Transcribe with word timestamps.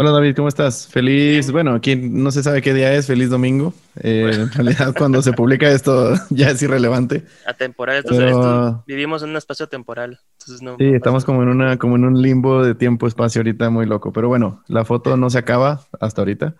Hola 0.00 0.12
David, 0.12 0.34
¿cómo 0.34 0.48
estás? 0.48 0.86
Feliz, 0.86 1.52
bueno, 1.52 1.74
aquí 1.74 1.94
no 1.94 2.30
se 2.30 2.42
sabe 2.42 2.62
qué 2.62 2.72
día 2.72 2.94
es, 2.94 3.06
feliz 3.06 3.28
domingo. 3.28 3.74
Eh, 4.02 4.30
en 4.34 4.50
realidad 4.50 4.94
cuando 4.96 5.20
se 5.20 5.34
publica 5.34 5.70
esto 5.70 6.14
ya 6.30 6.48
es 6.48 6.62
irrelevante. 6.62 7.26
Atemporal, 7.46 7.98
entonces 7.98 8.24
Pero... 8.24 8.82
vivimos 8.86 9.22
en 9.22 9.28
un 9.28 9.36
espacio 9.36 9.66
temporal. 9.66 10.18
Entonces 10.38 10.62
no, 10.62 10.78
sí, 10.78 10.86
estamos 10.86 11.26
como 11.26 11.42
en, 11.42 11.50
una, 11.50 11.76
como 11.76 11.96
en 11.96 12.06
un 12.06 12.22
limbo 12.22 12.64
de 12.64 12.74
tiempo-espacio 12.74 13.40
ahorita 13.40 13.68
muy 13.68 13.84
loco. 13.84 14.10
Pero 14.10 14.28
bueno, 14.28 14.64
la 14.68 14.86
foto 14.86 15.18
no 15.18 15.28
se 15.28 15.36
acaba 15.36 15.82
hasta 16.00 16.22
ahorita. 16.22 16.54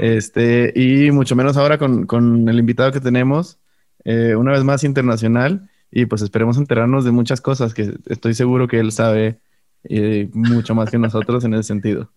Este, 0.00 0.72
y 0.74 1.12
mucho 1.12 1.36
menos 1.36 1.56
ahora 1.56 1.78
con, 1.78 2.06
con 2.06 2.48
el 2.48 2.58
invitado 2.58 2.90
que 2.90 3.00
tenemos, 3.00 3.60
eh, 4.02 4.34
una 4.34 4.50
vez 4.50 4.64
más 4.64 4.82
internacional. 4.82 5.70
Y 5.92 6.06
pues 6.06 6.22
esperemos 6.22 6.58
enterarnos 6.58 7.04
de 7.04 7.12
muchas 7.12 7.40
cosas 7.40 7.72
que 7.72 7.94
estoy 8.06 8.34
seguro 8.34 8.66
que 8.66 8.80
él 8.80 8.90
sabe 8.90 9.38
eh, 9.84 10.28
mucho 10.32 10.74
más 10.74 10.90
que 10.90 10.98
nosotros 10.98 11.44
en 11.44 11.54
ese 11.54 11.62
sentido. 11.62 12.10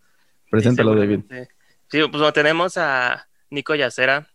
Preséntalo, 0.54 0.94
David. 0.94 1.22
Sí, 1.88 2.00
pues 2.12 2.34
tenemos 2.34 2.78
a 2.78 3.28
Nico 3.50 3.74
Yacera, 3.74 4.28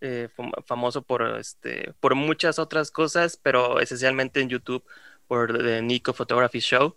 eh, 0.00 0.28
famoso 0.64 1.02
por, 1.02 1.36
este, 1.36 1.94
por 1.98 2.14
muchas 2.14 2.60
otras 2.60 2.92
cosas, 2.92 3.36
pero 3.36 3.80
esencialmente 3.80 4.40
en 4.40 4.50
YouTube 4.50 4.84
por 5.26 5.58
The 5.58 5.82
Nico 5.82 6.12
Photography 6.12 6.60
Show, 6.60 6.96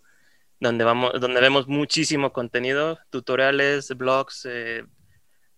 donde, 0.60 0.84
vamos, 0.84 1.20
donde 1.20 1.40
vemos 1.40 1.66
muchísimo 1.66 2.32
contenido, 2.32 3.00
tutoriales, 3.10 3.88
blogs, 3.96 4.46
eh, 4.48 4.84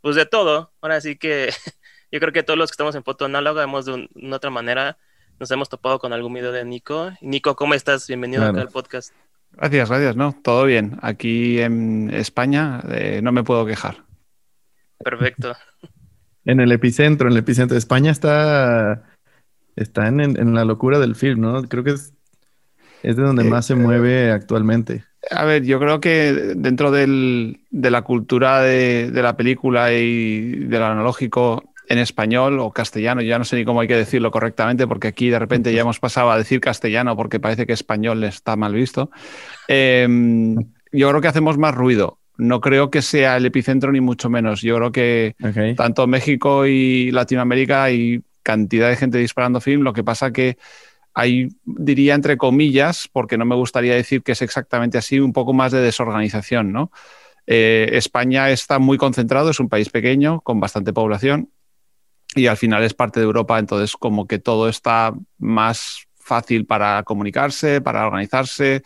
pues 0.01 0.17
de 0.17 0.25
todo. 0.25 0.73
Ahora 0.81 0.99
sí 1.03 1.19
que 1.19 1.51
yo 2.11 2.21
creo 2.21 2.33
que 2.33 2.43
todos 2.43 2.57
los 2.59 2.71
que 2.71 2.75
estamos 2.75 2.95
en 2.95 3.05
foto 3.05 3.27
análoga 3.27 3.61
vemos 3.61 3.85
de, 3.85 4.09
una 4.15 4.37
otra 4.37 4.49
manera, 4.49 4.97
nos 5.39 5.51
hemos 5.51 5.69
topado 5.69 5.99
con 5.99 6.15
algún 6.15 6.33
video 6.33 6.53
de 6.53 6.65
Nico. 6.65 7.13
Nico, 7.21 7.55
¿cómo 7.55 7.75
estás? 7.75 8.07
Bienvenido 8.07 8.47
acá 8.47 8.63
al 8.63 8.69
podcast. 8.69 9.13
Gracias, 9.57 9.89
gracias. 9.89 10.17
No, 10.17 10.35
todo 10.43 10.65
bien. 10.65 10.99
Aquí 11.03 11.61
en 11.61 12.11
España 12.13 12.81
eh, 12.91 13.21
no 13.23 13.33
me 13.33 13.45
puedo 13.45 13.67
quejar. 13.67 14.05
Perfecto. 14.99 15.55
en 16.45 16.61
el 16.61 16.73
epicentro, 16.73 17.29
en 17.29 17.33
el 17.33 17.39
epicentro 17.39 17.75
de 17.75 17.79
España 17.79 18.11
está, 18.11 19.05
está 19.77 20.09
en, 20.09 20.55
la 20.55 20.65
locura 20.65 20.99
del 20.99 21.15
film, 21.15 21.41
¿no? 21.41 21.63
Creo 21.65 21.85
que 21.85 21.93
es, 21.93 22.13
es 23.03 23.17
de 23.17 23.23
donde 23.23 23.45
más 23.45 23.67
se 23.67 23.75
mueve 23.75 24.31
actualmente. 24.31 25.05
A 25.31 25.45
ver, 25.45 25.65
yo 25.65 25.79
creo 25.79 26.01
que 26.01 26.55
dentro 26.57 26.91
del, 26.91 27.61
de 27.71 27.91
la 27.91 28.03
cultura 28.03 28.61
de, 28.61 29.11
de, 29.11 29.23
la 29.23 29.37
película 29.37 29.93
y 29.93 30.67
del 30.67 30.83
analógico 30.83 31.74
en 31.89 31.99
español 31.99 32.59
o 32.61 32.71
castellano, 32.73 33.21
ya 33.23 33.39
no 33.39 33.45
sé 33.45 33.57
ni 33.57 33.65
cómo 33.65 33.81
hay 33.81 33.89
que 33.89 33.97
decirlo 33.97 34.31
correctamente, 34.31 34.87
porque 34.87 35.09
aquí 35.09 35.29
de 35.29 35.39
repente 35.39 35.73
ya 35.73 35.83
hemos 35.83 36.01
pasado 36.01 36.31
a 36.31 36.39
decir 36.39 36.61
castellano 36.61 37.17
porque 37.17 37.41
parece 37.41 37.67
que 37.67 37.73
español 37.73 38.25
está 38.25 38.57
mal 38.57 38.75
visto. 38.75 39.11
Em, 39.69 40.57
yo 40.93 41.09
creo 41.11 41.21
que 41.21 41.29
hacemos 41.29 41.59
más 41.59 41.75
ruido. 41.75 42.19
No 42.37 42.61
creo 42.61 42.91
que 42.91 43.03
sea 43.03 43.37
el 43.37 43.47
epicentro 43.47 43.93
ni 43.93 44.01
mucho 44.01 44.29
menos. 44.29 44.61
Yo 44.61 44.77
creo 44.77 44.93
que 44.93 45.37
tanto 45.77 46.07
México 46.07 46.67
y 46.67 47.13
Latinoamérica 47.13 47.85
hay 47.85 48.23
cantidad 48.43 48.89
de 48.89 48.97
gente 48.97 49.19
disparando 49.19 49.61
film. 49.61 49.83
Lo 49.83 49.93
que 49.93 50.03
pasa 50.03 50.33
que 50.33 50.59
hay, 51.13 51.49
diría 51.65 52.15
entre 52.15 52.37
comillas, 52.37 53.09
porque 53.13 53.39
no 53.39 53.45
me 53.45 53.55
gustaría 53.55 53.95
decir 53.95 54.23
que 54.23 54.33
es 54.33 54.43
exactamente 54.43 54.99
así, 54.99 55.21
un 55.21 55.33
poco 55.33 55.53
más 55.53 55.71
de 55.71 55.81
desorganización, 55.81 56.73
¿no? 56.73 56.91
Eh, 57.47 57.91
España 57.93 58.51
está 58.51 58.81
muy 58.81 58.99
concentrado, 58.99 59.51
es 59.51 59.61
un 59.61 59.69
país 59.69 59.91
pequeño 59.91 60.41
con 60.41 60.59
bastante 60.59 60.93
población 60.93 61.51
y 62.35 62.47
al 62.47 62.57
final 62.57 62.83
es 62.83 62.95
parte 62.95 63.21
de 63.21 63.27
Europa, 63.27 63.59
entonces 63.59 63.93
como 63.93 64.27
que 64.27 64.39
todo 64.39 64.69
está 64.69 65.15
más 65.39 66.07
fácil 66.17 66.67
para 66.67 67.03
comunicarse, 67.03 67.81
para 67.81 68.07
organizarse. 68.07 68.83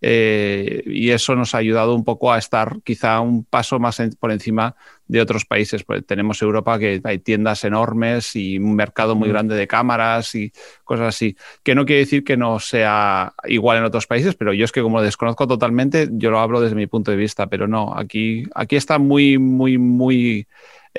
Eh, 0.00 0.82
y 0.86 1.10
eso 1.10 1.34
nos 1.34 1.54
ha 1.54 1.58
ayudado 1.58 1.92
un 1.92 2.04
poco 2.04 2.32
a 2.32 2.38
estar 2.38 2.76
quizá 2.84 3.18
un 3.20 3.44
paso 3.44 3.80
más 3.80 4.00
por 4.20 4.30
encima 4.30 4.76
de 5.08 5.20
otros 5.20 5.44
países. 5.44 5.82
Pues 5.84 6.06
tenemos 6.06 6.40
Europa 6.40 6.78
que 6.78 7.00
hay 7.02 7.18
tiendas 7.18 7.64
enormes 7.64 8.36
y 8.36 8.58
un 8.58 8.76
mercado 8.76 9.16
muy 9.16 9.28
grande 9.28 9.56
de 9.56 9.66
cámaras 9.66 10.34
y 10.34 10.52
cosas 10.84 11.08
así. 11.08 11.36
Que 11.62 11.74
no 11.74 11.84
quiere 11.84 12.00
decir 12.00 12.22
que 12.22 12.36
no 12.36 12.60
sea 12.60 13.34
igual 13.44 13.78
en 13.78 13.84
otros 13.84 14.06
países, 14.06 14.34
pero 14.36 14.52
yo 14.52 14.64
es 14.64 14.72
que 14.72 14.82
como 14.82 14.98
lo 14.98 15.04
desconozco 15.04 15.46
totalmente, 15.46 16.08
yo 16.12 16.30
lo 16.30 16.38
hablo 16.38 16.60
desde 16.60 16.76
mi 16.76 16.86
punto 16.86 17.10
de 17.10 17.16
vista, 17.16 17.48
pero 17.48 17.66
no, 17.66 17.94
aquí, 17.96 18.44
aquí 18.54 18.76
está 18.76 18.98
muy, 18.98 19.38
muy, 19.38 19.78
muy 19.78 20.46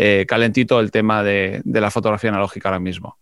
eh, 0.01 0.25
calentito 0.25 0.79
el 0.79 0.91
tema 0.91 1.23
de, 1.23 1.61
la 1.65 1.91
fotografía 1.91 2.29
analógica 2.29 2.69
ahora 2.69 2.79
mismo. 2.79 3.17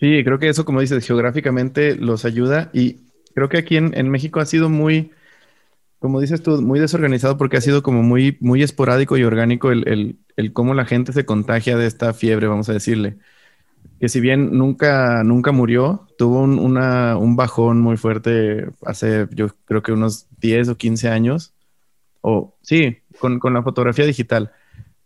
Sí, 0.00 0.24
creo 0.24 0.38
que 0.38 0.48
eso, 0.48 0.64
como 0.64 0.80
dices, 0.80 1.06
geográficamente 1.06 1.94
los 1.94 2.24
ayuda 2.24 2.70
y 2.72 3.00
creo 3.34 3.50
que 3.50 3.58
aquí 3.58 3.76
en, 3.76 4.10
México 4.10 4.40
ha 4.40 4.46
sido 4.46 4.70
muy, 4.70 5.10
como 5.98 6.22
dices 6.22 6.42
tú, 6.42 6.62
muy 6.62 6.80
desorganizado 6.80 7.36
porque 7.36 7.58
ha 7.58 7.60
sido 7.60 7.82
como 7.82 8.02
muy, 8.02 8.38
muy 8.40 8.62
esporádico 8.62 9.18
y 9.18 9.24
orgánico 9.24 9.70
el, 9.70 10.16
cómo 10.54 10.72
la 10.72 10.86
gente 10.86 11.12
se 11.12 11.26
contagia 11.26 11.76
de 11.76 11.86
esta 11.86 12.14
fiebre, 12.14 12.46
vamos 12.46 12.70
a 12.70 12.72
decirle. 12.72 13.18
Que 14.00 14.08
si 14.08 14.20
bien 14.20 14.56
nunca, 14.56 15.22
nunca 15.22 15.52
murió, 15.52 16.08
tuvo 16.16 16.40
un, 16.40 16.58
un 16.58 17.36
bajón 17.36 17.78
muy 17.78 17.98
fuerte 17.98 18.68
hace, 18.86 19.28
yo 19.32 19.48
creo 19.66 19.82
que 19.82 19.92
unos 19.92 20.28
10 20.40 20.70
o 20.70 20.78
15 20.78 21.10
años. 21.10 21.52
O 22.22 22.56
sí, 22.62 23.00
con, 23.18 23.38
con 23.38 23.52
la 23.52 23.62
fotografía 23.62 24.06
digital 24.06 24.50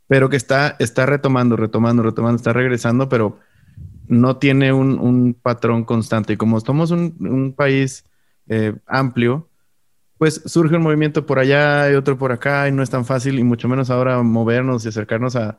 pero 0.09 0.29
que 0.29 0.37
está, 0.37 0.77
está 0.79 1.07
retomando, 1.07 1.57
retomando, 1.57 2.03
retomando, 2.03 2.37
está 2.37 2.53
regresando, 2.53 3.09
pero 3.09 3.39
no 4.09 4.37
tiene 4.37 4.73
un, 4.73 5.35
patrón 5.35 5.85
constante. 5.85 6.35
Y 6.35 6.37
como 6.37 6.61
somos 6.61 6.91
un, 6.91 7.55
país 7.57 8.05
eh, 8.49 8.75
amplio, 8.87 9.49
pues 10.19 10.43
surge 10.47 10.77
un 10.77 10.83
movimiento 10.83 11.27
por 11.27 11.39
allá 11.39 11.91
y 11.91 11.95
otro 11.95 12.19
por 12.19 12.33
acá 12.33 12.69
y 12.69 12.73
no 12.73 12.83
es 12.83 12.91
tan 12.91 13.05
fácil 13.05 13.39
y 13.39 13.45
mucho 13.45 13.69
menos 13.69 13.91
ahora 13.91 14.23
movernos 14.23 14.85
y 14.85 14.89
acercarnos 14.89 15.37
a, 15.37 15.59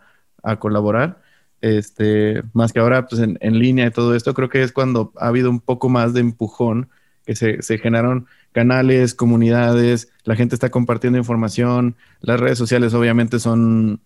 colaborar. 0.60 1.22
Este, 1.60 2.44
más 2.54 2.72
que 2.72 2.80
ahora 2.80 3.08
pues 3.08 3.22
en, 3.22 3.60
línea 3.60 3.88
y 3.88 3.92
todo 3.92 4.16
esto, 4.16 4.34
creo 4.34 4.50
que 4.50 4.64
es 4.64 4.72
cuando 4.72 5.12
ha 5.18 5.28
habido 5.28 5.50
un 5.50 5.60
poco 5.60 5.90
más 5.90 6.14
de 6.14 6.22
empujón, 6.22 6.90
que 7.26 7.36
se, 7.36 7.62
se 7.62 7.78
generaron 7.78 8.28
canales, 8.54 9.14
comunidades, 9.14 10.10
la 10.24 10.36
gente 10.38 10.56
está 10.56 10.70
compartiendo 10.70 11.20
información, 11.20 11.98
las 12.22 12.40
redes 12.40 12.58
sociales 12.58 12.94
obviamente 12.94 13.40
son 13.40 14.00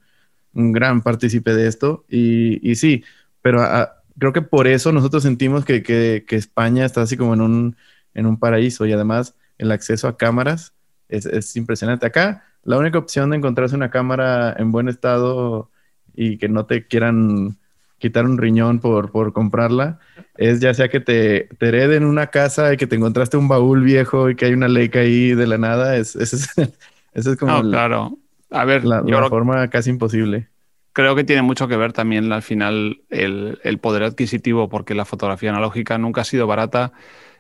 un 0.54 0.72
gran 0.72 1.02
partícipe 1.02 1.54
de 1.54 1.68
esto. 1.68 2.06
Y, 2.10 2.70
y 2.70 2.76
sí, 2.76 3.04
pero 3.42 3.62
ah, 3.62 4.02
creo 4.18 4.34
que 4.34 4.42
por 4.42 4.68
eso 4.68 4.92
nosotros 4.92 5.24
sentimos 5.24 5.66
que, 5.66 5.84
que, 5.84 6.24
España 6.30 6.86
está 6.86 7.02
así 7.02 7.18
como 7.18 7.34
en 7.34 7.42
un, 7.42 7.76
en 8.14 8.26
un 8.26 8.38
paraíso 8.38 8.86
y 8.86 8.94
además 8.94 9.36
el 9.58 9.72
acceso 9.72 10.08
a 10.08 10.18
cámaras 10.18 10.74
es, 11.10 11.26
es, 11.26 11.56
impresionante. 11.56 12.06
Acá 12.06 12.46
la 12.64 12.78
única 12.78 12.98
opción 12.98 13.32
de 13.32 13.38
encontrarse 13.38 13.76
una 13.76 13.90
cámara 13.92 14.56
en 14.58 14.72
buen 14.72 14.90
estado 14.90 15.72
y 16.14 16.38
que 16.38 16.50
no 16.50 16.66
te 16.66 16.88
quieran 16.88 17.58
quitar 17.98 18.26
un 18.26 18.38
riñón 18.38 18.80
por, 18.80 19.12
por 19.12 19.32
comprarla 19.32 20.00
es 20.36 20.60
ya 20.60 20.74
sea 20.74 20.90
que 20.90 21.00
te, 21.00 21.50
te, 21.60 21.68
hereden 21.68 22.04
una 22.04 22.28
casa 22.28 22.74
y 22.74 22.78
que 22.78 22.88
te 22.88 22.96
encontraste 22.96 23.38
un 23.38 23.48
baúl 23.48 23.84
viejo 23.84 24.30
y 24.30 24.36
que 24.36 24.46
hay 24.46 24.54
una 24.54 24.68
Leica 24.68 25.00
ahí 25.00 25.34
de 25.34 25.48
la 25.48 25.58
nada. 25.58 25.96
Es, 25.96 26.16
es, 26.16 26.50
es 27.14 27.38
como... 27.38 27.62
claro. 27.62 28.18
A 28.52 28.66
ver, 28.66 28.84
la, 28.84 29.02
forma 29.30 29.68
casi 29.70 29.90
imposible. 29.90 30.50
Creo 30.94 31.16
que 31.16 31.24
tiene 31.24 31.42
mucho 31.42 31.70
que 31.70 31.78
ver 31.78 31.94
también 31.94 32.32
al 32.34 32.42
final 32.42 33.02
el, 33.10 33.80
poder 33.82 34.04
adquisitivo, 34.04 34.68
porque 34.68 34.94
la 34.94 35.06
fotografía 35.06 35.50
analógica 35.50 35.98
nunca 35.98 36.22
ha 36.22 36.26
sido 36.26 36.48
barata. 36.48 36.92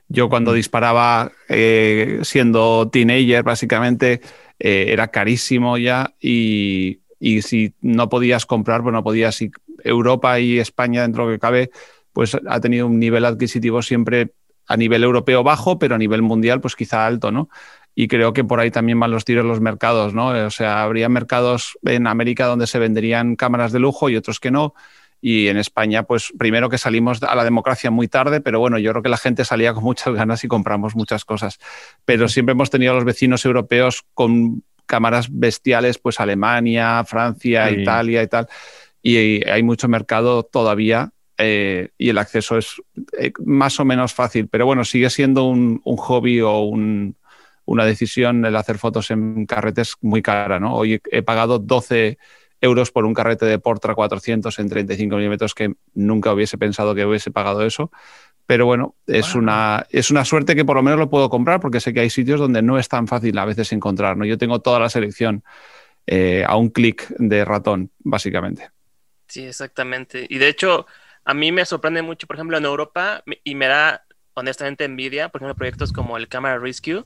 Yo 0.07 0.29
cuando 0.29 0.53
disparaba 0.53 1.33
eh, 1.49 2.19
siendo 2.23 2.89
teenager, 2.89 3.43
básicamente, 3.43 4.21
eh, 4.57 4.85
era 4.89 5.09
carísimo 5.09 5.77
ya 5.77 6.13
y, 6.19 7.01
y, 7.19 7.41
si 7.41 7.73
no 7.81 8.07
podías 8.07 8.45
comprar, 8.45 8.81
pues 8.81 8.93
no 8.93 9.03
podías. 9.03 9.41
Y 9.41 9.51
Europa 9.83 10.39
y 10.39 10.59
España, 10.59 11.01
dentro 11.01 11.25
de 11.25 11.31
lo 11.31 11.35
que 11.35 11.41
cabe, 11.41 11.71
pues 12.13 12.37
ha 12.47 12.59
tenido 12.61 12.87
un 12.87 12.99
nivel 12.99 13.25
adquisitivo 13.25 13.81
siempre 13.81 14.33
a 14.67 14.77
nivel 14.77 15.03
europeo 15.03 15.43
bajo, 15.43 15.77
pero 15.77 15.95
a 15.95 15.97
nivel 15.97 16.21
mundial, 16.21 16.61
pues 16.61 16.75
quizá 16.75 17.05
alto, 17.05 17.31
¿no? 17.31 17.49
Y 17.95 18.07
creo 18.07 18.33
que 18.33 18.43
por 18.43 18.59
ahí 18.59 18.71
también 18.71 18.99
van 18.99 19.11
los 19.11 19.25
tiros 19.25 19.45
los 19.45 19.59
mercados, 19.59 20.13
¿no? 20.13 20.27
O 20.27 20.49
sea, 20.49 20.83
habría 20.83 21.09
mercados 21.09 21.77
en 21.83 22.07
América 22.07 22.45
donde 22.45 22.67
se 22.67 22.79
venderían 22.79 23.35
cámaras 23.35 23.71
de 23.71 23.79
lujo 23.79 24.09
y 24.09 24.15
otros 24.15 24.39
que 24.39 24.51
no. 24.51 24.73
Y 25.23 25.49
en 25.49 25.57
España, 25.57 26.03
pues 26.03 26.33
primero 26.37 26.69
que 26.69 26.79
salimos 26.79 27.21
a 27.21 27.35
la 27.35 27.43
democracia 27.43 27.91
muy 27.91 28.07
tarde, 28.07 28.41
pero 28.41 28.59
bueno, 28.59 28.79
yo 28.79 28.91
creo 28.91 29.03
que 29.03 29.09
la 29.09 29.17
gente 29.17 29.45
salía 29.45 29.73
con 29.73 29.83
muchas 29.83 30.13
ganas 30.15 30.43
y 30.43 30.47
compramos 30.47 30.95
muchas 30.95 31.25
cosas. 31.25 31.59
Pero 32.05 32.27
siempre 32.27 32.53
hemos 32.53 32.71
tenido 32.71 32.93
a 32.93 32.95
los 32.95 33.05
vecinos 33.05 33.45
europeos 33.45 34.03
con 34.15 34.63
cámaras 34.87 35.27
bestiales, 35.29 35.99
pues 35.99 36.19
Alemania, 36.19 37.03
Francia, 37.03 37.69
Italia 37.69 38.23
y 38.23 38.27
tal. 38.27 38.47
Y 39.03 39.47
hay 39.47 39.63
mucho 39.63 39.87
mercado 39.87 40.43
todavía 40.43 41.11
eh, 41.37 41.89
y 41.97 42.09
el 42.09 42.17
acceso 42.17 42.57
es 42.57 42.81
eh, 43.17 43.31
más 43.45 43.79
o 43.79 43.85
menos 43.85 44.13
fácil, 44.13 44.47
pero 44.47 44.65
bueno, 44.65 44.85
sigue 44.85 45.09
siendo 45.09 45.45
un 45.45 45.81
hobby 45.83 46.41
o 46.41 46.59
un, 46.61 47.15
una 47.65 47.85
decisión 47.85 48.45
el 48.45 48.55
hacer 48.55 48.77
fotos 48.77 49.11
en 49.11 49.45
carretes 49.45 49.95
muy 50.01 50.21
cara. 50.21 50.59
¿no? 50.59 50.75
Hoy 50.75 51.01
he 51.11 51.21
pagado 51.21 51.59
12 51.59 52.17
euros 52.61 52.91
por 52.91 53.05
un 53.05 53.13
carrete 53.13 53.45
de 53.45 53.59
Portra 53.59 53.95
400 53.95 54.57
en 54.59 54.69
35 54.69 55.15
milímetros 55.15 55.55
que 55.55 55.73
nunca 55.93 56.31
hubiese 56.31 56.57
pensado 56.57 56.93
que 56.93 57.05
hubiese 57.05 57.31
pagado 57.31 57.65
eso. 57.65 57.91
Pero 58.45 58.65
bueno, 58.65 58.95
es, 59.07 59.33
una, 59.35 59.85
es 59.91 60.11
una 60.11 60.25
suerte 60.25 60.55
que 60.55 60.65
por 60.65 60.75
lo 60.75 60.83
menos 60.83 60.99
lo 60.99 61.09
puedo 61.09 61.29
comprar 61.29 61.59
porque 61.59 61.79
sé 61.79 61.93
que 61.93 62.01
hay 62.01 62.09
sitios 62.09 62.39
donde 62.39 62.61
no 62.61 62.77
es 62.77 62.89
tan 62.89 63.07
fácil 63.07 63.37
a 63.37 63.45
veces 63.45 63.71
encontrar. 63.71 64.17
¿no? 64.17 64.25
Yo 64.25 64.37
tengo 64.37 64.59
toda 64.59 64.79
la 64.79 64.89
selección 64.89 65.43
eh, 66.05 66.43
a 66.45 66.57
un 66.57 66.69
clic 66.69 67.07
de 67.17 67.45
ratón, 67.45 67.91
básicamente. 67.99 68.69
Sí, 69.27 69.45
exactamente. 69.45 70.25
Y 70.29 70.37
de 70.39 70.49
hecho, 70.49 70.85
a 71.23 71.33
mí 71.33 71.51
me 71.51 71.65
sorprende 71.65 72.01
mucho, 72.01 72.27
por 72.27 72.35
ejemplo, 72.35 72.57
en 72.57 72.65
Europa, 72.65 73.23
y 73.43 73.55
me 73.55 73.67
da 73.67 74.03
honestamente 74.33 74.83
envidia, 74.83 75.29
por 75.29 75.39
ejemplo, 75.39 75.55
proyectos 75.55 75.93
como 75.93 76.17
el 76.17 76.27
Camera 76.27 76.57
Rescue, 76.57 77.05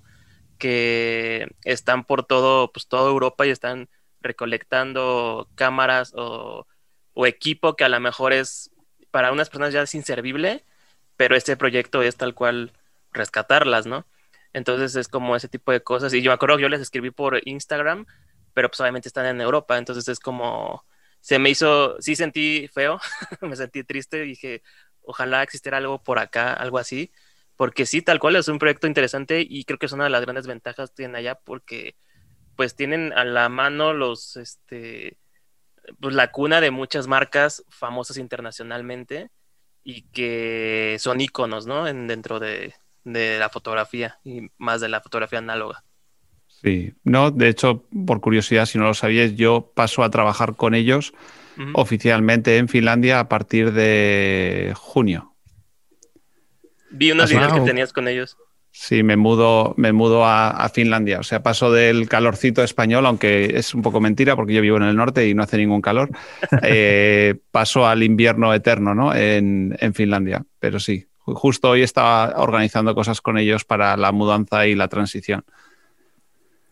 que 0.58 1.48
están 1.64 2.06
por 2.06 2.26
todo, 2.26 2.72
pues 2.72 2.88
toda 2.88 3.10
Europa 3.10 3.46
y 3.46 3.52
están 3.52 3.90
recolectando 4.22 5.50
cámaras 5.56 6.14
o, 6.16 6.68
o 7.14 7.26
equipo 7.26 7.76
que 7.76 7.84
a 7.84 7.90
lo 7.90 8.00
mejor 8.00 8.34
es 8.34 8.72
para 9.12 9.32
unas 9.32 9.50
personas 9.50 9.74
ya 9.74 9.82
es 9.82 9.96
inservible, 9.96 10.66
pero 11.18 11.36
este 11.36 11.58
proyecto 11.58 12.02
es 12.02 12.18
tal 12.18 12.34
cual 12.36 12.74
rescatarlas, 13.12 13.86
¿no? 13.86 14.06
Entonces 14.54 14.96
es 14.96 15.08
como 15.08 15.36
ese 15.36 15.48
tipo 15.48 15.72
de 15.72 15.82
cosas. 15.82 16.14
Y 16.14 16.22
yo 16.22 16.32
me 16.32 16.36
acuerdo 16.36 16.58
que 16.58 16.64
yo 16.64 16.70
les 16.70 16.82
escribí 16.82 17.12
por 17.12 17.42
Instagram, 17.48 18.06
pero 18.54 18.70
pues 18.70 18.80
obviamente 18.82 19.10
están 19.10 19.26
en 19.26 19.42
Europa, 19.42 19.78
entonces 19.78 20.08
es 20.08 20.20
como, 20.20 20.86
se 21.22 21.40
me 21.40 21.50
hizo, 21.50 22.02
sí 22.02 22.16
sentí 22.16 22.68
feo, 22.74 23.00
me 23.42 23.56
sentí 23.56 23.84
triste, 23.84 24.22
dije, 24.22 24.64
ojalá 25.02 25.44
existiera 25.44 25.78
algo 25.78 26.04
por 26.04 26.20
acá, 26.20 26.54
algo 26.54 26.78
así, 26.78 27.12
porque 27.56 27.86
sí, 27.86 28.02
tal 28.02 28.20
cual 28.20 28.36
es 28.36 28.48
un 28.48 28.60
proyecto 28.60 28.88
interesante 28.88 29.46
y 29.48 29.64
creo 29.64 29.80
que 29.80 29.86
es 29.86 29.92
una 29.92 30.06
de 30.06 30.10
las 30.10 30.22
grandes 30.22 30.48
ventajas 30.48 30.90
que 30.90 30.98
tienen 30.98 31.16
allá 31.16 31.36
porque 31.36 31.96
pues 32.56 32.76
tienen 32.76 33.14
a 33.14 33.26
la 33.26 33.50
mano 33.50 33.94
los, 33.94 34.38
este, 34.38 35.18
pues 36.00 36.16
la 36.16 36.32
cuna 36.32 36.62
de 36.62 36.72
muchas 36.72 37.08
marcas 37.08 37.64
famosas 37.70 38.18
internacionalmente 38.18 39.30
y 39.84 40.04
que 40.04 40.98
son 41.00 41.22
iconos, 41.22 41.68
¿no? 41.68 41.88
En, 41.88 42.08
dentro 42.08 42.40
de, 42.40 42.74
la 43.04 43.50
fotografía 43.50 44.18
y 44.24 44.50
más 44.58 44.82
de 44.82 44.90
la 44.90 45.00
fotografía 45.00 45.38
análoga. 45.38 45.84
Sí, 46.48 46.94
no, 47.04 47.30
de 47.30 47.50
hecho, 47.50 47.86
por 48.08 48.20
curiosidad, 48.20 48.66
si 48.66 48.80
no 48.80 48.86
lo 48.86 48.96
sabíais, 48.96 49.36
yo 49.36 49.72
paso 49.76 50.04
a 50.04 50.10
trabajar 50.10 50.56
con 50.56 50.74
ellos 50.74 51.14
oficialmente 51.74 52.58
en 52.58 52.68
Finlandia 52.68 53.20
a 53.20 53.30
partir 53.30 53.74
de 53.74 54.74
junio. 54.76 55.35
Vi 56.96 57.12
unos 57.12 57.30
videos 57.30 57.54
que 57.54 57.62
tenías 57.62 57.94
con 57.94 58.08
ellos. 58.08 58.38
Sí, 58.78 59.04
me 59.04 59.16
mudo, 59.16 59.74
me 59.78 59.94
mudo 59.94 60.26
a, 60.26 60.70
Finlandia. 60.74 61.20
O 61.20 61.24
sea, 61.24 61.42
paso 61.42 61.72
del 61.72 62.10
calorcito 62.10 62.62
español, 62.62 63.06
aunque 63.06 63.58
es 63.58 63.74
un 63.74 63.82
poco 63.82 64.02
mentira 64.02 64.36
porque 64.36 64.54
yo 64.54 64.62
vivo 64.62 64.76
en 64.76 64.84
el 64.84 64.98
norte 64.98 65.30
y 65.30 65.34
no 65.34 65.44
hace 65.44 65.58
ningún 65.58 65.82
calor. 65.82 66.10
Eh, 66.62 67.36
paso 67.52 67.88
al 67.88 68.04
invierno 68.04 68.54
eterno, 68.54 68.94
¿no? 68.94 69.16
En, 69.16 69.78
Finlandia. 69.94 70.44
Pero 70.60 70.82
sí, 70.82 71.08
justo 71.20 71.70
hoy 71.70 71.84
estaba 71.84 72.34
organizando 72.36 72.94
cosas 72.96 73.22
con 73.22 73.38
ellos 73.38 73.64
para 73.64 73.96
la 73.96 74.12
mudanza 74.12 74.68
y 74.68 74.76
la 74.76 74.90
transición. 74.90 75.46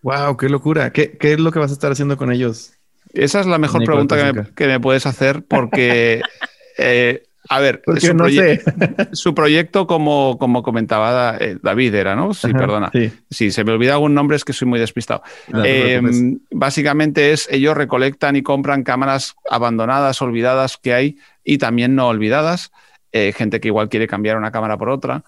¡Wow! 0.02 0.36
¡Qué 0.36 0.50
locura! 0.50 0.92
¿Qué, 0.92 1.18
es 1.22 1.40
lo 1.40 1.52
que 1.52 1.60
vas 1.60 1.72
a 1.72 1.74
estar 1.74 1.94
haciendo 1.94 2.18
con 2.18 2.34
ellos? 2.34 2.74
Esa 3.14 3.40
es 3.40 3.46
la 3.46 3.60
mejor 3.60 3.86
pregunta 3.86 4.34
que 4.56 4.68
me, 4.68 4.80
puedes 4.81 5.06
hacer 5.06 5.46
porque 5.46 6.22
eh, 6.78 7.24
a 7.50 7.60
ver, 7.60 7.81
su, 9.12 9.36
proyecto, 9.36 9.86
como, 9.88 10.38
como 10.38 10.63
comentaba 10.63 11.38
eh, 11.40 11.57
David, 11.62 11.95
era, 11.95 12.16
¿no? 12.16 12.34
Sí, 12.34 12.54
perdona. 12.54 12.92
Sí. 13.30 13.51
se 13.51 13.63
me 13.63 13.74
olvida 13.74 13.94
algún 13.94 14.13
nombre, 14.13 14.38
es 14.38 14.45
que 14.45 14.54
soy 14.54 14.68
muy 14.68 14.80
despistado. 14.80 15.24
Em, 15.63 16.40
básicamente 16.51 17.31
es, 17.31 17.48
ellos 17.51 17.75
recolectan 17.75 18.36
y 18.36 18.44
compran 18.44 18.84
cámaras 18.84 19.36
abandonadas, 19.50 20.22
olvidadas 20.22 20.78
que 20.78 20.94
hay 20.94 21.18
y 21.44 21.57
también 21.57 21.95
no 21.95 22.07
olvidadas. 22.07 22.72
Eh, 23.12 23.34
gente 23.36 23.60
que 23.60 23.68
igual 23.68 23.90
quiere 23.90 24.07
cambiar 24.07 24.38
una 24.38 24.51
cámara 24.51 24.78
por 24.78 24.90
otra 24.90 25.24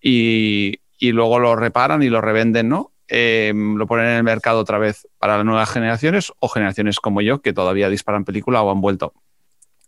y, 0.00 0.78
luego 1.00 1.38
lo 1.38 1.56
reparan 1.56 2.02
y 2.02 2.08
lo 2.08 2.20
revenden, 2.20 2.68
¿no? 2.68 2.92
Em, 3.08 3.76
lo 3.76 3.86
ponen 3.86 4.06
en 4.06 4.16
el 4.16 4.22
mercado 4.22 4.60
otra 4.60 4.78
vez 4.78 5.06
para 5.18 5.36
las 5.36 5.44
nuevas 5.44 5.68
generaciones 5.68 6.32
o 6.38 6.48
generaciones 6.48 7.00
como 7.00 7.20
yo 7.20 7.42
que 7.42 7.52
todavía 7.52 7.90
disparan 7.90 8.24
película 8.24 8.62
o 8.62 8.70
han 8.70 8.80
vuelto 8.80 9.12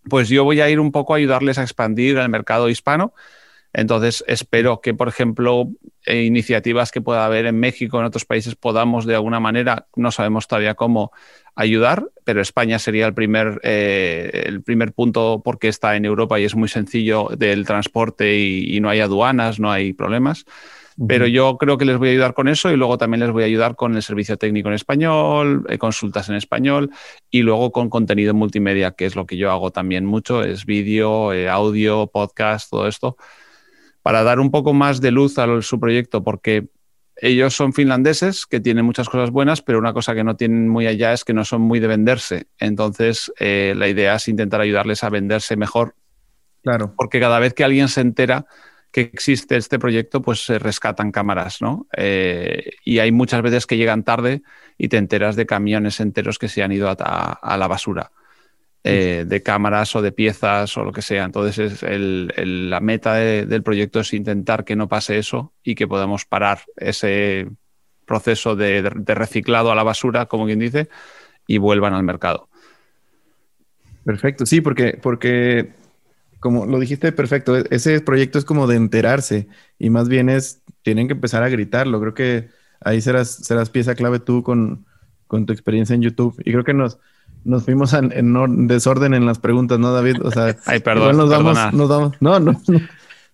pues 0.08 0.28
yo 0.28 0.44
voy 0.44 0.60
a 0.60 0.68
ir 0.68 0.80
un 0.80 0.92
poco 0.92 1.14
a 1.14 1.16
ayudarles 1.16 1.58
a 1.58 1.62
expandir 1.62 2.18
el 2.18 2.28
mercado 2.28 2.68
hispano. 2.68 3.14
Entonces, 3.72 4.24
espero 4.26 4.80
que, 4.80 4.94
por 4.94 5.08
ejemplo, 5.08 5.68
eh, 6.06 6.22
iniciativas 6.22 6.90
que 6.90 7.02
pueda 7.02 7.26
haber 7.26 7.44
en 7.44 7.60
México, 7.60 7.98
en 7.98 8.06
otros 8.06 8.24
países, 8.24 8.54
podamos 8.54 9.04
de 9.04 9.14
alguna 9.14 9.38
manera, 9.38 9.86
no 9.96 10.10
sabemos 10.10 10.48
todavía 10.48 10.74
cómo 10.74 11.12
ayudar, 11.54 12.08
pero 12.24 12.40
España 12.40 12.78
sería 12.78 13.06
el 13.06 13.12
primer, 13.12 13.60
eh, 13.62 14.44
el 14.46 14.62
primer 14.62 14.92
punto 14.92 15.42
porque 15.44 15.68
está 15.68 15.96
en 15.96 16.06
Europa 16.06 16.40
y 16.40 16.44
es 16.44 16.54
muy 16.54 16.68
sencillo 16.68 17.28
del 17.36 17.66
transporte 17.66 18.38
y 18.38 18.80
no 18.80 18.88
hay 18.88 19.00
aduanas, 19.00 19.60
no 19.60 19.70
hay 19.70 19.92
problemas. 19.92 20.46
Pero 21.08 21.26
yo 21.26 21.58
creo 21.58 21.76
que 21.76 21.84
les 21.84 21.98
voy 21.98 22.08
a 22.08 22.12
ayudar 22.12 22.32
con 22.32 22.48
eso 22.48 22.70
y 22.70 22.76
luego 22.76 22.96
también 22.96 23.20
les 23.20 23.30
voy 23.30 23.42
a 23.42 23.46
ayudar 23.46 23.76
con 23.76 23.94
el 23.96 24.02
servicio 24.02 24.38
técnico 24.38 24.68
en 24.68 24.74
español, 24.74 25.66
eh, 25.68 25.76
consultas 25.76 26.30
en 26.30 26.36
español 26.36 26.90
y 27.30 27.42
luego 27.42 27.70
con 27.70 27.90
contenido 27.90 28.32
multimedia, 28.32 28.92
que 28.92 29.04
es 29.04 29.14
lo 29.14 29.26
que 29.26 29.36
yo 29.36 29.50
hago 29.50 29.70
también 29.70 30.06
mucho, 30.06 30.42
es 30.42 30.64
vídeo, 30.64 31.34
eh, 31.34 31.50
audio, 31.50 32.06
podcast, 32.06 32.70
todo 32.70 32.88
esto, 32.88 33.18
para 34.00 34.22
dar 34.22 34.40
un 34.40 34.50
poco 34.50 34.72
más 34.72 35.02
de 35.02 35.10
luz 35.10 35.38
a 35.38 35.60
su 35.60 35.78
proyecto, 35.78 36.24
porque 36.24 36.68
ellos 37.16 37.54
son 37.54 37.72
finlandeses 37.72 38.46
que 38.46 38.60
tienen 38.60 38.84
muchas 38.84 39.08
cosas 39.08 39.30
buenas, 39.30 39.62
pero 39.62 39.78
una 39.78 39.92
cosa 39.92 40.14
que 40.14 40.24
no 40.24 40.36
tienen 40.36 40.68
muy 40.68 40.86
allá 40.86 41.12
es 41.12 41.24
que 41.24 41.32
no 41.32 41.44
son 41.44 41.62
muy 41.62 41.80
de 41.80 41.88
venderse. 41.88 42.46
Entonces, 42.58 43.32
eh, 43.38 43.74
la 43.76 43.88
idea 43.88 44.14
es 44.16 44.28
intentar 44.28 44.60
ayudarles 44.60 45.02
a 45.02 45.10
venderse 45.10 45.56
mejor. 45.56 45.94
Claro. 46.62 46.94
Porque 46.96 47.20
cada 47.20 47.38
vez 47.38 47.54
que 47.54 47.64
alguien 47.64 47.88
se 47.88 48.02
entera 48.02 48.46
que 48.90 49.02
existe 49.02 49.56
este 49.56 49.78
proyecto, 49.78 50.22
pues 50.22 50.44
se 50.44 50.58
rescatan 50.58 51.12
cámaras, 51.12 51.60
¿no? 51.60 51.86
Eh, 51.96 52.70
y 52.84 52.98
hay 52.98 53.12
muchas 53.12 53.42
veces 53.42 53.66
que 53.66 53.76
llegan 53.76 54.04
tarde 54.04 54.42
y 54.78 54.88
te 54.88 54.96
enteras 54.96 55.36
de 55.36 55.46
camiones 55.46 56.00
enteros 56.00 56.38
que 56.38 56.48
se 56.48 56.62
han 56.62 56.72
ido 56.72 56.88
a, 56.88 57.56
la 57.58 57.68
basura. 57.68 58.10
Eh, 58.88 59.24
de 59.26 59.42
cámaras 59.42 59.96
o 59.96 60.02
de 60.02 60.12
piezas 60.12 60.76
o 60.76 60.84
lo 60.84 60.92
que 60.92 61.02
sea. 61.02 61.24
Entonces, 61.24 61.82
la 61.82 62.80
meta 62.80 63.14
del 63.14 63.62
proyecto 63.64 63.98
es 63.98 64.12
intentar 64.12 64.64
que 64.64 64.76
no 64.76 64.88
pase 64.88 65.18
eso 65.18 65.52
y 65.64 65.74
que 65.74 65.88
podamos 65.88 66.24
parar 66.24 66.60
ese 66.76 67.48
proceso 68.04 68.54
de, 68.54 68.82
de, 68.82 69.14
reciclado 69.16 69.72
a 69.72 69.74
la 69.74 69.82
basura, 69.82 70.26
como 70.26 70.46
quien 70.46 70.60
dice, 70.60 70.88
y 71.48 71.58
vuelvan 71.58 71.94
al 71.94 72.04
mercado. 72.04 72.48
Perfecto, 74.04 74.46
sí, 74.46 74.60
porque, 74.60 74.98
porque 75.02 75.72
como 76.40 76.66
lo 76.66 76.78
dijiste 76.78 77.12
perfecto, 77.12 77.56
e-, 77.56 77.66
ese 77.70 78.00
proyecto 78.00 78.38
es 78.38 78.44
como 78.44 78.66
de 78.66 78.76
enterarse 78.76 79.48
y 79.78 79.90
más 79.90 80.08
bien 80.08 80.28
es, 80.28 80.62
tienen 80.82 81.08
que 81.08 81.14
empezar 81.14 81.42
a 81.42 81.48
gritarlo. 81.48 82.00
Creo 82.00 82.14
que 82.14 82.48
ahí 82.80 83.00
serás, 83.00 83.30
serás 83.30 83.70
pieza 83.70 83.94
clave 83.94 84.20
tú 84.20 84.42
con, 84.42 84.84
tu 85.28 85.52
experiencia 85.52 85.94
en 85.94 86.02
YouTube. 86.02 86.40
Y 86.44 86.52
creo 86.52 86.64
que 86.64 86.74
nos, 86.74 86.98
nos 87.44 87.64
fuimos 87.64 87.92
en, 87.94 88.66
desorden 88.66 89.14
en 89.14 89.26
las 89.26 89.38
preguntas, 89.38 89.78
¿no, 89.78 89.92
David? 89.92 90.16
O 90.22 90.30
sea, 90.30 90.56
Ay, 90.66 90.80
perdón, 90.80 91.16
nos 91.16 91.28
vamos, 91.28 91.58
nos 91.72 91.88
vamos, 91.88 92.12
no, 92.20 92.40
no, 92.40 92.60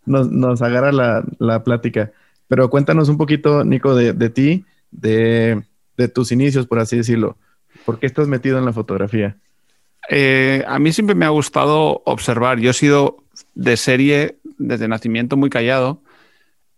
nos, 0.07 0.31
nos 0.31 0.63
agarra 0.63 0.93
la, 0.93 1.65
plática. 1.65 2.13
Pero 2.49 2.71
cuéntanos 2.71 3.09
un 3.09 3.17
poquito, 3.17 3.65
Nico, 3.65 3.95
de, 3.95 4.13
de 4.13 4.31
ti, 4.31 4.65
de, 4.91 5.63
de 5.97 6.09
tus 6.09 6.33
inicios, 6.33 6.67
por 6.67 6.79
así 6.79 6.97
decirlo. 6.97 7.37
¿Por 7.85 7.99
qué 7.99 8.07
estás 8.07 8.29
metido 8.29 8.59
en 8.59 8.65
la 8.65 8.73
fotografía? 8.73 9.37
Eh, 10.09 10.65
a 10.67 10.79
mí 10.79 10.93
siempre 10.93 11.15
me 11.15 11.27
ha 11.27 11.31
gustado 11.31 12.03
observar. 12.05 12.59
Yo 12.59 12.71
he 12.71 12.75
sido 12.75 13.19
de 13.55 13.77
serie 13.77 14.39
desde 14.59 14.89
nacimiento 14.89 15.37
muy 15.37 15.51
callado, 15.51 16.03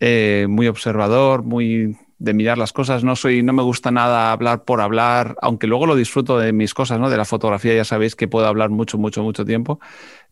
eh, 0.01 0.47
muy 0.49 0.69
observador, 0.69 1.43
muy 1.43 1.97
de 2.19 2.35
mirar 2.35 2.59
las 2.59 2.73
cosas. 2.73 3.05
No 3.05 3.17
soy, 3.17 3.43
no 3.43 3.53
me 3.53 3.63
gusta 3.63 3.91
nada 3.91 4.33
hablar 4.33 4.65
por 4.65 4.81
hablar, 4.81 5.37
aunque 5.43 5.67
luego 5.67 5.87
lo 5.87 5.97
disfruto 5.97 6.39
de 6.39 6.53
mis 6.53 6.75
cosas, 6.75 7.01
¿no? 7.01 7.11
De 7.11 7.17
la 7.17 7.25
fotografía 7.25 7.75
ya 7.75 7.85
sabéis 7.85 8.17
que 8.17 8.29
puedo 8.29 8.47
hablar 8.47 8.71
mucho, 8.71 8.99
mucho, 8.99 9.23
mucho 9.23 9.45
tiempo. 9.45 9.81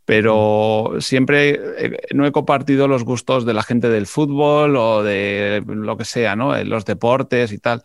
Pero 0.04 0.94
siempre 0.98 1.60
eh, 1.78 1.98
no 2.12 2.26
he 2.26 2.32
compartido 2.32 2.88
los 2.88 3.04
gustos 3.04 3.44
de 3.46 3.54
la 3.54 3.62
gente 3.62 3.88
del 3.88 4.06
fútbol 4.06 4.76
o 4.76 5.02
de 5.02 5.62
lo 5.66 5.96
que 5.96 6.04
sea, 6.04 6.34
¿no? 6.34 6.56
Los 6.64 6.84
deportes 6.84 7.52
y 7.52 7.58
tal 7.58 7.84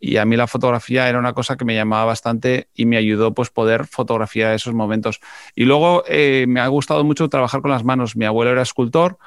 y 0.00 0.16
a 0.16 0.24
mí 0.24 0.36
la 0.36 0.46
fotografía 0.46 1.08
era 1.08 1.18
una 1.18 1.34
cosa 1.34 1.56
que 1.56 1.66
me 1.66 1.74
llamaba 1.74 2.06
bastante 2.06 2.68
y 2.74 2.86
me 2.86 2.96
ayudó 2.96 3.34
pues 3.34 3.50
poder 3.50 3.86
fotografiar 3.86 4.54
esos 4.54 4.72
momentos. 4.72 5.20
Y 5.54 5.66
luego 5.66 6.02
eh, 6.08 6.46
me 6.48 6.60
ha 6.60 6.66
gustado 6.68 7.04
mucho 7.04 7.28
trabajar 7.28 7.60
con 7.60 7.70
las 7.70 7.84
manos. 7.84 8.16
Mi 8.16 8.24
abuelo 8.24 8.50
era 8.50 8.62
escultor, 8.62 9.18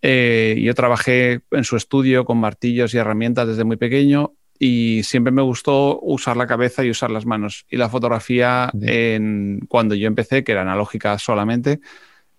eh, 0.00 0.56
yo 0.62 0.74
trabajé 0.74 1.40
en 1.50 1.64
su 1.64 1.76
estudio 1.76 2.24
con 2.24 2.38
martillos 2.38 2.94
y 2.94 2.98
herramientas 2.98 3.48
desde 3.48 3.64
muy 3.64 3.76
pequeño 3.76 4.34
y 4.58 5.02
siempre 5.02 5.32
me 5.32 5.42
gustó 5.42 5.98
usar 6.00 6.36
la 6.36 6.46
cabeza 6.46 6.84
y 6.84 6.90
usar 6.90 7.10
las 7.10 7.26
manos. 7.26 7.66
Y 7.68 7.76
la 7.76 7.88
fotografía, 7.88 8.70
en, 8.80 9.60
cuando 9.68 9.94
yo 9.94 10.06
empecé, 10.06 10.44
que 10.44 10.52
era 10.52 10.62
analógica 10.62 11.18
solamente, 11.18 11.80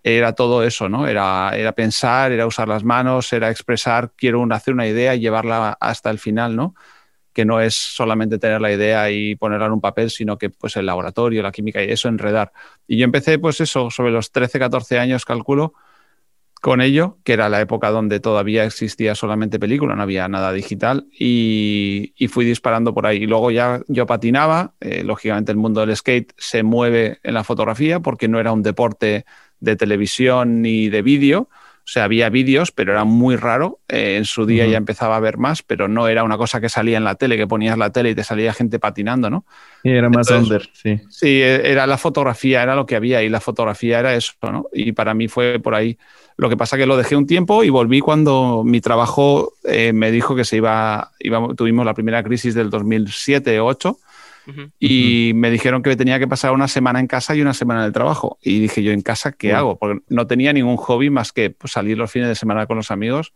era 0.03 0.33
todo 0.33 0.63
eso, 0.63 0.89
¿no? 0.89 1.07
Era, 1.07 1.51
era 1.55 1.73
pensar, 1.73 2.31
era 2.31 2.47
usar 2.47 2.67
las 2.67 2.83
manos, 2.83 3.31
era 3.33 3.49
expresar, 3.49 4.11
quiero 4.15 4.45
hacer 4.51 4.73
una 4.73 4.87
idea 4.87 5.15
y 5.15 5.19
llevarla 5.19 5.77
hasta 5.79 6.09
el 6.09 6.19
final, 6.19 6.55
¿no? 6.55 6.75
Que 7.33 7.45
no 7.45 7.61
es 7.61 7.75
solamente 7.75 8.39
tener 8.39 8.61
la 8.61 8.71
idea 8.71 9.09
y 9.11 9.35
ponerla 9.35 9.67
en 9.67 9.73
un 9.73 9.81
papel, 9.81 10.09
sino 10.09 10.37
que 10.37 10.49
pues 10.49 10.75
el 10.75 10.85
laboratorio, 10.85 11.43
la 11.43 11.51
química 11.51 11.83
y 11.83 11.91
eso 11.91 12.09
enredar. 12.09 12.51
Y 12.87 12.97
yo 12.97 13.05
empecé 13.05 13.39
pues 13.39 13.61
eso, 13.61 13.91
sobre 13.91 14.11
los 14.11 14.31
13, 14.31 14.59
14 14.59 14.99
años 14.99 15.25
calculo, 15.25 15.73
con 16.61 16.81
ello, 16.81 17.17
que 17.23 17.33
era 17.33 17.47
la 17.47 17.61
época 17.61 17.89
donde 17.89 18.19
todavía 18.19 18.65
existía 18.65 19.15
solamente 19.15 19.59
película, 19.59 19.95
no 19.95 20.01
había 20.01 20.27
nada 20.27 20.51
digital, 20.51 21.07
y, 21.17 22.13
fui 22.29 22.45
disparando 22.45 22.93
por 22.93 23.05
ahí. 23.05 23.23
Y 23.23 23.27
luego 23.27 23.49
ya 23.51 23.81
yo 23.87 24.05
patinaba, 24.05 24.73
eh, 24.81 25.03
lógicamente 25.03 25.51
el 25.51 25.57
mundo 25.57 25.81
del 25.81 25.95
skate 25.95 26.33
se 26.37 26.63
mueve 26.63 27.19
en 27.23 27.33
la 27.33 27.43
fotografía 27.43 28.01
porque 28.01 28.27
no 28.27 28.39
era 28.39 28.51
un 28.51 28.61
deporte 28.61 29.25
de 29.59 29.75
televisión 29.75 30.61
ni 30.61 30.89
de 30.89 31.01
vídeo, 31.01 31.49
sea, 31.91 32.03
había 32.03 32.29
vídeos, 32.29 32.71
pero 32.71 32.91
era 32.91 33.03
muy 33.03 33.35
raro. 33.35 33.79
Eh, 33.87 34.17
en 34.17 34.25
su 34.25 34.45
día 34.45 34.65
ya 34.67 34.77
empezaba 34.77 35.15
a 35.15 35.19
ver 35.19 35.37
más, 35.37 35.63
pero 35.63 35.87
no 35.87 36.07
era 36.07 36.23
una 36.23 36.37
cosa 36.37 36.61
que 36.61 36.69
salía 36.69 36.97
en 36.97 37.03
la 37.03 37.15
tele, 37.15 37.37
que 37.37 37.47
ponías 37.47 37.77
la 37.77 37.91
tele 37.91 38.11
y 38.11 38.15
te 38.15 38.23
salía 38.23 38.53
gente 38.53 38.79
patinando, 38.79 39.29
¿no? 39.29 39.45
Y 39.83 39.91
era 39.91 40.09
más 40.09 40.29
under, 40.29 40.69
sí. 40.73 40.99
Sí, 41.09 41.41
e, 41.41 41.71
era 41.71 41.87
la 41.87 41.97
fotografía, 41.97 42.61
era 42.61 42.75
lo 42.75 42.85
que 42.85 42.95
había 42.95 43.23
y 43.23 43.29
la 43.29 43.39
fotografía 43.39 43.99
era 43.99 44.13
eso, 44.13 44.33
¿no? 44.43 44.67
Y 44.73 44.91
para 44.91 45.13
mí 45.13 45.27
fue 45.27 45.59
por 45.59 45.75
ahí. 45.75 45.97
Lo 46.37 46.49
que 46.49 46.57
pasa 46.57 46.77
que 46.77 46.85
lo 46.85 46.95
dejé 46.95 47.15
un 47.15 47.27
tiempo 47.27 47.63
y 47.63 47.69
volví 47.69 47.99
cuando 47.99 48.63
mi 48.63 48.79
trabajo 48.79 49.53
eh, 49.65 49.91
me 49.91 50.11
dijo 50.11 50.35
que 50.35 50.45
se 50.45 50.57
iba, 50.57 51.11
iba, 51.19 51.53
tuvimos 51.55 51.85
la 51.85 51.93
primera 51.93 52.23
crisis 52.23 52.55
del 52.55 52.69
2007 52.69 53.59
o 53.59 53.65
2008 53.65 53.97
y 54.79 55.31
me 55.35 55.51
dijeron 55.51 55.81
que 55.81 55.95
tenía 55.95 56.19
que 56.19 56.27
pasar 56.27 56.51
una 56.51 56.67
semana 56.67 56.99
en 56.99 57.07
casa 57.07 57.35
y 57.35 57.41
una 57.41 57.53
semana 57.53 57.81
en 57.81 57.87
el 57.87 57.91
trabajo. 57.91 58.37
Y 58.41 58.59
dije 58.59 58.83
yo, 58.83 58.91
¿en 58.91 59.01
casa 59.01 59.31
qué 59.31 59.53
hago? 59.53 59.77
Porque 59.77 60.01
no 60.09 60.27
tenía 60.27 60.53
ningún 60.53 60.77
hobby 60.77 61.09
más 61.09 61.31
que 61.31 61.49
pues, 61.49 61.73
salir 61.73 61.97
los 61.97 62.11
fines 62.11 62.27
de 62.27 62.35
semana 62.35 62.65
con 62.65 62.77
los 62.77 62.91
amigos 62.91 63.33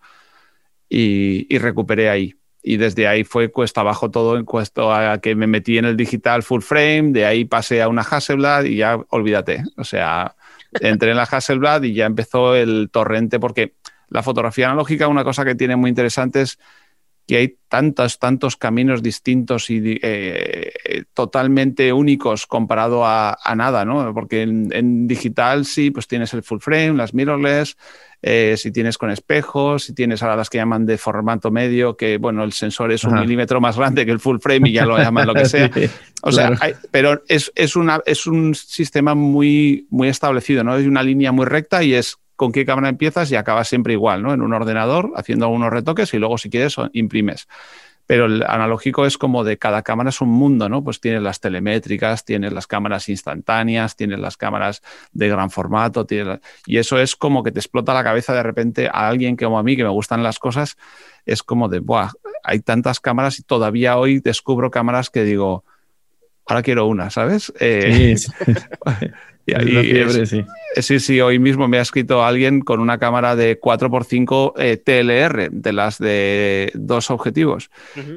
y, 0.89 1.57
recuperé 1.57 2.09
ahí. 2.09 2.35
Y 2.61 2.77
desde 2.77 3.07
ahí 3.07 3.23
fue 3.23 3.51
cuesta 3.51 3.81
abajo 3.81 4.09
todo 4.09 4.37
en 4.37 4.45
cuanto 4.45 4.93
a 4.93 5.17
que 5.19 5.35
me 5.35 5.47
metí 5.47 5.77
en 5.77 5.85
el 5.85 5.97
digital 5.97 6.43
full 6.43 6.61
frame, 6.61 7.11
de 7.11 7.25
ahí 7.25 7.43
pasé 7.43 7.81
a 7.81 7.89
una 7.89 8.03
Hasselblad 8.03 8.63
y 8.63 8.77
ya 8.77 8.97
olvídate. 9.09 9.63
O 9.75 9.83
sea, 9.83 10.35
entré 10.79 11.11
en 11.11 11.17
la 11.17 11.23
Hasselblad 11.23 11.83
y 11.83 11.93
ya 11.93 12.05
empezó 12.05 12.55
el 12.55 12.89
torrente 12.89 13.39
porque 13.39 13.73
la 14.07 14.23
fotografía 14.23 14.67
analógica, 14.67 15.07
una 15.07 15.23
cosa 15.23 15.43
que 15.43 15.55
tiene 15.55 15.75
muy 15.75 15.89
interesante 15.89 16.41
es 16.41 16.59
que 17.27 17.37
hay 17.37 17.55
tantos, 17.69 18.19
tantos 18.19 18.57
caminos 18.57 19.01
distintos 19.01 19.69
y 19.69 19.99
eh, 20.01 21.03
totalmente 21.13 21.93
únicos 21.93 22.45
comparado 22.45 23.05
a, 23.05 23.37
nada, 23.55 23.85
¿no? 23.85 24.13
Porque 24.13 24.41
en, 24.41 25.07
digital 25.07 25.65
sí, 25.65 25.89
pues 25.89 26.07
tienes 26.07 26.33
el 26.33 26.43
full 26.43 26.59
frame, 26.59 26.93
las 26.93 27.13
mirrorless, 27.13 27.77
eh, 28.21 28.55
si 28.57 28.71
tienes 28.71 28.97
con 28.97 29.09
espejos, 29.09 29.83
si 29.83 29.93
tienes 29.93 30.21
ahora 30.21 30.35
las 30.35 30.49
que 30.49 30.57
llaman 30.57 30.85
de 30.85 30.97
formato 30.97 31.49
medio, 31.49 31.95
que 31.95 32.17
bueno, 32.17 32.43
el 32.43 32.53
sensor 32.53 32.91
es 32.91 33.03
un 33.05 33.19
milímetro 33.19 33.59
más 33.59 33.77
grande 33.77 34.05
que 34.05 34.11
el 34.11 34.19
full 34.19 34.39
frame 34.39 34.69
y 34.69 34.73
ya 34.73 34.85
lo 34.85 34.97
llaman 34.97 35.27
lo 35.27 35.33
que 35.33 35.45
sea. 35.45 35.71
O 36.21 36.31
sea, 36.31 36.57
pero 36.91 37.23
es, 37.27 37.51
es, 37.55 37.75
una, 37.75 38.01
es 38.05 38.27
un 38.27 38.53
sistema 38.53 39.15
muy, 39.15 39.87
muy 39.89 40.09
establecido, 40.09 40.63
¿no? 40.63 40.77
Es 40.77 40.85
una 40.85 41.03
línea 41.03 41.31
muy 41.31 41.45
recta 41.45 41.83
y 41.83 41.93
es 41.93 42.17
con 42.35 42.51
qué 42.51 42.65
cámara 42.65 42.89
empiezas 42.89 43.31
y 43.31 43.35
acabas 43.35 43.67
siempre 43.67 43.93
igual, 43.93 44.23
¿no? 44.23 44.33
En 44.33 44.41
un 44.41 44.53
ordenador, 44.53 45.11
haciendo 45.15 45.45
algunos 45.45 45.71
retoques 45.71 46.13
y 46.13 46.19
luego, 46.19 46.37
si 46.37 46.49
quieres, 46.49 46.75
imprimes. 46.93 47.47
Pero 48.05 48.25
el 48.25 48.43
analógico 48.43 49.05
es 49.05 49.17
como 49.17 49.45
de 49.45 49.57
cada 49.57 49.81
cámara 49.81 50.09
es 50.09 50.19
un 50.19 50.29
mundo, 50.29 50.67
¿no? 50.67 50.83
Pues 50.83 50.99
tienes 50.99 51.21
las 51.21 51.39
telemétricas, 51.39 52.25
tienes 52.25 52.51
las 52.51 52.67
cámaras 52.67 53.07
instantáneas, 53.07 53.95
tienes 53.95 54.19
las 54.19 54.35
cámaras 54.35 54.81
de 55.13 55.29
gran 55.29 55.49
formato, 55.49 56.05
y 56.65 56.77
eso 56.77 56.99
es 56.99 57.15
como 57.15 57.43
que 57.43 57.51
te 57.51 57.59
explota 57.59 57.93
la 57.93 58.03
cabeza 58.03 58.33
de 58.33 58.43
repente 58.43 58.87
a 58.87 59.07
alguien 59.07 59.37
como 59.37 59.57
a 59.57 59.63
mí, 59.63 59.77
que 59.77 59.83
me 59.83 59.89
gustan 59.89 60.21
las 60.21 60.37
cosas, 60.37 60.75
es 61.25 61.43
como 61.43 61.69
de, 61.69 61.79
¡buah! 61.79 62.09
Hay 62.43 62.59
tantas 62.59 62.99
cámaras 62.99 63.39
y 63.39 63.43
todavía 63.43 63.97
hoy 63.97 64.19
descubro 64.19 64.69
cámaras 64.69 65.09
que 65.09 65.23
digo, 65.23 65.63
ahora 66.45 66.61
quiero 66.61 66.87
una, 66.87 67.09
¿sabes? 67.09 67.53
Eh, 67.57 68.17
sí. 68.17 68.31
Y 69.45 69.53
ahí 69.53 70.25
sí. 70.25 70.45
Sí, 70.81 70.99
sí, 70.99 71.21
hoy 71.21 71.37
mismo 71.37 71.67
me 71.67 71.77
ha 71.77 71.81
escrito 71.81 72.23
alguien 72.23 72.61
con 72.61 72.79
una 72.79 72.97
cámara 72.97 73.35
de 73.35 73.59
4x5 73.59 74.53
eh, 74.57 74.77
TLR, 74.77 75.51
de 75.51 75.73
las 75.73 75.99
de 75.99 76.71
dos 76.73 77.11
objetivos, 77.11 77.69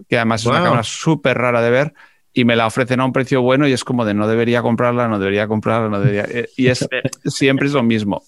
que 0.09 0.17
además 0.17 0.43
es 0.43 0.47
una 0.47 0.63
cámara 0.63 0.83
súper 0.83 1.37
rara 1.37 1.61
de 1.61 1.71
ver 1.71 1.95
y 2.33 2.45
me 2.45 2.55
la 2.55 2.67
ofrecen 2.67 3.01
a 3.01 3.05
un 3.05 3.13
precio 3.13 3.43
bueno 3.43 3.67
y 3.67 3.73
es 3.73 3.83
como 3.83 4.05
de 4.05 4.15
no 4.15 4.29
debería 4.29 4.63
comprarla, 4.63 5.09
no 5.09 5.19
debería 5.19 5.49
comprarla, 5.49 5.89
no 5.89 6.01
debería... 6.01 6.25
Eh, 6.29 6.49
y 6.57 6.69
es, 6.69 6.87
siempre 7.25 7.67
es 7.67 7.73
lo 7.73 7.83
mismo. 7.83 8.23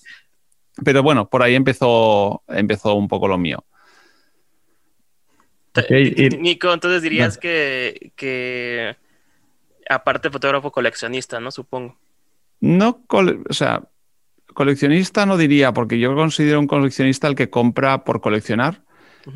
Pero 0.85 1.03
bueno, 1.03 1.29
por 1.29 1.43
ahí 1.43 1.55
empezó, 1.55 2.43
empezó 2.49 2.95
un 2.95 3.07
poco 3.07 3.29
lo 3.29 3.39
mío. 3.39 3.65
Nico, 6.39 6.73
entonces 6.73 7.03
dirías 7.03 7.37
que, 7.39 8.13
que 8.17 8.97
aparte 9.89 10.31
fotógrafo 10.31 10.73
coleccionista, 10.73 11.41
¿no? 11.41 11.51
Supongo. 11.51 11.97
No, 12.61 13.05
o 13.09 13.53
sea, 13.53 13.89
coleccionista 14.55 15.27
no 15.27 15.37
diría, 15.37 15.73
porque 15.73 15.99
yo 15.99 16.15
considero 16.15 16.59
un 16.59 16.67
coleccionista 16.67 17.29
el 17.29 17.35
que 17.35 17.51
compra 17.51 18.05
por 18.05 18.21
coleccionar, 18.21 18.83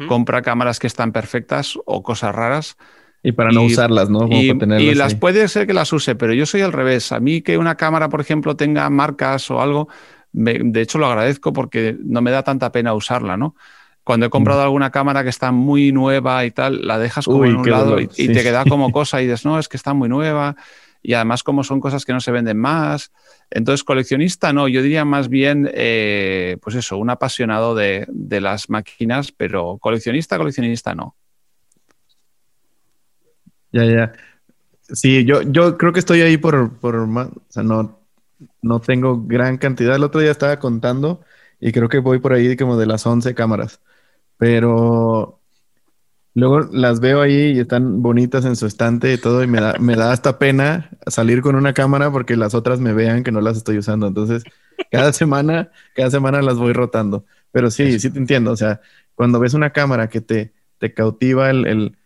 compra 0.08 0.42
cámaras 0.42 0.78
que 0.78 0.86
están 0.86 1.12
perfectas 1.12 1.78
o 1.84 2.02
cosas 2.02 2.34
raras. 2.34 2.76
Y 3.22 3.32
para 3.32 3.52
no 3.52 3.62
usarlas, 3.62 4.10
¿no? 4.10 4.26
y, 4.28 4.94
las 4.94 5.14
puede 5.14 5.46
ser 5.46 5.66
que 5.66 5.74
las 5.74 5.92
use, 5.92 6.16
pero 6.16 6.32
yo 6.32 6.44
soy 6.44 6.62
al 6.62 6.72
revés. 6.72 7.12
A 7.12 7.20
mí 7.20 7.40
que 7.40 7.56
una 7.56 7.76
cámara, 7.76 8.08
por 8.08 8.20
ejemplo, 8.20 8.56
tenga 8.56 8.90
marcas 8.90 9.48
o 9.50 9.60
algo, 9.60 9.88
de 10.32 10.80
hecho 10.80 10.98
lo 10.98 11.06
agradezco 11.06 11.52
porque 11.52 11.96
no 12.02 12.20
me 12.20 12.32
da 12.32 12.42
tanta 12.42 12.72
pena 12.72 12.94
usarla, 12.94 13.36
¿no? 13.36 13.54
Cuando 14.02 14.26
he 14.26 14.30
comprado 14.30 14.60
mm. 14.60 14.64
alguna 14.64 14.90
cámara 14.90 15.22
que 15.22 15.28
está 15.28 15.52
muy 15.52 15.92
nueva 15.92 16.44
y 16.44 16.50
tal, 16.50 16.84
la 16.84 16.98
dejas 16.98 17.26
como 17.26 17.44
en 17.44 17.56
un 17.56 17.70
lado 17.70 18.00
y, 18.00 18.08
te 18.08 18.42
queda 18.42 18.64
como 18.64 18.90
cosa 18.90 19.22
y 19.22 19.26
dices, 19.26 19.44
no, 19.44 19.60
es 19.60 19.68
que 19.68 19.76
está 19.76 19.94
muy 19.94 20.08
nueva 20.08 20.56
y 21.02 21.14
además 21.14 21.42
como 21.42 21.64
son 21.64 21.80
cosas 21.80 22.04
que 22.04 22.12
no 22.12 22.20
se 22.20 22.30
venden 22.30 22.58
más. 22.58 23.12
Entonces, 23.50 23.82
coleccionista 23.82 24.52
no, 24.52 24.68
yo 24.68 24.82
diría 24.82 25.04
más 25.04 25.28
bien, 25.28 25.68
eh, 25.74 26.56
pues 26.62 26.76
eso, 26.76 26.96
un 26.96 27.10
apasionado 27.10 27.74
de, 27.74 28.06
las 28.40 28.70
máquinas, 28.70 29.32
pero 29.32 29.78
coleccionista, 29.78 30.38
coleccionista 30.38 30.94
no. 30.94 31.16
Ya, 33.72 33.84
ya. 33.84 34.12
Sí, 34.82 35.24
yo, 35.24 35.42
yo 35.42 35.76
creo 35.78 35.92
que 35.92 36.00
estoy 36.00 36.20
ahí 36.20 36.36
por, 36.36 36.78
por 36.78 36.96
o 36.96 37.30
sea, 37.48 37.62
no, 37.62 37.98
no 38.60 38.80
tengo 38.80 39.22
gran 39.24 39.58
cantidad. 39.58 39.96
El 39.96 40.04
otro 40.04 40.20
día 40.20 40.30
estaba 40.30 40.58
contando 40.58 41.22
y 41.58 41.72
creo 41.72 41.88
que 41.88 41.98
voy 41.98 42.18
por 42.18 42.32
ahí 42.32 42.56
como 42.56 42.76
de 42.76 42.86
las 42.86 43.06
11 43.06 43.34
cámaras, 43.34 43.80
pero 44.36 45.41
Luego 46.34 46.60
las 46.72 47.00
veo 47.00 47.20
ahí 47.20 47.52
y 47.52 47.60
están 47.60 48.02
bonitas 48.02 48.44
en 48.44 48.56
su 48.56 48.66
estante 48.66 49.12
y 49.12 49.18
todo, 49.18 49.42
y 49.42 49.46
me 49.46 49.60
da, 49.60 49.74
me 49.78 49.96
da 49.96 50.12
hasta 50.12 50.38
pena 50.38 50.90
salir 51.06 51.42
con 51.42 51.56
una 51.56 51.74
cámara 51.74 52.10
porque 52.10 52.36
las 52.36 52.54
otras 52.54 52.80
me 52.80 52.94
vean 52.94 53.22
que 53.22 53.32
no 53.32 53.40
las 53.40 53.56
estoy 53.58 53.78
usando. 53.78 54.06
Entonces, 54.06 54.44
cada 54.90 55.12
semana, 55.12 55.70
cada 55.94 56.10
semana 56.10 56.42
las 56.42 56.56
voy 56.56 56.72
rotando. 56.72 57.24
Pero 57.50 57.70
sí, 57.70 57.98
sí 58.00 58.10
te 58.10 58.18
entiendo. 58.18 58.50
O 58.52 58.56
sea, 58.56 58.80
cuando 59.14 59.38
ves 59.40 59.54
una 59.54 59.70
cámara 59.70 60.08
que 60.08 60.22
te, 60.22 60.52
te 60.78 60.94
cautiva 60.94 61.50
el, 61.50 61.96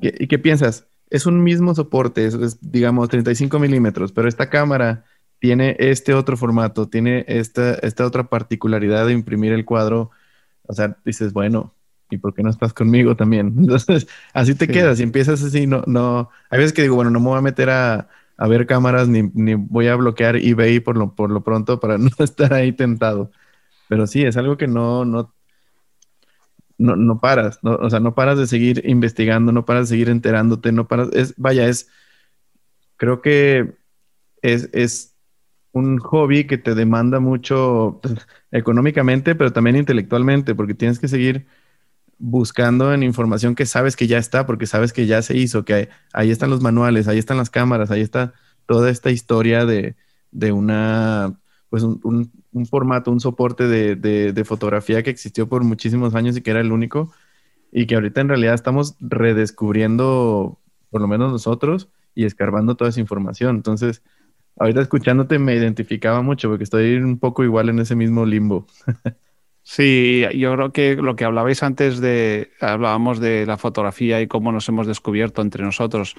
¿Y 0.00 0.26
qué 0.26 0.38
piensas? 0.38 0.86
Es 1.10 1.26
un 1.26 1.42
mismo 1.42 1.74
soporte, 1.74 2.26
es, 2.26 2.58
digamos 2.60 3.08
35 3.08 3.58
milímetros, 3.58 4.12
pero 4.12 4.28
esta 4.28 4.50
cámara 4.50 5.04
tiene 5.38 5.76
este 5.78 6.14
otro 6.14 6.36
formato, 6.36 6.88
tiene 6.88 7.24
esta, 7.28 7.74
esta 7.74 8.06
otra 8.06 8.24
particularidad 8.24 9.06
de 9.06 9.12
imprimir 9.12 9.52
el 9.52 9.64
cuadro. 9.64 10.10
O 10.62 10.72
sea, 10.72 10.96
dices, 11.04 11.32
bueno, 11.32 11.74
¿y 12.14 12.18
por 12.18 12.34
qué 12.34 12.42
no 12.42 12.50
estás 12.50 12.72
conmigo 12.72 13.16
también? 13.16 13.54
Entonces, 13.58 14.06
así 14.32 14.54
te 14.54 14.68
quedas 14.68 15.00
y 15.00 15.02
empiezas 15.02 15.42
así, 15.42 15.66
no, 15.66 15.82
no, 15.86 16.30
hay 16.50 16.58
veces 16.58 16.72
que 16.72 16.82
digo, 16.82 16.96
bueno, 16.96 17.10
no 17.10 17.20
me 17.20 17.26
voy 17.26 17.38
a 17.38 17.42
meter 17.42 17.70
a, 17.70 18.08
ver 18.48 18.66
cámaras 18.66 19.08
ni, 19.08 19.54
voy 19.54 19.88
a 19.88 19.96
bloquear 19.96 20.36
eBay 20.36 20.80
por 20.80 20.96
lo, 20.96 21.14
por 21.14 21.30
lo 21.30 21.42
pronto 21.44 21.80
para 21.80 21.98
no 21.98 22.10
estar 22.18 22.52
ahí 22.54 22.72
tentado. 22.72 23.30
Pero 23.88 24.06
sí, 24.06 24.22
es 24.24 24.36
algo 24.36 24.56
que 24.56 24.66
no, 24.66 25.04
no, 25.04 25.34
no, 26.78 26.96
no 26.96 27.20
paras, 27.20 27.58
o 27.62 27.90
sea, 27.90 28.00
no 28.00 28.14
paras 28.14 28.38
de 28.38 28.46
seguir 28.46 28.82
investigando, 28.86 29.52
no 29.52 29.64
paras 29.64 29.88
de 29.88 29.94
seguir 29.94 30.08
enterándote, 30.08 30.72
no 30.72 30.88
paras, 30.88 31.08
es, 31.12 31.34
vaya, 31.36 31.68
es, 31.68 31.88
creo 32.96 33.22
que 33.22 33.74
es, 34.42 34.70
es 34.72 35.14
un 35.74 35.98
hobby 35.98 36.46
que 36.46 36.56
te 36.56 36.74
demanda 36.74 37.20
mucho 37.20 38.00
económicamente, 38.52 39.34
pero 39.34 39.52
también 39.52 39.76
intelectualmente, 39.76 40.54
porque 40.54 40.74
tienes 40.74 40.98
que 40.98 41.08
seguir 41.08 41.46
buscando 42.18 42.92
en 42.92 43.02
información 43.02 43.54
que 43.54 43.66
sabes 43.66 43.96
que 43.96 44.06
ya 44.06 44.18
está, 44.18 44.46
porque 44.46 44.66
sabes 44.66 44.92
que 44.92 45.06
ya 45.06 45.22
se 45.22 45.36
hizo, 45.36 45.64
que 45.64 45.88
ahí 46.12 46.30
están 46.30 46.50
los 46.50 46.60
manuales, 46.60 47.08
ahí 47.08 47.18
están 47.18 47.36
las 47.36 47.50
cámaras, 47.50 47.90
ahí 47.90 48.00
está 48.00 48.34
toda 48.66 48.90
esta 48.90 49.10
historia 49.10 49.66
de, 49.66 49.94
una, 50.52 51.38
pues 51.68 51.82
un, 51.82 52.30
formato, 52.70 53.10
un 53.10 53.20
soporte 53.20 53.66
de, 53.66 54.44
fotografía 54.44 55.02
que 55.02 55.10
existió 55.10 55.48
por 55.48 55.64
muchísimos 55.64 56.14
años 56.14 56.36
y 56.36 56.42
que 56.42 56.50
era 56.50 56.60
el 56.60 56.72
único, 56.72 57.12
y 57.72 57.86
que 57.86 57.96
ahorita 57.96 58.20
en 58.20 58.28
realidad 58.28 58.54
estamos 58.54 58.96
redescubriendo, 59.00 60.60
por 60.90 61.00
lo 61.00 61.08
menos 61.08 61.32
nosotros, 61.32 61.88
y 62.14 62.24
escarbando 62.24 62.76
toda 62.76 62.90
esa 62.90 63.00
información. 63.00 63.56
Entonces, 63.56 64.02
ahorita 64.58 64.80
escuchándote 64.80 65.38
me 65.38 65.54
identificaba 65.56 66.22
mucho, 66.22 66.48
porque 66.48 66.64
estoy 66.64 66.96
un 66.96 67.18
poco 67.18 67.44
igual 67.44 67.68
en 67.68 67.80
ese 67.80 67.96
mismo 67.96 68.24
limbo. 68.24 68.66
Sí, 69.66 70.24
yo 70.34 70.52
creo 70.54 70.72
que 70.72 70.94
lo 70.96 71.16
que 71.16 71.24
hablabais 71.24 71.62
antes 71.62 71.98
de, 71.98 72.50
hablábamos 72.60 73.18
de 73.18 73.46
la 73.46 73.56
fotografía 73.56 74.20
y 74.20 74.26
cómo 74.28 74.52
nos 74.52 74.68
hemos 74.68 74.86
descubierto 74.86 75.40
entre 75.40 75.64
nosotros. 75.64 76.14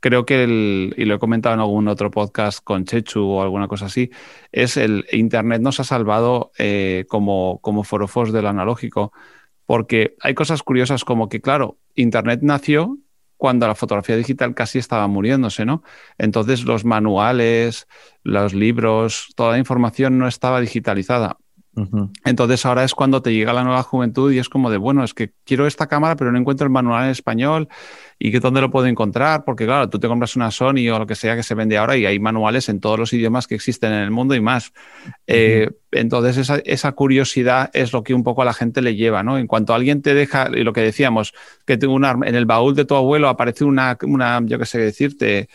creo 0.00 0.26
que, 0.26 0.44
el, 0.44 0.94
y 0.98 1.06
lo 1.06 1.14
he 1.14 1.18
comentado 1.18 1.54
en 1.54 1.60
algún 1.60 1.88
otro 1.88 2.10
podcast 2.10 2.62
con 2.62 2.84
Chechu 2.84 3.22
o 3.22 3.42
alguna 3.42 3.68
cosa 3.68 3.86
así, 3.86 4.10
es 4.52 4.76
el 4.76 5.06
Internet 5.12 5.62
nos 5.62 5.80
ha 5.80 5.84
salvado 5.84 6.52
eh, 6.58 7.06
como, 7.08 7.58
como 7.62 7.84
forofos 7.84 8.32
del 8.32 8.46
analógico, 8.46 9.12
porque 9.66 10.16
hay 10.20 10.34
cosas 10.34 10.62
curiosas 10.62 11.04
como 11.04 11.28
que, 11.28 11.40
claro, 11.40 11.78
Internet 11.94 12.40
nació 12.42 12.98
cuando 13.38 13.66
la 13.66 13.74
fotografía 13.74 14.16
digital 14.16 14.54
casi 14.54 14.78
estaba 14.78 15.06
muriéndose, 15.08 15.64
¿no? 15.64 15.82
Entonces 16.18 16.64
los 16.64 16.84
manuales, 16.84 17.88
los 18.24 18.52
libros, 18.52 19.28
toda 19.36 19.52
la 19.52 19.58
información 19.58 20.18
no 20.18 20.28
estaba 20.28 20.60
digitalizada. 20.60 21.38
Entonces 22.24 22.66
ahora 22.66 22.84
es 22.84 22.94
cuando 22.94 23.22
te 23.22 23.32
llega 23.32 23.52
la 23.52 23.62
nueva 23.62 23.82
juventud 23.82 24.32
y 24.32 24.38
es 24.38 24.48
como 24.48 24.70
de, 24.70 24.76
bueno, 24.76 25.04
es 25.04 25.14
que 25.14 25.32
quiero 25.44 25.66
esta 25.66 25.86
cámara, 25.86 26.16
pero 26.16 26.32
no 26.32 26.38
encuentro 26.38 26.64
el 26.64 26.72
manual 26.72 27.04
en 27.04 27.10
español 27.10 27.68
y 28.18 28.32
que 28.32 28.40
dónde 28.40 28.60
lo 28.60 28.70
puedo 28.70 28.86
encontrar, 28.86 29.44
porque 29.44 29.66
claro, 29.66 29.88
tú 29.88 29.98
te 29.98 30.08
compras 30.08 30.36
una 30.36 30.50
Sony 30.50 30.90
o 30.92 30.98
lo 30.98 31.06
que 31.06 31.14
sea 31.14 31.36
que 31.36 31.42
se 31.42 31.54
vende 31.54 31.78
ahora 31.78 31.96
y 31.96 32.06
hay 32.06 32.18
manuales 32.18 32.68
en 32.68 32.80
todos 32.80 32.98
los 32.98 33.12
idiomas 33.12 33.46
que 33.46 33.54
existen 33.54 33.92
en 33.92 34.00
el 34.00 34.10
mundo 34.10 34.34
y 34.34 34.40
más. 34.40 34.72
Eh, 35.26 35.70
entonces 35.92 36.50
esa, 36.64 36.92
curiosidad 36.92 37.70
es 37.72 37.92
lo 37.92 38.02
que 38.02 38.14
un 38.14 38.24
poco 38.24 38.42
a 38.42 38.44
la 38.44 38.52
gente 38.52 38.82
le 38.82 38.96
lleva, 38.96 39.22
¿no? 39.22 39.38
En 39.38 39.46
cuanto 39.46 39.72
alguien 39.72 40.02
te 40.02 40.12
deja, 40.12 40.50
y 40.52 40.64
lo 40.64 40.72
que 40.72 40.82
decíamos, 40.82 41.32
que 41.66 41.76
tengo 41.76 41.94
una, 41.94 42.10
en 42.24 42.34
el 42.34 42.46
baúl 42.46 42.74
de 42.74 42.84
tu 42.84 42.94
abuelo 42.94 43.28
aparece 43.28 43.64
una, 43.64 43.96
una 44.02 44.40
yo 44.44 44.58
qué 44.58 44.66
sé 44.66 44.78
decirte, 44.78 45.48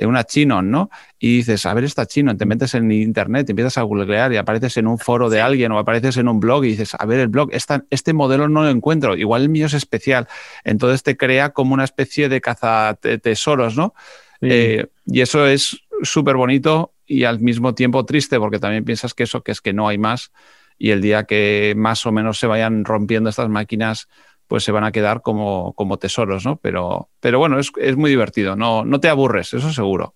una 0.00 0.24
chino, 0.24 0.62
¿no? 0.62 0.90
Y 1.18 1.38
dices, 1.38 1.66
a 1.66 1.74
ver, 1.74 1.84
esta 1.84 2.06
chino, 2.06 2.36
te 2.36 2.46
metes 2.46 2.74
en 2.74 2.90
internet, 2.90 3.46
te 3.46 3.52
empiezas 3.52 3.78
a 3.78 3.82
googlear 3.82 4.32
y 4.32 4.36
apareces 4.36 4.76
en 4.76 4.86
un 4.86 4.98
foro 4.98 5.28
de 5.30 5.40
alguien 5.40 5.72
o 5.72 5.78
apareces 5.78 6.16
en 6.16 6.28
un 6.28 6.40
blog 6.40 6.64
y 6.64 6.68
dices, 6.68 6.94
a 6.98 7.04
ver, 7.06 7.20
el 7.20 7.28
blog, 7.28 7.50
este 7.52 8.12
modelo 8.12 8.48
no 8.48 8.62
lo 8.62 8.70
encuentro, 8.70 9.16
igual 9.16 9.42
el 9.42 9.48
mío 9.48 9.66
es 9.66 9.74
especial. 9.74 10.28
Entonces 10.64 11.02
te 11.02 11.16
crea 11.16 11.50
como 11.50 11.74
una 11.74 11.84
especie 11.84 12.28
de 12.28 12.40
cazatesoros, 12.40 13.76
¿no? 13.76 13.94
Eh, 14.40 14.86
y 15.06 15.20
eso 15.20 15.46
es 15.46 15.82
súper 16.02 16.36
bonito 16.36 16.92
y 17.06 17.24
al 17.24 17.38
mismo 17.38 17.74
tiempo 17.74 18.04
triste 18.04 18.38
porque 18.40 18.58
también 18.58 18.84
piensas 18.84 19.14
que 19.14 19.22
eso, 19.22 19.42
que 19.42 19.52
es 19.52 19.60
que 19.60 19.72
no 19.72 19.86
hay 19.86 19.98
más 19.98 20.32
y 20.78 20.90
el 20.90 21.00
día 21.00 21.24
que 21.24 21.74
más 21.76 22.04
o 22.06 22.12
menos 22.12 22.38
se 22.38 22.48
vayan 22.48 22.84
rompiendo 22.84 23.30
estas 23.30 23.48
máquinas, 23.48 24.08
pues 24.52 24.64
se 24.64 24.70
van 24.72 24.84
a 24.84 24.92
quedar 24.92 25.22
como, 25.22 25.72
como 25.72 25.98
tesoros, 25.98 26.44
¿no? 26.44 26.56
Pero, 26.56 27.08
pero 27.20 27.38
bueno, 27.38 27.58
es, 27.58 27.96
muy 27.96 28.10
divertido, 28.10 28.54
no, 28.54 28.84
no 28.84 29.00
te 29.00 29.08
aburres, 29.08 29.54
eso 29.54 29.72
seguro. 29.72 30.14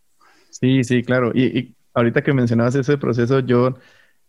Sí, 0.51 0.85
sí, 0.85 1.03
claro. 1.03 1.33
Y, 1.35 1.75
ahorita 1.95 2.21
que 2.21 2.35
mencionabas 2.35 2.75
ese 2.75 2.99
proceso, 2.99 3.41
yo 3.41 3.79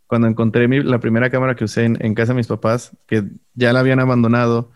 cuando 0.06 0.28
encontré 0.30 0.70
la 0.82 1.02
primera 1.02 1.30
cámara 1.30 1.58
que 1.58 1.66
usé 1.66 1.84
en, 1.84 2.16
casa 2.16 2.32
de 2.32 2.38
mis 2.38 2.48
papás, 2.48 2.96
que 3.06 3.26
ya 3.54 3.74
la 3.74 3.82
habían 3.82 4.00
abandonado, 4.00 4.72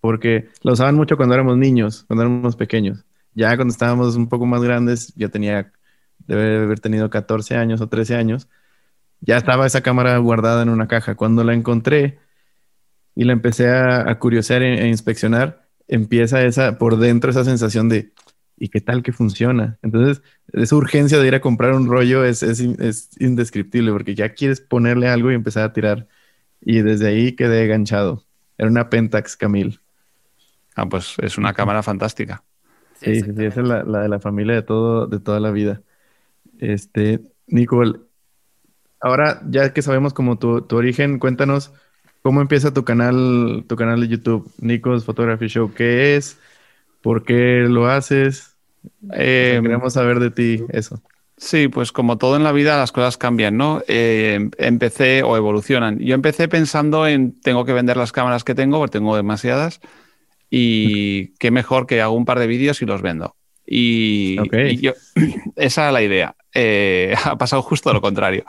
porque 0.00 0.48
la 0.62 0.72
usaban 0.72 0.94
mucho 0.94 1.18
cuando 1.18 1.34
éramos 1.34 1.58
niños, 1.58 2.04
cuando 2.08 2.22
éramos 2.22 2.56
pequeños. 2.56 3.04
Ya 3.34 3.54
cuando 3.56 3.72
estábamos 3.72 4.16
un 4.16 4.30
poco 4.30 4.46
más 4.46 4.62
grandes, 4.62 5.12
ya 5.14 5.28
tenía, 5.28 5.70
debe 6.20 6.56
haber 6.56 6.80
tenido 6.80 7.10
14 7.10 7.54
años 7.54 7.82
o 7.82 7.88
13 7.90 8.16
años, 8.16 8.48
ya 9.20 9.36
estaba 9.36 9.66
esa 9.66 9.82
cámara 9.82 10.16
guardada 10.16 10.62
en 10.62 10.70
una 10.70 10.88
caja. 10.88 11.16
Cuando 11.16 11.44
la 11.44 11.52
encontré, 11.52 12.18
y 13.14 13.24
la 13.24 13.32
empecé 13.32 13.68
a, 13.68 14.08
a 14.10 14.18
curiosear 14.18 14.62
e, 14.62 14.82
e, 14.84 14.88
inspeccionar, 14.88 15.68
empieza 15.88 16.42
esa, 16.44 16.78
por 16.78 16.98
dentro 16.98 17.30
esa 17.30 17.44
sensación 17.44 17.88
de, 17.88 18.12
¿y 18.56 18.68
qué 18.68 18.80
tal 18.80 19.02
que 19.02 19.12
funciona? 19.12 19.78
Entonces, 19.82 20.22
esa 20.52 20.76
urgencia 20.76 21.18
de 21.18 21.28
ir 21.28 21.34
a 21.34 21.40
comprar 21.40 21.72
un 21.74 21.88
rollo 21.88 22.24
es, 22.24 22.42
es, 22.42 22.60
es 22.60 23.10
indescriptible 23.20 23.92
porque 23.92 24.14
ya 24.14 24.34
quieres 24.34 24.60
ponerle 24.60 25.08
algo 25.08 25.30
y 25.30 25.34
empezar 25.34 25.64
a 25.64 25.72
tirar. 25.72 26.08
Y 26.60 26.82
desde 26.82 27.08
ahí 27.08 27.32
quedé 27.32 27.64
enganchado. 27.64 28.24
Era 28.58 28.68
una 28.68 28.90
Pentax 28.90 29.36
Camil. 29.36 29.80
Ah, 30.76 30.86
pues 30.88 31.16
es 31.22 31.38
una 31.38 31.54
cámara 31.54 31.82
fantástica. 31.82 32.44
Sí, 32.94 33.14
sí, 33.16 33.32
sí, 33.34 33.44
esa 33.46 33.62
es 33.62 33.66
la, 33.66 33.82
la, 33.82 34.02
de 34.02 34.08
la 34.08 34.20
familia 34.20 34.54
de 34.54 34.62
todo, 34.62 35.06
de 35.06 35.20
toda 35.20 35.40
la 35.40 35.50
vida. 35.50 35.82
Este, 36.58 37.20
Nicole, 37.46 38.00
ahora 39.00 39.40
ya 39.48 39.72
que 39.72 39.80
sabemos 39.82 40.12
como 40.12 40.38
tu, 40.38 40.62
tu 40.62 40.76
origen, 40.76 41.18
cuéntanos 41.18 41.72
¿Cómo 42.22 42.40
empieza 42.40 42.74
tu 42.74 42.84
canal, 42.84 43.64
tu 43.66 43.76
canal 43.76 44.00
de 44.00 44.08
YouTube, 44.08 44.50
Nico's 44.58 45.04
Photography 45.04 45.48
Show? 45.48 45.72
¿Qué 45.72 46.16
es? 46.16 46.38
¿Por 47.00 47.24
qué 47.24 47.66
lo 47.68 47.88
haces? 47.88 48.56
Eh, 49.14 49.58
queremos 49.62 49.94
saber 49.94 50.20
de 50.20 50.30
ti 50.30 50.64
eso. 50.70 51.02
Sí, 51.40 51.68
pues 51.68 51.90
como 51.90 52.18
todo 52.18 52.36
en 52.36 52.44
la 52.44 52.52
vida, 52.52 52.76
las 52.76 52.92
cosas 52.92 53.16
cambian, 53.16 53.56
¿no? 53.56 53.82
Eh, 53.88 54.50
empecé 54.58 55.22
o 55.22 55.38
evolucionan. 55.38 55.98
Yo 55.98 56.14
empecé 56.14 56.48
pensando 56.48 57.06
en 57.06 57.40
tengo 57.40 57.64
que 57.64 57.72
vender 57.72 57.96
las 57.96 58.12
cámaras 58.12 58.44
que 58.44 58.54
tengo, 58.54 58.78
porque 58.78 58.98
tengo 58.98 59.16
demasiadas, 59.16 59.80
y 60.50 61.28
qué 61.38 61.50
mejor 61.50 61.86
que 61.86 62.02
hago 62.02 62.12
un 62.12 62.26
par 62.26 62.38
de 62.38 62.46
vídeos 62.46 62.82
y 62.82 62.86
los 62.86 63.00
vendo. 63.00 63.36
Y, 63.66 64.36
yo, 64.80 64.92
esa 65.56 65.82
era 65.84 65.92
la 65.92 66.02
idea. 66.02 66.36
Eh, 66.52 67.14
ha 67.24 67.38
pasado 67.38 67.62
justo 67.62 67.90
lo 67.94 68.02
contrario. 68.02 68.44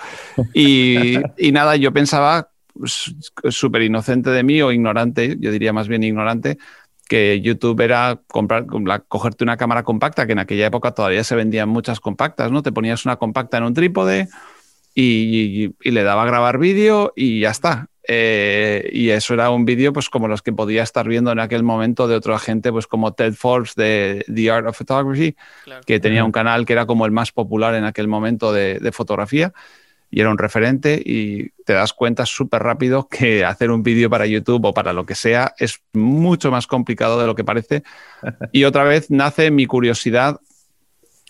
Y, 0.54 1.16
y, 1.38 1.54
nada, 1.54 1.78
yo 1.78 1.94
pensaba 1.94 2.51
súper 2.86 3.82
inocente 3.84 4.30
de 4.30 4.44
mí 4.44 4.62
o 4.62 4.72
ignorante, 4.72 5.38
yo 5.40 5.52
diría 5.52 5.74
más 5.74 5.88
bien 5.88 6.04
ignorante, 6.04 6.58
que 7.12 7.42
YouTube 7.42 7.82
era 7.82 8.22
comprar, 8.28 8.66
cogerte 9.10 9.44
una 9.44 9.58
cámara 9.58 9.84
compacta, 9.84 10.26
que 10.26 10.32
en 10.32 10.40
aquella 10.40 10.68
época 10.68 10.94
todavía 10.94 11.26
se 11.26 11.36
vendían 11.36 11.68
muchas 11.68 12.00
compactas, 12.00 12.52
¿no? 12.52 12.64
Te 12.64 12.72
ponías 12.72 13.04
una 13.04 13.18
compacta 13.18 13.58
en 13.58 13.66
un 13.66 13.74
trípode 13.74 14.30
y, 14.96 15.74
le 15.82 16.04
daba 16.04 16.24
a 16.24 16.26
grabar 16.26 16.58
vídeo 16.58 17.12
y 17.16 17.42
ya 17.42 17.50
está. 17.50 17.88
Eh, 18.08 18.90
y 18.94 19.10
eso 19.10 19.34
era 19.34 19.52
un 19.52 19.66
vídeo 19.66 19.92
pues 19.92 20.10
como 20.10 20.30
los 20.30 20.42
que 20.42 20.54
podía 20.54 20.84
estar 20.84 21.06
viendo 21.08 21.34
en 21.34 21.40
aquel 21.40 21.64
momento 21.64 22.08
de 22.08 22.16
otro 22.16 22.34
agente 22.34 22.72
pues 22.72 22.88
como 22.88 23.14
Ted 23.14 23.34
Forbes 23.34 23.76
de 23.76 24.26
The 24.34 24.50
Art 24.50 24.68
of 24.68 24.78
Photography, 24.78 25.36
que 25.86 26.00
tenía 26.00 26.24
un 26.24 26.32
canal 26.32 26.66
que 26.66 26.72
era 26.72 26.86
como 26.86 27.06
el 27.06 27.12
más 27.12 27.34
popular 27.34 27.76
en 27.76 27.84
aquel 27.84 28.08
momento 28.08 28.54
de, 28.54 28.80
de 28.80 28.92
fotografía 28.94 29.54
y 30.12 30.20
era 30.20 30.30
un 30.30 30.38
referente 30.38 31.02
y 31.04 31.50
te 31.66 31.74
das 31.74 31.94
cuenta 31.94 32.26
súper 32.26 32.62
rápido 32.62 33.08
que 33.08 33.46
hacer 33.46 33.72
un 33.72 33.82
vídeo 33.82 34.10
para 34.10 34.28
YouTube 34.28 34.66
o 34.66 34.74
para 34.74 34.92
lo 34.92 35.06
que 35.06 35.16
sea 35.16 35.54
es 35.58 35.82
mucho 35.94 36.52
más 36.52 36.68
complicado 36.68 37.20
de 37.20 37.26
lo 37.26 37.34
que 37.34 37.46
parece. 37.46 37.84
Y 38.52 38.66
otra 38.66 38.84
vez 38.84 39.10
nace 39.10 39.50
mi 39.50 39.66
curiosidad 39.66 40.40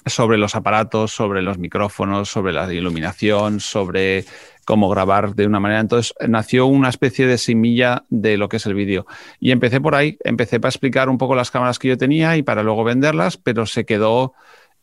sobre 0.06 0.38
los 0.38 0.56
aparatos, 0.56 1.12
sobre 1.12 1.44
los 1.44 1.60
micrófonos, 1.60 2.30
sobre 2.30 2.54
la 2.54 2.72
iluminación, 2.74 3.60
sobre 3.60 4.26
cómo 4.65 4.89
grabar 4.89 5.36
de 5.36 5.46
una 5.46 5.60
manera. 5.60 5.82
Entonces 5.82 6.13
nació 6.28 6.65
una 6.65 6.89
especie 6.89 7.28
de 7.28 7.38
semilla 7.38 8.06
de 8.10 8.38
lo 8.38 8.50
que 8.50 8.58
es 8.58 8.65
el 8.65 8.74
vídeo. 8.74 9.06
Y 9.39 9.52
empecé 9.52 9.80
por 9.80 9.94
ahí, 9.94 10.17
empecé 10.24 10.60
para 10.60 10.70
explicar 10.70 11.10
un 11.10 11.20
poco 11.20 11.36
las 11.36 11.52
cámaras 11.52 11.78
que 11.78 11.89
yo 11.89 11.98
tenía 11.98 12.36
y 12.38 12.41
para 12.41 12.63
luego 12.63 12.84
venderlas, 12.84 13.38
pero 13.38 13.65
se 13.65 13.86
quedó 13.86 14.34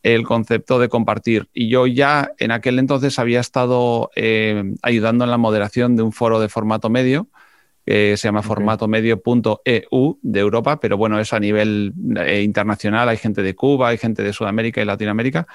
el 0.02 0.24
concepto 0.24 0.78
de 0.78 0.88
compartir. 0.88 1.48
Y 1.52 1.68
yo 1.68 1.86
ya 1.86 2.32
en 2.38 2.50
aquel 2.50 2.78
entonces 2.78 3.18
había 3.18 3.40
estado 3.40 4.10
eh, 4.16 4.74
ayudando 4.82 5.24
en 5.24 5.30
la 5.30 5.38
moderación 5.38 5.96
de 5.96 6.02
un 6.02 6.12
foro 6.12 6.40
de 6.40 6.48
formato 6.48 6.90
medio, 6.90 7.28
que 7.88 8.18
se 8.18 8.28
llama 8.28 8.42
formatomedio.eu 8.42 10.18
de 10.20 10.40
Europa, 10.40 10.78
pero 10.78 10.98
bueno, 10.98 11.18
es 11.20 11.32
a 11.32 11.40
nivel 11.40 11.94
eh, 12.18 12.42
internacional, 12.42 13.08
hay 13.08 13.16
gente 13.16 13.42
de 13.42 13.54
Cuba, 13.54 13.88
hay 13.88 13.96
gente 13.96 14.22
de 14.22 14.34
Sudamérica 14.34 14.82
y 14.82 14.84
Latinoamérica. 14.84 15.46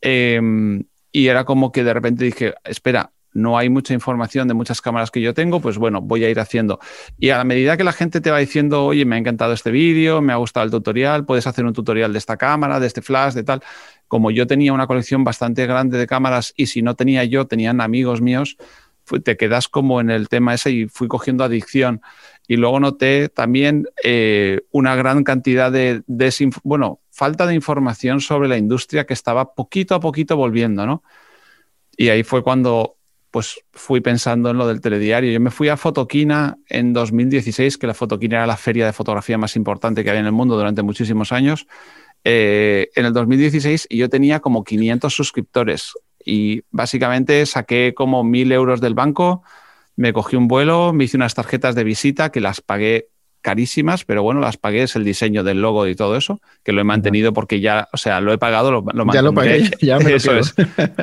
Em, 0.00 0.82
y 1.12 1.28
era 1.28 1.44
como 1.44 1.70
que 1.70 1.84
de 1.84 1.94
repente 1.94 2.24
dije, 2.24 2.54
espera, 2.64 3.12
no 3.36 3.58
hay 3.58 3.68
mucha 3.68 3.94
información 3.94 4.48
de 4.48 4.54
muchas 4.54 4.80
cámaras 4.80 5.10
que 5.10 5.20
yo 5.20 5.34
tengo, 5.34 5.60
pues 5.60 5.78
bueno, 5.78 6.00
voy 6.00 6.24
a 6.24 6.30
ir 6.30 6.40
haciendo. 6.40 6.80
Y 7.18 7.30
a 7.30 7.38
la 7.38 7.44
medida 7.44 7.76
que 7.76 7.84
la 7.84 7.92
gente 7.92 8.20
te 8.20 8.30
va 8.30 8.38
diciendo, 8.38 8.84
oye, 8.84 9.04
me 9.04 9.16
ha 9.16 9.18
encantado 9.18 9.52
este 9.52 9.70
vídeo, 9.70 10.22
me 10.22 10.32
ha 10.32 10.36
gustado 10.36 10.64
el 10.64 10.70
tutorial, 10.70 11.24
puedes 11.24 11.46
hacer 11.46 11.64
un 11.64 11.72
tutorial 11.72 12.12
de 12.12 12.18
esta 12.18 12.36
cámara, 12.36 12.80
de 12.80 12.86
este 12.86 13.02
flash, 13.02 13.34
de 13.34 13.44
tal. 13.44 13.62
Como 14.08 14.30
yo 14.30 14.46
tenía 14.46 14.72
una 14.72 14.86
colección 14.86 15.22
bastante 15.22 15.66
grande 15.66 15.98
de 15.98 16.06
cámaras 16.06 16.54
y 16.56 16.66
si 16.66 16.82
no 16.82 16.94
tenía 16.94 17.24
yo, 17.24 17.46
tenían 17.46 17.80
amigos 17.80 18.20
míos, 18.20 18.56
te 19.22 19.36
quedas 19.36 19.68
como 19.68 20.00
en 20.00 20.10
el 20.10 20.28
tema 20.28 20.54
ese 20.54 20.70
y 20.70 20.86
fui 20.86 21.08
cogiendo 21.08 21.44
adicción. 21.44 22.00
Y 22.48 22.56
luego 22.56 22.80
noté 22.80 23.28
también 23.28 23.86
eh, 24.02 24.60
una 24.70 24.94
gran 24.94 25.24
cantidad 25.24 25.70
de, 25.70 26.02
bueno, 26.62 27.00
falta 27.10 27.46
de 27.46 27.54
información 27.54 28.20
sobre 28.20 28.48
la 28.48 28.56
industria 28.56 29.04
que 29.04 29.14
estaba 29.14 29.54
poquito 29.54 29.94
a 29.94 30.00
poquito 30.00 30.36
volviendo, 30.36 30.86
¿no? 30.86 31.02
Y 31.96 32.08
ahí 32.10 32.22
fue 32.22 32.42
cuando 32.42 32.95
pues 33.30 33.60
fui 33.72 34.00
pensando 34.00 34.50
en 34.50 34.58
lo 34.58 34.66
del 34.66 34.80
telediario. 34.80 35.32
Yo 35.32 35.40
me 35.40 35.50
fui 35.50 35.68
a 35.68 35.76
Fotoquina 35.76 36.56
en 36.68 36.92
2016, 36.92 37.78
que 37.78 37.86
la 37.86 37.94
Fotoquina 37.94 38.36
era 38.36 38.46
la 38.46 38.56
feria 38.56 38.86
de 38.86 38.92
fotografía 38.92 39.38
más 39.38 39.56
importante 39.56 40.02
que 40.02 40.10
había 40.10 40.20
en 40.20 40.26
el 40.26 40.32
mundo 40.32 40.56
durante 40.56 40.82
muchísimos 40.82 41.32
años, 41.32 41.66
eh, 42.24 42.90
en 42.96 43.04
el 43.04 43.12
2016 43.12 43.86
y 43.88 43.98
yo 43.98 44.08
tenía 44.08 44.40
como 44.40 44.64
500 44.64 45.14
suscriptores 45.14 45.92
y 46.24 46.62
básicamente 46.72 47.46
saqué 47.46 47.94
como 47.94 48.24
1.000 48.24 48.52
euros 48.52 48.80
del 48.80 48.94
banco, 48.94 49.42
me 49.94 50.12
cogí 50.12 50.34
un 50.34 50.48
vuelo, 50.48 50.92
me 50.92 51.04
hice 51.04 51.16
unas 51.16 51.34
tarjetas 51.34 51.76
de 51.76 51.84
visita 51.84 52.32
que 52.32 52.40
las 52.40 52.60
pagué 52.60 53.10
carísimas, 53.46 54.04
pero 54.04 54.24
bueno, 54.24 54.40
las 54.40 54.56
pagué, 54.56 54.82
es 54.82 54.96
el 54.96 55.04
diseño 55.04 55.44
del 55.44 55.62
logo 55.62 55.86
y 55.86 55.94
todo 55.94 56.16
eso, 56.16 56.40
que 56.64 56.72
lo 56.72 56.80
he 56.80 56.84
mantenido 56.84 57.32
porque 57.32 57.60
ya, 57.60 57.88
o 57.92 57.96
sea, 57.96 58.20
lo 58.20 58.32
he 58.32 58.38
pagado, 58.38 58.72
lo, 58.72 58.84
lo 58.92 59.12
Ya 59.12 59.22
lo 59.22 59.32
pagué, 59.32 59.70
ya 59.80 60.00
me 60.00 60.14
Eso 60.16 60.34
es, 60.34 60.52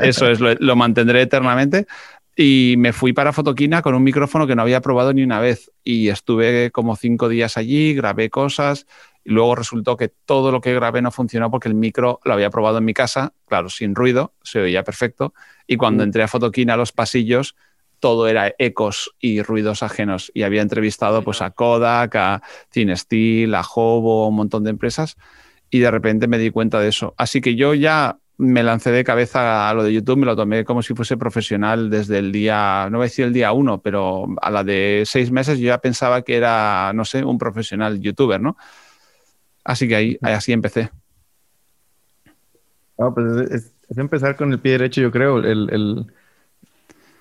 eso 0.02 0.28
es, 0.28 0.42
lo, 0.42 0.76
mantendré 0.76 1.22
eternamente. 1.22 1.88
Y 2.36 2.76
me 2.78 2.94
fui 2.94 3.14
para 3.14 3.32
Fotoquina 3.32 3.82
con 3.82 3.94
un 3.94 4.04
micrófono 4.04 4.48
que 4.48 4.56
no 4.56 4.64
había 4.64 4.82
probado 4.82 5.14
ni 5.14 5.24
una 5.24 5.40
vez. 5.40 5.72
Y 5.84 6.10
estuve 6.10 6.72
como 6.72 6.96
cinco 6.96 7.30
días 7.30 7.58
allí, 7.58 7.94
grabé 7.94 8.30
cosas 8.30 8.88
y 9.24 9.32
luego 9.32 9.56
resultó 9.56 9.96
que 9.98 10.10
todo 10.10 10.52
lo 10.52 10.62
que 10.62 10.74
grabé 10.74 11.02
no 11.02 11.12
funcionó 11.12 11.50
porque 11.50 11.70
el 11.70 11.76
micro 11.76 12.20
lo 12.26 12.34
había 12.34 12.50
probado 12.50 12.80
en 12.80 12.86
mi 12.86 12.94
casa, 12.94 13.34
claro, 13.48 13.70
sin 13.70 13.96
ruido, 13.96 14.34
se 14.44 14.60
oía 14.60 14.84
perfecto, 14.84 15.34
y 15.66 15.78
cuando 15.78 16.04
entré 16.04 16.24
a 16.24 16.28
Fotokin 16.28 16.70
a 16.70 16.78
los 16.78 16.92
pasillos, 16.92 17.56
todo 18.00 18.28
era 18.28 18.54
ecos 18.60 19.16
y 19.20 19.42
ruidos 19.42 19.82
ajenos. 19.82 20.30
Y 20.34 20.44
había 20.44 20.62
entrevistado 20.62 21.24
pues, 21.24 21.42
a 21.42 21.52
Kodak, 21.52 22.16
a 22.16 22.42
Cinestill, 22.70 23.56
a 23.56 23.62
Hobo, 23.62 24.28
un 24.28 24.36
montón 24.36 24.66
de 24.66 24.72
empresas, 24.72 25.16
y 25.70 25.80
de 25.80 25.90
repente 25.90 26.28
me 26.28 26.38
di 26.38 26.52
cuenta 26.52 26.82
de 26.82 26.90
eso. 26.90 27.14
Así 27.18 27.40
que 27.40 27.56
yo 27.56 27.74
ya 27.74 28.20
me 28.38 28.64
lancé 28.64 28.92
de 28.92 29.04
cabeza 29.04 29.70
a 29.70 29.74
lo 29.74 29.84
de 29.84 29.94
YouTube, 29.94 30.18
me 30.18 30.26
lo 30.26 30.36
tomé 30.36 30.66
como 30.66 30.82
si 30.82 30.94
fuese 30.94 31.18
profesional 31.18 31.90
desde 31.90 32.18
el 32.18 32.32
día, 32.32 32.88
no 32.90 32.98
voy 32.98 33.06
a 33.06 33.10
decir 33.10 33.26
el 33.26 33.34
día 33.34 33.52
uno, 33.52 33.82
pero 33.82 34.26
a 34.42 34.50
la 34.50 34.64
de 34.64 35.04
seis 35.06 35.32
meses 35.32 35.60
yo 35.60 35.68
ya 35.68 35.78
pensaba 35.78 36.24
que 36.24 36.36
era, 36.36 36.92
no 36.94 37.06
sé, 37.06 37.24
un 37.24 37.38
profesional 37.38 38.00
youtuber, 38.00 38.42
¿no? 38.42 38.58
Así 39.64 39.88
que 39.88 39.96
ahí, 39.96 40.18
así 40.22 40.52
empecé. 40.52 40.90
pues 42.96 43.52
es, 43.52 43.72
empezar 43.96 44.36
con 44.36 44.52
el 44.52 44.60
pie 44.60 44.74
derecho, 44.74 45.02
yo 45.02 45.12
creo, 45.12 45.38
el, 45.38 46.12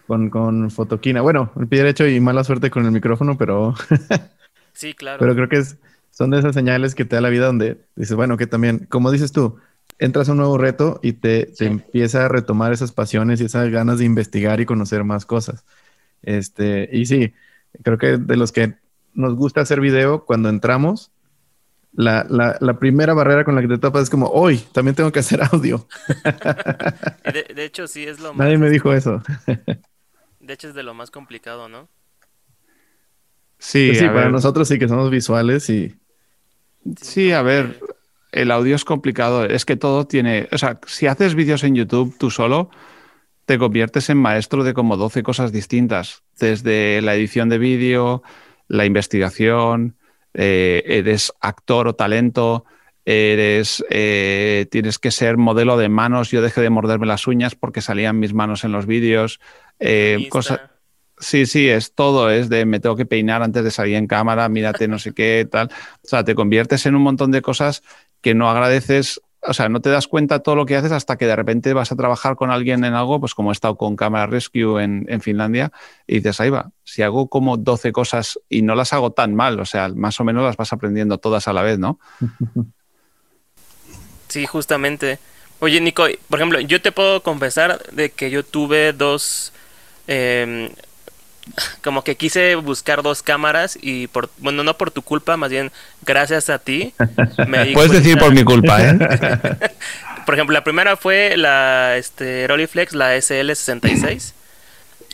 con, 0.07 0.31
con 0.31 0.71
fotoquina. 0.71 1.21
Bueno, 1.21 1.53
el 1.61 1.69
pie 1.69 1.81
derecho 1.81 2.07
y 2.07 2.19
mala 2.21 2.43
suerte 2.43 2.71
con 2.71 2.85
el 2.87 2.93
micrófono, 2.93 3.37
pero... 3.37 3.75
sí, 4.73 4.95
claro. 4.95 5.19
Pero 5.21 5.35
creo 5.35 5.49
que 5.49 5.63
son 6.11 6.31
de 6.31 6.39
esas 6.39 6.55
señales 6.55 6.95
que 6.95 7.05
te 7.05 7.17
da 7.17 7.23
la 7.23 7.29
vida 7.29 7.47
donde 7.47 7.85
dices, 7.97 8.17
bueno, 8.17 8.37
que 8.37 8.47
también, 8.47 8.87
como 8.89 9.11
dices 9.11 9.33
tú, 9.33 9.59
entras 9.99 10.29
a 10.29 10.33
un 10.33 10.39
nuevo 10.39 10.59
reto 10.59 11.01
y 11.03 11.15
te, 11.15 11.53
empieza 11.61 12.25
a 12.25 12.29
retomar 12.29 12.73
esas 12.73 12.93
pasiones 12.93 13.41
y 13.41 13.45
esas 13.45 13.71
ganas 13.71 13.99
de 13.99 14.05
investigar 14.05 14.61
y 14.61 14.67
conocer 14.67 15.05
más 15.05 15.27
cosas. 15.27 15.65
Este, 16.23 16.89
y 16.93 17.07
sí, 17.07 17.35
creo 17.83 17.99
que 17.99 18.19
de 18.19 18.37
los 18.37 18.53
que 18.53 18.75
nos 19.15 19.35
gusta 19.35 19.61
hacer 19.61 19.81
video, 19.81 20.25
cuando 20.25 20.49
entramos, 20.49 21.13
la, 21.93 22.77
primera 22.79 23.15
barrera 23.15 23.45
con 23.45 23.55
la 23.55 23.61
que 23.61 23.69
te 23.69 23.79
topas 23.79 24.05
es 24.05 24.11
como, 24.11 24.27
hoy 24.27 24.59
también 24.73 24.95
tengo 24.95 25.13
que 25.13 25.21
hacer 25.21 25.41
audio. 25.53 25.87
de, 27.55 27.65
hecho, 27.65 27.87
sí 27.87 28.05
es 28.05 28.21
lo 28.21 28.33
más... 28.33 28.39
Nadie 28.39 28.59
me 28.59 28.71
dijo 28.71 28.93
eso. 28.93 29.23
de 30.41 30.53
hecho, 30.53 30.69
es 30.69 30.75
de 30.75 30.83
lo 30.83 30.95
más 30.95 31.11
complicado, 31.11 31.69
¿no? 31.69 31.89
Sí, 33.59 33.89
pues 33.89 33.99
sí 34.01 34.07
para 34.07 34.29
nosotros 34.29 34.67
sí 34.67 34.79
que 34.79 34.89
somos 34.89 35.11
visuales 35.11 35.71
y... 35.71 35.95
Sí, 37.01 37.31
a 37.31 37.43
ver, 37.43 37.79
el 38.33 38.51
audio 38.51 38.75
es 38.75 38.85
complicado. 38.85 39.45
Es 39.45 39.65
que 39.65 39.77
todo 39.77 40.07
tiene. 40.07 40.49
O 40.53 40.59
sea, 40.59 40.81
si 40.87 41.07
haces 41.07 41.35
vídeos 41.35 41.63
en 41.65 41.75
YouTube 41.75 42.17
tú 42.19 42.31
solo, 42.31 42.71
te 43.45 43.59
conviertes 43.59 44.11
en 44.11 44.19
maestro 44.19 44.65
de 44.65 44.75
como 44.75 44.97
12 44.97 45.23
cosas 45.23 45.53
distintas. 45.53 46.23
Desde 46.39 47.01
la 47.03 47.15
edición 47.15 47.49
de 47.49 47.59
vídeo, 47.59 48.23
la 48.69 48.87
investigación, 48.87 49.97
eh, 50.35 50.83
eres 50.87 51.33
actor 51.41 51.89
o 51.89 51.95
talento, 51.95 52.65
eres, 53.05 53.85
eh, 53.91 54.67
tienes 54.71 54.99
que 54.99 55.11
ser 55.11 55.37
modelo 55.37 55.77
de 55.77 55.89
manos. 55.89 56.31
Yo 56.31 56.41
dejé 56.41 56.63
de 56.63 56.71
morderme 56.71 57.07
las 57.07 57.27
uñas 57.27 57.55
porque 57.55 57.83
salían 57.83 58.19
mis 58.19 58.33
manos 58.33 58.65
en 58.65 58.73
los 58.73 58.87
vídeos. 58.87 59.41
Eh, 59.79 60.29
Sí, 61.23 61.47
sí, 61.47 61.69
es 61.69 61.95
todo, 61.95 62.31
es 62.31 62.49
de 62.49 62.65
me 62.67 62.81
tengo 62.81 62.97
que 62.97 63.07
peinar 63.07 63.45
antes 63.45 63.63
de 63.63 63.71
salir 63.71 63.95
en 63.95 64.09
cámara, 64.09 64.49
mírate 64.49 64.89
no 64.89 64.99
sé 64.99 65.15
qué, 65.15 65.47
tal. 65.49 65.69
O 66.03 66.09
sea, 66.09 66.25
te 66.25 66.35
conviertes 66.35 66.85
en 66.87 66.97
un 66.97 67.03
montón 67.03 67.31
de 67.31 67.43
cosas 67.43 67.85
que 68.23 68.35
no 68.35 68.49
agradeces, 68.49 69.21
o 69.43 69.53
sea, 69.53 69.69
no 69.69 69.81
te 69.81 69.91
das 69.91 70.07
cuenta 70.09 70.39
todo 70.39 70.55
lo 70.55 70.65
que 70.65 70.77
haces 70.77 70.93
hasta 70.93 71.17
que 71.17 71.27
de 71.27 71.37
repente 71.37 71.75
vas 71.75 71.93
a 71.93 71.97
trabajar 71.97 72.37
con 72.37 72.51
alguien 72.51 72.85
en 72.85 72.95
algo, 72.95 73.21
pues 73.21 73.35
como 73.35 73.51
he 73.51 73.53
estado 73.53 73.77
con 73.77 73.97
Camera 73.97 74.27
Rescue 74.27 74.83
en, 74.83 75.21
Finlandia, 75.21 75.73
y 76.07 76.17
dices, 76.17 76.41
ahí 76.41 76.49
va, 76.49 76.71
si 76.85 77.03
hago 77.03 77.29
como 77.29 77.57
12 77.57 77.93
cosas 77.93 78.39
y 78.49 78.63
no 78.63 78.75
las 78.75 78.93
hago 78.93 79.11
tan 79.11 79.35
mal, 79.35 79.59
o 79.61 79.67
sea, 79.67 79.89
más 79.89 80.19
o 80.21 80.25
menos 80.25 80.45
las 80.45 80.57
vas 80.57 80.73
aprendiendo 80.73 81.19
todas 81.19 81.49
a 81.49 81.53
la 81.53 81.63
vez, 81.63 81.79
¿no? 81.79 81.99
Sí, 84.29 84.47
justamente. 84.47 85.19
Oye, 85.59 85.79
Nico, 85.79 86.07
por 86.31 86.39
ejemplo, 86.39 86.59
yo 86.59 86.81
te 86.81 86.91
puedo 86.91 87.23
confesar 87.23 87.83
de 87.93 88.11
que 88.13 88.31
yo 88.31 88.43
tuve 88.43 88.95
dos... 88.95 89.53
Em, 90.07 90.71
como 91.83 92.05
que 92.05 92.17
quise 92.17 92.55
buscar 92.55 93.03
dos 93.03 93.23
cámaras 93.23 93.79
y 93.81 94.07
por 94.09 94.31
bueno 94.39 94.65
no 94.65 94.77
por 94.77 94.91
tu 94.91 95.03
culpa 95.03 95.37
más 95.37 95.51
bien 95.51 95.71
gracias 96.05 96.51
a 96.51 96.59
ti 96.59 96.95
puedes 97.75 97.93
decir 97.93 98.19
por 98.19 98.33
mi 98.33 98.45
culpa 98.45 98.83
¿eh? 98.83 98.99
por 100.27 100.35
ejemplo 100.35 100.55
la 100.55 100.65
primera 100.65 100.97
fue 100.97 101.37
la 101.37 101.97
este 101.97 102.47
Rolleiflex 102.49 102.95
la 102.95 103.17
SL66 103.17 104.33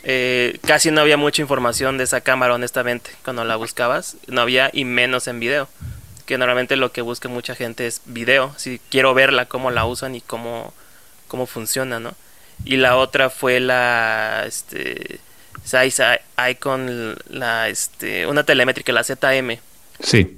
eh, 0.03 0.59
casi 0.65 0.91
no 0.91 1.01
había 1.01 1.17
mucha 1.17 1.41
información 1.41 1.97
de 1.97 2.05
esa 2.05 2.21
cámara 2.21 2.53
honestamente 2.53 3.11
cuando 3.23 3.43
la 3.43 3.57
buscabas. 3.57 4.15
No 4.27 4.41
había 4.41 4.69
y 4.71 4.85
menos 4.85 5.27
en 5.27 5.39
video 5.39 5.67
que 6.25 6.37
normalmente 6.37 6.75
lo 6.75 6.91
que 6.91 7.01
busca 7.01 7.27
mucha 7.27 7.55
gente 7.55 7.87
es 7.87 8.01
video. 8.05 8.53
Si 8.57 8.79
quiero 8.89 9.13
verla 9.13 9.45
cómo 9.45 9.71
la 9.71 9.85
usan 9.85 10.15
y 10.15 10.21
cómo 10.21 10.73
cómo 11.27 11.45
funciona 11.45 11.99
no 11.99 12.15
y 12.65 12.77
la 12.77 12.97
otra 12.97 13.29
fue 13.29 13.59
la 13.59 14.43
este 14.47 15.19
hay 15.73 16.55
con 16.55 17.17
la, 17.29 17.69
este, 17.69 18.27
una 18.27 18.43
telemétrica, 18.43 18.91
la 18.91 19.03
ZM. 19.03 19.57
Sí. 19.99 20.37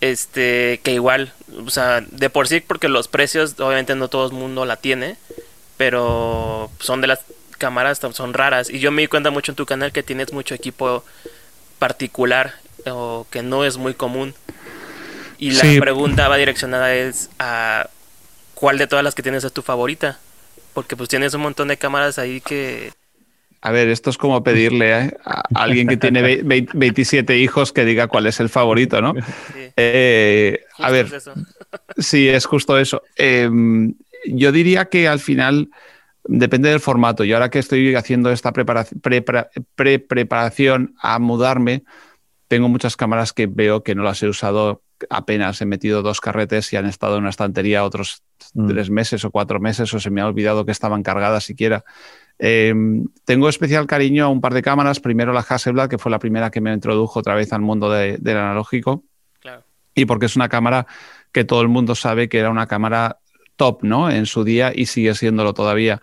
Este, 0.00 0.80
que 0.82 0.92
igual, 0.92 1.32
o 1.64 1.70
sea, 1.70 2.00
de 2.00 2.28
por 2.28 2.48
sí, 2.48 2.60
porque 2.60 2.88
los 2.88 3.08
precios, 3.08 3.54
obviamente 3.60 3.94
no 3.94 4.08
todo 4.08 4.26
el 4.26 4.32
mundo 4.32 4.64
la 4.64 4.76
tiene, 4.76 5.16
pero 5.76 6.70
son 6.80 7.00
de 7.00 7.06
las 7.06 7.20
cámaras, 7.58 8.00
son 8.12 8.34
raras. 8.34 8.68
Y 8.68 8.80
yo 8.80 8.90
me 8.90 9.02
di 9.02 9.08
cuenta 9.08 9.30
mucho 9.30 9.52
en 9.52 9.56
tu 9.56 9.66
canal 9.66 9.92
que 9.92 10.02
tienes 10.02 10.32
mucho 10.32 10.54
equipo 10.54 11.04
particular 11.78 12.54
o 12.86 13.26
que 13.30 13.42
no 13.42 13.64
es 13.64 13.76
muy 13.76 13.94
común. 13.94 14.34
Y 15.38 15.52
la 15.52 15.80
pregunta 15.80 16.28
va 16.28 16.36
direccionada 16.36 16.94
es 16.94 17.28
a 17.38 17.88
cuál 18.54 18.78
de 18.78 18.86
todas 18.86 19.04
las 19.04 19.14
que 19.14 19.22
tienes 19.22 19.44
es 19.44 19.52
tu 19.52 19.62
favorita. 19.62 20.18
Porque 20.72 20.96
pues 20.96 21.08
tienes 21.08 21.34
un 21.34 21.42
montón 21.42 21.68
de 21.68 21.76
cámaras 21.76 22.18
ahí 22.18 22.40
que 22.40 22.92
a 23.64 23.70
ver, 23.70 23.88
esto 23.88 24.10
es 24.10 24.18
como 24.18 24.42
pedirle 24.42 24.92
a 24.92 25.12
alguien 25.54 25.86
que 25.86 25.96
tiene 25.96 26.42
27 26.42 27.38
hijos 27.38 27.72
que 27.72 27.84
diga 27.84 28.08
cuál 28.08 28.26
es 28.26 28.40
el 28.40 28.48
favorito, 28.48 29.00
¿no? 29.00 29.14
Eh, 29.76 30.64
a 30.78 30.90
ver, 30.90 31.06
sí, 31.96 32.28
es 32.28 32.44
justo 32.44 32.76
eso. 32.76 33.04
Em, 33.14 33.94
yo 34.26 34.50
diría 34.50 34.86
que 34.86 35.06
al 35.06 35.20
final 35.20 35.70
depende 36.24 36.70
del 36.70 36.80
formato. 36.80 37.22
Y 37.22 37.32
ahora 37.32 37.50
que 37.50 37.60
estoy 37.60 37.94
haciendo 37.94 38.32
esta 38.32 38.52
pre-preparación 38.52 40.96
a 41.00 41.20
mudarme, 41.20 41.84
tengo 42.48 42.68
muchas 42.68 42.96
cámaras 42.96 43.32
que 43.32 43.46
veo 43.46 43.84
que 43.84 43.94
no 43.94 44.02
las 44.02 44.20
he 44.24 44.28
usado 44.28 44.82
apenas. 45.08 45.60
He 45.60 45.66
metido 45.66 46.02
dos 46.02 46.20
carretes 46.20 46.72
y 46.72 46.76
han 46.76 46.86
estado 46.86 47.14
en 47.14 47.20
una 47.22 47.30
estantería 47.30 47.84
otros 47.84 48.24
mm. 48.54 48.68
tres 48.68 48.90
meses 48.90 49.24
o 49.24 49.30
cuatro 49.30 49.60
meses 49.60 49.94
o 49.94 50.00
se 50.00 50.10
me 50.10 50.20
ha 50.20 50.26
olvidado 50.26 50.66
que 50.66 50.72
estaban 50.72 51.04
cargadas 51.04 51.44
siquiera. 51.44 51.84
Em, 52.44 53.06
tengo 53.24 53.48
especial 53.48 53.86
cariño 53.86 54.24
a 54.24 54.28
un 54.28 54.40
par 54.40 54.52
de 54.52 54.62
cámaras. 54.62 54.98
Primero 54.98 55.32
la 55.32 55.46
Hasselblad, 55.48 55.88
que 55.88 55.96
fue 55.96 56.10
la 56.10 56.18
primera 56.18 56.50
que 56.50 56.60
me 56.60 56.74
introdujo 56.74 57.20
otra 57.20 57.36
vez 57.36 57.52
al 57.52 57.60
mundo 57.60 57.88
del 57.88 58.36
analógico. 58.36 59.04
Y 59.94 60.06
porque 60.06 60.26
es 60.26 60.34
una 60.34 60.48
cámara 60.48 60.88
que 61.30 61.44
todo 61.44 61.60
el 61.60 61.68
mundo 61.68 61.94
sabe 61.94 62.28
que 62.28 62.38
era 62.38 62.50
una 62.50 62.66
cámara 62.66 63.18
top, 63.54 63.84
¿no? 63.84 64.10
En 64.10 64.26
su 64.26 64.42
día 64.42 64.72
y 64.74 64.86
sigue 64.86 65.14
siéndolo 65.14 65.54
todavía. 65.54 66.02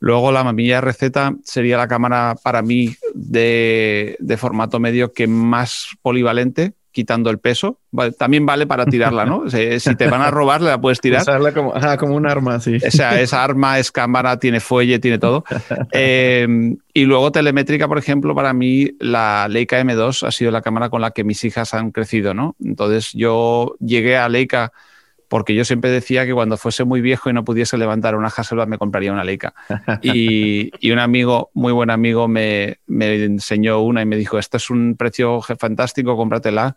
Luego 0.00 0.32
la 0.32 0.44
Mamilla 0.44 0.82
RZ 0.82 1.12
sería 1.44 1.78
la 1.78 1.88
cámara 1.88 2.36
para 2.42 2.60
mí 2.60 2.94
de, 3.14 4.16
de 4.18 4.36
formato 4.36 4.80
medio 4.80 5.14
que 5.14 5.26
más 5.26 5.96
polivalente 6.02 6.74
quitando 6.94 7.28
el 7.28 7.38
peso. 7.38 7.80
también 8.16 8.46
vale 8.46 8.66
para 8.66 8.86
tirarla, 8.86 9.26
¿no? 9.26 9.44
Si, 9.50 9.96
te 9.96 10.06
van 10.06 10.22
a 10.22 10.30
robar, 10.30 10.62
la 10.62 10.80
puedes 10.80 11.00
tirar. 11.00 11.22
Usarla 11.22 11.52
como, 11.52 11.74
como 11.98 12.14
un 12.14 12.26
arma, 12.26 12.60
sí. 12.60 12.76
O 12.76 12.90
sea, 12.90 13.20
esa 13.20 13.42
arma 13.42 13.78
es 13.78 13.90
cámara, 13.90 14.38
tiene 14.38 14.60
fuelle, 14.60 14.98
tiene 14.98 15.18
todo. 15.18 15.44
Eh, 15.96 16.46
y 16.92 17.04
luego 17.04 17.30
telemétrica, 17.32 17.88
por 17.88 17.98
ejemplo, 17.98 18.34
para 18.34 18.52
mí 18.52 18.90
la 19.00 19.48
Leica 19.48 19.80
M2 19.80 20.26
ha 20.26 20.30
sido 20.30 20.50
la 20.50 20.62
cámara 20.62 20.88
con 20.88 21.00
la 21.00 21.10
que 21.10 21.24
mis 21.24 21.44
hijas 21.44 21.74
han 21.74 21.90
crecido, 21.90 22.34
¿no? 22.34 22.56
Entonces 22.62 23.12
yo 23.12 23.74
llegué 23.80 24.16
a 24.16 24.28
Leica 24.28 24.72
porque 25.28 25.54
yo 25.54 25.64
siempre 25.64 25.90
decía 25.90 26.26
que 26.26 26.34
cuando 26.34 26.56
fuese 26.56 26.84
muy 26.84 27.00
viejo 27.00 27.30
y 27.30 27.32
no 27.32 27.44
pudiese 27.44 27.76
levantar 27.78 28.14
una 28.16 28.28
Hasselblad 28.28 28.68
me 28.68 28.78
compraría 28.78 29.12
una 29.12 29.24
Leica. 29.24 29.54
Y, 30.02 30.70
y 30.80 30.90
un 30.90 30.98
amigo, 30.98 31.50
muy 31.54 31.72
buen 31.72 31.90
amigo, 31.90 32.28
me, 32.28 32.78
me, 32.86 33.22
enseñó 33.24 33.80
una 33.80 34.02
y 34.02 34.06
me 34.06 34.16
dijo, 34.16 34.38
este 34.38 34.58
es 34.58 34.70
un 34.70 34.96
precio 34.96 35.40
fantástico, 35.40 36.16
cómpratela. 36.16 36.76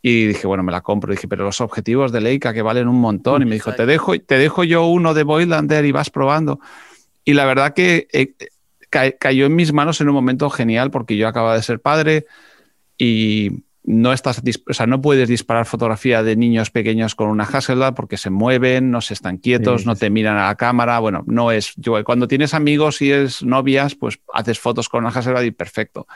Y 0.00 0.26
dije, 0.26 0.46
bueno, 0.46 0.62
me 0.62 0.70
la 0.70 0.80
compro. 0.80 1.12
Y 1.12 1.16
dije, 1.16 1.28
pero 1.28 1.44
los 1.44 1.60
objetivos 1.60 2.12
de 2.12 2.20
Leica 2.20 2.54
que 2.54 2.62
valen 2.62 2.88
un 2.88 3.00
montón. 3.00 3.42
Y 3.42 3.46
me 3.46 3.54
dijo, 3.56 3.74
te 3.74 3.84
dejo, 3.84 4.18
te 4.18 4.38
dejo 4.38 4.64
yo 4.64 4.86
uno 4.86 5.12
de 5.12 5.24
Boylander 5.24 5.84
y 5.84 5.92
vas 5.92 6.10
probando. 6.10 6.60
Y 7.24 7.34
la 7.34 7.44
verdad 7.44 7.74
que 7.74 8.06
eh, 8.12 8.34
cayó 8.90 9.46
en 9.46 9.56
mis 9.56 9.72
manos 9.72 10.00
en 10.00 10.08
un 10.08 10.14
momento 10.14 10.48
genial 10.50 10.90
porque 10.90 11.16
yo 11.16 11.28
acababa 11.28 11.56
de 11.56 11.62
ser 11.62 11.80
padre 11.80 12.26
y 12.96 13.64
no 13.90 14.12
estás, 14.12 14.42
o 14.68 14.74
sea, 14.74 14.86
no 14.86 15.00
puedes 15.00 15.30
disparar 15.30 15.64
fotografía 15.64 16.22
de 16.22 16.36
niños 16.36 16.70
pequeños 16.70 17.14
con 17.14 17.30
una 17.30 17.44
Hasselblad 17.44 17.94
porque 17.94 18.18
se 18.18 18.28
mueven, 18.28 18.90
no 18.90 19.00
se 19.00 19.14
están 19.14 19.38
quietos, 19.38 19.86
no 19.86 19.96
te 19.96 20.10
miran 20.10 20.36
a 20.36 20.48
la 20.48 20.56
cámara. 20.56 20.98
Bueno, 20.98 21.24
no 21.26 21.52
es. 21.52 21.72
Yo, 21.76 22.04
cuando 22.04 22.28
tienes 22.28 22.52
amigos 22.52 23.00
y 23.00 23.12
es 23.12 23.42
novias, 23.42 23.94
pues 23.94 24.20
haces 24.34 24.60
fotos 24.60 24.90
con 24.90 25.04
una 25.04 25.08
Hasselblad 25.08 25.40
y 25.40 25.52
perfecto. 25.52 26.06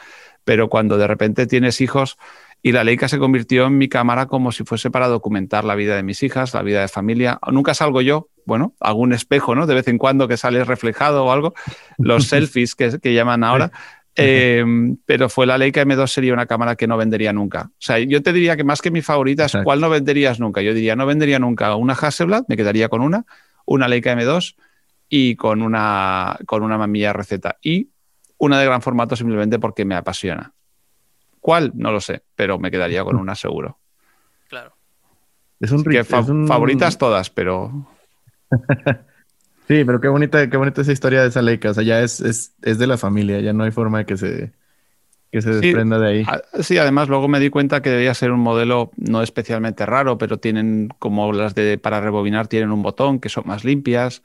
Pero 0.44 0.68
cuando 0.68 0.98
de 0.98 1.06
repente 1.06 1.46
tienes 1.46 1.80
hijos 1.80 2.18
y 2.60 2.72
la 2.72 2.84
Leica 2.84 3.08
se 3.08 3.18
convirtió 3.18 3.68
en 3.68 3.78
mi 3.78 3.88
cámara 3.88 4.26
como 4.26 4.52
si 4.52 4.64
fuese 4.64 4.90
para 4.90 5.08
documentar 5.08 5.64
la 5.64 5.74
vida 5.74 5.96
de 5.96 6.02
mis 6.02 6.22
hijas, 6.22 6.52
la 6.52 6.60
vida 6.60 6.82
de 6.82 6.88
familia. 6.88 7.38
Nunca 7.50 7.72
salgo 7.72 8.02
yo, 8.02 8.28
bueno, 8.44 8.74
algún 8.80 9.14
espejo, 9.14 9.54
¿no? 9.54 9.66
De 9.66 9.74
vez 9.74 9.88
en 9.88 9.96
cuando 9.96 10.28
que 10.28 10.36
sale 10.36 10.62
reflejado 10.64 11.24
o 11.24 11.32
algo, 11.32 11.54
los 11.96 12.24
selfies 12.28 12.74
que, 12.74 12.98
que 13.00 13.14
llaman 13.14 13.44
ahora. 13.44 13.72
Eh, 14.14 14.64
pero 15.06 15.28
fue 15.28 15.46
la 15.46 15.56
Leica 15.56 15.82
M2 15.82 16.06
sería 16.06 16.34
una 16.34 16.46
cámara 16.46 16.76
que 16.76 16.86
no 16.86 16.96
vendería 16.96 17.32
nunca. 17.32 17.70
O 17.72 17.80
sea, 17.80 17.98
yo 17.98 18.22
te 18.22 18.32
diría 18.32 18.56
que 18.56 18.64
más 18.64 18.82
que 18.82 18.90
mi 18.90 19.00
favorita 19.00 19.46
es 19.46 19.56
cuál 19.64 19.80
no 19.80 19.88
venderías 19.88 20.38
nunca. 20.38 20.60
Yo 20.60 20.74
diría, 20.74 20.96
no 20.96 21.06
vendería 21.06 21.38
nunca 21.38 21.74
una 21.76 21.94
Hasselblad, 21.94 22.44
me 22.48 22.56
quedaría 22.56 22.88
con 22.88 23.00
una, 23.00 23.24
una 23.64 23.88
Leica 23.88 24.14
M2 24.14 24.56
y 25.08 25.36
con 25.36 25.62
una, 25.62 26.38
con 26.46 26.62
una 26.62 26.76
mamilla 26.76 27.12
receta. 27.12 27.58
Y 27.62 27.88
una 28.38 28.58
de 28.58 28.66
gran 28.66 28.82
formato 28.82 29.16
simplemente 29.16 29.58
porque 29.58 29.84
me 29.84 29.94
apasiona. 29.94 30.52
¿Cuál? 31.40 31.72
No 31.74 31.90
lo 31.90 32.00
sé, 32.00 32.22
pero 32.34 32.58
me 32.58 32.70
quedaría 32.70 33.04
con 33.04 33.16
una 33.16 33.34
seguro. 33.34 33.78
Claro. 34.48 34.76
Es 35.60 35.70
un, 35.70 36.46
Favoritas 36.46 36.98
todas, 36.98 37.30
pero... 37.30 37.88
Sí, 39.72 39.84
pero 39.86 40.02
qué 40.02 40.08
bonita, 40.08 40.50
qué 40.50 40.56
bonita 40.58 40.82
esa 40.82 40.92
historia 40.92 41.22
de 41.22 41.28
esa 41.28 41.40
Leica. 41.40 41.70
O 41.70 41.74
sea, 41.74 41.82
ya 41.82 42.02
es, 42.02 42.20
es, 42.20 42.54
es 42.60 42.78
de 42.78 42.86
la 42.86 42.98
familia, 42.98 43.40
ya 43.40 43.54
no 43.54 43.64
hay 43.64 43.70
forma 43.70 43.98
de 43.98 44.04
que 44.04 44.18
se, 44.18 44.52
que 45.30 45.40
se 45.40 45.48
desprenda 45.50 45.98
de 45.98 46.08
ahí. 46.08 46.26
Sí, 46.60 46.76
además 46.76 47.08
luego 47.08 47.26
me 47.26 47.40
di 47.40 47.48
cuenta 47.48 47.80
que 47.80 47.88
debía 47.88 48.12
ser 48.12 48.32
un 48.32 48.40
modelo 48.40 48.90
no 48.96 49.22
especialmente 49.22 49.86
raro, 49.86 50.18
pero 50.18 50.38
tienen 50.38 50.88
como 50.98 51.32
las 51.32 51.54
de 51.54 51.78
para 51.78 52.02
rebobinar 52.02 52.48
tienen 52.48 52.70
un 52.70 52.82
botón 52.82 53.18
que 53.18 53.30
son 53.30 53.44
más 53.46 53.64
limpias. 53.64 54.22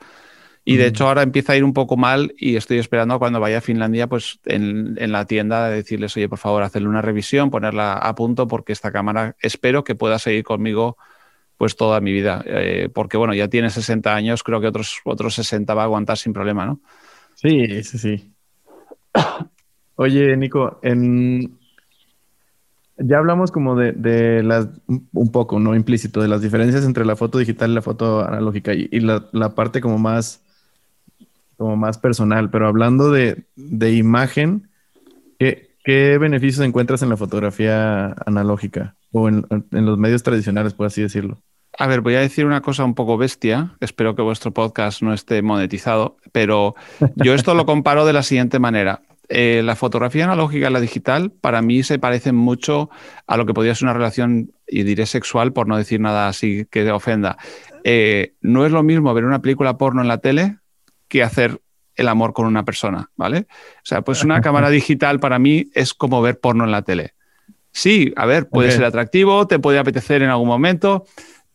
Y 0.65 0.75
de 0.75 0.87
hecho 0.87 1.07
ahora 1.07 1.21
empieza 1.21 1.53
a 1.53 1.55
ir 1.55 1.63
un 1.63 1.71
poco 1.71 1.95
mal 1.95 2.35
y 2.37 2.57
estoy 2.57 2.79
esperando 2.79 3.17
cuando 3.17 3.39
vaya 3.39 3.59
a 3.59 3.61
Finlandia, 3.61 4.07
pues 4.07 4.41
en, 4.43 4.97
en 4.99 5.13
la 5.13 5.23
tienda 5.23 5.69
decirles, 5.69 6.17
oye, 6.17 6.27
por 6.27 6.39
favor, 6.39 6.61
hacerle 6.61 6.89
una 6.89 7.01
revisión, 7.01 7.51
ponerla 7.51 7.93
a 7.93 8.15
punto, 8.15 8.49
porque 8.49 8.73
esta 8.73 8.91
cámara 8.91 9.37
espero 9.39 9.85
que 9.85 9.95
pueda 9.95 10.19
seguir 10.19 10.43
conmigo 10.43 10.97
pues 11.57 11.75
toda 11.75 11.99
mi 11.99 12.13
vida. 12.13 12.43
Eh, 12.45 12.89
porque 12.93 13.17
bueno, 13.17 13.33
ya 13.33 13.47
tiene 13.47 13.69
60 13.69 14.15
años, 14.15 14.43
creo 14.43 14.61
que 14.61 14.67
otros, 14.67 14.99
otros 15.03 15.33
60 15.35 15.73
va 15.73 15.81
a 15.81 15.85
aguantar 15.85 16.17
sin 16.17 16.33
problema, 16.33 16.65
¿no? 16.65 16.79
Sí, 17.35 17.83
sí, 17.83 17.97
sí. 17.97 18.33
Oye, 19.95 20.37
Nico, 20.37 20.79
en... 20.83 21.57
ya 22.97 23.17
hablamos 23.17 23.51
como 23.51 23.75
de, 23.75 24.43
las, 24.43 24.67
un 24.87 25.31
poco, 25.31 25.59
¿no? 25.59 25.75
Implícito, 25.75 26.21
de 26.21 26.27
las 26.27 26.41
diferencias 26.41 26.85
entre 26.85 27.05
la 27.05 27.15
foto 27.15 27.39
digital 27.39 27.71
y 27.71 27.75
la 27.75 27.81
foto 27.81 28.23
analógica 28.25 28.73
y, 28.73 28.87
la, 28.99 29.55
parte 29.55 29.81
como 29.81 29.97
más, 29.97 30.43
como 31.57 31.75
más 31.75 31.97
personal, 31.97 32.51
pero 32.51 32.67
hablando 32.67 33.11
de, 33.11 33.45
imagen, 33.91 34.69
¿qué, 35.39 35.75
¿qué, 35.83 36.19
beneficios 36.19 36.63
encuentras 36.65 37.01
en 37.01 37.09
la 37.09 37.17
fotografía 37.17 38.13
analógica 38.25 38.95
o 39.11 39.27
en 39.29 39.47
los 39.71 39.97
medios 39.97 40.21
tradicionales, 40.21 40.75
por 40.75 40.85
así 40.85 41.01
decirlo? 41.01 41.39
A 41.79 41.85
ver, 41.85 42.01
voy 42.01 42.15
a 42.15 42.21
decir 42.21 42.45
una 42.45 42.61
cosa 42.61 42.83
un 42.83 42.95
poco 42.95 43.17
bestia. 43.17 43.75
Espero 43.79 44.15
que 44.15 44.23
vuestro 44.23 44.51
podcast 44.51 45.03
no 45.03 45.13
esté 45.13 45.43
monetizado, 45.43 46.17
pero 46.31 46.75
yo 47.15 47.35
esto 47.35 47.53
lo 47.53 47.67
comparo 47.67 48.05
de 48.05 48.13
la 48.13 48.23
siguiente 48.23 48.57
manera. 48.57 49.01
Eh, 49.29 49.61
la 49.63 49.75
fotografía 49.75 50.23
analógica 50.23 50.69
y 50.69 50.73
la 50.73 50.79
digital 50.79 51.31
para 51.31 51.61
mí 51.61 51.83
se 51.83 51.99
parecen 51.99 52.35
mucho 52.35 52.89
a 53.27 53.37
lo 53.37 53.45
que 53.45 53.53
podría 53.53 53.75
ser 53.75 53.85
una 53.85 53.93
relación, 53.93 54.53
y 54.65 54.83
diré 54.83 55.05
sexual 55.05 55.53
por 55.53 55.67
no 55.67 55.77
decir 55.77 55.99
nada 55.99 56.27
así 56.27 56.65
que 56.71 56.89
ofenda. 56.91 57.37
Eh, 57.83 58.33
no 58.41 58.65
es 58.65 58.71
lo 58.71 58.81
mismo 58.81 59.13
ver 59.13 59.25
una 59.25 59.41
película 59.41 59.77
porno 59.77 60.01
en 60.01 60.07
la 60.07 60.17
tele 60.17 60.57
que 61.07 61.21
hacer 61.21 61.61
el 61.95 62.07
amor 62.07 62.33
con 62.33 62.47
una 62.47 62.65
persona, 62.65 63.11
¿vale? 63.15 63.47
O 63.49 63.85
sea, 63.85 64.01
pues 64.01 64.23
una 64.23 64.41
cámara 64.41 64.69
digital 64.69 65.19
para 65.19 65.37
mí 65.37 65.69
es 65.73 65.93
como 65.93 66.21
ver 66.23 66.39
porno 66.39 66.63
en 66.63 66.71
la 66.71 66.81
tele. 66.81 67.13
Sí, 67.71 68.11
a 68.15 68.25
ver, 68.25 68.49
puede 68.49 68.71
ser 68.71 68.85
atractivo, 68.85 69.45
te 69.45 69.59
puede 69.59 69.77
apetecer 69.77 70.23
en 70.23 70.29
algún 70.29 70.47
momento, 70.47 71.05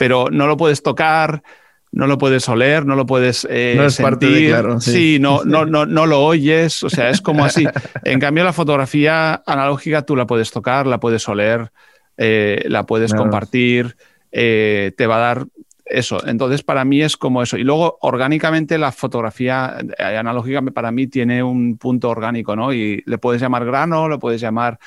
pero 0.02 0.26
no 0.32 0.48
lo 0.48 0.56
puedes 0.56 0.82
tocar, 0.82 1.44
no 1.92 2.08
lo 2.08 2.18
puedes 2.18 2.48
oler, 2.48 2.84
no 2.84 2.96
lo 2.96 3.06
puedes 3.06 3.46
eh, 3.48 3.74
no 3.76 3.84
es 3.84 3.98
Parte 3.98 4.26
de, 4.26 4.48
claro, 4.48 4.80
sí, 4.80 5.18
no, 5.20 5.44
no, 5.44 5.64
no, 5.64 5.86
no 5.86 6.06
lo 6.06 6.24
oyes, 6.24 6.82
o 6.82 6.90
sea, 6.90 7.08
es 7.08 7.20
como 7.20 7.44
así. 7.44 7.68
En 8.02 8.18
cambio, 8.18 8.42
la 8.42 8.52
fotografía 8.52 9.44
analógica 9.46 10.02
tú 10.02 10.16
la 10.16 10.26
puedes 10.26 10.50
tocar, 10.50 10.88
la 10.88 10.98
puedes 10.98 11.28
oler, 11.28 11.70
eh, 12.16 12.64
la 12.66 12.84
puedes 12.84 13.14
compartir, 13.14 13.94
eh, 14.32 14.90
te 14.96 15.06
va 15.06 15.18
a 15.18 15.20
dar 15.20 15.46
eso. 15.84 16.26
Entonces, 16.26 16.64
para 16.64 16.84
mí 16.84 17.00
es 17.00 17.16
como 17.16 17.40
eso. 17.40 17.56
Y 17.56 17.62
luego, 17.62 17.98
orgánicamente, 18.00 18.78
la 18.78 18.90
fotografía 18.90 19.78
analógica 20.00 20.62
para 20.62 20.90
mí 20.90 21.06
tiene 21.06 21.44
un 21.44 21.78
punto 21.78 22.10
orgánico, 22.10 22.56
¿no? 22.56 22.72
Y 22.72 23.04
le 23.06 23.18
puedes 23.18 23.40
llamar 23.40 23.64
grano, 23.64 24.08
lo 24.08 24.18
puedes 24.18 24.40
llamar 24.40 24.80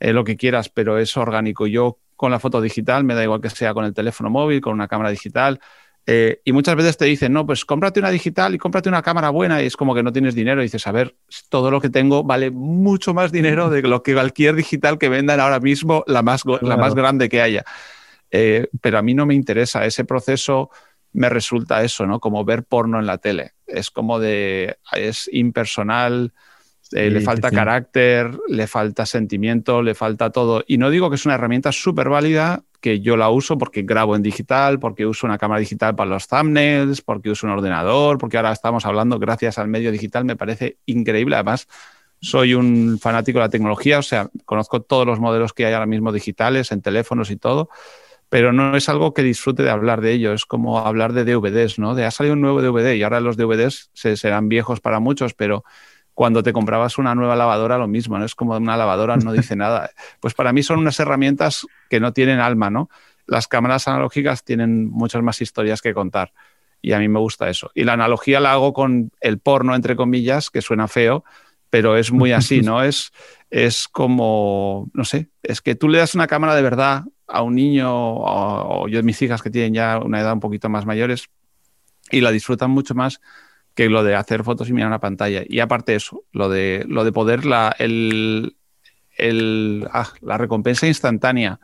lo 0.00 0.24
que 0.24 0.38
quieras, 0.38 0.70
pero 0.70 0.96
es 0.96 1.14
orgánico. 1.18 1.66
Yo 1.66 1.98
con 2.16 2.30
la 2.30 2.38
foto 2.38 2.60
digital, 2.60 3.04
me 3.04 3.14
da 3.14 3.22
igual 3.22 3.40
que 3.40 3.50
sea 3.50 3.74
con 3.74 3.84
el 3.84 3.94
teléfono 3.94 4.30
móvil, 4.30 4.60
con 4.60 4.72
una 4.72 4.88
cámara 4.88 5.10
digital. 5.10 5.60
Eh, 6.06 6.42
y 6.44 6.52
muchas 6.52 6.76
veces 6.76 6.98
te 6.98 7.06
dicen, 7.06 7.32
no, 7.32 7.46
pues 7.46 7.64
cómprate 7.64 7.98
una 8.00 8.10
digital 8.10 8.54
y 8.54 8.58
cómprate 8.58 8.90
una 8.90 9.00
cámara 9.00 9.30
buena 9.30 9.62
y 9.62 9.66
es 9.66 9.76
como 9.76 9.94
que 9.94 10.02
no 10.02 10.12
tienes 10.12 10.34
dinero 10.34 10.60
y 10.60 10.64
dices, 10.64 10.86
a 10.86 10.92
ver, 10.92 11.16
todo 11.48 11.70
lo 11.70 11.80
que 11.80 11.88
tengo 11.88 12.24
vale 12.24 12.50
mucho 12.50 13.14
más 13.14 13.32
dinero 13.32 13.70
de 13.70 13.82
lo 13.82 14.02
que 14.02 14.12
cualquier 14.12 14.54
digital 14.54 14.98
que 14.98 15.08
vendan 15.08 15.40
ahora 15.40 15.60
mismo, 15.60 16.04
la 16.06 16.22
más, 16.22 16.42
la 16.60 16.76
más 16.76 16.94
grande 16.94 17.28
que 17.28 17.40
haya. 17.40 17.64
Eh, 18.30 18.68
pero 18.80 18.98
a 18.98 19.02
mí 19.02 19.14
no 19.14 19.24
me 19.24 19.34
interesa, 19.34 19.86
ese 19.86 20.04
proceso 20.04 20.70
me 21.12 21.28
resulta 21.28 21.82
eso, 21.82 22.06
¿no? 22.06 22.20
Como 22.20 22.44
ver 22.44 22.64
porno 22.64 22.98
en 22.98 23.06
la 23.06 23.18
tele. 23.18 23.52
Es 23.66 23.90
como 23.90 24.18
de, 24.18 24.76
es 24.92 25.30
impersonal, 25.32 26.32
eh, 26.94 27.10
le 27.10 27.20
falta 27.20 27.50
carácter, 27.50 28.38
le 28.48 28.68
falta 28.68 29.04
sentimiento, 29.04 29.82
le 29.82 29.96
falta 29.96 30.30
todo. 30.30 30.62
Y 30.66 30.78
no 30.78 30.90
digo 30.90 31.10
que 31.10 31.16
es 31.16 31.26
una 31.26 31.34
herramienta 31.34 31.72
súper 31.72 32.08
válida, 32.08 32.62
que 32.80 33.00
yo 33.00 33.16
la 33.16 33.30
uso 33.30 33.58
porque 33.58 33.82
grabo 33.82 34.14
en 34.14 34.22
digital, 34.22 34.78
porque 34.78 35.04
uso 35.04 35.26
una 35.26 35.36
cámara 35.36 35.58
digital 35.58 35.96
para 35.96 36.10
los 36.10 36.28
thumbnails, 36.28 37.00
porque 37.00 37.30
uso 37.30 37.48
un 37.48 37.52
ordenador, 37.52 38.18
porque 38.18 38.36
ahora 38.36 38.52
estamos 38.52 38.86
hablando 38.86 39.18
gracias 39.18 39.58
al 39.58 39.66
medio 39.66 39.90
digital, 39.90 40.24
me 40.24 40.36
parece 40.36 40.76
increíble. 40.86 41.34
Además, 41.34 41.66
soy 42.20 42.54
un 42.54 43.00
fanático 43.00 43.40
de 43.40 43.46
la 43.46 43.48
tecnología, 43.48 43.98
o 43.98 44.02
sea, 44.02 44.30
conozco 44.44 44.80
todos 44.80 45.04
los 45.04 45.18
modelos 45.18 45.52
que 45.52 45.66
hay 45.66 45.72
ahora 45.72 45.86
mismo 45.86 46.12
digitales, 46.12 46.70
en 46.70 46.80
teléfonos 46.80 47.32
y 47.32 47.36
todo, 47.36 47.70
pero 48.28 48.52
no 48.52 48.76
es 48.76 48.88
algo 48.88 49.14
que 49.14 49.22
disfrute 49.22 49.64
de 49.64 49.70
hablar 49.70 50.00
de 50.00 50.12
ello, 50.12 50.32
es 50.32 50.46
como 50.46 50.78
hablar 50.78 51.12
de 51.12 51.24
DVDs, 51.24 51.80
¿no? 51.80 51.96
De 51.96 52.04
ha 52.04 52.12
salido 52.12 52.34
un 52.34 52.40
nuevo 52.40 52.62
DVD 52.62 52.94
y 52.94 53.02
ahora 53.02 53.20
los 53.20 53.36
DVDs 53.36 53.90
se, 53.94 54.16
serán 54.16 54.48
viejos 54.48 54.80
para 54.80 55.00
muchos, 55.00 55.34
pero 55.34 55.64
cuando 56.14 56.42
te 56.42 56.52
comprabas 56.52 56.96
una 56.98 57.14
nueva 57.14 57.36
lavadora, 57.36 57.76
lo 57.76 57.88
mismo, 57.88 58.18
¿no? 58.18 58.24
Es 58.24 58.34
como 58.34 58.56
una 58.56 58.76
lavadora, 58.76 59.16
no 59.16 59.32
dice 59.32 59.56
nada. 59.56 59.90
Pues 60.20 60.34
para 60.34 60.52
mí 60.52 60.62
son 60.62 60.78
unas 60.78 60.98
herramientas 61.00 61.66
que 61.90 62.00
no 62.00 62.12
tienen 62.12 62.40
alma, 62.40 62.70
¿no? 62.70 62.88
Las 63.26 63.48
cámaras 63.48 63.88
analógicas 63.88 64.44
tienen 64.44 64.88
muchas 64.90 65.22
más 65.22 65.40
historias 65.40 65.82
que 65.82 65.92
contar 65.94 66.32
y 66.80 66.92
a 66.92 66.98
mí 66.98 67.08
me 67.08 67.18
gusta 67.18 67.48
eso. 67.48 67.70
Y 67.74 67.84
la 67.84 67.94
analogía 67.94 68.40
la 68.40 68.52
hago 68.52 68.72
con 68.72 69.10
el 69.20 69.38
porno, 69.38 69.74
entre 69.74 69.96
comillas, 69.96 70.50
que 70.50 70.60
suena 70.60 70.86
feo, 70.86 71.24
pero 71.70 71.96
es 71.96 72.12
muy 72.12 72.32
así, 72.32 72.60
¿no? 72.60 72.82
Es, 72.84 73.10
es 73.50 73.88
como, 73.88 74.90
no 74.92 75.04
sé, 75.04 75.30
es 75.42 75.60
que 75.60 75.74
tú 75.74 75.88
le 75.88 75.98
das 75.98 76.14
una 76.14 76.26
cámara 76.26 76.54
de 76.54 76.62
verdad 76.62 77.04
a 77.26 77.42
un 77.42 77.54
niño 77.54 77.90
o, 77.90 78.82
o 78.82 78.88
yo 78.88 79.02
mis 79.02 79.20
hijas 79.22 79.42
que 79.42 79.50
tienen 79.50 79.74
ya 79.74 79.98
una 79.98 80.20
edad 80.20 80.34
un 80.34 80.40
poquito 80.40 80.68
más 80.68 80.84
mayores 80.84 81.28
y 82.10 82.20
la 82.20 82.30
disfrutan 82.30 82.70
mucho 82.70 82.94
más 82.94 83.20
que 83.74 83.88
lo 83.88 84.04
de 84.04 84.14
hacer 84.14 84.44
fotos 84.44 84.68
y 84.68 84.72
mirar 84.72 84.88
una 84.88 85.00
pantalla. 85.00 85.42
Y 85.46 85.60
aparte 85.60 85.94
eso, 85.94 86.24
lo 86.32 86.48
de, 86.48 86.84
lo 86.88 87.04
de 87.04 87.12
poder 87.12 87.44
la, 87.44 87.74
el, 87.78 88.54
ah, 89.92 90.12
la 90.22 90.38
recompensa 90.38 90.86
instantánea. 90.86 91.58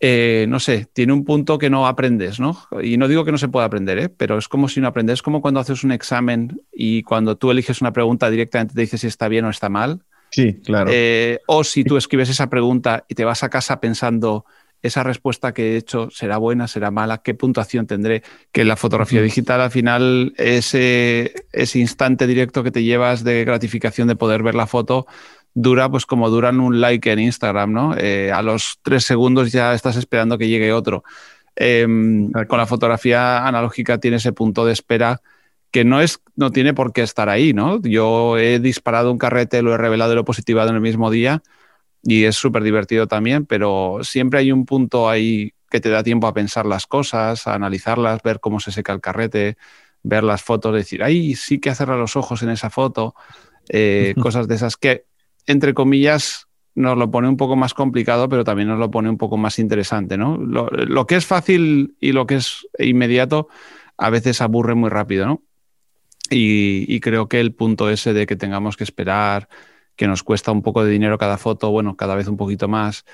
Eh, 0.00 0.46
no 0.48 0.60
sé, 0.60 0.86
tiene 0.92 1.12
un 1.12 1.24
punto 1.24 1.58
que 1.58 1.70
no 1.70 1.86
aprendes, 1.86 2.38
¿no? 2.38 2.58
Y 2.82 2.96
no 2.96 3.08
digo 3.08 3.24
que 3.24 3.32
no 3.32 3.38
se 3.38 3.48
pueda 3.48 3.66
aprender, 3.66 3.98
¿eh? 3.98 4.08
pero 4.08 4.36
es 4.36 4.48
como 4.48 4.68
si 4.68 4.80
no 4.80 4.88
aprendes, 4.88 5.14
es 5.14 5.22
como 5.22 5.40
cuando 5.40 5.60
haces 5.60 5.82
un 5.82 5.92
examen 5.92 6.60
y 6.72 7.02
cuando 7.04 7.36
tú 7.36 7.50
eliges 7.50 7.80
una 7.80 7.92
pregunta 7.92 8.28
directamente 8.28 8.74
te 8.74 8.80
dice 8.82 8.98
si 8.98 9.06
está 9.06 9.28
bien 9.28 9.46
o 9.46 9.50
está 9.50 9.68
mal. 9.68 10.02
Sí, 10.30 10.60
claro. 10.64 10.90
Eh, 10.92 11.38
o 11.46 11.64
si 11.64 11.84
tú 11.84 11.96
escribes 11.96 12.28
esa 12.28 12.50
pregunta 12.50 13.04
y 13.08 13.14
te 13.14 13.24
vas 13.24 13.44
a 13.44 13.48
casa 13.48 13.80
pensando, 13.80 14.44
esa 14.84 15.02
respuesta 15.02 15.54
que 15.54 15.72
he 15.72 15.76
hecho 15.78 16.10
será 16.10 16.36
buena, 16.36 16.68
será 16.68 16.90
mala, 16.90 17.22
qué 17.22 17.32
puntuación 17.32 17.86
tendré, 17.86 18.22
que 18.52 18.66
la 18.66 18.76
fotografía 18.76 19.22
digital 19.22 19.62
al 19.62 19.70
final 19.70 20.34
ese, 20.36 21.46
ese 21.52 21.78
instante 21.78 22.26
directo 22.26 22.62
que 22.62 22.70
te 22.70 22.84
llevas 22.84 23.24
de 23.24 23.46
gratificación 23.46 24.08
de 24.08 24.16
poder 24.16 24.42
ver 24.42 24.54
la 24.54 24.66
foto 24.66 25.06
dura 25.54 25.88
pues 25.88 26.04
como 26.04 26.28
duran 26.28 26.60
un 26.60 26.82
like 26.82 27.10
en 27.10 27.18
Instagram, 27.18 27.72
¿no? 27.72 27.96
Eh, 27.96 28.30
a 28.30 28.42
los 28.42 28.78
tres 28.82 29.04
segundos 29.04 29.52
ya 29.52 29.72
estás 29.72 29.96
esperando 29.96 30.36
que 30.36 30.48
llegue 30.48 30.70
otro. 30.72 31.02
Em, 31.56 32.30
con 32.46 32.58
la 32.58 32.66
fotografía 32.66 33.46
analógica 33.46 33.98
tiene 33.98 34.18
ese 34.18 34.32
punto 34.32 34.66
de 34.66 34.72
espera 34.74 35.22
que 35.70 35.84
no, 35.84 36.02
es, 36.02 36.20
no 36.36 36.50
tiene 36.50 36.74
por 36.74 36.92
qué 36.92 37.02
estar 37.02 37.30
ahí, 37.30 37.54
¿no? 37.54 37.80
Yo 37.80 38.36
he 38.36 38.58
disparado 38.58 39.10
un 39.10 39.18
carrete, 39.18 39.62
lo 39.62 39.72
he 39.72 39.78
revelado 39.78 40.12
y 40.12 40.14
lo 40.16 40.20
he 40.20 40.24
positivado 40.24 40.68
en 40.68 40.74
el 40.74 40.82
mismo 40.82 41.10
día 41.10 41.42
y 42.04 42.24
es 42.24 42.36
súper 42.36 42.62
divertido 42.62 43.06
también, 43.06 43.46
pero 43.46 43.98
siempre 44.02 44.40
hay 44.40 44.52
un 44.52 44.66
punto 44.66 45.08
ahí 45.08 45.52
que 45.70 45.80
te 45.80 45.90
da 45.90 46.02
tiempo 46.02 46.26
a 46.26 46.34
pensar 46.34 46.66
las 46.66 46.86
cosas, 46.86 47.46
a 47.46 47.54
analizarlas, 47.54 48.22
ver 48.22 48.40
cómo 48.40 48.60
se 48.60 48.70
seca 48.70 48.92
el 48.92 49.00
carrete, 49.00 49.56
ver 50.02 50.22
las 50.22 50.42
fotos, 50.42 50.74
decir, 50.74 51.02
ay, 51.02 51.34
sí 51.34 51.58
que 51.58 51.74
cerrar 51.74 51.98
los 51.98 52.14
ojos 52.16 52.42
en 52.42 52.50
esa 52.50 52.70
foto, 52.70 53.14
eh, 53.68 54.14
cosas 54.20 54.46
de 54.46 54.54
esas 54.54 54.76
que, 54.76 55.06
entre 55.46 55.74
comillas, 55.74 56.46
nos 56.74 56.98
lo 56.98 57.10
pone 57.10 57.28
un 57.28 57.36
poco 57.36 57.56
más 57.56 57.74
complicado, 57.74 58.28
pero 58.28 58.44
también 58.44 58.68
nos 58.68 58.78
lo 58.78 58.90
pone 58.90 59.08
un 59.08 59.18
poco 59.18 59.36
más 59.36 59.58
interesante, 59.58 60.16
¿no? 60.16 60.36
Lo, 60.36 61.06
que 61.06 61.16
es 61.16 61.26
fácil 61.26 61.96
y 62.00 62.12
lo 62.12 62.26
que 62.26 62.36
es 62.36 62.66
inmediato 62.78 63.48
a 63.96 64.10
veces 64.10 64.40
aburre 64.40 64.74
muy 64.74 64.90
rápido, 64.90 65.26
¿no? 65.26 65.42
Y, 66.30 66.98
creo 67.00 67.28
que 67.28 67.38
el 67.38 67.54
punto 67.54 67.90
ese 67.90 68.12
de 68.12 68.26
que 68.26 68.34
tengamos 68.34 68.76
que 68.76 68.84
esperar, 68.84 69.48
que 69.96 70.06
nos 70.06 70.22
cuesta 70.22 70.52
un 70.52 70.62
poco 70.62 70.84
de 70.84 70.90
dinero 70.90 71.18
cada 71.18 71.38
foto, 71.38 71.70
bueno, 71.70 71.96
cada 71.96 72.14
vez 72.14 72.28
un 72.28 72.36
poquito 72.36 72.68
más, 72.68 73.04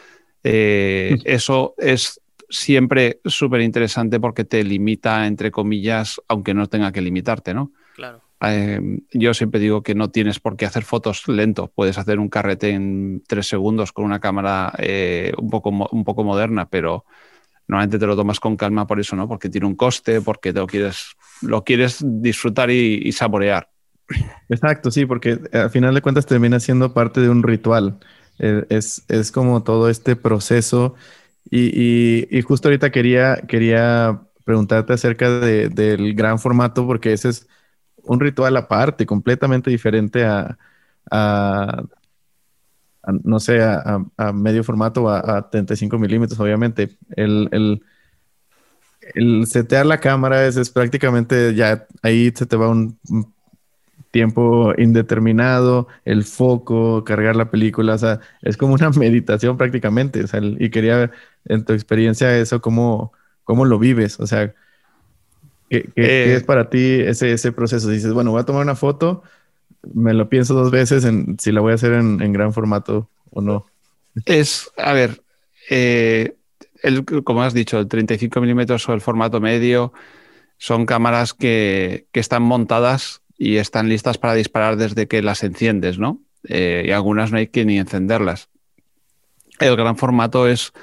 eh, 0.43 1.19
eso 1.25 1.75
es 1.79 2.21
siempre 2.49 3.21
súper 3.25 3.61
interesante 3.61 4.19
porque 4.19 4.45
te 4.45 4.65
limita, 4.65 5.27
entre 5.27 5.51
comillas, 5.51 6.21
aunque 6.29 6.55
no 6.55 6.67
tenga 6.67 6.93
que 6.93 7.01
limitarte, 7.01 7.55
¿no? 7.55 7.73
Claro. 7.95 8.23
Em, 8.43 9.01
yo 9.13 9.35
siempre 9.35 9.61
digo 9.61 9.83
que 9.83 9.95
no 9.95 10.11
tienes 10.11 10.41
por 10.41 10.57
qué 10.57 10.65
hacer 10.65 10.83
fotos 10.83 11.29
lento, 11.29 11.71
puedes 11.75 11.99
hacer 11.99 12.19
un 12.19 12.31
carrete 12.31 12.71
en 12.71 13.23
tres 13.27 13.47
segundos 13.47 13.93
con 13.93 14.07
una 14.07 14.19
cámara 14.19 14.73
eh, 14.79 15.33
un, 15.37 15.51
poco, 15.51 15.71
un 15.71 16.05
poco 16.05 16.25
moderna, 16.25 16.67
pero 16.69 17.05
normalmente 17.69 17.99
te 17.99 18.07
lo 18.07 18.17
tomas 18.17 18.41
con 18.41 18.57
calma 18.57 18.87
por 18.87 18.99
eso, 18.99 19.15
¿no? 19.15 19.29
Porque 19.29 19.49
tiene 19.49 19.67
un 19.67 19.77
coste, 19.77 20.23
porque 20.23 20.53
te 20.53 20.59
lo 20.59 20.67
quieres, 20.67 21.17
lo 21.43 21.63
quieres 21.65 22.03
disfrutar 22.03 22.71
y, 22.71 23.13
saborear. 23.13 23.70
Exacto, 24.49 24.91
sí, 24.91 25.07
porque 25.07 25.39
al 25.53 25.71
final 25.71 25.95
de 25.95 26.03
cuentas 26.03 26.27
termina 26.27 26.61
siendo 26.61 26.93
parte 26.93 27.21
de 27.21 27.31
un 27.31 27.43
ritual. 27.43 27.99
Eh, 28.39 28.65
es, 28.71 29.05
es, 29.09 29.31
como 29.33 29.63
todo 29.63 29.89
este 29.89 30.17
proceso. 30.17 30.95
Y, 31.51 32.27
y, 32.37 32.43
justo 32.43 32.69
ahorita 32.69 32.91
quería, 32.91 33.37
quería 33.49 34.21
preguntarte 34.45 34.93
acerca 34.93 35.31
de, 35.41 35.69
del 35.69 36.15
gran 36.15 36.39
formato, 36.39 36.87
porque 36.87 37.13
ese 37.13 37.29
es 37.31 37.49
un 38.03 38.21
ritual 38.21 38.57
aparte, 38.57 39.07
completamente 39.07 39.71
diferente 39.71 40.25
a, 40.25 40.59
no 43.25 43.41
sé, 43.41 43.63
a, 43.63 44.33
medio 44.33 44.63
formato, 44.65 45.09
a, 45.09 45.39
a 45.39 45.51
35 45.51 45.99
milímetros, 45.99 46.39
obviamente. 46.41 46.97
El, 47.17 47.49
el, 47.53 47.83
el, 49.15 49.47
setear 49.47 49.87
la 49.87 49.99
cámara 49.99 50.47
es, 50.47 50.71
prácticamente 50.71 51.55
ya 51.55 51.87
ahí 52.03 52.33
se 52.35 52.47
te 52.47 52.57
va 52.57 52.69
un, 52.69 52.99
tiempo 54.11 54.73
indeterminado, 54.77 55.89
el 56.05 56.25
foco, 56.25 57.05
cargar 57.05 57.37
la 57.37 57.51
película, 57.51 57.95
o 57.95 57.99
sea, 57.99 58.21
es 58.43 58.57
como 58.57 58.75
una 58.75 58.91
meditación 58.99 59.57
prácticamente. 59.57 60.25
O 60.25 60.27
sea, 60.27 60.41
y 60.43 60.71
quería 60.71 60.97
ver 60.97 61.11
en 61.45 61.65
tu 61.65 61.73
experiencia 61.73 62.37
eso, 62.37 62.61
cómo, 62.61 63.13
cómo 63.45 63.65
lo 63.65 63.79
vives, 63.79 64.21
o 64.21 64.27
sea, 64.27 64.55
¿Qué, 65.71 65.89
eh, 65.95 66.35
es 66.35 66.43
para 66.43 66.69
ti 66.69 67.01
ese, 67.01 67.33
ese 67.33 67.53
proceso? 67.53 67.89
Dices, 67.89 68.13
bueno, 68.13 68.33
voy 68.33 68.41
a 68.41 68.45
tomar 68.45 68.63
una 68.63 68.75
foto, 68.75 69.23
me 69.95 70.13
lo 70.13 70.29
pienso 70.29 70.53
dos 70.53 70.73
veces 70.73 71.05
en 71.05 71.39
si 71.39 71.53
la 71.53 71.61
voy 71.61 71.73
a 71.73 71.77
hacer 71.77 71.93
en, 71.93 72.33
gran 72.33 72.53
formato 72.53 73.09
o 73.31 73.41
no. 73.41 73.67
Es, 74.27 74.71
a 74.77 74.93
ver, 74.93 75.23
eh, 75.71 76.35
el, 76.83 77.05
como 77.05 77.45
has 77.45 77.55
dicho, 77.55 77.79
el 77.79 77.87
35 77.87 78.41
milímetros 78.41 78.89
o 78.89 78.93
el 78.93 79.01
formato 79.01 79.41
medio 79.41 79.93
son 80.59 80.87
cámaras 80.87 81.35
que, 81.35 82.07
que, 82.11 82.19
están 82.19 82.43
montadas 82.43 83.23
y 83.43 83.57
están 83.57 83.89
listas 83.89 84.19
para 84.19 84.35
disparar 84.35 84.77
desde 84.77 85.09
que 85.09 85.23
las 85.23 85.43
enciendes, 85.43 85.99
¿no? 85.99 86.21
Eh, 86.45 86.85
y 86.87 86.91
algunas 86.91 87.33
no 87.33 87.39
hay 87.39 87.47
que 87.47 87.65
ni 87.65 87.79
encenderlas. 87.79 88.51
El 89.59 89.77
gran 89.77 89.97
formato 89.97 90.47
es 90.47 90.75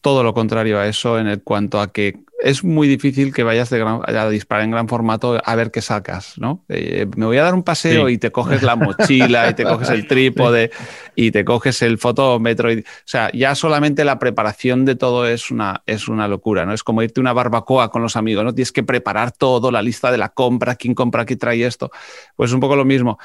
todo 0.00 0.22
lo 0.22 0.32
contrario 0.32 0.80
a 0.80 0.86
eso 0.86 1.18
en 1.18 1.26
el 1.26 1.42
cuanto 1.42 1.82
a 1.82 1.92
que 1.92 2.20
es 2.42 2.64
muy 2.64 2.88
difícil 2.88 3.32
que 3.32 3.44
vayas 3.44 3.70
de 3.70 3.82
a 3.82 4.28
disparar 4.28 4.64
en 4.64 4.72
gran 4.72 4.88
formato 4.88 5.40
a 5.42 5.54
ver 5.54 5.70
qué 5.70 5.80
sacas, 5.80 6.34
¿no? 6.38 6.64
Eh, 6.68 7.06
me 7.16 7.26
voy 7.26 7.38
a 7.38 7.44
dar 7.44 7.54
un 7.54 7.62
paseo 7.62 8.08
y 8.08 8.18
te 8.18 8.32
coges 8.32 8.62
la 8.62 8.74
mochila 8.76 9.48
y 9.50 9.54
te 9.54 9.64
coges 9.64 9.90
el 9.90 10.06
trípode 10.08 10.70
y 11.14 11.30
te 11.30 11.44
coges 11.44 11.82
el 11.82 11.98
fotómetro. 11.98 12.70
o 12.70 12.82
sea, 13.04 13.30
ya 13.32 13.54
solamente 13.54 14.04
la 14.04 14.18
preparación 14.18 14.84
de 14.84 14.96
todo 14.96 15.26
es 15.26 15.50
una, 15.50 15.82
es 15.86 16.08
una 16.08 16.26
locura, 16.26 16.66
¿no? 16.66 16.72
Es 16.74 16.82
como 16.82 17.02
irte 17.02 17.20
a 17.20 17.22
una 17.22 17.32
barbacoa 17.32 17.90
con 17.90 18.02
los 18.02 18.16
amigos, 18.16 18.44
¿no? 18.44 18.54
Tienes 18.54 18.72
que 18.72 18.82
preparar 18.82 19.32
todo, 19.32 19.70
la 19.70 19.82
lista 19.82 20.10
de 20.10 20.18
la 20.18 20.30
compra, 20.30 20.74
quién 20.74 20.94
compra, 20.94 21.24
quién 21.24 21.38
trae 21.38 21.64
esto. 21.64 21.90
Pues 22.34 22.52
un 22.52 22.60
poco 22.60 22.74
lo 22.74 22.84
mismo 22.84 23.18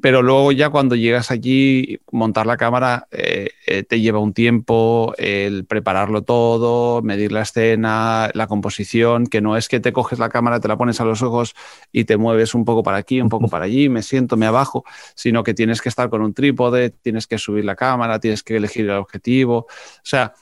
pero 0.00 0.22
luego 0.22 0.52
ya 0.52 0.70
cuando 0.70 0.96
llegas 0.96 1.30
allí, 1.30 2.00
montar 2.10 2.46
la 2.46 2.56
cámara 2.56 3.08
eh, 3.10 3.50
eh, 3.66 3.82
te 3.82 4.00
lleva 4.00 4.20
un 4.20 4.32
tiempo, 4.32 5.14
el 5.18 5.66
prepararlo 5.66 6.22
todo, 6.22 7.02
medir 7.02 7.30
la 7.30 7.42
escena, 7.42 8.30
la 8.32 8.46
composición, 8.46 9.26
que 9.26 9.42
no 9.42 9.56
es 9.56 9.68
que 9.68 9.80
te 9.80 9.92
coges 9.92 10.18
la 10.18 10.30
cámara, 10.30 10.60
te 10.60 10.68
la 10.68 10.78
pones 10.78 11.00
a 11.00 11.04
los 11.04 11.22
ojos 11.22 11.54
y 11.92 12.04
te 12.04 12.16
mueves 12.16 12.54
un 12.54 12.64
poco 12.64 12.82
para 12.82 12.96
aquí, 12.96 13.20
un 13.20 13.28
poco 13.28 13.48
para 13.48 13.66
allí, 13.66 13.88
me 13.90 14.02
siento, 14.02 14.36
me 14.36 14.46
abajo, 14.46 14.84
sino 15.14 15.42
que 15.42 15.52
tienes 15.52 15.82
que 15.82 15.90
estar 15.90 16.08
con 16.08 16.22
un 16.22 16.32
trípode, 16.32 16.90
tienes 16.90 17.26
que 17.26 17.36
subir 17.36 17.64
la 17.64 17.76
cámara, 17.76 18.18
tienes 18.18 18.42
que 18.42 18.56
elegir 18.56 18.86
el 18.86 18.96
objetivo. 18.96 19.66
O 19.66 20.04
sea, 20.04 20.32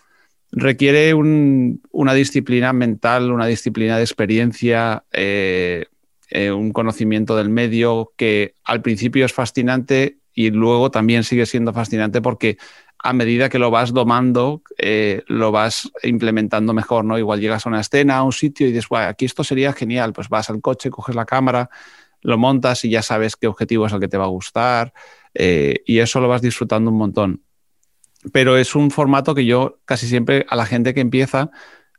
requiere 0.53 1.13
una 1.15 2.15
disciplina 2.15 2.73
mental, 2.73 3.33
una 3.33 3.47
disciplina 3.47 3.97
de 3.97 4.05
experiencia. 4.05 5.05
Eh, 5.13 5.87
eh, 6.31 6.51
un 6.51 6.73
conocimiento 6.73 7.37
del 7.37 7.49
medio 7.49 8.13
que 8.17 8.55
al 8.65 8.83
principio 8.83 9.25
es 9.27 9.33
fascinante 9.33 10.19
y 10.33 10.51
luego 10.51 10.91
también 10.91 11.25
sigue 11.25 11.47
siendo 11.47 11.73
fascinante 11.73 12.23
porque 12.23 12.57
a 13.03 13.13
medida 13.13 13.49
que 13.49 13.59
lo 13.59 13.71
vas 13.71 13.93
domando, 13.93 14.63
eh, 14.77 15.23
lo 15.27 15.53
vas 15.53 15.91
implementando 16.03 16.75
mejor, 16.75 17.05
¿no? 17.05 17.19
Igual 17.19 17.41
llegas 17.41 17.65
a 17.65 17.71
una 17.71 17.81
escena, 17.81 18.19
a 18.19 18.23
un 18.23 18.33
sitio 18.33 18.67
y 18.67 18.73
dices, 18.73 18.89
aquí 18.93 19.25
esto 19.25 19.43
sería 19.43 19.73
genial, 19.73 20.13
pues 20.13 20.29
vas 20.29 20.51
al 20.51 20.61
coche, 20.61 20.91
coges 20.91 21.15
la 21.15 21.25
cámara, 21.25 21.71
lo 22.21 22.37
montas 22.37 22.85
y 22.85 22.91
ya 22.91 23.03
sabes 23.03 23.37
qué 23.37 23.47
objetivo 23.47 23.87
es 23.87 23.93
el 23.93 24.01
que 24.01 24.09
te 24.09 24.19
va 24.19 24.25
a 24.25 24.29
gustar 24.29 24.93
eh, 25.35 25.83
y 25.87 25.99
eso 25.99 26.21
lo 26.21 26.29
vas 26.29 26.43
disfrutando 26.43 26.91
un 26.91 26.99
montón. 26.99 27.43
Pero 28.33 28.59
es 28.59 28.75
un 28.75 28.91
formato 28.91 29.35
que 29.35 29.47
yo 29.47 29.79
casi 29.87 30.07
siempre 30.07 30.45
a 30.51 30.57
la 30.57 30.67
gente 30.67 30.93
que 30.93 31.01
empieza 31.01 31.51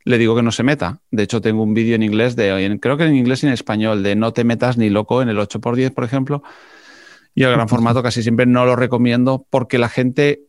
le 0.04 0.18
digo 0.18 0.34
que 0.34 0.42
no 0.42 0.52
se 0.52 0.62
meta. 0.62 1.00
De 1.10 1.22
hecho, 1.22 1.40
tengo 1.40 1.62
un 1.62 1.74
vídeo 1.74 1.94
en 1.94 2.02
inglés, 2.02 2.36
de, 2.36 2.78
creo 2.80 2.96
que 2.96 3.04
en 3.04 3.14
inglés 3.14 3.42
y 3.42 3.46
en 3.46 3.52
español, 3.52 4.02
de 4.02 4.16
no 4.16 4.32
te 4.32 4.44
metas 4.44 4.76
ni 4.76 4.90
loco 4.90 5.22
en 5.22 5.28
el 5.28 5.38
8x10, 5.38 5.92
por 5.94 6.04
ejemplo. 6.04 6.42
Y 7.34 7.44
el 7.44 7.52
gran 7.52 7.68
formato 7.68 8.02
casi 8.02 8.22
siempre 8.22 8.46
no 8.46 8.64
lo 8.66 8.76
recomiendo 8.76 9.46
porque 9.50 9.78
la 9.78 9.88
gente 9.88 10.42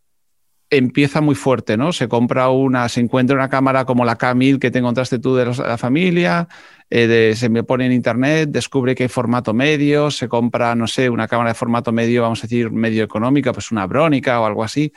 empieza 0.69 1.21
muy 1.21 1.35
fuerte, 1.35 1.77
¿no? 1.77 1.93
Se 1.93 2.07
compra 2.07 2.49
una, 2.49 2.89
se 2.89 2.99
encuentra 2.99 3.35
una 3.35 3.49
cámara 3.49 3.85
como 3.85 4.05
la 4.05 4.17
K1000 4.17 4.57
que 4.57 4.71
te 4.71 4.79
encontraste 4.79 5.19
tú 5.19 5.35
de, 5.35 5.45
la 5.45 5.77
familia, 5.77 6.47
eh, 6.89 7.33
se 7.35 7.49
me 7.49 7.63
pone 7.63 7.85
en 7.85 7.91
internet, 7.91 8.49
descubre 8.49 8.95
que 8.95 9.03
hay 9.03 9.09
formato 9.09 9.53
medio, 9.53 10.09
se 10.09 10.27
compra, 10.27 10.73
no 10.73 10.87
sé, 10.87 11.11
una 11.11 11.27
cámara 11.27 11.51
de 11.51 11.53
formato 11.53 11.91
medio, 11.91 12.23
vamos 12.23 12.39
a 12.39 12.43
decir, 12.43 12.71
medio 12.71 13.03
económica, 13.03 13.53
pues 13.53 13.71
una 13.71 13.85
brónica 13.85 14.41
o 14.41 14.45
algo 14.47 14.63
así 14.63 14.91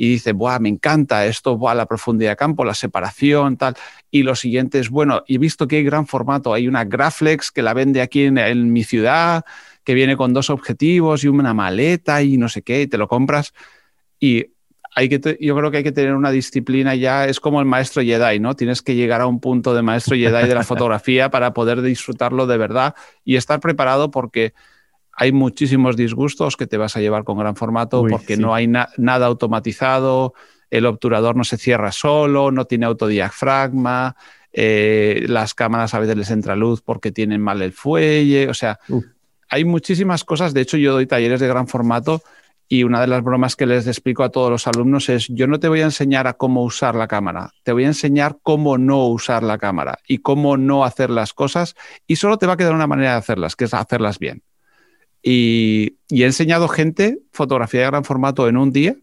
y 0.00 0.08
dice, 0.08 0.30
Buah, 0.30 0.60
me 0.60 0.68
encanta 0.68 1.26
esto, 1.26 1.58
Buah, 1.58 1.74
la 1.74 1.86
profundidad 1.86 2.30
de 2.30 2.36
campo, 2.36 2.64
la 2.64 2.74
separación, 2.74 3.56
tal. 3.56 3.74
Y 4.12 4.22
lo 4.22 4.36
siguiente 4.36 4.78
es, 4.78 4.90
bueno, 4.90 5.24
he 5.26 5.38
visto 5.38 5.66
que 5.66 5.76
hay 5.76 5.82
gran 5.82 6.06
formato, 6.06 6.54
hay 6.54 6.68
una 6.68 6.84
Graflex 6.84 7.50
que 7.50 7.62
la 7.62 7.74
vende 7.74 8.00
aquí 8.00 8.22
en, 8.22 8.72
mi 8.72 8.84
ciudad, 8.84 9.44
que 9.82 9.94
viene 9.94 10.16
con 10.16 10.32
dos 10.32 10.50
objetivos 10.50 11.24
y 11.24 11.28
una 11.28 11.52
maleta 11.52 12.22
y 12.22 12.36
no 12.36 12.48
sé 12.48 12.62
qué, 12.62 12.82
y 12.82 12.86
te 12.86 12.96
lo 12.96 13.08
compras. 13.08 13.52
Y 14.20 14.52
hay 14.94 15.08
que 15.08 15.36
yo 15.40 15.56
creo 15.56 15.72
que 15.72 15.78
hay 15.78 15.82
que 15.82 15.90
tener 15.90 16.14
una 16.14 16.30
disciplina 16.30 16.94
ya, 16.94 17.26
es 17.26 17.40
como 17.40 17.58
el 17.58 17.66
maestro 17.66 18.00
Jedi, 18.00 18.38
¿no? 18.38 18.54
Tienes 18.54 18.82
que 18.82 18.94
llegar 18.94 19.20
a 19.20 19.26
un 19.26 19.40
punto 19.40 19.74
de 19.74 19.82
maestro 19.82 20.14
Jedi 20.14 20.46
de 20.46 20.54
la 20.54 20.62
fotografía 20.64 21.28
para 21.28 21.52
poder 21.52 21.82
disfrutarlo 21.82 22.46
de 22.46 22.56
verdad 22.56 22.94
y 23.24 23.34
estar 23.34 23.58
preparado 23.58 24.12
porque 24.12 24.54
hay 25.20 25.32
muchísimos 25.32 25.96
disgustos 25.96 26.56
que 26.56 26.68
te 26.68 26.76
vas 26.76 26.96
a 26.96 27.00
llevar 27.00 27.24
con 27.24 27.38
gran 27.38 27.56
formato 27.56 28.06
porque 28.08 28.36
no 28.36 28.54
hay 28.54 28.68
nada 28.68 29.26
automatizado, 29.26 30.32
el 30.70 30.86
obturador 30.86 31.34
no 31.34 31.42
se 31.42 31.56
cierra 31.56 31.90
solo, 31.90 32.52
no 32.52 32.66
tiene 32.66 32.86
autodiafragma, 32.86 34.14
eh, 34.52 35.24
las 35.26 35.54
cámaras 35.54 35.92
a 35.94 35.98
veces 35.98 36.16
les 36.16 36.30
entra 36.30 36.54
luz 36.54 36.82
porque 36.82 37.10
tienen 37.10 37.40
mal 37.40 37.60
el 37.62 37.72
fuelle, 37.72 38.48
o 38.48 38.54
sea, 38.54 38.78
hay 39.48 39.64
muchísimas 39.64 40.22
cosas. 40.22 40.54
De 40.54 40.60
hecho, 40.60 40.76
yo 40.76 40.92
doy 40.92 41.08
talleres 41.08 41.40
de 41.40 41.48
gran 41.48 41.66
formato 41.66 42.22
y 42.68 42.84
una 42.84 43.00
de 43.00 43.08
las 43.08 43.24
bromas 43.24 43.56
que 43.56 43.66
les 43.66 43.88
explico 43.88 44.22
a 44.22 44.28
todos 44.28 44.52
los 44.52 44.68
alumnos 44.68 45.08
es, 45.08 45.26
yo 45.30 45.48
no 45.48 45.58
te 45.58 45.66
voy 45.66 45.80
a 45.80 45.86
enseñar 45.86 46.28
a 46.28 46.34
cómo 46.34 46.62
usar 46.62 46.94
la 46.94 47.08
cámara, 47.08 47.50
te 47.64 47.72
voy 47.72 47.82
a 47.84 47.88
enseñar 47.88 48.38
cómo 48.40 48.78
no 48.78 49.08
usar 49.08 49.42
la 49.42 49.58
cámara 49.58 49.98
y 50.06 50.18
cómo 50.18 50.56
no 50.56 50.84
hacer 50.84 51.10
las 51.10 51.34
cosas 51.34 51.74
y 52.06 52.14
solo 52.14 52.38
te 52.38 52.46
va 52.46 52.52
a 52.52 52.56
quedar 52.56 52.74
una 52.74 52.86
manera 52.86 53.12
de 53.12 53.18
hacerlas, 53.18 53.56
que 53.56 53.64
es 53.64 53.74
hacerlas 53.74 54.20
bien. 54.20 54.44
Y, 55.22 55.96
he 56.10 56.24
enseñado 56.24 56.68
gente 56.68 57.18
fotografía 57.32 57.80
de 57.80 57.86
gran 57.86 58.04
formato 58.04 58.48
en 58.48 58.56
un 58.56 58.72
día 58.72 58.96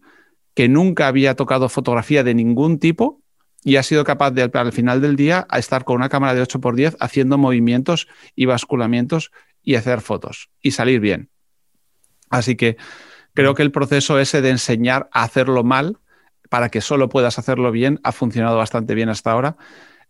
que 0.54 0.68
nunca 0.68 1.06
había 1.06 1.36
tocado 1.36 1.68
fotografía 1.68 2.24
de 2.24 2.34
ningún 2.34 2.78
tipo 2.78 3.20
y 3.62 3.76
ha 3.76 3.82
sido 3.82 4.04
capaz 4.04 4.30
de 4.30 4.42
al 4.42 4.72
final 4.72 5.00
del 5.00 5.16
día 5.16 5.46
estar 5.52 5.84
con 5.84 5.96
una 5.96 6.08
cámara 6.08 6.34
de 6.34 6.42
8x10 6.42 6.96
haciendo 6.98 7.36
movimientos 7.36 8.08
y 8.34 8.46
basculamientos 8.46 9.32
y 9.62 9.74
hacer 9.74 10.00
fotos 10.00 10.50
y 10.62 10.70
salir 10.70 11.00
bien. 11.00 11.30
Así 12.30 12.56
que 12.56 12.76
creo 13.34 13.54
que 13.54 13.62
el 13.62 13.72
proceso 13.72 14.18
ese 14.18 14.40
de 14.40 14.50
enseñar 14.50 15.08
a 15.12 15.22
hacerlo 15.24 15.62
mal 15.62 15.98
para 16.48 16.68
que 16.70 16.80
solo 16.80 17.08
puedas 17.08 17.38
hacerlo 17.38 17.70
bien 17.70 18.00
ha 18.02 18.12
funcionado 18.12 18.56
bastante 18.56 18.94
bien 18.94 19.08
hasta 19.08 19.32
ahora. 19.32 19.56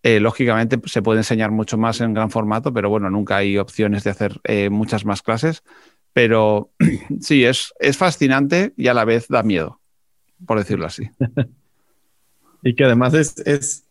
Eh, 0.02 0.20
lógicamente 0.20 0.80
se 0.84 1.02
puede 1.02 1.20
enseñar 1.20 1.50
mucho 1.50 1.78
más 1.78 2.00
en 2.00 2.14
gran 2.14 2.30
formato, 2.30 2.72
pero 2.72 2.88
bueno, 2.88 3.11
nunca 3.11 3.38
hay 3.38 3.59
opciones 3.59 4.04
de 4.04 4.11
hacer 4.11 4.40
eh, 4.44 4.70
muchas 4.70 5.04
más 5.04 5.22
clases. 5.22 5.64
Pero 6.16 6.70
sí, 7.20 7.44
es, 7.44 7.74
es 7.78 7.98
fascinante 7.98 8.72
y 8.78 8.86
a 8.86 8.94
la 8.94 9.04
vez 9.04 9.28
da 9.28 9.42
miedo. 9.42 9.80
por 10.46 10.58
decirlo 10.58 10.86
así. 10.86 11.10
y 12.62 12.74
que 12.74 12.84
además 12.84 13.12
es, 13.12 13.36
es 13.40 13.84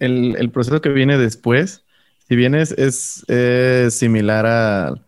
el, 0.00 0.50
proceso 0.50 0.80
que 0.80 0.88
viene 0.88 1.18
después, 1.18 1.84
si 2.28 2.34
bien 2.34 2.56
es, 2.56 2.72
es, 2.72 3.24
similar 3.94 4.44
al, 4.44 5.04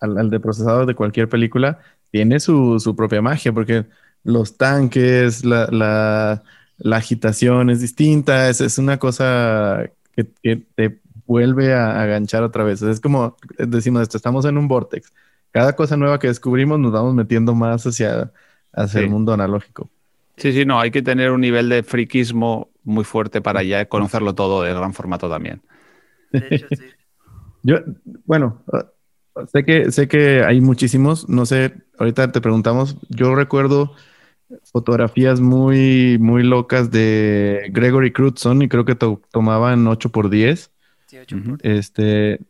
al, 0.00 0.30
de 0.30 0.40
procesador 0.40 0.86
de 0.86 0.96
cualquier 0.96 1.28
película, 1.28 1.78
tiene 2.10 2.40
su, 2.40 2.94
propia 2.96 3.22
magia, 3.22 3.52
porque 3.52 3.86
los 4.24 4.56
tanques, 4.56 5.44
la, 5.44 6.42
agitación 6.90 7.70
es 7.70 7.80
distinta, 7.80 8.48
es, 8.48 8.60
es 8.60 8.76
una 8.76 8.98
cosa 8.98 9.88
que, 10.16 10.24
te 10.74 10.98
vuelve 11.26 11.74
a, 11.74 12.00
aganchar 12.02 12.42
otra 12.42 12.64
vez. 12.64 12.82
Es 12.82 13.00
como 13.00 13.36
decimos 13.58 14.02
esto, 14.02 14.16
estamos 14.16 14.44
en 14.44 14.58
un 14.58 14.68
vortex. 14.68 15.12
Cada 15.50 15.74
cosa 15.74 15.96
nueva 15.96 16.18
que 16.18 16.28
descubrimos 16.28 16.78
nos 16.78 16.92
vamos 16.92 17.14
metiendo 17.14 17.54
más 17.54 17.86
hacia, 17.86 18.32
hacia 18.72 19.00
el 19.00 19.10
mundo 19.10 19.32
analógico. 19.32 19.90
Sí, 20.36 20.52
sí, 20.52 20.64
no, 20.64 20.80
hay 20.80 20.90
que 20.90 21.02
tener 21.02 21.30
un 21.30 21.42
nivel 21.42 21.68
de 21.68 21.82
friquismo 21.82 22.70
muy 22.84 23.04
fuerte 23.04 23.40
para 23.40 23.62
ya 23.62 23.86
conocerlo 23.86 24.34
todo 24.34 24.62
de 24.62 24.72
gran 24.72 24.94
formato 24.94 25.28
también. 25.28 25.62
De 26.30 26.46
hecho, 26.50 26.66
sí. 26.70 26.84
Yo, 27.64 27.76
bueno, 28.24 28.64
sé 29.52 29.64
que, 29.64 29.92
sé 29.92 30.08
que 30.08 30.42
hay 30.42 30.60
muchísimos, 30.60 31.28
no 31.28 31.46
sé, 31.46 31.74
ahorita 31.96 32.32
te 32.32 32.40
preguntamos, 32.40 32.96
yo 33.08 33.36
recuerdo 33.36 33.94
fotografías 34.72 35.40
muy, 35.40 36.18
muy 36.18 36.42
locas 36.42 36.90
de 36.90 37.70
Gregory 37.70 38.12
Crutzen 38.12 38.62
y 38.62 38.68
creo 38.68 38.84
que 38.84 38.96
tomaban 38.96 39.86
8 39.86 40.10
por 40.10 40.28
10. 40.28 40.71
Sí, 41.12 41.18
8 41.18 41.36
por 41.44 41.62
10. 41.62 41.78
Este, 41.78 42.40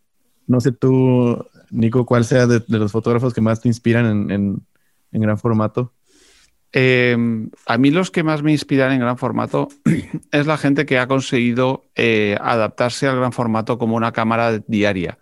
no 0.46 0.60
sé 0.60 0.70
tú, 0.70 1.44
Nico, 1.70 2.06
cuál 2.06 2.24
sea 2.24 2.46
de, 2.46 2.62
los 2.68 2.92
fotógrafos 2.92 3.34
que 3.34 3.40
más 3.40 3.60
te 3.60 3.68
inspiran 3.68 4.30
en 4.30 5.20
gran 5.20 5.36
formato. 5.36 5.92
Em, 6.74 7.50
a 7.66 7.76
mí 7.76 7.90
los 7.90 8.10
que 8.10 8.22
más 8.22 8.42
me 8.42 8.50
inspiran 8.50 8.92
en 8.92 9.00
gran 9.00 9.18
formato 9.18 9.68
es 10.32 10.46
la 10.46 10.56
gente 10.56 10.86
que 10.86 10.98
ha 10.98 11.06
conseguido 11.06 11.84
eh, 11.94 12.36
adaptarse 12.40 13.06
al 13.06 13.16
gran 13.16 13.32
formato 13.32 13.76
como 13.76 13.94
una 13.94 14.12
cámara 14.12 14.58
diaria. 14.66 15.18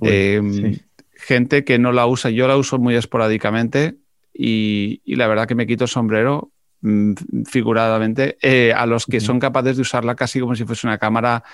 Em, 0.00 0.78
gente 1.14 1.64
que 1.64 1.78
no 1.78 1.92
la 1.92 2.06
usa, 2.06 2.30
yo 2.30 2.48
la 2.48 2.56
uso 2.56 2.78
muy 2.78 2.96
esporádicamente 2.96 3.96
y, 4.32 5.02
la 5.04 5.26
verdad 5.28 5.46
que 5.46 5.54
me 5.54 5.66
quito 5.66 5.84
el 5.84 5.90
sombrero 5.90 6.50
mm, 6.80 7.12
figuradamente 7.44 8.38
eh, 8.40 8.72
a 8.72 8.86
los 8.86 9.06
que 9.06 9.20
son 9.20 9.38
capaces 9.38 9.76
de 9.76 9.82
usarla 9.82 10.16
casi 10.16 10.40
como 10.40 10.56
si 10.56 10.64
fuese 10.64 10.86
una 10.86 10.98
cámara 10.98 11.44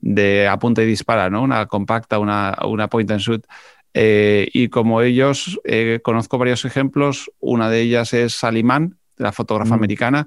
de 0.00 0.48
apunta 0.48 0.82
y 0.82 0.86
dispara, 0.86 1.30
¿no? 1.30 1.42
Una 1.42 1.66
compacta, 1.66 2.18
una, 2.18 2.56
una 2.64 2.88
point 2.88 3.10
and 3.10 3.20
shoot. 3.20 3.44
Eh, 3.92 4.48
y 4.52 4.68
como 4.68 5.02
ellos, 5.02 5.60
eh, 5.64 6.00
conozco 6.02 6.38
varios 6.38 6.64
ejemplos. 6.64 7.30
Una 7.40 7.70
de 7.70 7.80
ellas 7.80 8.12
es 8.12 8.34
Salimán, 8.34 8.98
la 9.16 9.32
fotógrafa 9.32 9.72
mm. 9.72 9.78
americana, 9.78 10.26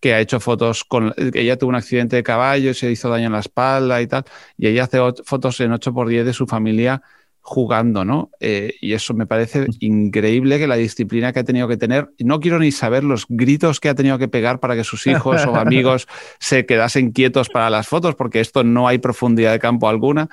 que 0.00 0.14
ha 0.14 0.20
hecho 0.20 0.40
fotos 0.40 0.84
con. 0.84 1.14
Ella 1.16 1.56
tuvo 1.56 1.70
un 1.70 1.76
accidente 1.76 2.16
de 2.16 2.22
caballo, 2.22 2.74
se 2.74 2.90
hizo 2.90 3.08
daño 3.08 3.26
en 3.26 3.32
la 3.32 3.40
espalda 3.40 4.02
y 4.02 4.06
tal. 4.06 4.24
Y 4.56 4.68
ella 4.68 4.84
hace 4.84 4.98
fotos 5.24 5.60
en 5.60 5.72
8x10 5.72 6.24
de 6.24 6.32
su 6.32 6.46
familia 6.46 7.02
jugando, 7.48 8.04
¿no? 8.04 8.32
Eh, 8.40 8.74
y 8.80 8.92
eso 8.94 9.14
me 9.14 9.24
parece 9.24 9.66
increíble 9.78 10.58
que 10.58 10.66
la 10.66 10.74
disciplina 10.74 11.32
que 11.32 11.38
ha 11.38 11.44
tenido 11.44 11.68
que 11.68 11.76
tener, 11.76 12.10
no 12.18 12.40
quiero 12.40 12.58
ni 12.58 12.72
saber 12.72 13.04
los 13.04 13.26
gritos 13.28 13.78
que 13.78 13.88
ha 13.88 13.94
tenido 13.94 14.18
que 14.18 14.26
pegar 14.26 14.58
para 14.58 14.74
que 14.74 14.82
sus 14.82 15.06
hijos 15.06 15.46
o 15.46 15.54
amigos 15.54 16.08
se 16.40 16.66
quedasen 16.66 17.12
quietos 17.12 17.48
para 17.48 17.70
las 17.70 17.86
fotos, 17.86 18.16
porque 18.16 18.40
esto 18.40 18.64
no 18.64 18.88
hay 18.88 18.98
profundidad 18.98 19.52
de 19.52 19.60
campo 19.60 19.88
alguna. 19.88 20.28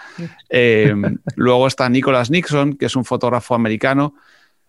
Eh, 0.50 0.92
luego 1.36 1.68
está 1.68 1.88
Nicholas 1.88 2.32
Nixon, 2.32 2.78
que 2.78 2.88
es 2.88 2.96
un 2.96 3.06
fotógrafo 3.06 3.54
americano. 3.54 4.16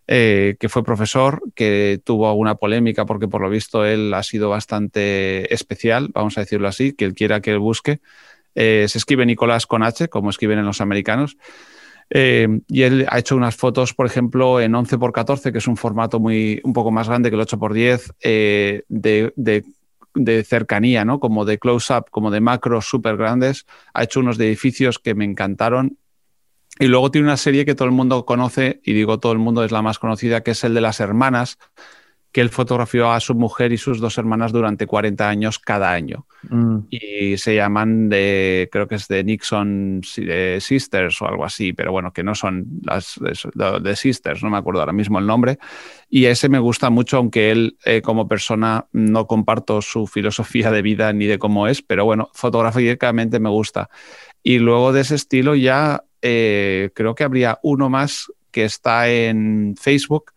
Eh, 0.06 0.56
que 0.60 0.68
fue 0.68 0.84
profesor, 0.84 1.40
que 1.54 1.98
tuvo 2.04 2.28
alguna 2.28 2.56
polémica 2.56 3.06
porque 3.06 3.26
por 3.26 3.40
lo 3.40 3.48
visto 3.48 3.86
él 3.86 4.12
ha 4.12 4.22
sido 4.22 4.50
bastante 4.50 5.50
especial, 5.54 6.10
vamos 6.12 6.36
a 6.36 6.42
decirlo 6.42 6.68
así, 6.68 6.92
que 6.92 7.06
él 7.06 7.14
quiera 7.14 7.40
que 7.40 7.52
él 7.52 7.58
busque. 7.58 8.00
se 8.54 8.84
escribe 8.84 9.24
Nicolás 9.24 9.66
con 9.66 9.82
H, 9.82 10.08
como 10.08 10.28
escriben 10.28 10.58
en 10.58 10.66
los 10.66 10.82
americanos. 10.82 11.38
Eh, 12.10 12.60
y 12.68 12.82
él 12.82 13.06
ha 13.08 13.18
hecho 13.18 13.36
unas 13.36 13.56
fotos, 13.56 13.94
por 13.94 14.06
ejemplo, 14.06 14.60
en 14.60 14.74
11 14.74 14.96
x 14.96 15.08
14, 15.12 15.52
que 15.52 15.58
es 15.58 15.66
un 15.66 15.76
formato 15.76 16.20
muy, 16.20 16.60
un 16.64 16.72
poco 16.72 16.90
más 16.90 17.08
grande 17.08 17.30
que 17.30 17.36
el 17.36 17.42
8 17.42 17.58
x 17.60 17.74
10, 17.74 18.84
de, 18.88 19.64
cercanía, 20.44 21.04
¿no? 21.04 21.18
Como 21.18 21.44
de 21.44 21.58
close-up, 21.58 22.10
como 22.10 22.30
de 22.30 22.40
macros 22.40 22.86
súper 22.86 23.16
grandes. 23.16 23.66
Ha 23.94 24.04
hecho 24.04 24.20
unos 24.20 24.38
de 24.38 24.46
edificios 24.46 24.98
que 24.98 25.14
me 25.14 25.24
encantaron. 25.24 25.98
Y 26.78 26.86
luego 26.86 27.10
tiene 27.10 27.28
una 27.28 27.36
serie 27.36 27.64
que 27.64 27.74
todo 27.74 27.86
el 27.86 27.94
mundo 27.94 28.24
conoce, 28.24 28.80
y 28.84 28.92
digo 28.92 29.18
todo 29.18 29.32
el 29.32 29.38
mundo 29.38 29.64
es 29.64 29.72
la 29.72 29.82
más 29.82 29.98
conocida, 29.98 30.42
que 30.42 30.52
es 30.52 30.64
el 30.64 30.74
de 30.74 30.80
las 30.80 31.00
hermanas, 31.00 31.58
que 32.34 32.40
él 32.40 32.50
fotografió 32.50 33.12
a 33.12 33.20
su 33.20 33.36
mujer 33.36 33.70
y 33.70 33.78
sus 33.78 34.00
dos 34.00 34.18
hermanas 34.18 34.50
durante 34.50 34.88
40 34.88 35.28
años 35.28 35.60
cada 35.60 35.92
año. 35.92 36.26
Mm. 36.50 36.78
Y 36.90 37.36
se 37.36 37.54
llaman 37.54 38.08
de, 38.08 38.68
creo 38.72 38.88
que 38.88 38.96
es 38.96 39.06
de 39.06 39.22
Nixon 39.22 40.00
Sisters 40.02 41.22
o 41.22 41.28
algo 41.28 41.44
así, 41.44 41.72
pero 41.72 41.92
bueno, 41.92 42.12
que 42.12 42.24
no 42.24 42.34
son 42.34 42.66
las 42.82 43.20
de, 43.20 43.94
Sisters, 43.94 44.42
no 44.42 44.50
me 44.50 44.56
acuerdo 44.56 44.80
ahora 44.80 44.92
mismo 44.92 45.20
el 45.20 45.28
nombre. 45.28 45.60
Y 46.10 46.24
ese 46.24 46.48
me 46.48 46.58
gusta 46.58 46.90
mucho, 46.90 47.18
aunque 47.18 47.52
él 47.52 47.76
eh, 47.84 48.02
como 48.02 48.26
persona 48.26 48.88
no 48.90 49.28
comparto 49.28 49.80
su 49.80 50.08
filosofía 50.08 50.72
de 50.72 50.82
vida 50.82 51.12
ni 51.12 51.26
de 51.26 51.38
cómo 51.38 51.68
es, 51.68 51.82
pero 51.82 52.04
bueno, 52.04 52.30
fotográficamente 52.34 53.38
me 53.38 53.48
gusta. 53.48 53.90
Y 54.42 54.58
luego 54.58 54.92
de 54.92 55.02
ese 55.02 55.14
estilo 55.14 55.54
ya 55.54 56.02
eh, 56.20 56.90
creo 56.96 57.14
que 57.14 57.22
habría 57.22 57.60
uno 57.62 57.88
más 57.88 58.26
que 58.50 58.64
está 58.64 59.08
en 59.08 59.76
Facebook 59.80 60.34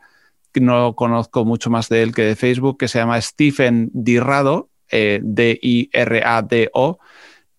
no 0.60 0.96
conozco 0.96 1.46
mucho 1.46 1.70
más 1.70 1.90
de 1.90 2.04
él 2.04 2.14
que 2.14 2.24
de 2.24 2.36
Facebook, 2.36 2.78
que 2.78 2.88
se 2.88 3.00
llama 3.00 3.20
Stephen 3.22 3.90
Dirrado, 3.94 4.70
eh, 4.92 5.20
D-I-R-A-D-O, 5.24 7.00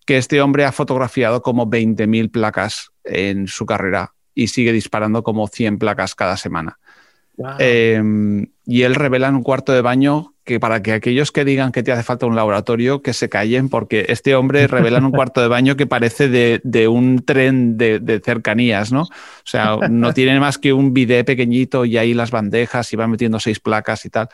que 0.05 0.17
este 0.17 0.41
hombre 0.41 0.65
ha 0.65 0.71
fotografiado 0.71 1.41
como 1.41 1.69
20.000 1.69 2.31
placas 2.31 2.91
en 3.03 3.47
su 3.47 3.65
carrera 3.65 4.13
y 4.33 4.47
sigue 4.47 4.71
disparando 4.71 5.23
como 5.23 5.47
100 5.47 5.77
placas 5.77 6.15
cada 6.15 6.37
semana. 6.37 6.79
Em, 7.57 8.47
y 8.65 8.81
él 8.81 8.95
revela 8.95 9.29
en 9.29 9.35
un 9.35 9.43
cuarto 9.43 9.71
de 9.71 9.81
baño 9.81 10.33
que 10.49 10.59
para 10.59 10.81
que 10.81 10.93
aquellos 10.93 11.31
que 11.31 11.45
digan 11.45 11.71
que 11.71 11.83
te 11.83 11.91
hace 11.91 12.01
falta 12.01 12.25
un 12.25 12.35
laboratorio, 12.35 13.03
que 13.03 13.13
se 13.13 13.29
callen, 13.29 13.69
porque 13.69 14.07
este 14.09 14.33
hombre 14.33 14.65
revela 14.65 14.97
en 14.97 15.05
un 15.05 15.11
cuarto 15.11 15.41
de 15.41 15.47
baño 15.47 15.77
que 15.77 15.85
parece 15.85 16.27
de, 16.27 16.87
un 16.87 17.23
tren 17.23 17.77
de, 17.77 18.19
cercanías, 18.25 18.91
¿no? 18.91 19.03
O 19.03 19.07
sea, 19.43 19.77
no 19.91 20.11
tiene 20.11 20.39
más 20.39 20.57
que 20.57 20.73
un 20.73 20.91
bidet 20.91 21.23
pequeñito 21.23 21.85
y 21.85 21.97
ahí 21.97 22.15
las 22.15 22.31
bandejas 22.31 22.91
y 22.91 22.95
va 22.95 23.07
metiendo 23.07 23.39
seis 23.39 23.59
placas 23.59 24.05
y 24.05 24.09
tal 24.09 24.29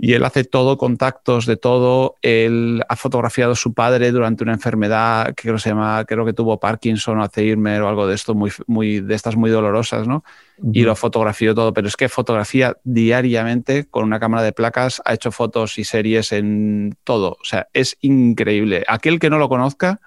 y 0.00 0.12
él 0.12 0.24
hace 0.24 0.44
todo, 0.44 0.78
contactos 0.78 1.44
de 1.44 1.56
todo. 1.56 2.14
Él 2.22 2.84
ha 2.88 2.94
fotografiado 2.94 3.52
a 3.52 3.56
su 3.56 3.74
padre 3.74 4.12
durante 4.12 4.44
una 4.44 4.52
enfermedad 4.52 5.34
que 5.34 5.42
creo 5.42 5.56
que 5.56 5.60
se 5.60 5.70
llama, 5.70 6.04
creo 6.06 6.24
que 6.24 6.32
tuvo 6.32 6.60
Parkinson 6.60 7.18
o 7.18 7.22
Alzheimer 7.24 7.82
o 7.82 7.88
algo 7.88 8.06
de 8.06 8.14
esto, 8.14 8.36
muy, 8.36 8.52
muy, 8.68 9.00
de 9.00 9.14
estas 9.16 9.34
muy 9.34 9.50
dolorosas, 9.50 10.06
¿no? 10.06 10.22
Y 10.72 10.82
lo 10.82 10.94
fotografió 10.94 11.52
todo, 11.52 11.72
pero 11.72 11.88
es 11.88 11.96
que 11.96 12.08
fotografía 12.08 12.76
diariamente 12.84 13.86
con 13.86 14.04
una 14.04 14.20
cámara 14.20 14.44
de 14.44 14.52
placas, 14.52 15.02
ha 15.04 15.14
hecho 15.14 15.32
fotos 15.32 15.78
y 15.78 15.84
series 15.84 16.30
en 16.30 16.96
todo. 17.02 17.36
O 17.40 17.44
sea, 17.44 17.66
es 17.72 17.96
increíble. 18.00 18.84
Aquel 18.86 19.18
que 19.18 19.30
no 19.30 19.38
lo 19.38 19.48
conozca, 19.48 20.00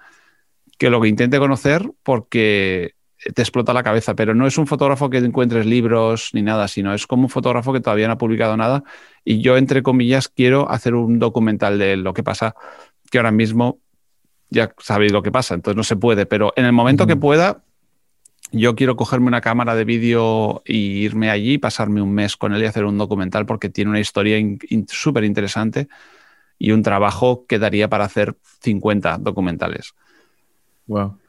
que 0.78 0.88
lo 0.88 1.02
que 1.02 1.08
intente 1.08 1.38
conocer, 1.38 1.90
porque 2.02 2.94
te 3.34 3.42
explota 3.42 3.72
la 3.72 3.82
cabeza, 3.82 4.14
pero 4.14 4.34
no 4.34 4.46
es 4.46 4.58
un 4.58 4.66
fotógrafo 4.66 5.08
que 5.08 5.18
encuentres 5.18 5.66
libros 5.66 6.30
ni 6.32 6.42
nada, 6.42 6.68
sino 6.68 6.92
es 6.92 7.06
como 7.06 7.24
un 7.24 7.28
fotógrafo 7.28 7.72
que 7.72 7.80
todavía 7.80 8.06
no 8.06 8.14
ha 8.14 8.18
publicado 8.18 8.56
nada. 8.56 8.82
Y 9.24 9.40
yo, 9.40 9.56
entre 9.56 9.82
comillas, 9.82 10.28
quiero 10.28 10.70
hacer 10.70 10.94
un 10.94 11.18
documental 11.18 11.78
de 11.78 11.96
lo 11.96 12.14
que 12.14 12.22
pasa, 12.22 12.54
que 13.10 13.18
ahora 13.18 13.30
mismo 13.30 13.78
ya 14.50 14.74
sabéis 14.78 15.12
lo 15.12 15.22
que 15.22 15.32
pasa, 15.32 15.54
entonces 15.54 15.76
no 15.76 15.84
se 15.84 15.96
puede, 15.96 16.26
pero 16.26 16.52
en 16.56 16.66
el 16.66 16.72
momento 16.72 17.06
que 17.06 17.16
pueda, 17.16 17.62
yo 18.50 18.74
quiero 18.74 18.96
cogerme 18.96 19.28
una 19.28 19.40
cámara 19.40 19.74
de 19.74 19.84
vídeo 19.84 20.62
e 20.66 20.76
irme 20.76 21.30
allí, 21.30 21.56
pasarme 21.56 22.02
un 22.02 22.12
mes 22.12 22.36
con 22.36 22.52
él 22.52 22.62
y 22.62 22.66
hacer 22.66 22.84
un 22.84 22.98
documental 22.98 23.46
porque 23.46 23.70
tiene 23.70 23.90
una 23.90 24.00
historia 24.00 24.36
súper 24.88 25.24
interesante 25.24 25.88
y 26.58 26.72
un 26.72 26.82
trabajo 26.82 27.46
que 27.46 27.58
daría 27.58 27.88
para 27.88 28.04
hacer 28.04 28.36
50 28.60 29.18
documentales. 29.18 29.94
Wow 30.86 31.21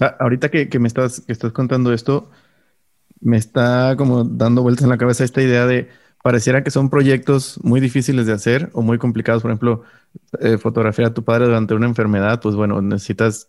ahorita 0.00 0.50
que, 0.50 0.78
me 0.78 0.88
estás, 0.88 1.20
que 1.20 1.32
estás 1.32 1.52
contando 1.52 1.92
esto, 1.92 2.30
me 3.20 3.36
está 3.36 3.94
como 3.96 4.24
dando 4.24 4.62
vueltas 4.62 4.84
en 4.84 4.90
la 4.90 4.98
cabeza 4.98 5.24
esta 5.24 5.42
idea 5.42 5.66
de 5.66 5.88
pareciera 6.22 6.62
que 6.64 6.70
son 6.70 6.90
proyectos 6.90 7.58
muy 7.62 7.80
difíciles 7.80 8.26
de 8.26 8.32
hacer 8.32 8.70
o 8.72 8.82
muy 8.82 8.98
complicados. 8.98 9.42
Por 9.42 9.50
ejemplo, 9.50 9.84
eh, 10.40 10.58
fotografiar 10.58 11.08
a 11.08 11.14
tu 11.14 11.24
padre 11.24 11.46
durante 11.46 11.74
una 11.74 11.86
enfermedad, 11.86 12.40
pues 12.40 12.54
bueno, 12.54 12.80
necesitas 12.82 13.48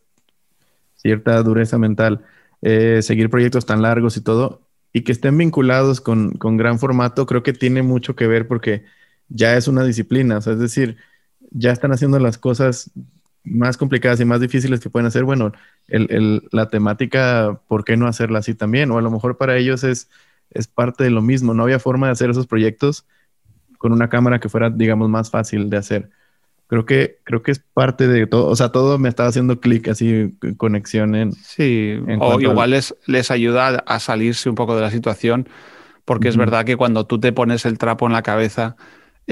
cierta 0.95 1.41
dureza 1.43 1.77
mental. 1.77 2.25
Eh, 2.61 3.01
seguir 3.01 3.29
proyectos 3.29 3.65
tan 3.65 3.81
largos 3.81 4.17
y 4.17 4.21
todo, 4.21 4.61
y 4.93 5.01
que 5.01 5.11
estén 5.11 5.37
vinculados 5.37 5.99
con, 5.99 6.33
con, 6.33 6.57
gran 6.57 6.77
formato, 6.77 7.25
creo 7.25 7.41
que 7.41 7.53
tiene 7.53 7.81
mucho 7.81 8.15
que 8.15 8.27
ver 8.27 8.47
porque 8.47 8.85
ya 9.29 9.57
es 9.57 9.67
una 9.67 9.83
disciplina, 9.83 10.37
es 10.37 10.59
decir, 10.59 10.97
ya 11.49 11.71
están 11.71 11.91
haciendo 11.91 12.19
las 12.19 12.37
cosas 12.37 12.91
más 13.43 13.77
complicadas 13.77 14.19
y 14.19 14.25
más 14.25 14.39
difíciles 14.39 14.79
que 14.79 14.89
pueden 14.89 15.07
hacer, 15.07 15.23
bueno, 15.23 15.51
el, 15.87 16.47
la 16.51 16.67
temática, 16.67 17.59
¿por 17.67 17.83
qué 17.83 17.97
no 17.97 18.07
hacerla 18.07 18.39
así 18.39 18.53
también? 18.53 18.91
O 18.91 18.97
a 18.97 19.01
lo 19.01 19.11
mejor 19.11 19.37
para 19.37 19.57
ellos 19.57 19.83
es, 19.83 20.09
es 20.51 20.67
parte 20.67 21.03
de 21.03 21.09
lo 21.09 21.21
mismo, 21.21 21.53
no 21.53 21.63
había 21.63 21.79
forma 21.79 22.07
de 22.07 22.13
hacer 22.13 22.29
esos 22.29 22.47
proyectos 22.47 23.05
con 23.77 23.91
una 23.91 24.09
cámara 24.09 24.39
que 24.39 24.49
fuera, 24.49 24.69
digamos, 24.69 25.09
más 25.09 25.31
fácil 25.31 25.69
de 25.69 25.77
hacer. 25.77 26.09
Creo 26.67 26.85
que, 26.85 27.17
creo 27.23 27.41
que 27.41 27.51
es 27.51 27.59
parte 27.73 28.07
de 28.07 28.27
todo, 28.27 28.47
o 28.47 28.55
sea, 28.55 28.69
todo 28.69 28.97
me 28.97 29.09
estaba 29.09 29.27
haciendo 29.27 29.59
clic 29.59 29.89
así, 29.89 30.37
conexión 30.57 31.15
en... 31.15 31.33
Sí, 31.33 31.99
o 32.19 32.39
igual 32.39 32.69
les, 32.69 32.95
les 33.07 33.31
ayuda 33.31 33.83
a 33.85 33.99
salirse 33.99 34.49
un 34.49 34.55
poco 34.55 34.75
de 34.75 34.81
la 34.81 34.91
situación, 34.91 35.49
porque 36.05 36.29
es 36.29 36.37
verdad 36.37 36.63
que 36.63 36.77
cuando 36.77 37.05
tú 37.05 37.19
te 37.19 37.33
pones 37.33 37.65
el 37.65 37.77
trapo 37.77 38.05
en 38.05 38.13
la 38.13 38.21
cabeza, 38.21 38.77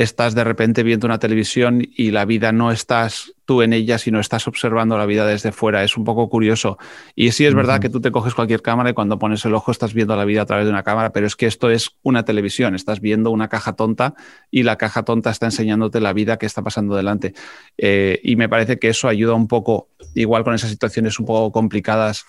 estás 0.01 0.33
de 0.33 0.45
repente 0.45 0.81
viendo 0.81 1.07
una 1.07 1.19
televisión 1.19 1.85
y 1.93 2.11
la 2.11 2.23
vida 2.23 2.53
no 2.53 2.71
estás 2.71 3.33
tú 3.43 3.61
en 3.61 3.73
ella, 3.73 3.97
sino 3.97 4.21
estás 4.21 4.47
observando 4.47 4.97
la 4.97 5.05
vida 5.05 5.25
desde 5.25 5.51
fuera. 5.51 5.83
Es 5.83 5.97
un 5.97 6.05
poco 6.05 6.29
curioso. 6.29 6.77
Y 7.15 7.31
sí 7.31 7.45
es 7.45 7.53
verdad 7.53 7.81
que 7.81 7.89
tú 7.89 7.99
te 7.99 8.09
coges 8.09 8.33
cualquier 8.33 8.61
cámara 8.61 8.91
y 8.91 8.93
cuando 8.93 9.19
pones 9.19 9.43
el 9.43 9.53
ojo 9.53 9.71
estás 9.71 9.93
viendo 9.93 10.15
la 10.15 10.23
vida 10.23 10.43
a 10.43 10.45
través 10.45 10.65
de 10.65 10.71
una 10.71 10.83
cámara, 10.83 11.11
pero 11.11 11.27
es 11.27 11.35
que 11.35 11.47
esto 11.47 11.69
es 11.69 11.97
una 12.01 12.23
televisión, 12.23 12.75
estás 12.75 13.01
viendo 13.01 13.29
una 13.29 13.49
caja 13.49 13.73
tonta 13.73 14.13
y 14.49 14.63
la 14.63 14.77
caja 14.77 15.03
tonta 15.03 15.31
está 15.31 15.47
enseñándote 15.47 15.99
la 15.99 16.13
vida 16.13 16.37
que 16.37 16.45
está 16.45 16.61
pasando 16.61 16.95
delante. 16.95 17.33
Eh, 17.77 18.21
y 18.23 18.37
me 18.37 18.47
parece 18.47 18.79
que 18.79 18.87
eso 18.87 19.09
ayuda 19.09 19.33
un 19.33 19.49
poco, 19.49 19.89
igual 20.15 20.45
con 20.45 20.53
esas 20.53 20.69
situaciones 20.69 21.19
un 21.19 21.25
poco 21.25 21.51
complicadas 21.51 22.25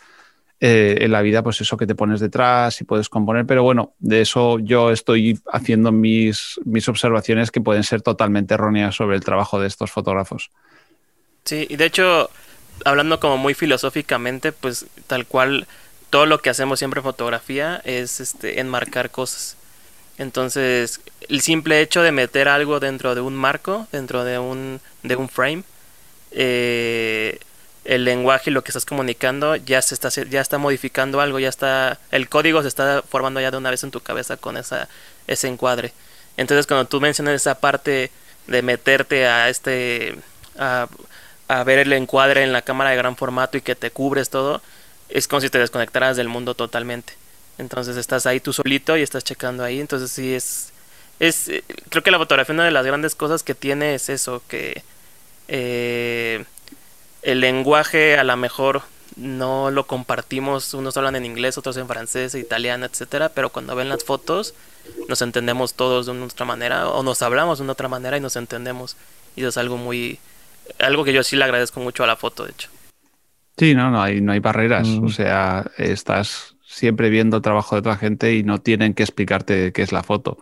eh, 0.60 0.98
en 1.00 1.10
la 1.10 1.22
vida, 1.22 1.42
pues 1.42 1.60
eso 1.62 1.78
que 1.78 1.86
te 1.86 1.94
pones 1.94 2.20
detrás 2.20 2.80
y 2.80 2.84
puedes 2.84 3.08
componer. 3.08 3.46
Pero 3.46 3.62
bueno, 3.62 3.94
de 3.98 4.20
eso 4.20 4.58
yo 4.58 4.90
estoy 4.90 5.40
haciendo 5.50 5.90
mis, 5.90 6.60
mis 6.64 6.86
observaciones 6.88 7.50
que 7.50 7.62
pueden 7.62 7.82
ser 7.82 8.02
totalmente 8.02 8.54
erróneas 8.54 8.94
sobre 8.94 9.16
el 9.16 9.24
trabajo 9.24 9.58
de 9.58 9.66
estos 9.66 9.90
fotógrafos. 9.90 10.50
Sí, 11.44 11.66
y 11.70 11.76
de 11.76 11.86
hecho, 11.86 12.28
hablando 12.84 13.20
como 13.20 13.38
muy 13.38 13.54
filosóficamente, 13.54 14.52
pues 14.52 14.84
tal 15.06 15.24
cual 15.26 15.66
todo 16.10 16.26
lo 16.26 16.42
que 16.42 16.50
hacemos 16.50 16.78
siempre 16.78 17.00
en 17.00 17.04
fotografía 17.04 17.80
es 17.84 18.20
este, 18.20 18.60
enmarcar 18.60 19.10
cosas. 19.10 19.56
Entonces, 20.18 21.00
el 21.30 21.40
simple 21.40 21.80
hecho 21.80 22.02
de 22.02 22.12
meter 22.12 22.48
algo 22.48 22.80
dentro 22.80 23.14
de 23.14 23.22
un 23.22 23.34
marco, 23.34 23.86
dentro 23.92 24.24
de 24.24 24.38
un, 24.38 24.80
de 25.02 25.16
un 25.16 25.30
frame, 25.30 25.62
eh, 26.32 27.38
el 27.90 28.04
lenguaje 28.04 28.50
y 28.50 28.52
lo 28.52 28.62
que 28.62 28.70
estás 28.70 28.84
comunicando 28.84 29.56
ya 29.56 29.82
se 29.82 29.94
está 29.94 30.10
ya 30.10 30.40
está 30.40 30.58
modificando 30.58 31.20
algo, 31.20 31.40
ya 31.40 31.48
está 31.48 31.98
el 32.12 32.28
código 32.28 32.62
se 32.62 32.68
está 32.68 33.02
formando 33.02 33.40
ya 33.40 33.50
de 33.50 33.56
una 33.56 33.70
vez 33.70 33.82
en 33.82 33.90
tu 33.90 34.00
cabeza 34.00 34.36
con 34.36 34.56
esa 34.56 34.88
ese 35.26 35.48
encuadre. 35.48 35.92
Entonces, 36.36 36.68
cuando 36.68 36.86
tú 36.86 37.00
mencionas 37.00 37.34
esa 37.34 37.56
parte 37.56 38.12
de 38.46 38.62
meterte 38.62 39.26
a 39.26 39.48
este 39.48 40.16
a, 40.56 40.86
ver 41.64 41.80
el 41.80 41.92
encuadre 41.92 42.44
en 42.44 42.52
la 42.52 42.62
cámara 42.62 42.90
de 42.90 42.96
gran 42.96 43.16
formato 43.16 43.58
y 43.58 43.60
que 43.60 43.74
te 43.74 43.90
cubres 43.90 44.30
todo, 44.30 44.62
es 45.08 45.26
como 45.26 45.40
si 45.40 45.50
te 45.50 45.58
desconectaras 45.58 46.16
del 46.16 46.28
mundo 46.28 46.54
totalmente. 46.54 47.14
Entonces, 47.58 47.96
estás 47.96 48.24
ahí 48.26 48.38
tú 48.38 48.52
solito 48.52 48.96
y 48.96 49.02
estás 49.02 49.24
checando 49.24 49.64
ahí, 49.64 49.80
entonces 49.80 50.12
sí 50.12 50.32
es 50.32 50.72
es 51.18 51.50
creo 51.90 52.02
que 52.04 52.10
la 52.12 52.18
fotografía 52.18 52.54
una 52.54 52.64
de 52.64 52.70
las 52.70 52.86
grandes 52.86 53.14
cosas 53.16 53.42
que 53.42 53.54
tiene 53.54 53.94
es 53.96 54.08
eso 54.08 54.42
que 54.48 54.82
eh, 55.48 56.44
el 57.22 57.40
lenguaje 57.40 58.18
a 58.18 58.24
lo 58.24 58.36
mejor 58.36 58.82
no 59.16 59.70
lo 59.70 59.86
compartimos, 59.86 60.72
unos 60.74 60.96
hablan 60.96 61.16
en 61.16 61.26
inglés, 61.26 61.58
otros 61.58 61.76
en 61.76 61.86
francés, 61.86 62.34
italiano, 62.34 62.86
etcétera, 62.86 63.30
pero 63.30 63.50
cuando 63.50 63.74
ven 63.74 63.88
las 63.88 64.04
fotos 64.04 64.54
nos 65.08 65.20
entendemos 65.22 65.74
todos 65.74 66.06
de 66.06 66.12
una 66.12 66.24
otra 66.24 66.46
manera 66.46 66.88
o 66.88 67.02
nos 67.02 67.20
hablamos 67.22 67.58
de 67.58 67.64
una 67.64 67.72
otra 67.72 67.88
manera 67.88 68.16
y 68.16 68.20
nos 68.20 68.36
entendemos 68.36 68.96
y 69.36 69.40
eso 69.40 69.48
es 69.48 69.56
algo 69.58 69.76
muy 69.76 70.18
algo 70.78 71.04
que 71.04 71.12
yo 71.12 71.22
sí 71.22 71.36
le 71.36 71.44
agradezco 71.44 71.80
mucho 71.80 72.04
a 72.04 72.06
la 72.06 72.16
foto, 72.16 72.44
de 72.44 72.52
hecho. 72.52 72.68
Sí, 73.56 73.74
no, 73.74 73.90
no 73.90 74.00
hay 74.00 74.20
no 74.20 74.32
hay 74.32 74.38
barreras, 74.38 74.88
mm. 74.88 75.04
o 75.04 75.08
sea, 75.08 75.70
estás 75.76 76.54
siempre 76.64 77.10
viendo 77.10 77.38
el 77.38 77.42
trabajo 77.42 77.74
de 77.74 77.80
otra 77.80 77.96
gente 77.96 78.34
y 78.34 78.42
no 78.42 78.60
tienen 78.60 78.94
que 78.94 79.02
explicarte 79.02 79.72
qué 79.72 79.82
es 79.82 79.92
la 79.92 80.02
foto. 80.02 80.38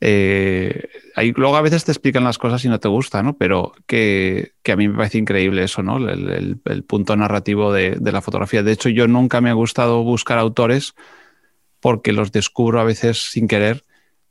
Eh, 0.00 0.88
luego 1.36 1.56
a 1.56 1.62
veces 1.62 1.84
te 1.84 1.90
explican 1.90 2.22
las 2.22 2.38
cosas 2.38 2.64
y 2.64 2.68
no 2.68 2.78
te 2.78 2.88
gusta, 2.88 3.22
¿no? 3.22 3.36
Pero 3.36 3.72
que, 3.86 4.52
a 4.70 4.76
mí 4.76 4.88
me 4.88 4.96
parece 4.96 5.18
increíble 5.18 5.64
eso, 5.64 5.82
¿no? 5.82 5.96
El, 6.08 6.60
punto 6.86 7.16
narrativo 7.16 7.72
de, 7.72 7.98
la 8.00 8.20
fotografía. 8.20 8.62
De 8.62 8.72
hecho, 8.72 8.88
yo 8.88 9.08
nunca 9.08 9.40
me 9.40 9.50
ha 9.50 9.54
gustado 9.54 10.02
buscar 10.02 10.38
autores 10.38 10.94
porque 11.80 12.12
los 12.12 12.32
descubro 12.32 12.80
a 12.80 12.84
veces 12.84 13.18
sin 13.30 13.48
querer. 13.48 13.84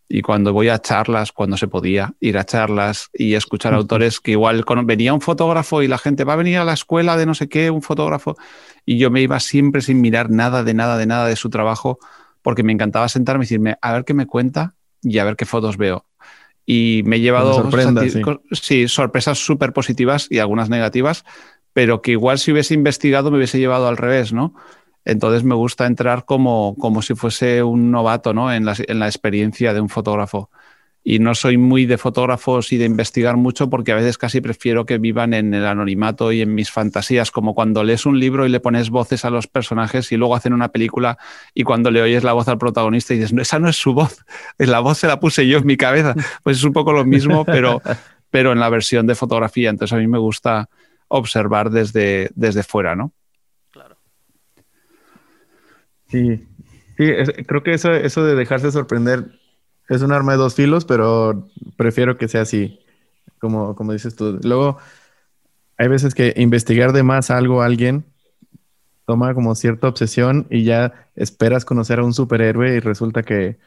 Y 0.10 0.22
cuando 0.22 0.54
voy 0.54 0.70
a 0.70 0.80
charlas, 0.80 1.34
cuando 1.34 1.58
se 1.58 1.68
podía 1.68 2.14
ir 2.22 2.38
a 2.38 2.46
charlas 2.46 3.10
y 3.14 3.34
escuchar 3.34 3.74
autores 3.74 4.22
que 4.22 4.32
igual 4.32 4.64
venía 4.86 5.14
un 5.14 5.20
fotógrafo 5.20 5.84
y 5.84 5.90
la 5.90 5.98
gente 5.98 6.24
va 6.24 6.34
a 6.34 6.38
venir 6.38 6.60
a 6.60 6.64
la 6.64 6.72
escuela 6.72 7.18
de 7.18 7.26
no 7.26 7.34
sé 7.34 7.50
qué, 7.50 7.70
un 7.72 7.82
fotógrafo, 7.82 8.38
y 8.86 8.98
yo 9.00 9.12
me 9.12 9.22
iba 9.22 9.38
siempre 9.42 9.82
sin 9.82 10.00
mirar 10.00 10.30
nada 10.30 10.64
de 10.64 10.74
nada 10.74 10.98
de 10.98 11.08
nada 11.08 11.28
de 11.28 11.36
su 11.36 11.50
trabajo 11.50 12.00
porque 12.42 12.64
me 12.64 12.72
encantaba 12.72 13.10
sentarme 13.10 13.44
y 13.44 13.48
decirme, 13.48 13.78
a 13.82 13.92
ver 13.92 14.06
qué 14.06 14.14
me 14.14 14.28
cuenta 14.28 14.77
y 15.10 15.20
a 15.20 15.24
ver 15.24 15.36
qué 15.36 15.46
fotos 15.46 15.78
veo. 15.78 16.06
Y 16.66 17.02
me 17.06 17.16
he 17.16 17.20
llevado 17.22 17.70
sí. 18.52 18.88
sorpresas 18.88 19.38
súper 19.38 19.72
positivas 19.74 20.28
y 20.30 20.40
algunas 20.40 20.70
negativas, 20.70 21.24
pero 21.74 22.02
que 22.02 22.12
igual 22.12 22.40
si 22.40 22.52
hubiese 22.52 22.74
investigado 22.74 23.32
me 23.32 23.38
hubiese 23.38 23.60
llevado 23.60 23.88
al 23.88 23.98
revés, 23.98 24.34
¿no? 24.34 24.54
Entonces 25.06 25.46
me 25.46 25.56
gusta 25.56 25.86
entrar 25.86 26.26
como, 26.26 26.76
como 26.78 27.02
si 27.02 27.16
fuese 27.16 27.64
un 27.64 27.92
novato 27.92 28.34
¿no? 28.34 28.52
en, 28.52 28.66
la, 28.66 28.76
en 28.78 29.00
la 29.00 29.08
experiencia 29.08 29.74
de 29.74 29.80
un 29.80 29.88
fotógrafo 29.88 30.50
y 31.10 31.20
no 31.20 31.36
soy 31.36 31.56
muy 31.56 31.86
de 31.86 31.98
fotógrafos 31.98 32.74
y 32.74 32.78
de 32.78 32.84
investigar 32.84 33.38
mucho 33.38 33.70
porque 33.70 33.94
a 33.94 33.96
veces 33.96 34.18
casi 34.18 34.42
prefiero 34.42 34.86
que 34.86 34.98
vivan 34.98 35.34
en 35.34 35.54
el 35.54 35.66
anonimato 35.66 36.34
y 36.34 36.42
en 36.42 36.54
mis 36.54 36.70
fantasías, 36.70 37.32
como 37.32 37.56
cuando 37.56 37.82
lees 37.86 38.06
un 38.06 38.20
libro 38.20 38.46
y 38.46 38.50
le 38.50 38.60
pones 38.60 38.90
voces 38.90 39.24
a 39.24 39.30
los 39.30 39.48
personajes 39.48 40.12
y 40.12 40.18
luego 40.18 40.36
hacen 40.36 40.52
una 40.52 40.68
película 40.68 41.18
y 41.54 41.64
cuando 41.64 41.92
le 41.92 42.02
oyes 42.02 42.26
la 42.26 42.34
voz 42.34 42.50
al 42.50 42.58
protagonista 42.58 43.14
y 43.14 43.20
dices, 43.20 43.32
no, 43.32 43.42
esa 43.42 43.58
no 43.58 43.70
es 43.70 43.78
su 43.78 43.94
voz, 43.94 44.26
la 44.58 44.82
voz 44.82 44.98
se 44.98 45.08
la 45.08 45.18
puse 45.18 45.48
yo 45.48 45.60
en 45.60 45.66
mi 45.66 45.78
cabeza. 45.78 46.14
Pues 46.44 46.58
es 46.58 46.66
un 46.66 46.74
poco 46.74 46.92
lo 46.92 47.06
mismo, 47.06 47.46
pero, 47.46 47.82
pero 48.30 48.52
en 48.52 48.60
la 48.60 48.68
versión 48.68 49.08
de 49.08 49.16
fotografía. 49.16 49.70
Entonces 49.70 49.96
a 49.96 50.00
mí 50.00 50.08
me 50.08 50.18
gusta 50.18 50.68
observar 51.08 51.70
desde, 51.70 52.32
desde 52.36 52.64
fuera, 52.64 52.98
¿no? 52.98 53.14
Claro. 53.72 53.96
Sí, 56.10 56.46
sí 56.98 57.14
creo 57.48 57.64
que 57.64 57.74
eso, 57.74 57.94
eso 57.94 58.26
de 58.26 58.36
dejarse 58.36 58.74
sorprender 58.74 59.30
es 59.90 60.02
un 60.02 60.12
arma 60.12 60.34
de 60.34 60.38
dos 60.38 60.56
filos, 60.56 60.86
pero 60.86 61.48
prefiero 61.76 62.18
que 62.18 62.28
sea 62.28 62.42
así, 62.42 62.80
como, 63.40 63.76
como 63.76 63.94
dices 63.94 64.16
tú. 64.16 64.40
Luego, 64.44 64.78
hay 65.78 65.88
veces 65.88 66.14
que 66.14 66.34
investigar 66.38 66.92
de 66.94 67.04
más 67.04 67.32
algo 67.32 67.62
a 67.62 67.66
alguien 67.66 68.06
toma 69.08 69.34
como 69.34 69.56
cierta 69.56 69.88
obsesión 69.88 70.48
y 70.50 70.66
ya 70.66 70.94
esperas 71.16 71.64
conocer 71.64 72.00
a 72.00 72.04
un 72.04 72.14
superhéroe 72.14 72.76
y 72.76 72.80
resulta 72.82 73.24
que 73.24 73.58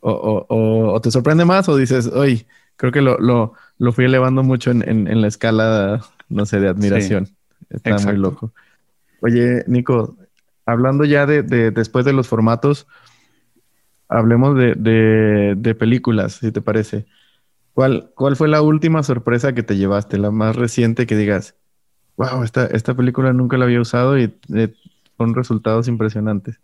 o, 0.00 1.00
te 1.02 1.10
sorprende 1.10 1.46
más 1.46 1.68
o 1.70 1.76
dices, 1.78 2.08
oye, 2.08 2.46
creo 2.76 2.92
que 2.92 3.00
lo, 3.00 3.18
lo, 3.18 3.54
lo 3.78 3.92
fui 3.92 4.04
elevando 4.04 4.42
mucho 4.42 4.70
en, 4.70 4.82
en, 4.86 5.20
la 5.22 5.26
escala, 5.26 6.04
no 6.28 6.44
sé, 6.44 6.60
de 6.60 6.68
admiración. 6.68 7.28
Está 7.70 7.96
muy 7.98 8.18
loco. 8.18 8.52
Oye, 9.22 9.64
Nico, 9.66 10.16
hablando 10.66 11.06
ya 11.06 11.24
de, 11.24 11.42
de 11.42 11.70
después 11.70 12.04
de 12.04 12.12
los 12.12 12.28
formatos, 12.28 12.86
hablemos 14.08 14.56
de, 14.56 15.76
películas, 15.78 16.34
si 16.34 16.52
te 16.52 16.60
parece. 16.60 17.06
¿Cuál, 17.72 18.10
¿Cuál 18.14 18.36
fue 18.36 18.48
la 18.48 18.62
última 18.62 19.02
sorpresa 19.02 19.54
que 19.54 19.62
te 19.62 19.76
llevaste? 19.76 20.18
La 20.18 20.30
más 20.30 20.54
reciente 20.56 21.06
que 21.06 21.16
digas, 21.16 21.56
wow, 22.16 22.42
esta, 22.44 22.66
esta 22.66 22.94
película 22.94 23.32
nunca 23.32 23.56
la 23.56 23.64
había 23.64 23.80
usado 23.80 24.18
y 24.18 24.32
eh, 24.54 24.74
son 25.16 25.34
resultados 25.34 25.88
impresionantes. 25.88 26.58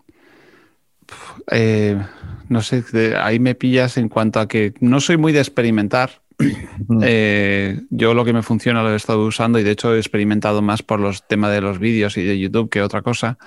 Eh, 1.51 2.01
no 2.49 2.63
sé, 2.63 2.85
ahí 3.17 3.39
me 3.41 3.55
pillas 3.55 3.97
en 3.97 4.09
cuanto 4.09 4.41
a 4.41 4.49
que 4.49 4.75
no 4.81 5.01
soy 5.01 5.17
muy 5.17 5.33
de 5.33 5.41
experimentar. 5.41 6.23
Eh, 7.03 7.83
yo 7.91 8.15
lo 8.15 8.25
que 8.25 8.33
me 8.33 8.43
funciona 8.43 8.83
lo 8.83 8.93
he 8.93 8.97
estado 8.97 9.25
usando 9.27 9.59
y 9.59 9.63
de 9.63 9.73
hecho 9.73 9.95
he 9.95 9.99
experimentado 9.99 10.63
más 10.63 10.83
por 10.83 10.99
los 10.99 11.29
temas 11.29 11.53
de 11.53 11.61
los 11.61 11.79
vídeos 11.79 12.17
y 12.17 12.25
de 12.25 12.39
YouTube 12.39 12.71
que 12.71 12.81
otra 12.83 13.03
cosa. 13.03 13.39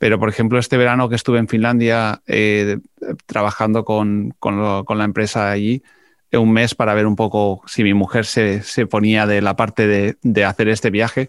Pero, 0.00 0.18
por 0.18 0.30
ejemplo, 0.30 0.58
este 0.58 0.78
verano 0.78 1.10
que 1.10 1.14
estuve 1.14 1.38
en 1.38 1.46
Finlandia 1.46 2.22
eh, 2.26 2.78
trabajando 3.26 3.84
con, 3.84 4.34
la 4.42 5.04
empresa 5.04 5.50
allí, 5.50 5.82
eh, 6.30 6.38
un 6.38 6.54
mes 6.54 6.74
para 6.74 6.94
ver 6.94 7.06
un 7.06 7.16
poco 7.16 7.60
si 7.66 7.84
mi 7.84 7.92
mujer 7.92 8.24
se, 8.24 8.62
ponía 8.86 9.26
de 9.26 9.42
la 9.42 9.56
parte 9.56 10.16
de, 10.22 10.44
hacer 10.46 10.70
este 10.70 10.88
viaje. 10.88 11.28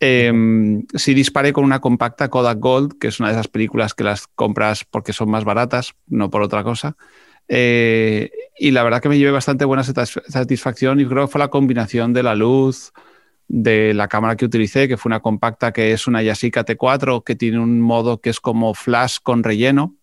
Eh, 0.00 0.82
sí 0.94 1.14
disparé 1.14 1.52
con 1.52 1.62
una 1.62 1.80
compacta 1.80 2.28
Kodak 2.28 2.58
Gold, 2.58 2.98
que 2.98 3.06
es 3.06 3.20
una 3.20 3.28
de 3.28 3.34
esas 3.34 3.46
películas 3.46 3.94
que 3.94 4.02
las 4.02 4.26
compras 4.26 4.84
porque 4.84 5.12
son 5.12 5.30
más 5.30 5.44
baratas, 5.44 5.94
no 6.08 6.28
por 6.28 6.42
otra 6.42 6.64
cosa. 6.64 6.96
Eh, 7.46 8.32
y 8.58 8.72
la 8.72 8.82
verdad 8.82 9.00
que 9.00 9.10
me 9.10 9.18
llevé 9.18 9.30
bastante 9.30 9.64
buena 9.64 9.84
satisfacción 9.84 10.98
y 10.98 11.06
creo 11.06 11.26
que 11.26 11.30
fue 11.30 11.38
la 11.38 11.48
combinación 11.50 12.12
de 12.12 12.24
la 12.24 12.34
luz, 12.34 12.92
de 13.52 13.92
la 13.92 14.08
cámara 14.08 14.34
que 14.34 14.46
utilicé, 14.46 14.88
que 14.88 14.96
fue 14.96 15.10
una 15.10 15.20
compacta 15.20 15.72
que 15.72 15.92
es 15.92 16.06
una 16.06 16.22
Yashica 16.22 16.64
T4, 16.64 17.22
que 17.22 17.36
tiene 17.36 17.58
un 17.58 17.82
modo 17.82 18.18
que 18.18 18.30
es 18.30 18.40
como 18.40 18.72
flash 18.72 19.18
con 19.22 19.44
relleno, 19.44 19.94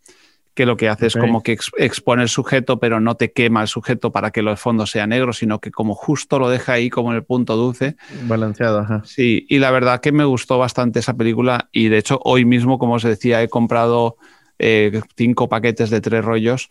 que 0.53 0.67
lo 0.67 0.77
que 0.77 0.87
hace 0.87 1.07
es 1.07 1.15
como 1.15 1.41
que 1.41 1.57
expone 1.77 2.21
el 2.21 2.29
sujeto, 2.29 2.79
pero 2.79 2.99
no 2.99 3.15
te 3.15 3.31
quema 3.31 3.63
el 3.63 3.67
sujeto 3.67 4.11
para 4.11 4.29
que 4.29 4.43
los 4.43 4.59
fondos 4.59 4.91
sean 4.91 5.09
negros, 5.09 5.39
sino 5.39 5.59
que 5.59 5.71
como 5.71 5.95
justo 5.95 6.37
lo 6.37 6.47
deja 6.47 6.73
ahí 6.73 6.91
como 6.91 7.09
en 7.09 7.15
el 7.15 7.23
punto 7.23 7.55
dulce. 7.55 7.95
Balanceado, 8.27 8.81
ajá. 8.81 9.01
Sí, 9.03 9.47
y 9.49 9.57
la 9.57 9.71
verdad 9.71 9.99
que 9.99 10.11
me 10.11 10.25
gustó 10.25 10.59
bastante 10.59 10.99
esa 10.99 11.15
película 11.15 11.69
y 11.71 11.87
de 11.87 11.97
hecho 11.97 12.19
hoy 12.23 12.45
mismo, 12.45 12.77
como 12.77 12.93
os 12.93 13.03
decía, 13.03 13.41
he 13.41 13.49
comprado 13.49 14.17
eh, 14.59 15.01
cinco 15.17 15.49
paquetes 15.49 15.89
de 15.89 16.01
tres 16.01 16.23
rollos 16.23 16.69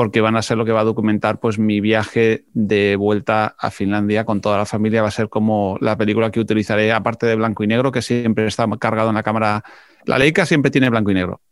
porque 0.00 0.22
van 0.22 0.34
a 0.34 0.40
ser 0.40 0.56
lo 0.56 0.64
que 0.64 0.72
va 0.72 0.80
a 0.80 0.84
documentar 0.84 1.40
pues 1.40 1.58
mi 1.58 1.82
viaje 1.82 2.46
de 2.54 2.96
vuelta 2.96 3.54
a 3.58 3.70
Finlandia 3.70 4.24
con 4.24 4.40
toda 4.40 4.56
la 4.56 4.64
familia. 4.64 5.02
Va 5.02 5.08
a 5.08 5.10
ser 5.10 5.28
como 5.28 5.76
la 5.82 5.98
película 5.98 6.30
que 6.30 6.40
utilizaré, 6.40 6.90
aparte 6.90 7.26
de 7.26 7.34
blanco 7.34 7.64
y 7.64 7.66
negro, 7.66 7.92
que 7.92 8.00
siempre 8.00 8.46
está 8.46 8.66
cargado 8.78 9.10
en 9.10 9.16
la 9.16 9.22
cámara. 9.22 9.62
La 10.06 10.18
Leica 10.18 10.46
siempre 10.46 10.70
tiene 10.70 10.88
blanco 10.88 11.10
y 11.10 11.14
negro. 11.14 11.42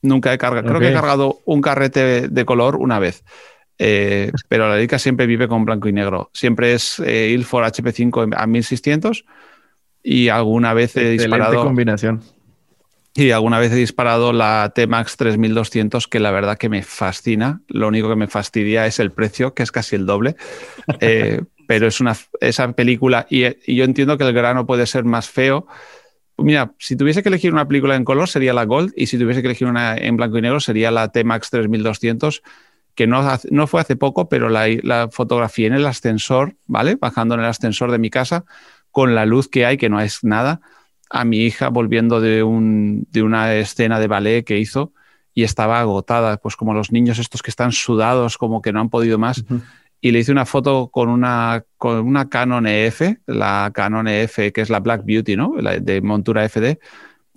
Nunca 0.00 0.32
he 0.32 0.38
cargado, 0.38 0.66
creo 0.66 0.80
que 0.80 0.88
he 0.88 0.94
cargado 0.94 1.40
un 1.44 1.60
carrete 1.60 2.28
de 2.28 2.44
color 2.46 2.76
una 2.76 2.98
vez. 2.98 3.24
Eh, 3.76 4.32
pero 4.48 4.70
la 4.70 4.76
Leica 4.76 4.98
siempre 4.98 5.26
vive 5.26 5.46
con 5.46 5.66
blanco 5.66 5.86
y 5.86 5.92
negro. 5.92 6.30
Siempre 6.32 6.72
es 6.72 7.00
eh, 7.00 7.28
Ilford 7.28 7.66
HP5 7.66 8.32
a 8.34 8.46
1600 8.46 9.26
y 10.02 10.30
alguna 10.30 10.72
vez 10.72 10.96
he 10.96 11.10
disparado. 11.10 11.62
combinación. 11.62 12.22
Y 13.18 13.32
alguna 13.32 13.58
vez 13.58 13.72
he 13.72 13.74
disparado 13.74 14.32
la 14.32 14.70
T-Max 14.72 15.16
3200, 15.16 16.06
que 16.06 16.20
la 16.20 16.30
verdad 16.30 16.56
que 16.56 16.68
me 16.68 16.84
fascina. 16.84 17.62
Lo 17.66 17.88
único 17.88 18.08
que 18.08 18.14
me 18.14 18.28
fastidia 18.28 18.86
es 18.86 19.00
el 19.00 19.10
precio, 19.10 19.54
que 19.54 19.64
es 19.64 19.72
casi 19.72 19.96
el 19.96 20.06
doble. 20.06 20.36
Eh, 21.00 21.42
pero 21.66 21.86
es 21.86 22.00
una, 22.00 22.16
esa 22.40 22.72
película, 22.72 23.26
y, 23.28 23.42
yo 23.74 23.84
entiendo 23.84 24.16
que 24.16 24.24
el 24.24 24.32
grano 24.32 24.66
puede 24.66 24.86
ser 24.86 25.04
más 25.04 25.28
feo. 25.28 25.66
Mira, 26.36 26.72
si 26.78 26.96
tuviese 26.96 27.22
que 27.24 27.28
elegir 27.28 27.52
una 27.52 27.66
película 27.66 27.96
en 27.96 28.04
color 28.04 28.28
sería 28.28 28.54
la 28.54 28.64
Gold, 28.64 28.92
y 28.96 29.06
si 29.06 29.18
tuviese 29.18 29.42
que 29.42 29.48
elegir 29.48 29.66
una 29.66 29.96
en 29.96 30.16
blanco 30.16 30.38
y 30.38 30.42
negro 30.42 30.60
sería 30.60 30.92
la 30.92 31.08
T-Max 31.08 31.50
3200 31.50 32.42
que 32.94 33.06
no, 33.06 33.22
no, 33.50 33.66
fue 33.66 33.80
hace 33.80 33.96
poco, 33.96 34.28
pero 34.28 34.48
la, 34.48 34.66
la 34.82 35.08
fotografié 35.10 35.66
en 35.66 35.74
el 35.74 35.86
ascensor, 35.86 36.56
¿vale? 36.66 36.96
Bajando 36.96 37.34
en 37.34 37.40
el 37.40 37.46
ascensor 37.46 37.90
de 37.90 37.98
mi 37.98 38.10
casa, 38.10 38.44
con 38.92 39.14
la 39.14 39.26
luz 39.26 39.48
que 39.48 39.66
hay, 39.66 39.76
que 39.76 39.88
no 39.88 40.00
es 40.00 40.24
nada 40.24 40.60
a 41.10 41.24
mi 41.24 41.38
hija 41.38 41.68
volviendo 41.68 42.20
de, 42.20 42.42
un, 42.42 43.06
de 43.10 43.22
una 43.22 43.54
escena 43.54 43.98
de 43.98 44.08
ballet 44.08 44.44
que 44.44 44.58
hizo 44.58 44.92
y 45.34 45.44
estaba 45.44 45.80
agotada, 45.80 46.38
pues 46.38 46.56
como 46.56 46.74
los 46.74 46.90
niños 46.90 47.18
estos 47.18 47.42
que 47.42 47.50
están 47.50 47.72
sudados, 47.72 48.38
como 48.38 48.60
que 48.60 48.72
no 48.72 48.80
han 48.80 48.90
podido 48.90 49.18
más. 49.18 49.44
Y 50.00 50.10
le 50.10 50.18
hice 50.20 50.32
una 50.32 50.46
foto 50.46 50.88
con 50.88 51.08
una, 51.08 51.64
con 51.76 52.06
una 52.06 52.28
Canon 52.28 52.66
EF, 52.66 53.02
la 53.26 53.70
Canon 53.72 54.08
EF, 54.08 54.52
que 54.52 54.60
es 54.60 54.70
la 54.70 54.80
Black 54.80 55.04
Beauty, 55.04 55.36
¿no? 55.36 55.54
La 55.58 55.78
de 55.78 56.00
montura 56.00 56.48
FD, 56.48 56.78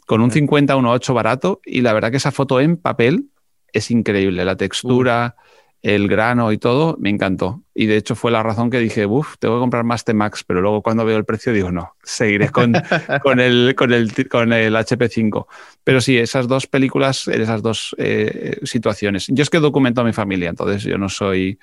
con 0.06 0.22
un 0.22 0.32
50-1.8 0.32 1.14
barato. 1.14 1.62
Y 1.64 1.82
la 1.82 1.94
verdad 1.94 2.12
que 2.12 2.18
esa 2.18 2.32
foto 2.32 2.60
en 2.60 2.78
papel 2.78 3.30
es 3.72 3.92
increíble. 3.92 4.46
La 4.46 4.56
textura, 4.56 5.36
el 5.82 6.08
grano 6.08 6.52
y 6.52 6.58
todo, 6.58 6.96
me 7.00 7.10
encantó. 7.10 7.62
Y 7.74 7.88
de 7.88 7.98
hecho 7.98 8.16
fue 8.16 8.32
la 8.32 8.44
razón 8.44 8.70
que 8.70 8.78
dije, 8.78 9.06
uff, 9.06 9.38
tengo 9.40 9.56
que 9.56 9.62
comprar 9.62 9.84
más 9.84 10.04
T-Max, 10.06 10.44
pero 10.46 10.62
luego 10.62 10.82
cuando 10.82 11.06
veo 11.06 11.18
el 11.18 11.26
precio 11.26 11.54
digo, 11.54 11.72
no, 11.72 11.96
seguiré 12.04 12.50
con, 12.50 12.74
con, 13.24 13.40
el, 13.40 13.74
con, 13.76 13.92
el, 13.92 14.30
con 14.30 14.54
el 14.54 14.76
HP5. 14.76 15.48
Pero 15.84 16.02
sí, 16.02 16.18
esas 16.18 16.48
dos 16.48 16.68
películas, 16.68 17.28
esas 17.28 17.62
dos 17.64 17.96
eh, 17.98 18.60
situaciones. 18.64 19.28
Yo 19.28 19.42
es 19.42 19.50
que 19.50 19.60
documento 19.60 20.02
a 20.02 20.04
mi 20.04 20.14
familia, 20.14 20.50
entonces 20.50 20.84
yo 20.84 20.98
no 20.98 21.10
soy 21.10 21.60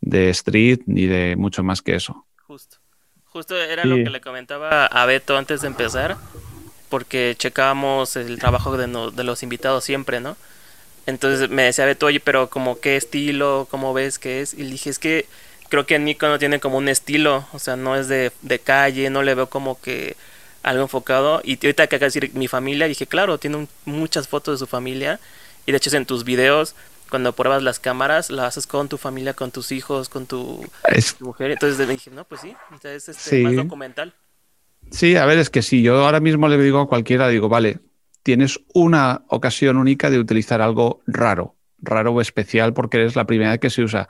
de 0.00 0.28
street 0.30 0.80
ni 0.86 1.06
de 1.06 1.34
mucho 1.36 1.62
más 1.62 1.80
que 1.80 1.94
eso. 1.94 2.26
Justo. 2.46 2.76
Justo 3.24 3.56
era 3.56 3.84
lo 3.84 3.96
que 3.96 4.10
le 4.10 4.20
comentaba 4.20 4.86
a 4.86 5.06
Beto 5.06 5.36
antes 5.36 5.62
de 5.62 5.66
empezar, 5.66 6.16
porque 6.88 7.34
checábamos 7.36 8.14
el 8.14 8.38
trabajo 8.38 8.76
de, 8.76 8.86
de 8.86 9.24
los 9.24 9.42
invitados 9.42 9.82
siempre, 9.82 10.20
¿no? 10.20 10.36
Entonces 11.06 11.50
me 11.50 11.64
decía 11.64 11.84
Beto, 11.84 12.06
oye, 12.06 12.20
pero 12.20 12.48
como 12.48 12.80
qué 12.80 12.96
estilo, 12.96 13.66
cómo 13.70 13.92
ves 13.92 14.18
que 14.18 14.40
es. 14.40 14.54
Y 14.54 14.62
le 14.62 14.70
dije, 14.70 14.90
es 14.90 14.98
que 14.98 15.26
creo 15.68 15.86
que 15.86 15.98
Nico 15.98 16.26
no 16.28 16.38
tiene 16.38 16.60
como 16.60 16.78
un 16.78 16.88
estilo, 16.88 17.46
o 17.52 17.58
sea, 17.58 17.76
no 17.76 17.96
es 17.96 18.08
de, 18.08 18.32
calle, 18.62 19.10
no 19.10 19.22
le 19.22 19.34
veo 19.34 19.48
como 19.48 19.80
que 19.80 20.16
algo 20.62 20.82
enfocado. 20.82 21.40
Y 21.44 21.54
ahorita 21.54 21.86
que 21.86 21.96
acá 21.96 22.06
decir 22.06 22.30
mi 22.34 22.48
familia, 22.48 22.88
dije, 22.88 23.06
claro, 23.06 23.38
tiene 23.38 23.66
muchas 23.84 24.28
fotos 24.28 24.58
de 24.58 24.64
su 24.64 24.70
familia. 24.70 25.20
Y 25.66 25.72
de 25.72 25.78
hecho 25.78 25.94
en 25.96 26.06
tus 26.06 26.24
videos, 26.24 26.74
cuando 27.10 27.32
pruebas 27.32 27.62
las 27.62 27.78
cámaras, 27.78 28.30
las 28.30 28.46
haces 28.46 28.66
con 28.66 28.88
tu 28.88 28.98
familia, 28.98 29.34
con 29.34 29.50
tus 29.50 29.72
hijos, 29.72 30.08
con 30.08 30.26
tu, 30.26 30.64
mujer. 31.20 31.50
Entonces 31.50 31.88
dije, 31.88 32.10
no, 32.10 32.24
pues 32.24 32.40
sí, 32.40 32.54
es 32.82 33.08
este, 33.08 33.42
más 33.42 33.56
documental. 33.56 34.14
Sí, 34.90 35.16
a 35.16 35.26
ver, 35.26 35.38
es 35.38 35.50
que 35.50 35.62
si 35.62 35.82
yo 35.82 36.04
ahora 36.04 36.20
mismo 36.20 36.48
le 36.48 36.58
digo 36.58 36.80
a 36.80 36.88
cualquiera, 36.88 37.28
digo, 37.28 37.48
vale, 37.48 37.78
tienes 38.24 38.58
una 38.72 39.22
ocasión 39.28 39.76
única 39.76 40.10
de 40.10 40.18
utilizar 40.18 40.60
algo 40.60 41.02
raro, 41.06 41.54
raro 41.78 42.12
o 42.12 42.20
especial 42.20 42.72
porque 42.72 42.96
eres 42.96 43.14
la 43.14 43.26
primera 43.26 43.50
vez 43.50 43.60
que 43.60 43.70
se 43.70 43.82
usa. 43.82 44.08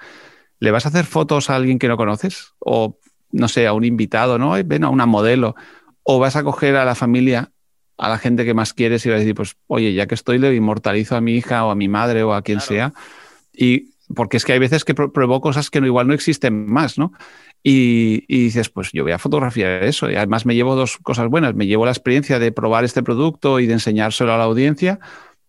¿Le 0.60 0.70
vas 0.70 0.86
a 0.86 0.88
hacer 0.88 1.04
fotos 1.04 1.50
a 1.50 1.56
alguien 1.56 1.78
que 1.78 1.88
no 1.88 1.96
conoces? 1.98 2.54
O, 2.60 2.98
no 3.32 3.48
sé, 3.48 3.66
a 3.66 3.72
un 3.72 3.84
invitado, 3.84 4.38
¿no? 4.38 4.52
Ven 4.64 4.84
a 4.84 4.88
una 4.88 5.04
modelo. 5.04 5.56
O 6.04 6.20
vas 6.20 6.36
a 6.36 6.44
coger 6.44 6.76
a 6.76 6.84
la 6.84 6.94
familia, 6.94 7.50
a 7.98 8.08
la 8.08 8.18
gente 8.18 8.44
que 8.44 8.54
más 8.54 8.72
quieres 8.72 9.04
y 9.04 9.10
vas 9.10 9.16
a 9.16 9.18
decir, 9.18 9.34
pues, 9.34 9.56
oye, 9.66 9.92
ya 9.94 10.06
que 10.06 10.14
estoy, 10.14 10.38
le 10.38 10.54
inmortalizo 10.54 11.16
a 11.16 11.20
mi 11.20 11.34
hija 11.34 11.64
o 11.64 11.70
a 11.70 11.74
mi 11.74 11.88
madre 11.88 12.22
o 12.22 12.34
a 12.34 12.42
quien 12.42 12.60
sea. 12.60 12.94
Y 13.52 13.94
porque 14.14 14.36
es 14.36 14.44
que 14.44 14.52
hay 14.52 14.60
veces 14.60 14.84
que 14.84 14.94
pruebo 14.94 15.40
cosas 15.40 15.70
que 15.70 15.80
no, 15.80 15.86
igual 15.88 16.06
no 16.06 16.14
existen 16.14 16.66
más, 16.70 16.98
¿no? 16.98 17.12
Y, 17.66 18.26
dices, 18.28 18.68
pues 18.68 18.90
yo 18.92 19.04
voy 19.04 19.12
a 19.12 19.18
fotografiar 19.18 19.82
eso. 19.84 20.10
Y 20.10 20.16
además 20.16 20.44
me 20.44 20.54
llevo 20.54 20.76
dos 20.76 20.98
cosas 20.98 21.28
buenas. 21.28 21.54
Me 21.54 21.66
llevo 21.66 21.86
la 21.86 21.92
experiencia 21.92 22.38
de 22.38 22.52
probar 22.52 22.84
este 22.84 23.02
producto 23.02 23.58
y 23.58 23.66
de 23.66 23.72
enseñárselo 23.72 24.34
a 24.34 24.36
la 24.36 24.44
audiencia, 24.44 25.00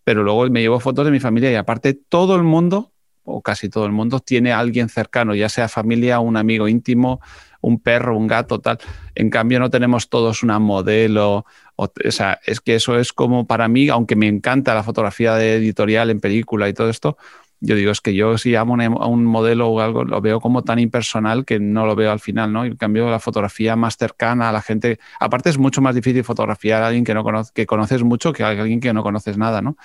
pero 0.02 0.22
luego 0.22 0.48
me 0.48 0.62
llevo 0.62 0.80
fotos 0.80 1.04
de 1.04 1.10
mi 1.10 1.20
familia 1.20 1.52
y 1.52 1.56
aparte 1.56 1.92
todo 1.92 2.34
el 2.36 2.42
mundo, 2.42 2.90
o 3.22 3.42
casi 3.42 3.68
todo 3.68 3.84
el 3.84 3.92
mundo, 3.92 4.20
tiene 4.20 4.50
alguien 4.52 4.88
cercano, 4.88 5.34
ya 5.34 5.50
sea 5.50 5.68
familia, 5.68 6.18
un 6.20 6.38
amigo 6.38 6.68
íntimo, 6.68 7.20
un 7.60 7.80
perro, 7.80 8.16
un 8.16 8.26
gato, 8.26 8.60
tal. 8.60 8.78
En 9.14 9.28
cambio 9.28 9.60
no 9.60 9.68
tenemos 9.68 10.08
todos 10.08 10.42
una 10.42 10.58
modelo. 10.58 11.44
O, 11.74 11.84
o 11.84 12.10
sea, 12.10 12.40
es 12.46 12.62
que 12.62 12.76
eso 12.76 12.98
es 12.98 13.12
como 13.12 13.46
para 13.46 13.68
mí, 13.68 13.90
aunque 13.90 14.16
me 14.16 14.26
encanta 14.26 14.74
la 14.74 14.82
fotografía 14.82 15.34
de 15.34 15.56
editorial 15.56 16.08
en 16.08 16.20
película 16.20 16.66
y 16.70 16.72
todo 16.72 16.88
esto, 16.88 17.18
yo 17.66 17.74
digo, 17.74 17.90
es 17.90 18.00
que 18.00 18.14
yo 18.14 18.38
si 18.38 18.54
amo 18.54 18.76
a 18.80 19.06
un 19.08 19.24
modelo 19.24 19.68
o 19.68 19.80
algo, 19.80 20.04
lo 20.04 20.20
veo 20.20 20.40
como 20.40 20.62
tan 20.62 20.78
impersonal 20.78 21.44
que 21.44 21.58
no 21.58 21.84
lo 21.84 21.96
veo 21.96 22.12
al 22.12 22.20
final, 22.20 22.52
¿no? 22.52 22.64
Y 22.64 22.68
en 22.68 22.76
cambio, 22.76 23.10
la 23.10 23.18
fotografía 23.18 23.74
más 23.74 23.96
cercana 23.96 24.48
a 24.48 24.52
la 24.52 24.62
gente, 24.62 25.00
aparte 25.18 25.50
es 25.50 25.58
mucho 25.58 25.82
más 25.82 25.94
difícil 25.96 26.22
fotografiar 26.22 26.84
a 26.84 26.86
alguien 26.86 27.04
que, 27.04 27.12
no 27.12 27.24
que 27.52 27.66
conoces 27.66 28.04
mucho 28.04 28.32
que 28.32 28.44
a 28.44 28.50
alguien 28.50 28.78
que 28.78 28.92
no 28.92 29.02
conoces 29.02 29.36
nada, 29.36 29.62
¿no? 29.62 29.76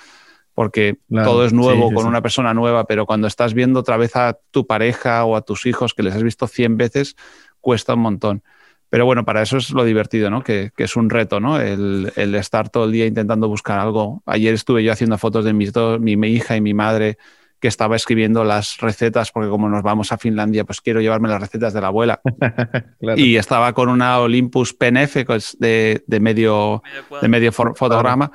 Porque 0.54 0.98
todo 1.08 1.44
es 1.44 1.52
nuevo 1.52 1.92
con 1.92 2.06
una 2.06 2.22
persona 2.22 2.54
nueva, 2.54 2.84
pero 2.84 3.04
cuando 3.04 3.26
estás 3.26 3.52
viendo 3.52 3.80
otra 3.80 3.96
vez 3.96 4.14
a 4.14 4.38
tu 4.50 4.66
pareja 4.66 5.24
o 5.24 5.34
a 5.34 5.40
tus 5.40 5.66
hijos 5.66 5.94
que 5.94 6.04
les 6.04 6.14
has 6.14 6.22
visto 6.22 6.46
100 6.46 6.76
veces, 6.76 7.16
cuesta 7.60 7.94
un 7.94 8.00
montón. 8.00 8.42
Pero 8.90 9.06
bueno, 9.06 9.24
para 9.24 9.40
eso 9.40 9.56
es 9.56 9.70
lo 9.70 9.84
divertido, 9.84 10.28
¿no? 10.28 10.44
Que, 10.44 10.70
es 10.76 10.96
un 10.96 11.08
reto, 11.08 11.40
¿no? 11.40 11.58
El, 11.58 12.12
el, 12.14 12.34
estar 12.34 12.68
todo 12.68 12.84
el 12.84 12.92
día 12.92 13.06
intentando 13.06 13.48
buscar 13.48 13.80
algo. 13.80 14.22
Ayer 14.26 14.52
estuve 14.52 14.84
yo 14.84 14.92
haciendo 14.92 15.16
fotos 15.16 15.46
de 15.46 15.54
mis 15.54 15.72
dos, 15.72 15.98
mi 15.98 16.12
hija 16.28 16.54
y 16.54 16.60
mi 16.60 16.74
madre 16.74 17.16
que 17.62 17.68
estaba 17.68 17.94
escribiendo 17.94 18.42
las 18.42 18.78
recetas, 18.78 19.30
porque 19.30 19.48
como 19.48 19.68
nos 19.68 19.84
vamos 19.84 20.10
a 20.10 20.18
Finlandia, 20.18 20.64
pues 20.64 20.80
quiero 20.80 21.00
llevarme 21.00 21.28
las 21.28 21.40
recetas 21.40 21.72
de 21.72 21.80
la 21.80 21.86
abuela. 21.86 22.20
Y 23.16 23.36
estaba 23.36 23.72
con 23.72 23.88
una 23.88 24.18
Olympus 24.18 24.74
PNF 24.74 25.16
de, 25.58 26.02
de 26.04 26.20
medio, 26.20 26.82
de 27.20 27.28
medio 27.28 27.52
fotograma. 27.52 28.32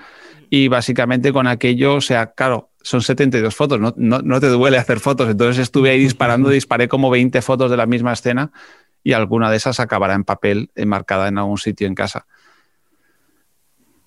Y 0.50 0.70
básicamente 0.70 1.34
con 1.34 1.46
aquello, 1.46 1.96
o 1.96 2.02
sea, 2.02 2.28
claro, 2.28 2.70
son 2.82 3.02
72 3.02 3.54
fotos, 3.54 3.82
no, 3.82 3.94
no, 3.98 4.40
te 4.40 4.48
duele 4.48 4.78
hacer 4.78 5.02
fotos. 5.02 5.30
Entonces 5.30 5.62
estuve 5.62 5.90
ahí 5.90 6.00
disparando, 6.00 6.50
disparé 6.62 6.88
como 6.88 7.10
20 7.10 7.42
fotos 7.42 7.70
de 7.70 7.76
la 7.76 7.86
misma 7.86 8.14
escena 8.14 8.52
y 9.04 9.12
alguna 9.12 9.52
de 9.52 9.58
esas 9.58 9.82
acabará 9.82 10.14
en 10.14 10.24
papel 10.24 10.72
enmarcada 10.74 11.28
en 11.28 11.38
algún 11.38 11.58
sitio 11.58 11.86
en 11.86 11.96
casa. 11.96 12.26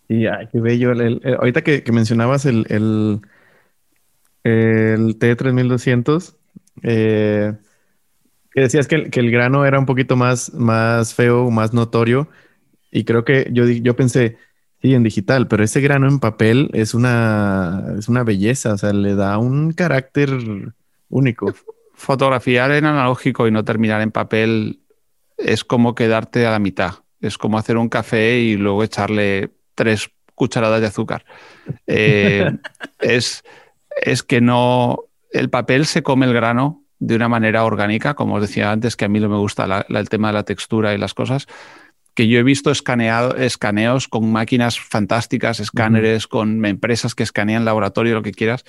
Y 0.09 0.27
ay, 0.27 0.49
qué 0.51 0.61
bello. 0.61 0.93
ahorita 1.39 1.61
que, 1.63 1.85
mencionabas 1.93 2.47
el, 2.47 3.21
el 4.45 5.19
T3200, 5.19 6.37
eh, 6.83 7.53
que 8.51 8.61
decías 8.61 8.89
que 8.89 9.11
el, 9.13 9.31
grano 9.31 9.65
era 9.65 9.79
un 9.79 9.87
poquito 9.87 10.17
más, 10.17 10.53
más 10.55 11.15
feo, 11.15 11.51
más 11.51 11.73
notorio, 11.73 12.29
y 12.91 13.05
creo 13.05 13.25
que 13.25 13.49
yo, 13.53 13.67
yo 13.67 13.95
pensé, 13.95 14.39
sí, 14.83 14.95
en 14.95 15.03
digital, 15.03 15.47
pero 15.47 15.63
ese 15.63 15.81
grano 15.81 16.09
en 16.09 16.19
papel 16.19 16.71
es 16.73 16.95
una, 16.95 17.85
es 17.99 18.09
una 18.09 18.25
belleza, 18.25 18.75
o 18.75 18.79
sea, 18.79 18.93
le 18.93 19.15
da 19.15 19.39
un 19.39 19.73
carácter 19.73 20.31
único. 21.09 21.55
Fotografiar 21.95 22.73
en 22.73 22.87
analógico 22.87 23.47
y 23.47 23.51
no 23.51 23.65
terminar 23.65 24.01
en 24.01 24.11
papel 24.11 24.81
es 25.37 25.65
como 25.65 25.95
quedarte 25.95 26.47
a 26.47 26.51
la 26.51 26.59
mitad. 26.59 26.95
Es 27.21 27.37
como 27.37 27.59
hacer 27.59 27.77
un 27.77 27.89
café 27.89 28.39
y 28.39 28.57
luego 28.57 28.83
echarle 28.83 29.51
tres 29.75 30.11
cucharadas 30.35 30.81
de 30.81 30.87
azúcar. 30.87 31.25
Eh, 31.87 32.51
es, 33.01 33.45
es 34.01 34.23
que 34.23 34.41
no, 34.41 35.05
el 35.33 35.51
papel 35.51 35.87
se 35.87 36.03
come 36.03 36.27
el 36.27 36.33
grano 36.33 36.83
de 36.99 37.17
una 37.17 37.29
manera 37.29 37.65
orgánica, 37.65 38.15
como 38.15 38.35
os 38.35 38.43
decía 38.43 38.71
antes, 38.71 38.97
que 38.97 39.07
a 39.07 39.09
mí 39.09 39.21
no 39.21 39.29
me 39.29 39.39
gusta 39.39 39.87
el 39.89 40.09
tema 40.09 40.29
de 40.29 40.35
la 40.35 40.45
textura 40.45 40.95
y 40.95 40.99
las 40.99 41.15
cosas, 41.15 41.47
que 42.15 42.29
yo 42.29 42.39
he 42.39 42.43
visto 42.43 42.71
escaneado, 42.71 43.37
escaneos 43.37 44.09
con 44.09 44.31
máquinas 44.31 44.79
fantásticas, 44.79 45.61
escáneres, 45.61 46.27
con 46.27 46.65
empresas 46.67 47.15
que 47.15 47.23
escanean 47.23 47.65
laboratorio, 47.65 48.15
lo 48.15 48.23
que 48.23 48.33
quieras, 48.33 48.65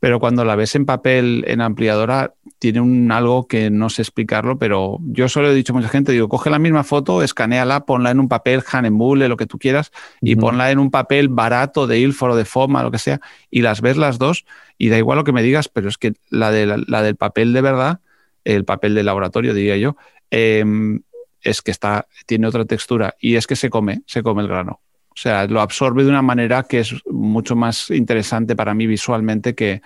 pero 0.00 0.20
cuando 0.20 0.44
la 0.44 0.54
ves 0.54 0.74
en 0.76 0.86
papel, 0.86 1.44
en 1.48 1.60
ampliadora, 1.60 2.34
tiene 2.58 2.80
un 2.80 3.10
algo 3.10 3.46
que 3.46 3.70
no 3.70 3.90
sé 3.90 4.02
explicarlo, 4.02 4.58
pero 4.58 4.98
yo 5.02 5.28
solo 5.28 5.50
he 5.50 5.54
dicho 5.54 5.72
a 5.72 5.76
mucha 5.76 5.88
gente, 5.88 6.12
digo, 6.12 6.28
coge 6.28 6.50
la 6.50 6.58
misma 6.58 6.84
foto, 6.84 7.22
escaneala, 7.22 7.84
ponla 7.84 8.10
en 8.10 8.20
un 8.20 8.28
papel 8.28 8.62
Hanemule, 8.70 9.28
lo 9.28 9.36
que 9.36 9.46
tú 9.46 9.58
quieras, 9.58 9.90
y 10.20 10.36
ponla 10.36 10.70
en 10.70 10.78
un 10.78 10.90
papel 10.90 11.28
barato 11.28 11.86
de 11.86 11.98
Ilford 11.98 12.32
o 12.32 12.36
de 12.36 12.44
Foma, 12.44 12.82
lo 12.82 12.90
que 12.90 12.98
sea, 12.98 13.20
y 13.50 13.62
las 13.62 13.80
ves 13.80 13.96
las 13.96 14.18
dos, 14.18 14.44
y 14.76 14.88
da 14.88 14.98
igual 14.98 15.18
lo 15.18 15.24
que 15.24 15.32
me 15.32 15.42
digas, 15.42 15.68
pero 15.68 15.88
es 15.88 15.98
que 15.98 16.14
la, 16.30 16.50
de, 16.52 16.66
la, 16.66 17.02
del 17.02 17.16
papel 17.16 17.52
de 17.52 17.60
verdad, 17.60 18.00
el 18.44 18.64
papel 18.64 18.94
de 18.94 19.02
laboratorio, 19.02 19.52
diría 19.52 19.76
yo, 19.76 19.96
em, 20.30 21.02
es 21.42 21.60
que 21.62 21.72
está, 21.72 22.06
tiene 22.26 22.46
otra 22.46 22.64
textura, 22.64 23.16
y 23.20 23.34
es 23.34 23.46
que 23.46 23.56
se 23.56 23.68
come, 23.68 24.02
se 24.06 24.22
come 24.22 24.42
el 24.42 24.48
grano. 24.48 24.80
O 25.18 25.20
sea, 25.20 25.48
lo 25.48 25.60
absorbe 25.60 26.04
de 26.04 26.10
una 26.10 26.22
manera 26.22 26.62
que 26.62 26.78
es 26.78 26.94
mucho 27.06 27.56
más 27.56 27.90
interesante 27.90 28.54
para 28.54 28.72
mí 28.72 28.86
visualmente 28.86 29.52
que, 29.56 29.82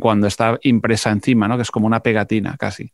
cuando 0.00 0.26
está 0.26 0.58
impresa 0.64 1.12
encima, 1.12 1.46
¿no? 1.46 1.54
Que 1.54 1.62
es 1.62 1.70
como 1.70 1.86
una 1.86 2.00
pegatina 2.00 2.56
casi. 2.56 2.90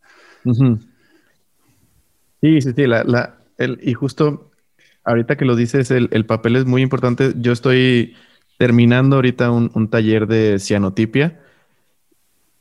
Sí, 2.43 2.61
sí, 2.61 2.73
sí. 2.77 2.85
y 3.81 3.95
justo 3.95 4.51
ahorita 5.05 5.37
que 5.39 5.47
lo 5.47 5.57
dices, 5.57 5.91
el, 5.91 6.27
papel 6.27 6.57
es 6.57 6.67
muy 6.67 6.83
importante. 6.83 7.33
Yo 7.37 7.53
estoy 7.53 8.15
terminando 8.59 9.17
ahorita 9.17 9.51
un, 9.51 9.71
un, 9.73 9.89
taller 9.89 10.27
de 10.27 10.59
cianotipia 10.59 11.41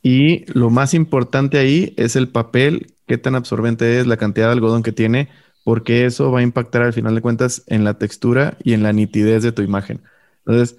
y 0.02 0.50
lo 0.50 0.70
más 0.70 0.94
importante 0.94 1.58
ahí 1.58 1.92
es 1.98 2.16
el 2.16 2.28
papel, 2.28 2.94
qué 3.06 3.18
tan 3.18 3.34
absorbente 3.34 4.00
es, 4.00 4.06
la 4.06 4.16
cantidad 4.16 4.46
de 4.46 4.52
algodón 4.52 4.82
que 4.82 4.92
tiene 4.92 5.28
porque 5.64 6.06
eso 6.06 6.30
va 6.30 6.40
a 6.40 6.42
impactar 6.42 6.82
al 6.82 6.92
final 6.92 7.14
de 7.14 7.20
cuentas 7.20 7.62
en 7.66 7.84
la 7.84 7.94
textura 7.94 8.56
y 8.62 8.72
en 8.72 8.82
la 8.82 8.92
nitidez 8.92 9.42
de 9.42 9.52
tu 9.52 9.62
imagen. 9.62 10.00
Entonces, 10.46 10.78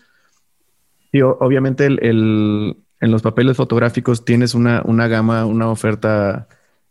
obviamente 1.39 1.85
en 1.85 3.11
los 3.11 3.21
papeles 3.21 3.57
fotográficos 3.57 4.25
tienes 4.25 4.53
una, 4.53 4.81
gama, 5.07 5.45
una 5.45 5.69
oferta 5.69 6.47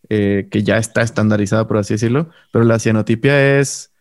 eh, 0.09 0.49
que 0.51 0.63
ya 0.63 0.79
está 0.79 1.03
estandarizada, 1.03 1.67
por 1.67 1.79
así 1.79 1.95
decirlo, 1.95 2.31
pero 2.53 2.65
la 2.65 2.79
cianotipia 2.79 3.59
es, 3.59 3.93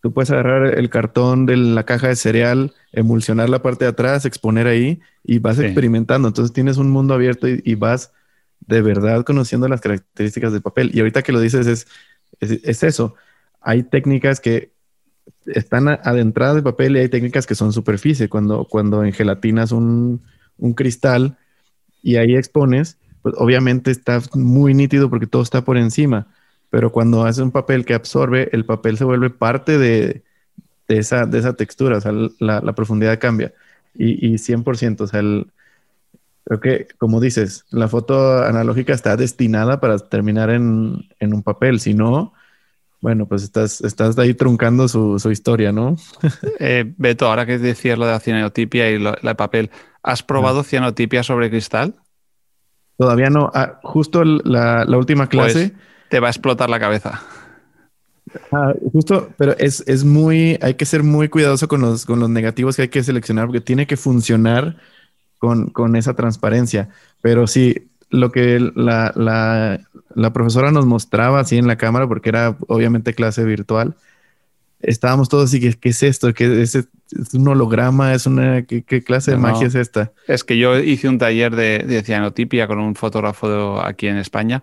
tú 0.00 0.12
puedes 0.12 0.30
agarrar 0.30 0.78
el 0.78 0.90
cartón 0.90 1.46
de 1.46 1.56
la 1.56 1.84
caja 1.84 2.08
de 2.08 2.16
cereal, 2.16 2.72
emulsionar 2.92 3.48
la 3.48 3.62
parte 3.62 3.84
de 3.84 3.90
atrás, 3.90 4.24
exponer 4.24 4.66
ahí 4.66 5.00
y 5.22 5.38
vas 5.38 5.58
experimentando. 5.58 6.28
Entonces 6.28 6.52
tienes 6.52 6.76
un 6.76 6.90
mundo 6.90 7.14
abierto 7.14 7.46
y, 7.48 7.74
vas 7.74 8.12
de 8.60 8.80
verdad 8.80 9.24
conociendo 9.24 9.68
las 9.68 9.80
características 9.80 10.52
del 10.52 10.62
papel. 10.62 10.90
Y 10.94 11.00
ahorita 11.00 11.22
que 11.22 11.32
lo 11.32 11.40
dices 11.40 11.66
es, 11.66 11.86
es 12.40 12.82
eso 12.82 13.14
hay 13.64 13.82
técnicas 13.82 14.40
que 14.40 14.72
están 15.46 15.88
adentradas 15.88 16.56
de 16.56 16.62
papel 16.62 16.96
y 16.96 17.00
hay 17.00 17.08
técnicas 17.08 17.46
que 17.46 17.54
son 17.54 17.72
superficie. 17.72 18.28
Cuando, 18.28 18.66
cuando 18.66 19.04
en 19.04 19.12
gelatinas 19.12 19.72
un, 19.72 20.22
un 20.58 20.74
cristal 20.74 21.36
y 22.02 22.16
ahí 22.16 22.36
expones, 22.36 22.98
pues 23.22 23.34
obviamente 23.38 23.90
está 23.90 24.20
muy 24.34 24.74
nítido 24.74 25.10
porque 25.10 25.26
todo 25.26 25.42
está 25.42 25.64
por 25.64 25.76
encima. 25.76 26.28
Pero 26.70 26.92
cuando 26.92 27.24
haces 27.24 27.42
un 27.42 27.52
papel 27.52 27.84
que 27.84 27.94
absorbe, 27.94 28.48
el 28.52 28.64
papel 28.64 28.98
se 28.98 29.04
vuelve 29.04 29.30
parte 29.30 29.78
de, 29.78 30.24
de, 30.88 30.98
esa, 30.98 31.24
de 31.26 31.38
esa 31.38 31.54
textura, 31.54 31.98
o 31.98 32.00
sea, 32.00 32.12
la, 32.12 32.60
la 32.60 32.74
profundidad 32.74 33.18
cambia. 33.18 33.52
Y, 33.94 34.34
y 34.34 34.38
100%, 34.38 35.00
o 35.02 35.06
sea, 35.06 35.20
el, 35.20 35.46
creo 36.44 36.60
que, 36.60 36.88
como 36.98 37.20
dices, 37.20 37.64
la 37.70 37.88
foto 37.88 38.42
analógica 38.44 38.92
está 38.92 39.16
destinada 39.16 39.80
para 39.80 39.98
terminar 39.98 40.50
en, 40.50 41.08
en 41.18 41.34
un 41.34 41.42
papel. 41.42 41.80
Si 41.80 41.94
no, 41.94 42.32
bueno, 43.04 43.26
pues 43.26 43.42
estás, 43.42 43.82
estás 43.82 44.16
ahí 44.18 44.32
truncando 44.32 44.88
su, 44.88 45.30
historia, 45.30 45.72
¿no? 45.72 45.98
eh, 46.58 46.90
Beto, 46.96 47.26
ahora 47.26 47.44
que 47.44 47.58
decías 47.58 47.98
lo 47.98 48.06
de 48.06 48.12
la 48.12 48.18
cianotipia 48.18 48.90
y 48.90 48.98
la 48.98 49.34
papel, 49.36 49.70
¿has 50.02 50.22
probado 50.22 50.62
cianotipia 50.62 51.22
sobre 51.22 51.50
cristal? 51.50 51.96
Todavía 52.96 53.28
no. 53.28 53.50
Ah, 53.52 53.78
justo 53.82 54.24
la, 54.24 54.86
última 54.96 55.28
pues 55.28 55.52
clase. 55.52 55.74
te 56.08 56.18
va 56.18 56.28
a 56.28 56.30
explotar 56.30 56.70
la 56.70 56.80
cabeza. 56.80 57.20
Ah, 58.50 58.72
justo, 58.90 59.28
pero 59.36 59.54
es, 59.58 59.84
es, 59.86 60.02
muy, 60.02 60.58
hay 60.62 60.72
que 60.72 60.86
ser 60.86 61.02
muy 61.02 61.28
cuidadoso 61.28 61.68
con 61.68 61.82
los, 61.82 62.06
con 62.06 62.20
los 62.20 62.30
negativos 62.30 62.74
que 62.74 62.82
hay 62.82 62.88
que 62.88 63.02
seleccionar 63.02 63.48
porque 63.48 63.60
tiene 63.60 63.86
que 63.86 63.98
funcionar 63.98 64.78
con, 65.36 65.66
con 65.66 65.94
esa 65.94 66.14
transparencia. 66.14 66.88
Pero 67.20 67.46
sí, 67.46 67.90
lo 68.10 68.30
que 68.32 68.58
la, 68.74 69.12
la, 70.14 70.32
profesora 70.32 70.70
nos 70.70 70.86
mostraba 70.86 71.40
así 71.40 71.56
en 71.56 71.66
la 71.66 71.76
cámara, 71.76 72.06
porque 72.06 72.28
era 72.28 72.56
obviamente 72.68 73.14
clase 73.14 73.44
virtual, 73.44 73.94
estábamos 74.80 75.28
todos 75.28 75.50
así, 75.50 75.60
¿qué, 75.60 75.72
qué 75.74 75.88
es 75.90 76.02
esto? 76.02 76.32
¿Qué, 76.34 76.62
es, 76.62 76.74
es, 76.74 76.88
un 77.32 77.48
holograma? 77.48 78.14
¿Es 78.14 78.26
una, 78.26 78.62
¿qué, 78.62 78.82
clase 79.02 79.32
de 79.32 79.36
magia 79.38 79.66
es 79.66 79.74
esta? 79.74 80.12
Es 80.28 80.44
que 80.44 80.58
yo 80.58 80.78
hice 80.78 81.08
un 81.08 81.18
taller 81.18 81.54
de, 81.54 81.78
de 81.78 82.02
cianotipia 82.02 82.66
con 82.66 82.78
un 82.78 82.94
fotógrafo 82.94 83.80
aquí 83.80 84.06
en 84.08 84.16
España 84.16 84.62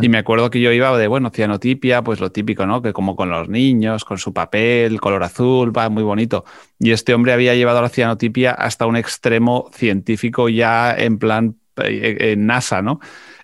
y 0.00 0.08
me 0.08 0.18
acuerdo 0.18 0.50
que 0.50 0.60
yo 0.60 0.72
iba 0.72 0.96
de, 0.96 1.06
bueno, 1.06 1.30
cianotipia, 1.30 2.02
pues 2.02 2.20
lo 2.20 2.30
típico, 2.30 2.66
¿no? 2.66 2.82
Que 2.82 2.92
como 2.92 3.16
con 3.16 3.30
los 3.30 3.48
niños, 3.48 4.04
con 4.04 4.18
su 4.18 4.32
papel, 4.32 5.00
color 5.00 5.22
azul, 5.22 5.76
va 5.76 5.88
muy 5.88 6.02
bonito. 6.02 6.44
Y 6.78 6.90
este 6.92 7.14
hombre 7.14 7.32
había 7.32 7.54
llevado 7.54 7.82
la 7.82 7.88
cianotipia 7.88 8.52
hasta 8.52 8.86
un 8.86 8.96
extremo 8.96 9.70
científico 9.72 10.48
ya 10.48 10.94
en 10.96 11.18
plan 11.18 11.56
en 11.76 12.46
NASA, 12.46 12.82
¿no? 12.82 13.00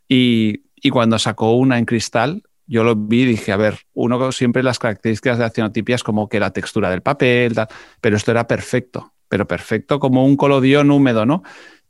Y, 0.08 0.62
cuando 0.90 1.18
sacó 1.18 1.52
una 1.52 1.78
en 1.78 1.84
cristal, 1.84 2.42
yo 2.66 2.84
lo 2.84 2.96
vi 2.96 3.22
y 3.22 3.26
dije, 3.26 3.52
a 3.52 3.56
ver, 3.56 3.78
uno 3.92 4.32
siempre 4.32 4.62
las 4.62 4.78
características 4.78 5.38
de 5.38 5.44
la 5.44 5.50
cianotipia 5.50 5.94
es 5.94 6.02
como 6.02 6.28
que 6.28 6.40
la 6.40 6.52
textura 6.52 6.90
del 6.90 7.02
papel, 7.02 7.54
pero 8.00 8.16
esto 8.16 8.30
era 8.30 8.46
perfecto, 8.46 9.12
pero 9.28 9.46
perfecto 9.46 10.00
como 10.00 10.24
un 10.24 10.36
colodión 10.36 10.90
húmedo, 10.90 11.26
¿no? 11.26 11.42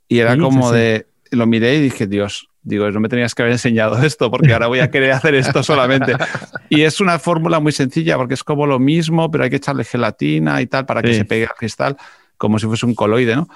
Y 0.07 0.19
era 0.19 0.37
como 0.37 0.71
de, 0.71 1.07
lo 1.31 1.47
miré 1.47 1.75
y 1.75 1.81
dije, 1.81 2.05
Dios, 2.05 2.49
digo, 2.63 2.91
no 2.91 2.99
me 2.99 3.09
tenías 3.09 3.33
que 3.33 3.43
haber 3.43 3.53
enseñado 3.53 3.97
esto 4.03 4.29
porque 4.29 4.53
ahora 4.53 4.67
voy 4.67 4.79
a 4.79 4.91
querer 4.91 5.11
hacer 5.11 5.35
esto 5.35 5.63
solamente. 5.63 6.15
Y 6.69 6.81
es 6.81 6.99
una 6.99 7.17
fórmula 7.17 7.59
muy 7.59 7.71
sencilla 7.71 8.17
porque 8.17 8.33
es 8.33 8.43
como 8.43 8.67
lo 8.67 8.77
mismo, 8.77 9.31
pero 9.31 9.45
hay 9.45 9.49
que 9.49 9.55
echarle 9.55 9.83
gelatina 9.83 10.61
y 10.61 10.67
tal 10.67 10.85
para 10.85 11.01
que 11.01 11.13
se 11.13 11.25
pegue 11.25 11.45
al 11.45 11.55
cristal 11.55 11.97
como 12.41 12.57
si 12.57 12.65
fuese 12.65 12.87
un 12.87 12.95
coloide, 12.95 13.35
¿no? 13.35 13.47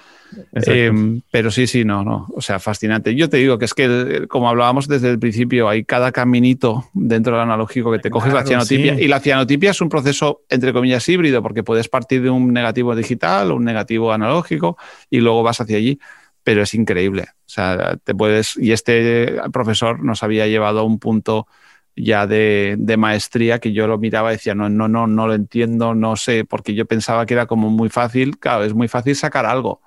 Eh, 0.54 0.92
pero 1.32 1.50
sí, 1.50 1.66
sí, 1.66 1.84
no, 1.84 2.04
no. 2.04 2.28
O 2.36 2.40
sea, 2.40 2.60
fascinante. 2.60 3.16
Yo 3.16 3.32
te 3.32 3.38
digo 3.38 3.58
que 3.58 3.66
es 3.66 3.74
que, 3.74 4.28
como 4.30 4.48
hablábamos 4.48 4.88
desde 4.88 5.10
el 5.10 5.18
principio, 5.18 5.68
hay 5.68 5.84
cada 5.84 6.12
caminito 6.12 6.88
dentro 6.94 7.34
del 7.34 7.42
analógico 7.42 7.92
que 7.92 7.98
te 7.98 8.12
coges 8.12 8.32
la 8.32 8.46
cianotipia. 8.46 9.02
Y 9.02 9.08
la 9.08 9.20
cianotipia 9.20 9.72
es 9.72 9.82
un 9.82 9.90
proceso, 9.90 10.42
entre 10.50 10.72
comillas, 10.72 11.10
híbrido, 11.10 11.42
porque 11.42 11.64
puedes 11.64 11.90
partir 11.90 12.22
de 12.22 12.30
un 12.30 12.54
negativo 12.54 12.96
digital 12.96 13.50
o 13.50 13.56
un 13.56 13.64
negativo 13.64 14.14
analógico 14.14 14.78
y 15.10 15.20
luego 15.20 15.42
vas 15.42 15.60
hacia 15.62 15.78
allí. 15.78 16.00
Pero 16.44 16.62
es 16.62 16.76
increíble. 16.76 17.24
O 17.24 17.50
sea, 17.50 17.98
te 18.04 18.14
puedes. 18.14 18.56
Y 18.56 18.72
este 18.72 19.38
profesor 19.52 20.04
nos 20.04 20.22
había 20.22 20.46
llevado 20.46 20.82
a 20.82 20.84
un 20.84 21.00
punto 21.00 21.48
ya 21.96 22.28
de, 22.28 22.78
maestría 22.98 23.60
que 23.60 23.74
yo 23.74 23.88
lo 23.88 23.98
miraba 23.98 24.32
y 24.32 24.36
decía, 24.36 24.56
no, 24.56 24.70
no, 24.70 24.88
no, 24.88 25.08
no 25.08 25.28
lo 25.28 25.34
entiendo, 25.34 25.96
no 25.96 26.16
sé, 26.16 26.46
porque 26.46 26.74
yo 26.74 26.86
pensaba 26.86 27.26
que 27.26 27.34
era 27.34 27.46
como 27.46 27.70
muy 27.70 27.90
fácil, 27.90 28.38
claro, 28.40 28.64
es 28.64 28.74
muy 28.74 28.88
fácil 28.88 29.16
sacar 29.16 29.46
algo, 29.46 29.82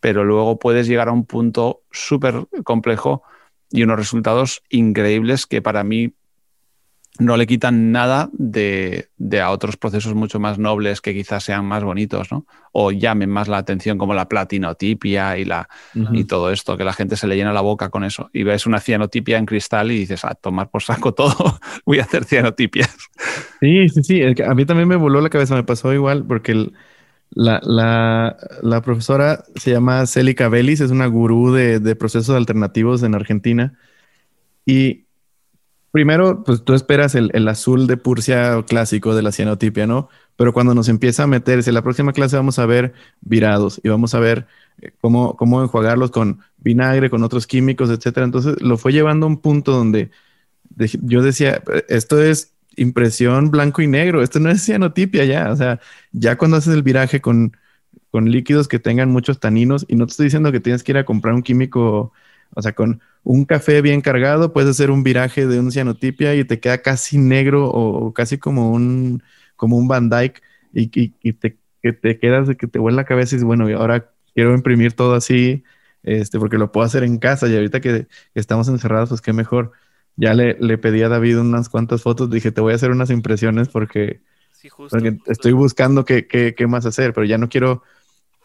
pero 0.00 0.24
luego 0.24 0.58
puedes 0.58 0.86
llegar 0.86 1.08
a 1.08 1.12
un 1.12 1.26
punto 1.26 1.82
súper 1.90 2.46
complejo 2.64 3.22
y 3.70 3.82
unos 3.82 3.96
resultados 3.98 4.62
increíbles 4.70 5.46
que 5.46 5.62
para 5.62 5.84
mí 5.84 6.14
no 7.18 7.36
le 7.36 7.46
quitan 7.46 7.92
nada 7.92 8.30
de, 8.32 9.08
a 9.40 9.50
otros 9.50 9.76
procesos 9.76 10.14
mucho 10.14 10.40
más 10.40 10.58
nobles 10.58 11.02
que 11.02 11.12
quizás 11.12 11.44
sean 11.44 11.64
más 11.66 11.84
bonitos, 11.84 12.32
¿no? 12.32 12.46
O 12.72 12.90
llamen 12.90 13.28
más 13.28 13.48
la 13.48 13.58
atención 13.58 13.98
como 13.98 14.14
la 14.14 14.28
platinotipia 14.28 15.36
y, 15.36 15.44
la, 15.44 15.68
y 15.94 16.24
todo 16.24 16.50
esto, 16.50 16.78
que 16.78 16.84
la 16.84 16.94
gente 16.94 17.16
se 17.16 17.26
le 17.26 17.36
llena 17.36 17.52
la 17.52 17.60
boca 17.60 17.90
con 17.90 18.04
eso. 18.04 18.30
Y 18.32 18.44
ves 18.44 18.66
una 18.66 18.80
cianotipia 18.80 19.36
en 19.36 19.44
cristal 19.44 19.90
y 19.90 19.98
dices, 19.98 20.24
a 20.24 20.34
tomar 20.34 20.70
por 20.70 20.82
saco 20.82 21.12
todo, 21.12 21.58
voy 21.84 21.98
a 21.98 22.04
hacer 22.04 22.24
cianotipias. 22.24 22.96
Sí, 23.60 23.88
sí, 23.90 24.02
sí. 24.02 24.22
A 24.22 24.54
mí 24.54 24.64
también 24.64 24.88
me 24.88 24.96
voló 24.96 25.20
la 25.20 25.28
cabeza, 25.28 25.54
me 25.54 25.64
pasó 25.64 25.92
igual, 25.92 26.24
porque 26.24 26.70
la, 27.30 27.60
la, 28.62 28.80
profesora 28.82 29.44
se 29.54 29.70
llama 29.70 30.06
Celica 30.06 30.48
Belis, 30.48 30.80
es 30.80 30.90
una 30.90 31.06
gurú 31.06 31.52
de, 31.52 31.78
de 31.78 31.94
procesos 31.94 32.34
alternativos 32.34 33.02
en 33.02 33.14
Argentina. 33.14 33.74
Y 34.64 35.04
Primero, 35.92 36.42
pues 36.42 36.64
tú 36.64 36.72
esperas 36.74 37.14
el, 37.14 37.48
azul 37.48 37.86
de 37.86 37.98
Purcia 37.98 38.64
clásico 38.66 39.14
de 39.14 39.22
la 39.22 39.30
cianotipia, 39.30 39.86
¿no? 39.86 40.08
Pero 40.36 40.54
cuando 40.54 40.74
nos 40.74 40.88
empieza 40.88 41.24
a 41.24 41.26
meterse, 41.26 41.70
la 41.70 41.82
próxima 41.82 42.14
clase 42.14 42.36
vamos 42.36 42.58
a 42.58 42.66
ver 42.66 42.94
virados 43.20 43.78
y 43.84 43.90
vamos 43.90 44.14
a 44.14 44.18
ver 44.20 44.46
eh, 44.80 44.92
cómo, 45.02 45.36
cómo 45.36 45.62
enjuagarlos 45.62 46.10
con 46.10 46.40
vinagre, 46.56 47.10
con 47.10 47.22
otros 47.22 47.46
químicos, 47.46 47.90
etcétera. 47.90 48.24
Entonces 48.24 48.60
lo 48.62 48.78
fue 48.78 48.92
llevando 48.92 49.26
a 49.26 49.28
un 49.28 49.40
punto 49.40 49.72
donde 49.72 50.10
yo 51.02 51.22
decía, 51.22 51.62
esto 51.88 52.22
es 52.22 52.54
impresión 52.76 53.50
blanco 53.50 53.82
y 53.82 53.86
negro, 53.86 54.22
esto 54.22 54.40
no 54.40 54.50
es 54.50 54.64
cianotipia 54.64 55.24
ya. 55.24 55.50
O 55.52 55.56
sea, 55.56 55.80
ya 56.12 56.36
cuando 56.38 56.56
haces 56.56 56.74
el 56.74 56.82
viraje 56.82 57.20
con, 57.20 57.56
con 58.10 58.30
líquidos 58.30 58.68
que 58.68 58.78
tengan 58.78 59.10
muchos 59.10 59.40
taninos, 59.40 59.84
y 59.88 59.96
no 59.96 60.06
te 60.06 60.12
estoy 60.12 60.24
diciendo 60.24 60.52
que 60.52 60.60
tienes 60.60 60.82
que 60.82 60.92
ir 60.92 60.98
a 60.98 61.04
comprar 61.04 61.34
un 61.34 61.42
químico, 61.42 62.12
o 62.54 62.62
sea, 62.62 62.72
con 62.72 63.00
un 63.24 63.44
café 63.44 63.80
bien 63.82 64.00
cargado, 64.00 64.52
puedes 64.52 64.70
hacer 64.70 64.90
un 64.90 65.02
viraje 65.02 65.46
de 65.46 65.58
un 65.58 65.70
cianotipia 65.70 66.34
y 66.34 66.44
te 66.44 66.60
queda 66.60 66.78
casi 66.78 67.18
negro 67.18 67.68
o, 67.68 68.12
casi 68.12 68.38
como 68.38 68.70
un, 68.70 69.22
como 69.56 69.76
un 69.76 69.88
Van 69.88 70.10
Dyke 70.10 70.42
y, 70.72 70.88
te, 71.32 71.58
que 71.82 71.92
te 71.92 72.18
quedas 72.18 72.48
que 72.56 72.66
te 72.66 72.78
huele 72.78 72.96
la 72.96 73.04
cabeza 73.04 73.34
y 73.34 73.36
dices, 73.36 73.46
bueno, 73.46 73.68
y 73.70 73.74
ahora 73.74 74.10
quiero 74.34 74.54
imprimir 74.54 74.94
todo 74.94 75.14
así 75.14 75.64
este, 76.02 76.38
porque 76.38 76.58
lo 76.58 76.72
puedo 76.72 76.84
hacer 76.84 77.04
en 77.04 77.18
casa 77.18 77.48
y 77.48 77.54
ahorita 77.54 77.80
que, 77.80 78.06
estamos 78.34 78.68
encerrados, 78.68 79.10
pues 79.10 79.20
qué 79.20 79.32
mejor. 79.32 79.72
Ya 80.16 80.34
le, 80.34 80.56
le 80.60 80.76
pedí 80.76 81.02
a 81.02 81.08
David 81.08 81.38
unas 81.38 81.68
cuantas 81.68 82.02
fotos, 82.02 82.28
dije, 82.28 82.52
te 82.52 82.60
voy 82.60 82.72
a 82.72 82.76
hacer 82.76 82.90
unas 82.90 83.10
impresiones 83.10 83.68
porque, 83.68 84.20
estoy 85.26 85.52
buscando 85.52 86.04
qué, 86.04 86.26
qué, 86.26 86.54
qué, 86.54 86.66
más 86.66 86.86
hacer, 86.86 87.12
pero 87.12 87.24
ya 87.26 87.38
no 87.38 87.48
quiero 87.48 87.82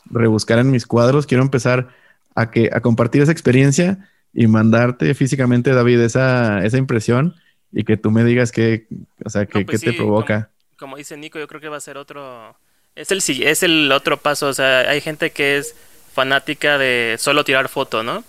rebuscar 0.06 0.60
en 0.60 0.72
mis 0.72 0.88
cuadros, 0.88 1.28
quiero 1.28 1.44
empezar 1.44 1.90
a, 2.38 2.52
que, 2.52 2.70
a 2.72 2.82
compartir 2.82 3.24
esa 3.24 3.32
experiencia 3.32 3.98
y 4.32 4.46
mandarte 4.46 5.16
físicamente, 5.16 5.72
David, 5.72 6.02
esa, 6.02 6.64
esa 6.64 6.78
impresión 6.78 7.36
y 7.74 7.84
que 7.84 7.98
tú 7.98 8.12
me 8.12 8.24
digas 8.24 8.52
qué, 8.52 8.86
o 9.26 9.30
sea, 9.30 9.48
qué, 9.48 9.66
pues 9.66 9.82
te 9.82 9.94
provoca. 9.94 10.52
Como, 10.78 10.98
dice 10.98 11.18
Nico, 11.18 11.40
yo 11.40 11.48
creo 11.48 11.60
que 11.60 11.68
va 11.68 11.78
a 11.78 11.82
ser 11.82 11.98
otro, 11.98 12.56
es 12.96 13.10
el, 13.12 13.24
es 13.44 13.64
el 13.64 13.92
otro 13.92 14.18
paso, 14.18 14.48
o 14.50 14.54
sea, 14.54 14.82
hay 14.82 15.02
gente 15.02 15.32
que 15.32 15.58
es 15.58 15.76
fanática 16.14 16.78
de 16.78 17.16
solo 17.18 17.44
tirar 17.44 17.70
foto, 17.70 18.04
¿no? 18.04 18.24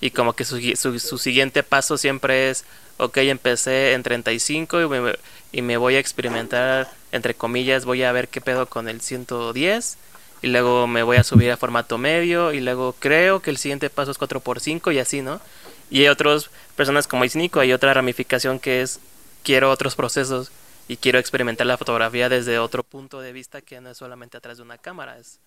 Y 0.00 0.12
como 0.12 0.32
que 0.32 0.46
su, 0.46 0.58
su, 0.74 1.18
siguiente 1.18 1.62
paso 1.62 1.98
siempre 1.98 2.48
es, 2.48 2.64
ok, 2.96 3.18
empecé 3.18 3.92
en 3.92 4.02
35 4.02 4.80
y 4.80 4.88
me, 4.88 5.12
y 5.52 5.60
me 5.60 5.76
voy 5.76 5.96
a 5.96 5.98
experimentar, 5.98 6.90
entre 7.12 7.34
comillas, 7.34 7.84
voy 7.84 8.02
a 8.02 8.12
ver 8.12 8.28
qué 8.28 8.40
pedo 8.40 8.64
con 8.66 8.88
el 8.88 9.02
110 9.02 9.98
y 10.42 10.48
luego 10.48 10.86
me 10.86 11.02
voy 11.02 11.16
a 11.16 11.22
subir 11.24 11.50
a 11.52 11.56
formato 11.56 11.98
medio 11.98 12.52
y 12.52 12.60
luego 12.60 12.94
creo 12.98 13.40
que 13.40 13.50
el 13.50 13.56
siguiente 13.56 13.88
paso 13.90 14.10
es 14.10 14.18
4x5 14.18 14.92
y 14.92 14.98
así, 14.98 15.22
¿no? 15.22 15.40
Y 15.88 16.00
hay 16.00 16.08
otras 16.08 16.50
personas 16.76 17.06
como 17.06 17.24
Isnico, 17.24 17.60
hay 17.60 17.72
otra 17.72 17.94
ramificación 17.94 18.58
que 18.58 18.82
es 18.82 19.00
quiero 19.44 19.70
otros 19.70 19.94
procesos 19.94 20.50
y 20.88 20.96
quiero 20.96 21.18
experimentar 21.18 21.66
la 21.66 21.78
fotografía 21.78 22.28
desde 22.28 22.58
otro 22.58 22.82
punto 22.82 23.20
de 23.20 23.32
vista 23.32 23.62
que 23.62 23.80
no 23.80 23.90
es 23.90 23.98
solamente 23.98 24.36
atrás 24.36 24.56
de 24.56 24.64
una 24.64 24.78
cámara, 24.78 25.18
es 25.18 25.40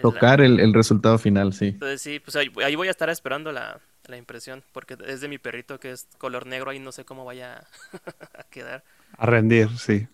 tocar 0.00 0.40
el, 0.40 0.74
resultado 0.74 1.18
final, 1.18 1.52
sí. 1.52 1.66
Entonces 1.68 2.02
sí, 2.02 2.20
pues 2.20 2.36
ahí, 2.36 2.48
voy 2.48 2.88
a 2.88 2.90
estar 2.90 3.10
esperando 3.10 3.52
la, 3.52 3.80
impresión, 4.16 4.64
porque 4.72 4.96
es 5.06 5.20
de 5.20 5.28
mi 5.28 5.38
perrito 5.38 5.78
que 5.78 5.92
es 5.92 6.08
color 6.18 6.44
negro, 6.44 6.70
ahí 6.70 6.80
no 6.80 6.90
sé 6.90 7.04
cómo 7.04 7.24
vaya 7.24 7.62
a 8.38 8.42
quedar. 8.50 8.82
A 9.16 9.26
rendir, 9.26 9.68
sí. 9.78 10.06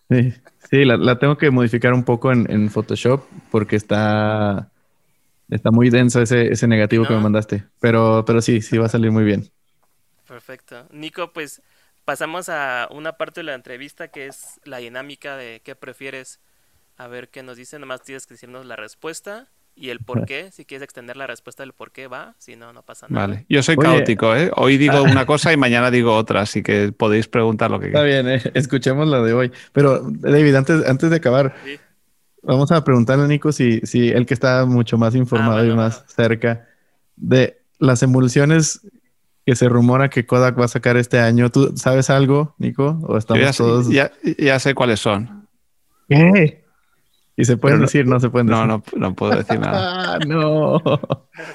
Sí, 0.70 0.84
la, 0.84 1.18
tengo 1.18 1.38
que 1.38 1.50
modificar 1.50 1.94
un 1.94 2.04
poco 2.04 2.32
en, 2.32 2.70
Photoshop 2.70 3.24
porque 3.50 3.76
está, 3.76 4.70
está 5.48 5.70
muy 5.70 5.90
denso 5.90 6.20
ese, 6.20 6.52
ese 6.52 6.66
negativo 6.66 7.06
que 7.06 7.14
me 7.14 7.20
mandaste. 7.20 7.64
Pero, 7.80 8.24
pero 8.26 8.42
sí, 8.42 8.60
sí 8.62 8.76
va 8.78 8.86
a 8.86 8.90
salir 8.90 9.12
muy 9.12 9.24
bien. 9.24 9.48
Perfecto. 10.26 10.88
Nico, 10.90 11.32
pues 11.32 11.62
pasamos 12.04 12.48
a 12.48 12.88
una 12.90 13.12
parte 13.12 13.40
de 13.40 13.44
la 13.44 13.54
entrevista 13.54 14.08
que 14.08 14.26
es 14.26 14.60
la 14.64 14.78
dinámica 14.78 15.36
de 15.36 15.60
qué 15.64 15.76
prefieres 15.76 16.40
a 16.96 17.06
ver 17.06 17.28
qué 17.28 17.42
nos 17.42 17.56
dice. 17.56 17.78
Nomás 17.78 18.02
tienes 18.02 18.26
que 18.26 18.34
decirnos 18.34 18.66
la 18.66 18.76
respuesta 18.76 19.48
y 19.76 19.90
el 19.90 20.00
por 20.00 20.24
qué. 20.24 20.50
Si 20.50 20.64
quieres 20.64 20.82
extender 20.82 21.16
la 21.16 21.26
respuesta 21.26 21.62
del 21.62 21.72
por 21.72 21.92
qué 21.92 22.08
va, 22.08 22.34
si 22.38 22.56
no, 22.56 22.72
no 22.72 22.82
pasa 22.82 23.06
nada. 23.08 23.26
Vale, 23.26 23.46
yo 23.48 23.62
soy 23.62 23.76
caótico, 23.76 24.34
¿eh? 24.34 24.50
Hoy 24.56 24.78
digo 24.78 25.02
una 25.02 25.26
cosa 25.26 25.52
y 25.52 25.56
mañana 25.56 25.90
digo 25.90 26.16
otra, 26.16 26.40
así 26.40 26.62
que 26.62 26.92
podéis 26.92 27.28
preguntar 27.28 27.70
lo 27.70 27.78
que 27.78 27.90
queráis. 27.90 28.14
Está 28.14 28.22
bien, 28.22 28.40
¿eh? 28.40 28.50
escuchemos 28.54 29.06
la 29.06 29.20
de 29.20 29.34
hoy. 29.34 29.52
Pero, 29.72 30.00
David, 30.02 30.54
antes, 30.54 30.88
antes 30.88 31.10
de 31.10 31.16
acabar, 31.16 31.54
vamos 32.42 32.72
a 32.72 32.82
preguntarle 32.82 33.24
a 33.24 33.28
Nico 33.28 33.52
si, 33.52 33.80
si 33.80 34.08
él 34.08 34.24
que 34.24 34.34
está 34.34 34.64
mucho 34.64 34.96
más 34.96 35.14
informado 35.14 35.58
ah, 35.58 35.66
y 35.66 35.76
más 35.76 36.04
cerca 36.08 36.66
de 37.16 37.60
las 37.78 38.02
emulsiones 38.02 38.80
que 39.44 39.54
se 39.54 39.68
rumora 39.68 40.08
que 40.08 40.26
Kodak 40.26 40.58
va 40.58 40.64
a 40.64 40.68
sacar 40.68 40.96
este 40.96 41.20
año. 41.20 41.50
¿Tú 41.50 41.76
sabes 41.76 42.10
algo, 42.10 42.54
Nico? 42.58 42.98
¿O 43.02 43.16
estamos 43.16 43.44
ya, 43.44 43.52
todos... 43.52 43.88
ya, 43.88 44.10
ya 44.38 44.58
sé 44.58 44.74
cuáles 44.74 44.98
son. 44.98 45.46
¿Qué? 46.08 46.65
¿Y 47.36 47.44
se 47.44 47.58
pueden 47.58 47.80
decir? 47.80 48.06
No 48.06 48.18
se 48.18 48.30
pueden 48.30 48.46
decir. 48.46 48.66
No, 48.66 48.82
no, 48.96 49.14
puedo 49.14 49.36
decir 49.36 49.60
nada. 49.60 50.14
ah, 50.14 50.18
no. 50.26 50.80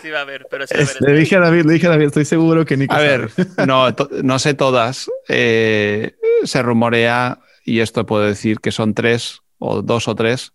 Sí 0.01 0.11
va 0.11 0.19
a 0.19 0.21
haber, 0.21 0.45
pero 0.49 0.67
sí 0.67 0.75
va 0.75 0.81
a 0.81 0.83
haber. 0.83 1.01
Le 1.01 1.19
dije 1.19 1.35
a 1.35 1.39
David, 1.39 1.65
le 1.65 1.73
dije 1.73 1.87
a 1.87 1.89
David, 1.89 2.05
estoy 2.05 2.25
seguro 2.25 2.65
que 2.65 2.77
Nico 2.77 2.93
A 2.93 2.99
ver, 2.99 3.31
no, 3.67 3.87
no 4.23 4.39
sé 4.39 4.53
todas. 4.53 5.09
Eh, 5.27 6.15
se 6.43 6.61
rumorea, 6.61 7.39
y 7.65 7.79
esto 7.79 8.05
puedo 8.05 8.23
decir 8.23 8.59
que 8.59 8.71
son 8.71 8.93
tres, 8.93 9.41
o 9.57 9.81
dos 9.81 10.07
o 10.07 10.15
tres, 10.15 10.53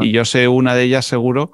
y 0.00 0.10
yo 0.10 0.24
sé 0.24 0.48
una 0.48 0.74
de 0.74 0.84
ellas 0.84 1.06
seguro, 1.06 1.52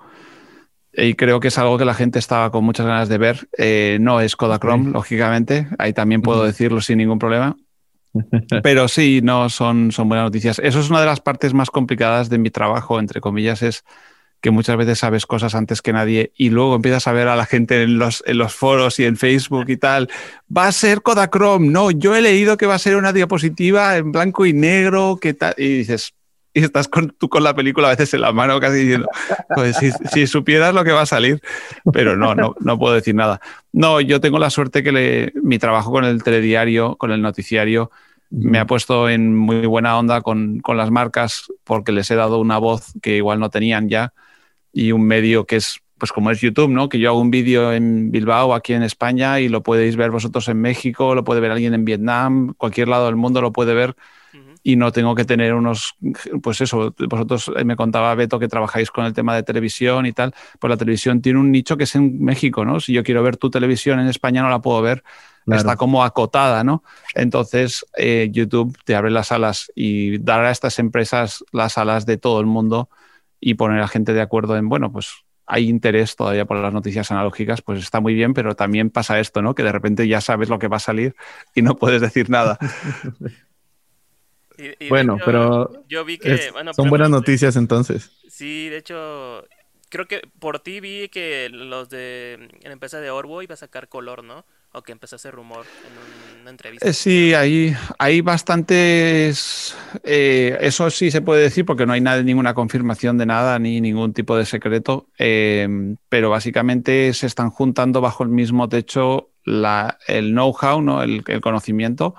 y 0.95 1.15
creo 1.15 1.41
que 1.41 1.49
es 1.49 1.59
algo 1.59 1.77
que 1.77 1.85
la 1.85 1.95
gente 1.95 2.19
estaba 2.19 2.51
con 2.51 2.65
muchas 2.65 2.87
ganas 2.87 3.09
de 3.09 3.19
ver. 3.19 3.49
Eh, 3.59 3.99
no 4.01 4.21
es 4.21 4.37
Kodachrome, 4.37 4.91
lógicamente, 4.91 5.69
ahí 5.79 5.93
también 5.93 6.23
puedo 6.23 6.45
decirlo 6.45 6.81
sin 6.81 6.99
ningún 6.99 7.19
problema. 7.19 7.57
Pero 8.63 8.89
sí, 8.89 9.21
no, 9.23 9.49
son, 9.49 9.93
son 9.93 10.09
buenas 10.09 10.27
noticias. 10.27 10.59
Eso 10.59 10.81
es 10.81 10.91
una 10.91 11.01
de 11.01 11.07
las 11.07 11.21
partes 11.21 11.55
más 11.55 11.71
complicadas 11.71 12.29
de 12.29 12.39
mi 12.39 12.51
trabajo, 12.51 12.99
entre 12.99 13.21
comillas, 13.21 13.63
es 13.63 13.85
que 14.43 14.51
muchas 14.51 14.77
veces 14.77 14.99
sabes 14.99 15.25
cosas 15.25 15.55
antes 15.55 15.83
que 15.83 15.93
nadie 15.93 16.33
y 16.37 16.51
luego 16.51 16.75
empiezas 16.75 17.07
a 17.07 17.13
ver 17.13 17.29
a 17.29 17.37
la 17.37 17.47
gente 17.47 17.85
en 17.85 17.99
los, 17.99 18.25
en 18.27 18.39
los 18.39 18.53
foros 18.53 18.99
y 18.99 19.05
en 19.05 19.17
Facebook 19.17 19.67
y 19.69 19.77
tal. 19.77 20.11
Va 20.55 20.67
a 20.67 20.73
ser 20.73 21.01
Kodachrome. 21.01 21.69
No, 21.69 21.93
yo 21.93 22.17
he 22.17 22.21
leído 22.21 22.57
que 22.57 22.67
va 22.67 22.75
a 22.75 22.81
ser 22.81 22.97
una 22.97 23.13
diapositiva 23.13 23.97
en 23.97 24.11
blanco 24.11 24.45
y 24.45 24.53
negro. 24.53 25.17
¿qué 25.21 25.33
tal? 25.33 25.55
Y 25.57 25.79
dices, 25.79 26.13
y 26.55 26.65
estás 26.65 26.89
con, 26.89 27.11
tú 27.11 27.29
con 27.29 27.43
la 27.43 27.55
película 27.55 27.89
a 27.89 27.91
veces 27.91 28.13
en 28.15 28.21
la 28.21 28.33
mano 28.33 28.61
casi 28.61 28.79
diciendo, 28.79 29.09
pues 29.55 29.77
si, 30.13 30.27
supieras 30.27 30.75
lo 30.75 30.85
que 30.85 30.93
va 30.93 31.03
a 31.03 31.07
salir, 31.07 31.41
pero 31.93 32.17
no, 32.17 32.35
no, 32.35 32.55
no 32.61 32.79
puedo 32.79 32.95
decir 32.95 33.15
nada. 33.15 33.41
No, 33.73 34.01
yo 34.01 34.21
tengo 34.21 34.39
la 34.39 34.51
suerte 34.51 34.83
que 34.83 34.93
le, 34.93 35.33
mi 35.43 35.59
trabajo 35.59 35.91
con 35.91 36.05
el 36.05 36.23
telediario, 36.23 36.97
con 36.97 37.11
el 37.11 37.23
noticiario, 37.23 37.91
me 38.31 38.59
ha 38.59 38.67
puesto 38.67 39.11
en 39.11 39.37
muy 39.37 39.67
buena 39.67 39.99
onda 39.99 40.23
con, 40.23 40.61
con, 40.61 40.79
las 40.79 40.91
marcas 40.91 41.53
porque 41.65 41.93
les 41.93 42.11
he 42.11 42.15
dado 42.15 42.39
una 42.39 42.57
voz 42.57 42.95
que 43.03 43.17
igual 43.17 43.39
no 43.39 43.51
tenían 43.51 43.91
ya 43.91 44.15
y 44.73 44.93
un 44.93 45.05
medio 45.07 45.45
que 45.45 45.57
es, 45.57 45.81
pues 45.99 46.13
como 46.13 46.31
es 46.31 46.41
YouTube, 46.41 46.71
¿no? 46.71 46.89
Que 46.89 46.99
yo 46.99 47.11
hago 47.11 47.21
un 47.21 47.31
vídeo 47.31 47.75
en 47.75 48.11
Bilbao, 48.11 48.55
aquí 48.55 48.73
en 48.73 48.83
España, 48.83 49.39
y 49.39 49.49
lo 49.49 49.63
podéis 49.63 49.97
ver 49.97 50.11
vosotros 50.11 50.49
en 50.49 50.61
México, 50.63 51.15
lo 51.15 51.25
puede 51.25 51.43
ver 51.43 51.51
alguien 51.51 51.75
en 51.75 51.85
Vietnam, 51.85 52.55
cualquier 52.57 52.89
lado 52.89 53.07
del 53.07 53.17
mundo 53.17 53.43
lo 53.43 53.53
puede 53.53 53.75
ver 53.75 53.97
y 54.63 54.77
no 54.77 54.93
tengo 54.93 55.15
que 55.15 55.25
tener 55.25 55.55
unos, 55.55 55.97
pues 56.43 56.61
eso, 56.61 56.95
vosotros 57.09 57.51
eh, 57.57 57.65
me 57.65 57.77
contaba 57.77 58.15
Beto 58.15 58.39
que 58.39 58.49
trabajáis 58.49 58.91
con 58.91 59.05
el 59.05 59.13
tema 59.13 59.35
de 59.35 59.43
televisión 59.43 60.07
y 60.07 60.13
tal, 60.13 60.35
pues 60.59 60.69
la 60.71 60.77
televisión 60.77 61.21
tiene 61.21 61.41
un 61.41 61.51
nicho 61.51 61.77
que 61.77 61.85
es 61.85 61.95
en 61.95 62.23
México, 62.23 62.65
¿no? 62.65 62.79
Si 62.79 62.93
yo 62.93 63.03
quiero 63.03 63.23
ver 63.23 63.37
tu 63.37 63.51
televisión 63.51 63.99
en 63.99 64.07
España 64.07 64.43
no 64.43 64.51
la 64.51 64.61
puedo 64.61 64.81
ver, 64.83 65.03
está 65.47 65.77
como 65.77 66.05
acotada, 66.05 66.63
¿no? 66.63 66.85
Entonces 67.15 67.85
eh, 67.97 68.29
YouTube 68.31 68.77
te 68.85 68.95
abre 68.95 69.11
las 69.11 69.33
alas 69.33 69.73
y 69.75 70.19
dar 70.19 70.45
a 70.45 70.51
estas 70.51 70.79
empresas 70.79 71.45
las 71.53 71.79
alas 71.79 72.07
de 72.07 72.17
todo 72.17 72.41
el 72.41 72.47
mundo 72.47 72.89
y 73.41 73.55
poner 73.55 73.81
a 73.81 73.89
gente 73.89 74.13
de 74.13 74.21
acuerdo 74.21 74.57
en, 74.57 74.69
bueno, 74.69 74.93
pues 74.93 75.25
hay 75.47 75.69
interés 75.69 76.15
todavía 76.15 76.45
por 76.45 76.57
las 76.59 76.73
noticias 76.73 77.11
analógicas, 77.11 77.61
pues 77.63 77.81
está 77.81 78.01
muy 78.01 78.15
bien, 78.15 78.33
pero 78.33 78.55
también 78.55 78.91
pasa 78.91 79.19
esto, 79.19 79.43
¿no? 79.43 79.57
Que 79.57 79.65
de 79.65 79.73
repente 79.73 80.07
ya 80.07 80.21
sabes 80.21 80.49
lo 80.49 80.61
que 80.61 80.69
va 80.69 80.77
a 80.77 80.81
salir 80.81 81.17
y 81.55 81.63
no 81.63 81.77
puedes 81.77 82.01
decir 82.01 82.31
nada. 82.31 82.59
bueno, 84.89 85.19
pero 85.25 85.85
yo 85.89 86.05
vi 86.05 86.19
que, 86.19 86.51
son 86.75 86.89
buenas 86.89 87.11
noticias 87.11 87.57
entonces. 87.57 88.11
Sí, 88.29 88.69
de 88.69 88.79
hecho, 88.79 89.45
creo 89.93 90.09
que 90.09 90.23
por 90.39 90.59
ti 90.61 90.81
vi 90.81 91.09
que 91.09 91.49
los 91.51 91.91
de 91.91 92.49
la 92.63 92.73
empresa 92.73 93.01
de 93.01 93.11
Orbo 93.11 93.43
iba 93.43 93.55
a 93.55 93.59
sacar 93.59 93.89
color, 93.89 94.25
¿no? 94.25 94.45
O 94.73 94.81
que 94.81 94.91
empezó 94.91 95.17
hacer 95.17 95.35
rumor 95.35 95.67
en 96.35 96.41
una 96.41 96.51
entrevista. 96.51 96.89
Eh, 96.89 96.95
sí, 96.95 97.35
hay, 97.35 97.77
hay 97.99 98.23
bastantes. 98.23 99.77
Eh, 100.03 100.57
eso 100.63 100.89
sí 100.91 101.11
se 101.11 101.21
puede 101.21 101.43
decir 101.43 101.67
porque 101.67 101.85
no 101.85 101.93
hay 101.93 102.01
nada, 102.01 102.23
ninguna 102.23 102.55
confirmación 102.55 103.19
de 103.19 103.27
nada 103.27 103.59
ni 103.59 103.83
ningún 103.83 104.15
tipo 104.15 104.35
de 104.35 104.47
secreto. 104.47 105.09
Eh, 105.19 105.95
pero 106.09 106.31
básicamente 106.31 107.13
se 107.13 107.27
están 107.27 107.51
juntando 107.51 108.01
bajo 108.01 108.23
el 108.23 108.31
mismo 108.31 108.71
techo 108.71 109.29
la, 109.45 109.99
el 110.09 110.31
know-how, 110.31 110.81
¿no? 110.81 111.03
el, 111.03 111.23
el 111.27 111.41
conocimiento 111.43 112.15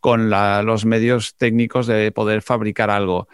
con 0.00 0.30
los 0.30 0.84
medios 0.84 1.36
técnicos 1.36 1.86
de 1.86 2.12
poder 2.12 2.42
fabricar 2.42 2.90
algo. 2.90 3.28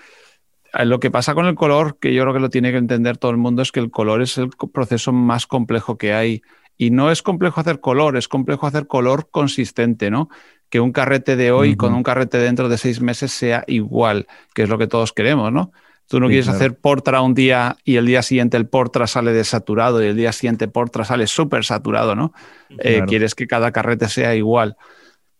Eh, 0.72 0.84
lo 0.84 1.00
que 1.00 1.10
pasa 1.10 1.34
con 1.34 1.46
el 1.46 1.54
color, 1.54 1.98
que 1.98 2.14
yo 2.14 2.22
creo 2.22 2.34
que 2.34 2.40
lo 2.40 2.50
tiene 2.50 2.72
que 2.72 2.78
entender 2.78 3.16
todo 3.18 3.30
el 3.30 3.36
mundo, 3.36 3.62
es 3.62 3.72
que 3.72 3.80
el 3.80 3.90
color 3.90 4.22
es 4.22 4.38
el 4.38 4.50
proceso 4.72 5.12
más 5.12 5.46
complejo 5.46 5.96
que 5.96 6.14
hay. 6.14 6.42
Y 6.76 6.90
no 6.90 7.10
es 7.10 7.22
complejo 7.22 7.60
hacer 7.60 7.78
color, 7.80 8.16
es 8.16 8.26
complejo 8.26 8.66
hacer 8.66 8.88
color 8.88 9.28
consistente, 9.30 10.10
¿no? 10.10 10.28
Que 10.68 10.80
un 10.80 10.90
carrete 10.90 11.36
de 11.36 11.52
hoy 11.52 11.76
con 11.76 11.94
un 11.94 12.02
carrete 12.02 12.38
dentro 12.38 12.68
de 12.68 12.78
seis 12.78 13.00
meses 13.00 13.30
sea 13.30 13.62
igual, 13.68 14.26
que 14.54 14.64
es 14.64 14.68
lo 14.68 14.76
que 14.76 14.88
todos 14.88 15.12
queremos, 15.12 15.52
¿no? 15.52 15.70
Tú 16.08 16.18
no 16.18 16.26
quieres 16.26 16.48
hacer 16.48 16.76
portra 16.76 17.22
un 17.22 17.32
día 17.32 17.76
y 17.84 17.96
el 17.96 18.06
día 18.06 18.22
siguiente 18.22 18.56
el 18.56 18.66
portra 18.66 19.06
sale 19.06 19.32
desaturado 19.32 20.02
y 20.02 20.08
el 20.08 20.16
día 20.16 20.32
siguiente 20.32 20.66
portra 20.66 21.04
sale 21.04 21.28
súper 21.28 21.64
saturado, 21.64 22.16
¿no? 22.16 22.34
Eh, 22.78 23.02
quieres 23.06 23.36
que 23.36 23.46
cada 23.46 23.70
carrete 23.70 24.08
sea 24.08 24.34
igual 24.34 24.76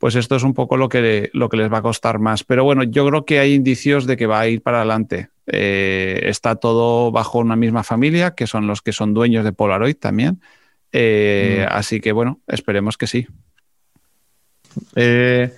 pues 0.05 0.16
esto 0.16 0.36
es 0.36 0.42
un 0.42 0.52
poco 0.52 0.76
lo 0.76 0.90
que, 0.90 1.30
lo 1.32 1.48
que 1.48 1.57
les 1.57 1.72
va 1.72 1.78
a 1.78 1.82
costar 1.82 2.18
más. 2.18 2.44
Pero 2.44 2.62
bueno, 2.62 2.82
yo 2.82 3.09
creo 3.09 3.24
que 3.24 3.38
hay 3.38 3.55
indicios 3.55 4.07
de 4.07 4.18
que 4.18 4.26
va 4.26 4.40
a 4.40 4.46
ir 4.46 4.61
para 4.61 4.80
adelante. 4.80 5.30
Eh, 5.46 6.20
está 6.24 6.57
todo 6.57 7.11
bajo 7.11 7.38
una 7.38 7.57
misma 7.57 7.84
familia, 7.84 8.34
que 8.34 8.46
son 8.46 8.66
los 8.66 8.82
que 8.82 8.92
son 8.92 9.14
dueños 9.14 9.46
de 9.46 9.52
Polaroid 9.52 9.96
también. 9.96 10.42
Eh, 10.92 11.64
mm. 11.66 11.72
Así 11.74 12.00
que 12.00 12.12
bueno, 12.12 12.38
esperemos 12.46 12.98
que 12.98 13.07
sí. 13.07 13.26
Eh, 14.94 15.55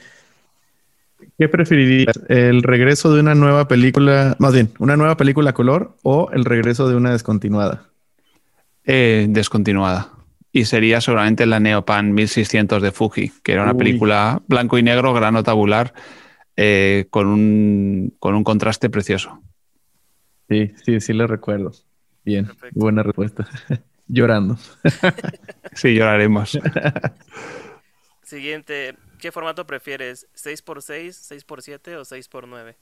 ¿Qué 1.36 1.48
preferirías? 1.48 2.14
¿El 2.28 2.62
regreso 2.62 3.12
de 3.12 3.22
una 3.22 3.34
nueva 3.34 3.66
película, 3.66 4.36
más 4.38 4.54
bien, 4.54 4.70
una 4.78 4.96
nueva 4.96 5.16
película 5.16 5.54
color 5.54 5.96
o 6.04 6.30
el 6.32 6.44
regreso 6.44 6.88
de 6.88 6.94
una 6.94 7.10
descontinuada? 7.10 7.88
descontinuada. 8.84 10.15
Y 10.56 10.64
sería 10.64 11.02
seguramente 11.02 11.44
la 11.44 11.60
Neopan 11.60 12.14
1600 12.14 12.80
de 12.80 12.90
Fuji, 12.90 13.30
que 13.42 13.52
era 13.52 13.62
una 13.62 13.74
película 13.74 14.40
blanco 14.46 14.78
y 14.78 14.82
negro, 14.82 15.12
grano 15.12 15.42
tabular, 15.42 15.92
eh, 16.56 17.08
con, 17.10 17.26
un, 17.26 18.16
con 18.18 18.34
un 18.34 18.42
contraste 18.42 18.88
precioso. 18.88 19.42
Sí, 20.48 20.72
sí, 20.82 20.98
sí 21.02 21.12
lo 21.12 21.26
recuerdo. 21.26 21.72
Bien, 22.24 22.48
buena 22.72 23.02
respuesta. 23.02 23.46
Llorando. 24.08 24.56
sí, 25.74 25.94
lloraremos. 25.94 26.58
Siguiente, 28.22 28.94
¿qué 29.18 29.32
formato 29.32 29.66
prefieres? 29.66 30.26
¿6x6, 30.36 31.44
6x7 31.44 31.96
o 31.96 32.00
6x9? 32.00 32.76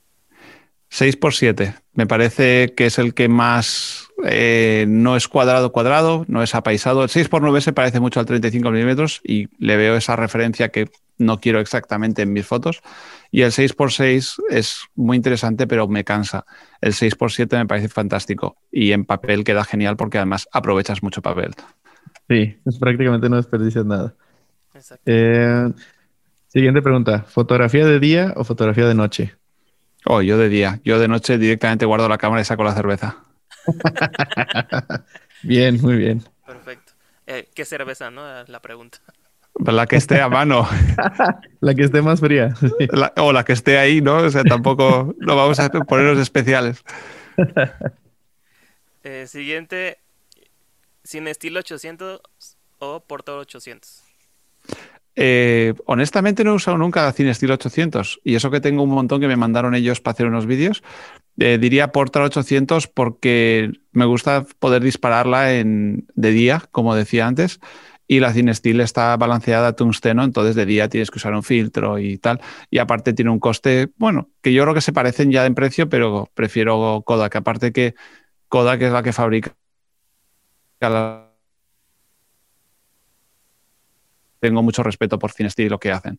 6x7. 0.94 1.74
Me 1.94 2.06
parece 2.06 2.72
que 2.76 2.86
es 2.86 2.98
el 2.98 3.14
que 3.14 3.28
más 3.28 4.08
eh, 4.24 4.84
no 4.88 5.16
es 5.16 5.26
cuadrado 5.26 5.72
cuadrado, 5.72 6.24
no 6.28 6.42
es 6.42 6.54
apaisado. 6.54 7.02
El 7.02 7.08
6x9 7.08 7.60
se 7.60 7.72
parece 7.72 7.98
mucho 7.98 8.20
al 8.20 8.26
35 8.26 8.70
milímetros 8.70 9.20
y 9.24 9.48
le 9.58 9.76
veo 9.76 9.96
esa 9.96 10.14
referencia 10.14 10.68
que 10.68 10.88
no 11.18 11.40
quiero 11.40 11.58
exactamente 11.58 12.22
en 12.22 12.32
mis 12.32 12.46
fotos. 12.46 12.80
Y 13.32 13.42
el 13.42 13.50
6x6 13.50 14.36
es 14.50 14.84
muy 14.94 15.16
interesante, 15.16 15.66
pero 15.66 15.88
me 15.88 16.04
cansa. 16.04 16.46
El 16.80 16.92
6x7 16.92 17.58
me 17.58 17.66
parece 17.66 17.88
fantástico 17.88 18.56
y 18.70 18.92
en 18.92 19.04
papel 19.04 19.42
queda 19.42 19.64
genial 19.64 19.96
porque 19.96 20.18
además 20.18 20.48
aprovechas 20.52 21.02
mucho 21.02 21.22
papel. 21.22 21.54
Sí, 22.28 22.56
prácticamente 22.78 23.28
no 23.28 23.36
desperdicias 23.36 23.84
nada. 23.84 24.14
Eh, 25.04 25.72
siguiente 26.46 26.82
pregunta: 26.82 27.24
¿fotografía 27.26 27.84
de 27.84 27.98
día 27.98 28.32
o 28.36 28.44
fotografía 28.44 28.86
de 28.86 28.94
noche? 28.94 29.34
Oh, 30.06 30.20
yo 30.20 30.36
de 30.36 30.48
día. 30.48 30.80
Yo 30.84 30.98
de 30.98 31.08
noche 31.08 31.38
directamente 31.38 31.86
guardo 31.86 32.08
la 32.08 32.18
cámara 32.18 32.42
y 32.42 32.44
saco 32.44 32.62
la 32.62 32.74
cerveza. 32.74 33.24
bien, 35.42 35.80
muy 35.80 35.96
bien. 35.96 36.22
Perfecto. 36.46 36.92
Eh, 37.26 37.48
¿Qué 37.54 37.64
cerveza, 37.64 38.10
no? 38.10 38.22
La 38.44 38.60
pregunta. 38.60 38.98
La 39.54 39.86
que 39.86 39.96
esté 39.96 40.20
a 40.20 40.28
mano. 40.28 40.68
la 41.60 41.74
que 41.74 41.84
esté 41.84 42.02
más 42.02 42.20
fría. 42.20 42.54
o 43.16 43.32
la 43.32 43.44
que 43.44 43.52
esté 43.54 43.78
ahí, 43.78 44.02
¿no? 44.02 44.18
O 44.18 44.30
sea, 44.30 44.44
tampoco 44.44 45.14
lo 45.18 45.36
vamos 45.36 45.58
a 45.58 45.70
ponernos 45.70 46.18
especiales. 46.18 46.84
Eh, 49.04 49.26
siguiente, 49.26 49.98
sin 51.02 51.28
estilo 51.28 51.60
800 51.60 52.20
o 52.78 53.00
Porto 53.00 53.38
800. 53.38 54.03
Eh, 55.16 55.74
honestamente 55.86 56.42
no 56.42 56.50
he 56.50 56.54
usado 56.54 56.76
nunca 56.76 57.10
Cine 57.12 57.30
Estilo 57.30 57.54
800 57.54 58.20
y 58.24 58.34
eso 58.34 58.50
que 58.50 58.60
tengo 58.60 58.82
un 58.82 58.90
montón 58.90 59.20
que 59.20 59.28
me 59.28 59.36
mandaron 59.36 59.74
ellos 59.74 60.00
para 60.00 60.14
hacer 60.14 60.26
unos 60.26 60.46
vídeos. 60.46 60.82
Eh, 61.38 61.58
diría 61.60 61.92
Portal 61.92 62.24
800 62.24 62.86
porque 62.88 63.72
me 63.92 64.04
gusta 64.04 64.46
poder 64.58 64.82
dispararla 64.82 65.54
en, 65.54 66.06
de 66.14 66.30
día, 66.30 66.62
como 66.70 66.94
decía 66.94 67.26
antes, 67.26 67.60
y 68.06 68.20
la 68.20 68.32
Cinestill 68.32 68.80
está 68.80 69.16
balanceada 69.16 69.68
a 69.68 69.76
tungsteno, 69.76 70.24
entonces 70.24 70.54
de 70.56 70.66
día 70.66 70.88
tienes 70.88 71.10
que 71.10 71.18
usar 71.18 71.34
un 71.34 71.42
filtro 71.42 71.98
y 71.98 72.18
tal. 72.18 72.40
Y 72.70 72.78
aparte 72.78 73.12
tiene 73.14 73.30
un 73.30 73.40
coste, 73.40 73.90
bueno, 73.96 74.30
que 74.42 74.52
yo 74.52 74.62
creo 74.62 74.74
que 74.74 74.80
se 74.80 74.92
parecen 74.92 75.30
ya 75.32 75.46
en 75.46 75.54
precio, 75.54 75.88
pero 75.88 76.30
prefiero 76.34 77.02
Kodak. 77.04 77.36
Aparte 77.36 77.72
que 77.72 77.94
Kodak 78.48 78.82
es 78.82 78.92
la 78.92 79.02
que 79.02 79.12
fabrica 79.12 79.56
tengo 84.44 84.62
mucho 84.62 84.82
respeto 84.82 85.18
por 85.18 85.32
Cinestill 85.32 85.66
y 85.66 85.68
lo 85.70 85.80
que 85.80 85.90
hacen. 85.90 86.18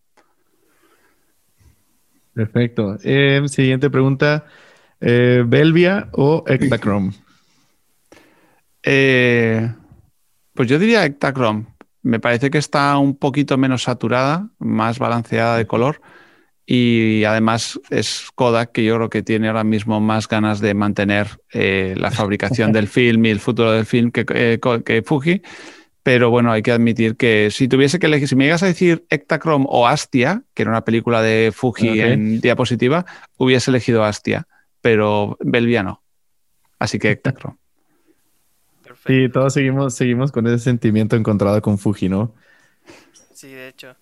Perfecto. 2.34 2.98
Eh, 3.04 3.44
siguiente 3.46 3.92
pregunta. 3.92 4.46
Eh, 5.00 5.44
¿Belvia 5.46 6.10
o 6.12 6.44
Ektachrome? 6.48 7.12
Eh, 8.82 9.72
pues 10.56 10.68
yo 10.68 10.80
diría 10.80 11.06
Ektachrome. 11.06 11.68
Me 12.02 12.20
parece 12.20 12.50
que 12.50 12.58
está 12.58 12.98
un 12.98 13.16
poquito 13.16 13.60
menos 13.60 13.84
saturada, 13.84 14.50
más 14.58 14.98
balanceada 14.98 15.58
de 15.58 15.68
color 15.68 16.02
y 16.66 17.24
además 17.26 17.80
es 17.92 18.30
Kodak 18.34 18.72
que 18.72 18.84
yo 18.84 18.96
creo 18.96 19.10
que 19.12 19.22
tiene 19.22 19.50
ahora 19.50 19.64
mismo 19.64 20.02
más 20.02 20.28
ganas 20.28 20.60
de 20.62 20.74
mantener 20.74 21.28
la 21.52 22.10
fabricación 22.10 22.72
del 22.74 22.88
film 22.88 23.26
y 23.26 23.30
el 23.30 23.40
futuro 23.40 23.72
del 23.72 23.86
film 23.86 24.10
que, 24.10 24.26
que 24.26 25.04
Fuji 25.04 25.44
pero 26.06 26.30
bueno, 26.30 26.52
hay 26.52 26.62
que 26.62 26.72
admitir 26.72 27.18
que 27.18 27.50
si 27.50 27.68
tuviese 27.68 27.98
que 27.98 28.06
elegir, 28.06 28.28
si 28.28 28.36
me 28.36 28.44
llegas 28.44 28.62
a 28.62 28.68
decir 28.68 29.08
Ektachrome 29.10 29.66
o 29.68 29.88
Astia, 29.88 30.44
que 30.54 30.62
era 30.62 30.70
una 30.70 30.86
película 30.86 31.20
de 31.24 31.52
Fuji 31.52 32.00
en 32.00 32.42
diapositiva, 32.42 33.08
hubiese 33.38 33.72
elegido 33.72 34.04
Astia, 34.04 34.48
pero 34.82 35.36
Belvia 35.40 35.82
no. 35.82 36.04
Así 36.78 37.00
que 37.00 37.10
Ektachrome. 37.10 37.58
Sí, 39.08 39.30
todos 39.30 39.54
seguimos, 39.54 39.94
seguimos 39.94 40.32
con 40.32 40.48
ese 40.48 40.60
sentimiento 40.60 41.16
encontrado 41.16 41.62
con 41.62 41.78
Fuji, 41.78 42.10
¿no? 42.10 42.34
Sí, 43.34 43.50
de 43.50 43.68
hecho. 43.68 43.96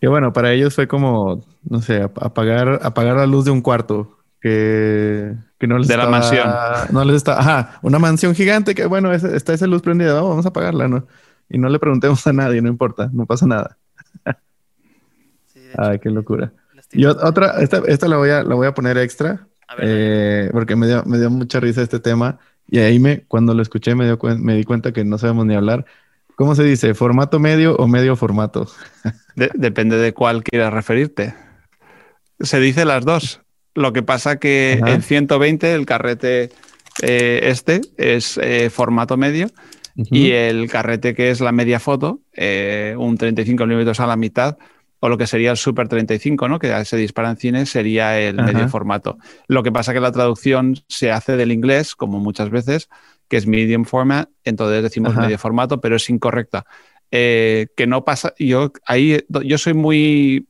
Que 0.00 0.06
bueno, 0.06 0.32
para 0.32 0.52
ellos 0.52 0.74
fue 0.74 0.86
como, 0.86 1.44
no 1.68 1.82
sé, 1.82 2.02
apagar, 2.02 2.80
apagar 2.82 3.16
la 3.16 3.26
luz 3.26 3.44
de 3.44 3.50
un 3.50 3.62
cuarto. 3.62 4.18
Que, 4.40 5.34
no 5.60 5.78
les 5.78 5.88
De 5.88 5.96
la 5.96 6.08
mansión. 6.08 6.48
No 6.90 7.04
les 7.04 7.16
está. 7.16 7.40
Ajá, 7.40 7.80
una 7.82 7.98
mansión 7.98 8.32
gigante 8.34 8.76
que, 8.76 8.86
bueno, 8.86 9.12
está 9.12 9.54
esa 9.54 9.66
luz 9.66 9.82
prendida, 9.82 10.14
vamos 10.20 10.46
a 10.46 10.50
apagarla, 10.50 10.86
¿no? 10.86 11.06
Y 11.48 11.58
no 11.58 11.68
le 11.68 11.78
preguntemos 11.78 12.26
a 12.26 12.32
nadie, 12.32 12.60
no 12.60 12.68
importa, 12.68 13.10
no 13.12 13.26
pasa 13.26 13.46
nada. 13.46 13.76
Ay, 15.76 15.98
qué 15.98 16.10
locura. 16.10 16.52
Y 16.92 17.04
otra, 17.04 17.60
esta, 17.60 17.82
esta, 17.86 18.08
la, 18.08 18.16
voy 18.16 18.30
a, 18.30 18.42
la 18.42 18.54
voy 18.54 18.66
a 18.66 18.74
poner 18.74 18.96
extra, 18.98 19.46
eh, 19.78 20.48
porque 20.52 20.76
me 20.76 20.86
dio, 20.86 21.04
me 21.04 21.18
dio 21.18 21.30
mucha 21.30 21.60
risa 21.60 21.82
este 21.82 22.00
tema. 22.00 22.38
Y 22.66 22.78
ahí 22.78 22.98
me, 22.98 23.22
cuando 23.28 23.54
lo 23.54 23.62
escuché, 23.62 23.94
me, 23.94 24.04
dio, 24.04 24.18
me 24.38 24.54
di 24.54 24.64
cuenta 24.64 24.92
que 24.92 25.04
no 25.04 25.18
sabemos 25.18 25.46
ni 25.46 25.54
hablar. 25.54 25.84
¿Cómo 26.36 26.54
se 26.54 26.62
dice? 26.62 26.94
¿Formato 26.94 27.38
medio 27.38 27.76
o 27.76 27.88
medio 27.88 28.14
formato? 28.16 28.68
depende 29.54 29.96
de 29.96 30.14
cuál 30.14 30.42
quieras 30.42 30.72
referirte. 30.72 31.34
Se 32.40 32.60
dice 32.60 32.84
las 32.84 33.04
dos. 33.04 33.40
Lo 33.74 33.92
que 33.92 34.02
pasa 34.02 34.38
que 34.38 34.80
en 34.84 35.02
120 35.02 35.74
el 35.74 35.86
carrete 35.86 36.50
eh, 37.02 37.40
este 37.44 37.80
es 37.96 38.38
eh, 38.42 38.70
formato 38.70 39.16
medio 39.16 39.48
y 40.10 40.30
el 40.30 40.70
carrete 40.70 41.14
que 41.14 41.30
es 41.30 41.40
la 41.40 41.52
media 41.52 41.80
foto, 41.80 42.20
eh, 42.32 42.94
un 42.96 43.16
35 43.16 43.66
milímetros 43.66 43.98
a 44.00 44.06
la 44.06 44.16
mitad, 44.16 44.56
o 45.00 45.08
lo 45.08 45.18
que 45.18 45.26
sería 45.26 45.50
el 45.50 45.56
Super 45.56 45.88
35, 45.88 46.48
¿no? 46.48 46.58
que 46.58 46.84
se 46.84 46.96
dispara 46.96 47.30
en 47.30 47.36
cine, 47.36 47.66
sería 47.66 48.18
el 48.18 48.36
medio 48.36 48.68
formato. 48.68 49.18
Lo 49.46 49.62
que 49.62 49.72
pasa 49.72 49.92
que 49.92 50.00
la 50.00 50.12
traducción 50.12 50.76
se 50.88 51.10
hace 51.12 51.36
del 51.36 51.52
inglés, 51.52 51.94
como 51.94 52.18
muchas 52.18 52.50
veces, 52.50 52.88
que 53.28 53.36
es 53.36 53.46
medium 53.46 53.84
format, 53.84 54.28
entonces 54.44 54.82
decimos 54.82 55.14
medio 55.14 55.38
formato, 55.38 55.80
pero 55.80 55.96
es 55.96 56.10
incorrecta. 56.10 56.64
Eh, 57.10 57.68
que 57.76 57.86
no 57.86 58.04
pasa, 58.04 58.34
yo 58.38 58.72
ahí, 58.86 59.18
yo 59.44 59.58
soy 59.58 59.74
muy, 59.74 60.46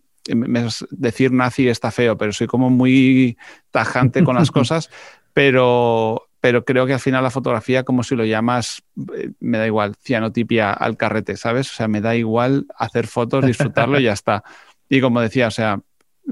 decir 0.90 1.32
nazi 1.32 1.68
está 1.68 1.90
feo, 1.90 2.16
pero 2.16 2.32
soy 2.32 2.46
como 2.46 2.70
muy 2.70 3.36
tajante 3.70 4.24
con 4.24 4.36
las 4.36 4.50
cosas, 4.50 4.90
pero 5.32 6.27
pero 6.40 6.64
creo 6.64 6.86
que 6.86 6.92
al 6.92 7.00
final 7.00 7.22
la 7.22 7.30
fotografía, 7.30 7.84
como 7.84 8.02
si 8.02 8.14
lo 8.14 8.24
llamas, 8.24 8.82
eh, 9.16 9.30
me 9.40 9.58
da 9.58 9.66
igual, 9.66 9.96
cianotipia 9.96 10.72
al 10.72 10.96
carrete, 10.96 11.36
¿sabes? 11.36 11.70
O 11.70 11.74
sea, 11.74 11.88
me 11.88 12.00
da 12.00 12.14
igual 12.16 12.66
hacer 12.76 13.06
fotos, 13.06 13.44
disfrutarlo 13.44 13.98
y 13.98 14.04
ya 14.04 14.12
está. 14.12 14.44
Y 14.88 15.00
como 15.00 15.20
decía, 15.20 15.48
o 15.48 15.50
sea, 15.50 15.80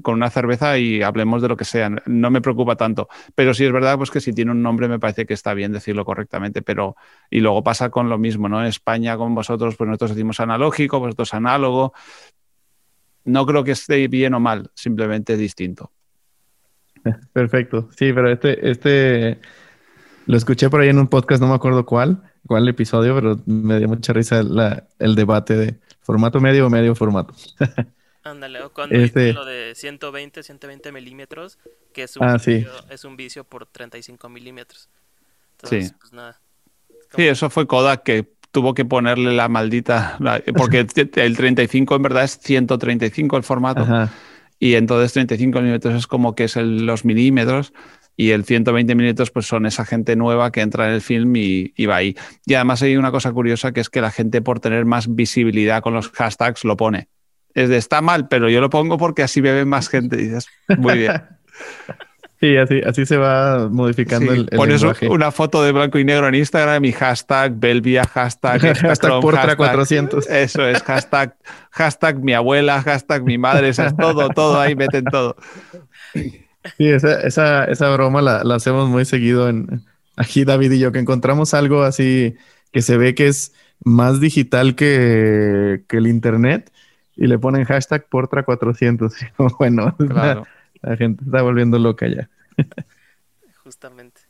con 0.03 0.15
una 0.15 0.31
cerveza 0.31 0.79
y 0.79 1.03
hablemos 1.03 1.43
de 1.43 1.49
lo 1.49 1.57
que 1.57 1.65
sea, 1.65 1.91
no 2.07 2.31
me 2.31 2.41
preocupa 2.41 2.77
tanto. 2.77 3.09
Pero 3.35 3.55
sí 3.55 3.65
es 3.65 3.73
verdad 3.73 3.97
pues 3.97 4.11
que 4.11 4.21
si 4.21 4.33
tiene 4.33 4.51
un 4.53 4.63
nombre 4.63 4.89
me 4.89 4.99
parece 4.99 5.27
que 5.27 5.35
está 5.35 5.55
bien 5.55 5.73
decirlo 5.73 6.05
correctamente, 6.05 6.63
pero 6.63 6.97
y 7.31 7.41
luego 7.41 7.65
pasa 7.65 7.91
con 7.91 8.09
lo 8.09 8.19
mismo, 8.19 8.49
¿no? 8.49 8.61
En 8.61 8.67
España 8.67 9.17
con 9.17 9.35
vosotros, 9.35 9.77
pues 9.77 9.89
nosotros 9.89 10.11
decimos 10.11 10.41
analógico, 10.41 11.01
vosotros 11.01 11.35
análogo. 11.35 11.95
No 13.25 13.45
creo 13.45 13.65
que 13.65 13.73
esté 13.73 14.07
bien 14.07 14.35
o 14.35 14.41
mal, 14.41 14.71
simplemente 14.75 15.37
distinto. 15.37 15.91
Perfecto. 17.33 17.89
Sí, 17.97 18.13
pero 18.13 18.31
este, 18.31 18.71
este 18.71 19.41
lo 20.27 20.37
escuché 20.37 20.69
por 20.69 20.81
ahí 20.81 20.89
en 20.89 20.99
un 20.99 21.09
podcast, 21.09 21.41
no 21.41 21.49
me 21.49 21.55
acuerdo 21.55 21.87
cuál, 21.87 22.23
cuál 22.47 22.69
episodio, 22.69 23.15
pero 23.15 23.41
me 23.47 23.79
dio 23.79 23.89
mucha 23.89 24.13
risa 24.13 24.41
el 24.99 25.15
debate 25.15 25.57
de 25.57 25.79
formato 26.03 26.41
medio 26.41 26.67
o 26.67 26.71
medio 26.71 26.95
formato. 26.95 27.35
Ándale, 28.25 28.61
o 28.63 28.73
cuando 28.73 28.97
este... 28.97 29.33
lo 29.33 29.45
de 29.45 29.75
120, 29.75 30.43
120 30.43 30.91
milímetros, 30.91 31.59
que 31.93 32.03
es 32.03 32.17
un, 32.17 32.25
ah, 32.25 32.35
vicio, 32.35 32.71
es 32.91 33.05
un 33.05 33.17
vicio 33.17 33.45
por 33.45 33.67
35 33.67 34.29
milímetros. 34.29 34.89
sí. 35.63 35.89
Pues 36.01 36.13
nada. 36.13 36.41
Sí, 37.15 37.23
eso 37.23 37.49
fue 37.51 37.69
Kodak 37.69 38.03
que 38.03 38.37
tuvo 38.51 38.75
que 38.75 38.85
ponerle 38.85 39.33
la 39.33 39.49
maldita, 39.49 40.19
porque 40.57 40.87
el 41.17 41.37
35 41.37 41.95
en 41.95 42.03
verdad 42.03 42.25
es 42.25 42.39
135 42.43 43.37
el 43.37 43.43
formato. 43.45 43.87
Y 44.59 44.75
entonces 44.75 45.13
35 45.13 45.61
milímetros 45.61 45.95
es 45.95 46.07
como 46.07 46.35
que 46.35 46.45
es 46.45 46.57
los 46.57 47.05
milímetros 47.05 47.73
y 48.17 48.31
el 48.31 48.45
120 48.45 48.95
minutos 48.95 49.31
pues 49.31 49.47
son 49.47 49.67
esa 49.67 49.85
gente 49.85 50.17
nueva 50.17 50.51
que 50.51 50.63
entra 50.63 50.89
en 50.89 50.95
el 50.95 51.01
film 51.03 51.35
y, 51.37 51.87
va 51.87 51.97
ahí. 51.97 52.17
Y 52.47 52.55
además 52.55 52.83
hay 52.83 52.97
una 52.97 53.11
cosa 53.11 53.33
curiosa 53.33 53.73
que 53.73 53.81
es 53.81 53.91
que 53.91 54.01
la 54.01 54.11
gente 54.11 54.41
por 54.43 54.61
tener 54.61 54.85
más 54.85 55.15
visibilidad 55.15 55.83
con 55.83 55.95
los 55.95 56.11
hashtags 56.11 56.65
lo 56.65 56.77
pone. 56.77 57.09
Es 57.55 57.69
de 57.69 57.77
está 57.77 58.01
mal, 58.03 58.29
pero 58.29 58.49
yo 58.49 58.61
lo 58.61 58.71
pongo 58.71 58.99
porque 58.99 59.23
así 59.23 59.41
ve 59.41 59.65
más 59.65 59.89
gente. 59.89 60.17
dices, 60.17 60.49
muy 60.79 60.99
bien. 60.99 61.23
Sí, 62.39 62.55
así, 62.59 62.83
así 62.85 63.07
se 63.07 63.17
va 63.17 63.71
modificando 63.71 64.31
el, 64.31 64.41
el 64.41 64.59
Pones 64.59 64.83
lenguaje. 64.83 65.09
una 65.09 65.31
foto 65.31 65.63
de 65.65 65.73
blanco 65.73 65.99
y 65.99 66.05
negro 66.05 66.29
en 66.29 66.35
Instagram 66.35 66.85
y 66.85 66.93
hashtag 66.93 67.55
Belvia, 67.57 68.05
hashtag, 68.05 68.61
Hashtag 68.77 69.21
Portra 69.23 69.45
hashtag- 69.45 69.57
400. 69.57 70.29
Eso 70.29 70.69
es, 70.69 70.83
hashtag, 70.83 71.35
hashtag 71.71 72.19
mi 72.19 72.35
abuela, 72.35 72.83
hashtag 72.83 73.23
mi 73.25 73.39
madre, 73.39 73.71
eso 73.71 73.85
es 73.85 73.97
todo, 73.97 74.29
todo 74.29 74.61
ahí, 74.61 74.77
meten 74.77 75.07
todo. 75.07 75.35
Sí, 76.79 76.89
esa, 76.89 77.21
esa, 77.23 77.65
esa 77.67 77.91
broma 77.95 78.23
la, 78.23 78.45
la 78.45 78.57
hacemos 78.57 78.89
muy 78.89 79.05
seguido 79.05 79.49
en 79.49 79.85
aquí 80.17 80.45
David 80.45 80.73
y 80.73 80.79
yo, 80.79 80.93
que 80.93 80.99
encontramos 80.99 81.55
algo 81.55 81.83
así 81.83 82.37
que 82.73 82.83
se 82.83 82.97
ve 82.99 83.15
que 83.15 83.29
es 83.29 83.55
más 83.85 84.21
digital 84.21 84.75
que, 84.77 85.85
que 85.89 85.97
el 85.99 86.07
internet 86.07 86.73
y 87.17 87.27
le 87.29 87.39
ponen 87.39 87.65
hashtag 87.65 88.09
Portra 88.09 88.45
400. 88.45 89.23
Y 89.23 89.27
como, 89.37 89.51
bueno, 89.59 89.97
Claro. 90.07 90.49
la, 90.83 90.91
la 90.91 90.97
gente 90.97 91.25
está 91.25 91.43
volviendo 91.43 91.79
loca 91.79 92.07
ya. 92.09 92.29
Justamente. 93.65 94.23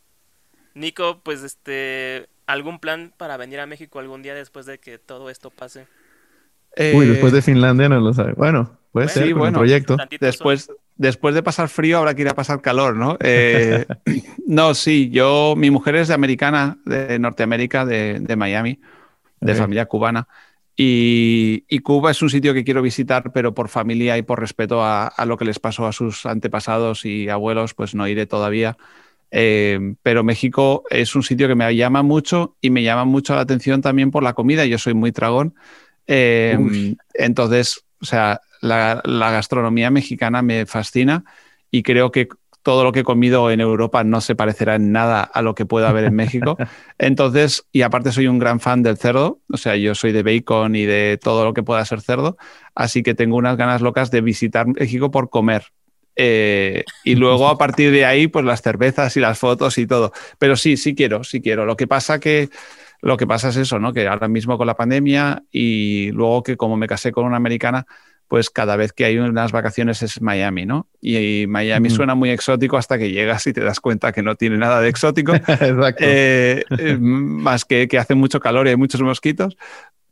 Nico, 0.74 1.22
pues 1.22 1.43
este, 1.43 2.28
¿algún 2.47 2.80
plan 2.80 3.14
para 3.16 3.37
venir 3.37 3.61
a 3.61 3.66
México 3.66 3.99
algún 3.99 4.22
día 4.22 4.34
después 4.34 4.66
de 4.66 4.80
que 4.80 4.99
todo 4.99 5.30
esto 5.30 5.51
pase? 5.51 5.89
Uy, 6.88 7.06
Eh, 7.06 7.08
después 7.08 7.32
de 7.32 7.42
Finlandia 7.42 7.88
no 7.88 8.00
lo 8.00 8.12
sabe. 8.14 8.32
Bueno, 8.34 8.78
puede 8.92 9.06
Bueno, 9.06 9.14
ser 9.14 9.24
sí, 9.26 9.32
con 9.32 9.44
el 9.44 9.52
bueno. 9.52 9.58
proyecto. 9.58 9.96
Después, 10.20 10.70
después 10.96 11.34
de 11.34 11.42
pasar 11.42 11.68
frío, 11.68 11.98
habrá 11.98 12.14
que 12.14 12.22
ir 12.22 12.28
a 12.28 12.34
pasar 12.34 12.60
calor, 12.62 12.96
¿no? 12.96 13.16
Eh, 13.20 13.86
no, 14.46 14.74
sí, 14.74 15.10
yo, 15.10 15.54
mi 15.56 15.70
mujer 15.70 15.96
es 15.96 16.08
de 16.08 16.14
americana, 16.14 16.78
de 16.84 17.18
Norteamérica, 17.18 17.84
de, 17.84 18.20
de 18.20 18.36
Miami, 18.36 18.80
de 19.40 19.54
familia 19.54 19.86
cubana. 19.86 20.28
Y, 20.76 21.64
y 21.68 21.80
Cuba 21.80 22.10
es 22.12 22.22
un 22.22 22.30
sitio 22.30 22.54
que 22.54 22.64
quiero 22.64 22.82
visitar, 22.82 23.32
pero 23.32 23.54
por 23.54 23.68
familia 23.68 24.18
y 24.18 24.22
por 24.22 24.40
respeto 24.40 24.82
a, 24.82 25.06
a 25.08 25.26
lo 25.26 25.36
que 25.38 25.44
les 25.46 25.58
pasó 25.60 25.86
a 25.86 25.92
sus 25.92 26.26
antepasados 26.26 27.04
y 27.06 27.28
abuelos, 27.30 27.74
pues 27.74 27.94
no 27.94 28.08
iré 28.08 28.26
todavía. 28.26 28.76
Eh, 29.30 29.96
pero 30.02 30.22
México 30.24 30.84
es 30.90 31.14
un 31.16 31.22
sitio 31.22 31.48
que 31.48 31.54
me 31.56 31.74
llama 31.76 32.02
mucho 32.02 32.56
y 32.60 32.70
me 32.70 32.82
llama 32.82 33.04
mucho 33.04 33.34
la 33.34 33.40
atención 33.42 33.82
también 33.82 34.10
por 34.10 34.22
la 34.22 34.34
comida. 34.34 34.64
Yo 34.66 34.78
soy 34.78 34.94
muy 34.94 35.12
tragón. 35.12 35.54
Eh, 36.07 36.94
entonces, 37.14 37.84
o 38.00 38.04
sea, 38.04 38.40
la, 38.61 39.00
la 39.04 39.30
gastronomía 39.30 39.90
mexicana 39.90 40.42
me 40.42 40.66
fascina 40.66 41.24
y 41.70 41.82
creo 41.82 42.11
que 42.11 42.28
todo 42.66 42.82
lo 42.82 42.90
que 42.90 43.00
he 43.00 43.04
comido 43.04 43.52
en 43.52 43.61
Europa 43.61 44.02
no 44.02 44.20
se 44.20 44.34
parecerá 44.34 44.74
en 44.74 44.90
nada 44.90 45.22
a 45.22 45.40
lo 45.40 45.54
que 45.54 45.66
pueda 45.66 45.88
haber 45.88 46.02
en 46.02 46.16
México. 46.16 46.57
Entonces, 46.98 47.64
y 47.70 47.82
aparte 47.82 48.11
soy 48.11 48.26
un 48.26 48.40
gran 48.40 48.59
fan 48.59 48.82
del 48.82 48.96
cerdo, 48.96 49.38
o 49.48 49.57
sea, 49.57 49.76
yo 49.76 49.94
soy 49.94 50.11
de 50.11 50.24
bacon 50.24 50.74
y 50.74 50.84
de 50.84 51.16
todo 51.22 51.44
lo 51.44 51.54
que 51.54 51.62
pueda 51.62 51.84
ser 51.84 52.00
cerdo, 52.00 52.36
así 52.74 53.04
que 53.04 53.14
tengo 53.14 53.36
unas 53.36 53.57
ganas 53.57 53.82
locas 53.82 54.11
de 54.11 54.20
visitar 54.20 54.66
México 54.66 55.12
por 55.12 55.30
comer. 55.30 55.66
Eh, 56.16 56.82
y 57.04 57.14
luego 57.14 57.46
a 57.46 57.57
partir 57.57 57.92
de 57.92 58.04
ahí, 58.04 58.26
pues 58.26 58.44
las 58.44 58.62
cervezas 58.62 59.16
y 59.16 59.20
las 59.20 59.38
fotos 59.38 59.78
y 59.78 59.86
todo. 59.86 60.12
Pero 60.40 60.57
sí, 60.57 60.76
sí 60.76 60.96
quiero, 60.96 61.22
sí 61.22 61.40
quiero. 61.40 61.66
Lo 61.66 61.76
que 61.76 61.86
pasa 61.86 62.18
que 62.18 62.48
lo 63.07 63.16
que 63.16 63.26
pasa 63.26 63.48
es 63.50 63.57
eso, 63.57 63.78
¿no? 63.78 63.92
Que 63.92 64.09
ahora 64.09 64.28
mismo 64.28 64.59
con 64.59 64.66
la 64.66 64.74
pandemia 64.74 65.44
y 65.50 66.11
luego 66.12 66.42
que 66.42 66.57
como 66.57 66.76
me 66.76 66.86
casé 66.86 67.12
con 67.12 67.24
una 67.24 67.36
americana, 67.36 67.86
pues 68.28 68.50
cada 68.50 68.76
vez 68.76 68.92
que 68.92 69.04
hay 69.04 69.18
unas 69.18 69.52
vacaciones 69.52 70.02
es 70.02 70.20
Miami, 70.20 70.66
¿no? 70.66 70.88
Y, 71.00 71.46
Miami 71.46 71.90
suena 71.90 72.14
muy 72.14 72.30
exótico 72.30 72.76
hasta 72.76 72.98
que 72.98 73.12
llegas 73.12 73.46
y 73.46 73.52
te 73.52 73.61
das 73.61 73.80
cuenta 73.80 74.12
que 74.12 74.22
no 74.22 74.34
tiene 74.34 74.59
nada 74.59 74.80
de 74.80 74.88
exótico, 74.88 75.34
Exacto. 75.46 76.04
eh, 76.04 76.64
eh, 76.78 76.98
más 76.98 77.64
que, 77.64 77.86
que 77.86 77.98
hace 77.98 78.14
mucho 78.14 78.40
calor 78.40 78.66
y 78.66 78.70
hay 78.70 78.76
muchos 78.76 79.00
mosquitos. 79.00 79.57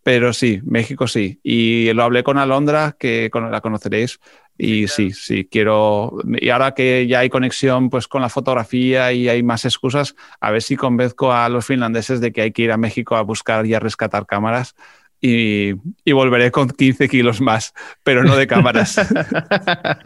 Pero 0.04 0.34
sí, 0.34 0.60
México 0.64 1.08
sí. 1.08 1.40
Y 1.42 1.90
lo 1.94 2.04
hablé 2.04 2.22
con 2.22 2.36
Alondra, 2.36 2.94
que 2.98 3.30
la 3.32 3.60
conoceréis. 3.62 4.20
Y 4.56 4.86
sí, 4.86 5.10
sí, 5.12 5.48
quiero. 5.50 6.18
Y 6.40 6.50
ahora 6.50 6.74
que 6.74 7.06
ya 7.06 7.20
hay 7.20 7.28
conexión 7.28 7.90
pues, 7.90 8.06
con 8.06 8.22
la 8.22 8.28
fotografía 8.28 9.12
y 9.12 9.28
hay 9.28 9.42
más 9.42 9.64
excusas, 9.64 10.14
a 10.40 10.50
ver 10.50 10.62
si 10.62 10.76
convenzco 10.76 11.32
a 11.32 11.48
los 11.48 11.66
finlandeses 11.66 12.20
de 12.20 12.32
que 12.32 12.42
hay 12.42 12.52
que 12.52 12.62
ir 12.62 12.72
a 12.72 12.76
México 12.76 13.16
a 13.16 13.22
buscar 13.22 13.66
y 13.66 13.74
a 13.74 13.80
rescatar 13.80 14.26
cámaras. 14.26 14.74
Y, 15.20 15.74
y 16.04 16.12
volveré 16.12 16.50
con 16.50 16.68
15 16.68 17.08
kilos 17.08 17.40
más, 17.40 17.72
pero 18.02 18.24
no 18.24 18.36
de 18.36 18.46
cámaras. 18.46 18.96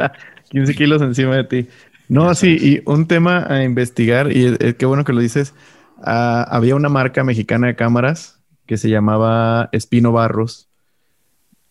15 0.50 0.74
kilos 0.74 1.02
encima 1.02 1.36
de 1.36 1.44
ti. 1.44 1.68
No, 2.08 2.34
sí, 2.34 2.56
y 2.58 2.90
un 2.90 3.06
tema 3.06 3.46
a 3.48 3.62
investigar, 3.64 4.32
y 4.32 4.46
eh, 4.46 4.76
qué 4.78 4.86
bueno 4.86 5.04
que 5.04 5.12
lo 5.12 5.20
dices. 5.20 5.54
Ah, 6.02 6.46
había 6.50 6.74
una 6.74 6.88
marca 6.88 7.22
mexicana 7.22 7.66
de 7.66 7.76
cámaras 7.76 8.40
que 8.66 8.78
se 8.78 8.88
llamaba 8.88 9.68
Espino 9.72 10.12
Barros. 10.12 10.67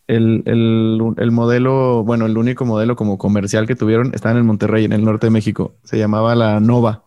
El, 0.08 0.43
el- 0.45 1.01
el 1.18 1.32
modelo, 1.32 2.03
bueno, 2.05 2.26
el 2.28 2.38
único 2.38 2.66
modelo 2.66 2.95
como 2.95 3.18
comercial 3.18 3.68
que 3.68 3.76
tuvieron 3.76 4.14
estaba 4.14 4.39
en 4.39 4.45
Monterrey, 4.45 4.86
en 4.86 4.93
el 4.93 5.03
norte 5.03 5.28
de 5.28 5.32
México. 5.32 5.76
Se 5.84 5.97
llamaba 5.97 6.34
la 6.36 6.60
Nova. 6.62 7.03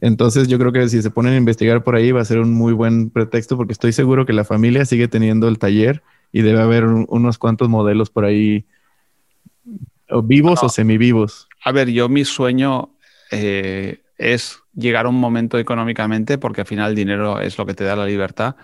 Entonces 0.00 0.46
yo 0.46 0.58
creo 0.60 0.70
que 0.72 0.88
si 0.88 1.02
se 1.02 1.10
ponen 1.10 1.32
a 1.32 1.36
investigar 1.36 1.82
por 1.82 1.96
ahí 1.96 2.12
va 2.12 2.20
a 2.20 2.24
ser 2.24 2.38
un 2.38 2.52
muy 2.54 2.72
buen 2.72 3.10
pretexto 3.10 3.56
porque 3.56 3.72
estoy 3.72 3.92
seguro 3.92 4.24
que 4.26 4.32
la 4.32 4.44
familia 4.44 4.84
sigue 4.84 5.08
teniendo 5.08 5.48
el 5.48 5.58
taller 5.58 6.02
y 6.30 6.42
debe 6.42 6.60
haber 6.62 6.84
un- 6.84 7.06
unos 7.08 7.38
cuantos 7.38 7.68
modelos 7.68 8.08
por 8.08 8.24
ahí 8.24 8.64
o 10.10 10.22
vivos 10.22 10.62
No. 10.62 10.66
o 10.66 10.68
semivivos. 10.70 11.48
A 11.64 11.72
ver, 11.72 11.88
yo 11.90 12.08
mi 12.08 12.24
sueño 12.24 12.90
eh, 13.30 14.00
es 14.16 14.58
llegar 14.74 15.06
a 15.06 15.08
un 15.08 15.18
momento 15.20 15.58
económicamente, 15.58 16.38
porque 16.38 16.60
al 16.62 16.66
final 16.66 16.90
el 16.90 16.96
dinero 16.96 17.40
es 17.40 17.58
lo 17.58 17.66
que 17.66 17.74
te 17.74 17.84
da 17.84 17.96
la 17.96 18.06
libertad. 18.06 18.54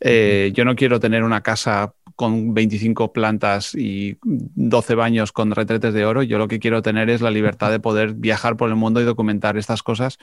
Eh, 0.00 0.52
Yo 0.54 0.64
no 0.64 0.76
quiero 0.76 1.00
tener 1.00 1.24
una 1.24 1.40
casa 1.42 1.92
con 2.18 2.52
25 2.52 3.12
plantas 3.12 3.76
y 3.76 4.18
12 4.24 4.96
baños 4.96 5.30
con 5.30 5.52
retretes 5.52 5.94
de 5.94 6.04
oro. 6.04 6.24
Yo 6.24 6.36
lo 6.36 6.48
que 6.48 6.58
quiero 6.58 6.82
tener 6.82 7.10
es 7.10 7.20
la 7.20 7.30
libertad 7.30 7.70
de 7.70 7.78
poder 7.78 8.14
viajar 8.14 8.56
por 8.56 8.68
el 8.70 8.74
mundo 8.74 9.00
y 9.00 9.04
documentar 9.04 9.56
estas 9.56 9.84
cosas. 9.84 10.18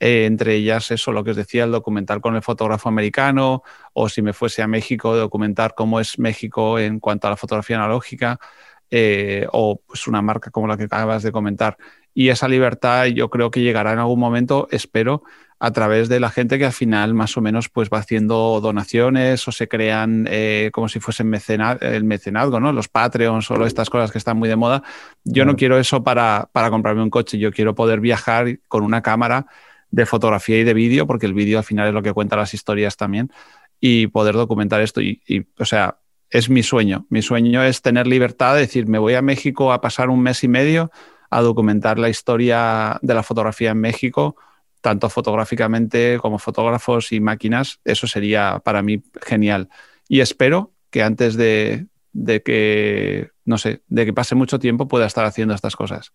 Eh, 0.00 0.24
entre 0.26 0.56
ellas, 0.56 0.90
eso, 0.90 1.12
lo 1.12 1.22
que 1.22 1.30
os 1.30 1.36
decía, 1.36 1.62
el 1.62 1.70
documental 1.70 2.20
con 2.20 2.34
el 2.34 2.42
fotógrafo 2.42 2.88
americano, 2.88 3.62
o 3.92 4.08
si 4.08 4.20
me 4.20 4.32
fuese 4.32 4.62
a 4.62 4.66
México, 4.66 5.14
documentar 5.14 5.76
cómo 5.76 6.00
es 6.00 6.18
México 6.18 6.76
en 6.80 6.98
cuanto 6.98 7.28
a 7.28 7.30
la 7.30 7.36
fotografía 7.36 7.76
analógica, 7.76 8.40
eh, 8.90 9.46
o 9.52 9.80
pues 9.86 10.08
una 10.08 10.20
marca 10.22 10.50
como 10.50 10.66
la 10.66 10.76
que 10.76 10.84
acabas 10.84 11.22
de 11.22 11.30
comentar. 11.30 11.76
Y 12.14 12.30
esa 12.30 12.48
libertad 12.48 13.06
yo 13.06 13.30
creo 13.30 13.52
que 13.52 13.60
llegará 13.60 13.92
en 13.92 14.00
algún 14.00 14.18
momento, 14.18 14.66
espero, 14.72 15.22
a 15.60 15.72
través 15.72 16.08
de 16.08 16.20
la 16.20 16.30
gente 16.30 16.56
que 16.58 16.66
al 16.66 16.72
final 16.72 17.14
más 17.14 17.36
o 17.36 17.40
menos 17.40 17.68
pues 17.68 17.88
va 17.92 17.98
haciendo 17.98 18.60
donaciones 18.60 19.46
o 19.48 19.52
se 19.52 19.66
crean 19.66 20.28
eh, 20.30 20.70
como 20.72 20.88
si 20.88 21.00
fuesen 21.00 21.28
mecena- 21.28 21.78
el 21.80 22.04
mecenazgo, 22.04 22.60
¿no? 22.60 22.72
Los 22.72 22.88
Patreons 22.88 23.50
o 23.50 23.66
estas 23.66 23.90
cosas 23.90 24.12
que 24.12 24.18
están 24.18 24.36
muy 24.36 24.48
de 24.48 24.56
moda. 24.56 24.84
Yo 25.24 25.44
no 25.44 25.56
quiero 25.56 25.78
eso 25.78 26.04
para, 26.04 26.48
para 26.52 26.70
comprarme 26.70 27.02
un 27.02 27.10
coche, 27.10 27.38
yo 27.38 27.50
quiero 27.50 27.74
poder 27.74 28.00
viajar 28.00 28.60
con 28.68 28.84
una 28.84 29.02
cámara 29.02 29.46
de 29.90 30.06
fotografía 30.06 30.58
y 30.58 30.64
de 30.64 30.74
vídeo, 30.74 31.06
porque 31.06 31.26
el 31.26 31.34
vídeo 31.34 31.58
al 31.58 31.64
final 31.64 31.88
es 31.88 31.94
lo 31.94 32.02
que 32.02 32.12
cuenta 32.12 32.36
las 32.36 32.54
historias 32.54 32.96
también, 32.96 33.32
y 33.80 34.06
poder 34.08 34.34
documentar 34.34 34.80
esto. 34.80 35.00
Y, 35.00 35.22
y, 35.26 35.46
o 35.58 35.64
sea, 35.64 35.98
es 36.30 36.50
mi 36.50 36.62
sueño. 36.62 37.06
Mi 37.08 37.22
sueño 37.22 37.62
es 37.62 37.80
tener 37.80 38.06
libertad 38.06 38.54
de 38.54 38.60
decir, 38.60 38.86
me 38.86 38.98
voy 38.98 39.14
a 39.14 39.22
México 39.22 39.72
a 39.72 39.80
pasar 39.80 40.10
un 40.10 40.20
mes 40.20 40.44
y 40.44 40.48
medio 40.48 40.90
a 41.30 41.40
documentar 41.40 41.98
la 41.98 42.10
historia 42.10 42.98
de 43.02 43.14
la 43.14 43.22
fotografía 43.22 43.70
en 43.70 43.80
México, 43.80 44.36
tanto 44.80 45.08
fotográficamente 45.10 46.18
como 46.20 46.38
fotógrafos 46.38 47.12
y 47.12 47.20
máquinas. 47.20 47.80
Eso 47.84 48.06
sería 48.06 48.60
para 48.64 48.82
mí 48.82 49.02
genial. 49.22 49.68
Y 50.08 50.20
espero 50.20 50.72
que 50.90 51.02
antes 51.02 51.36
de, 51.36 51.86
de 52.12 52.42
que, 52.42 53.30
no 53.44 53.58
sé, 53.58 53.82
de 53.88 54.06
que 54.06 54.12
pase 54.12 54.34
mucho 54.34 54.58
tiempo 54.58 54.88
pueda 54.88 55.06
estar 55.06 55.24
haciendo 55.24 55.54
estas 55.54 55.76
cosas. 55.76 56.12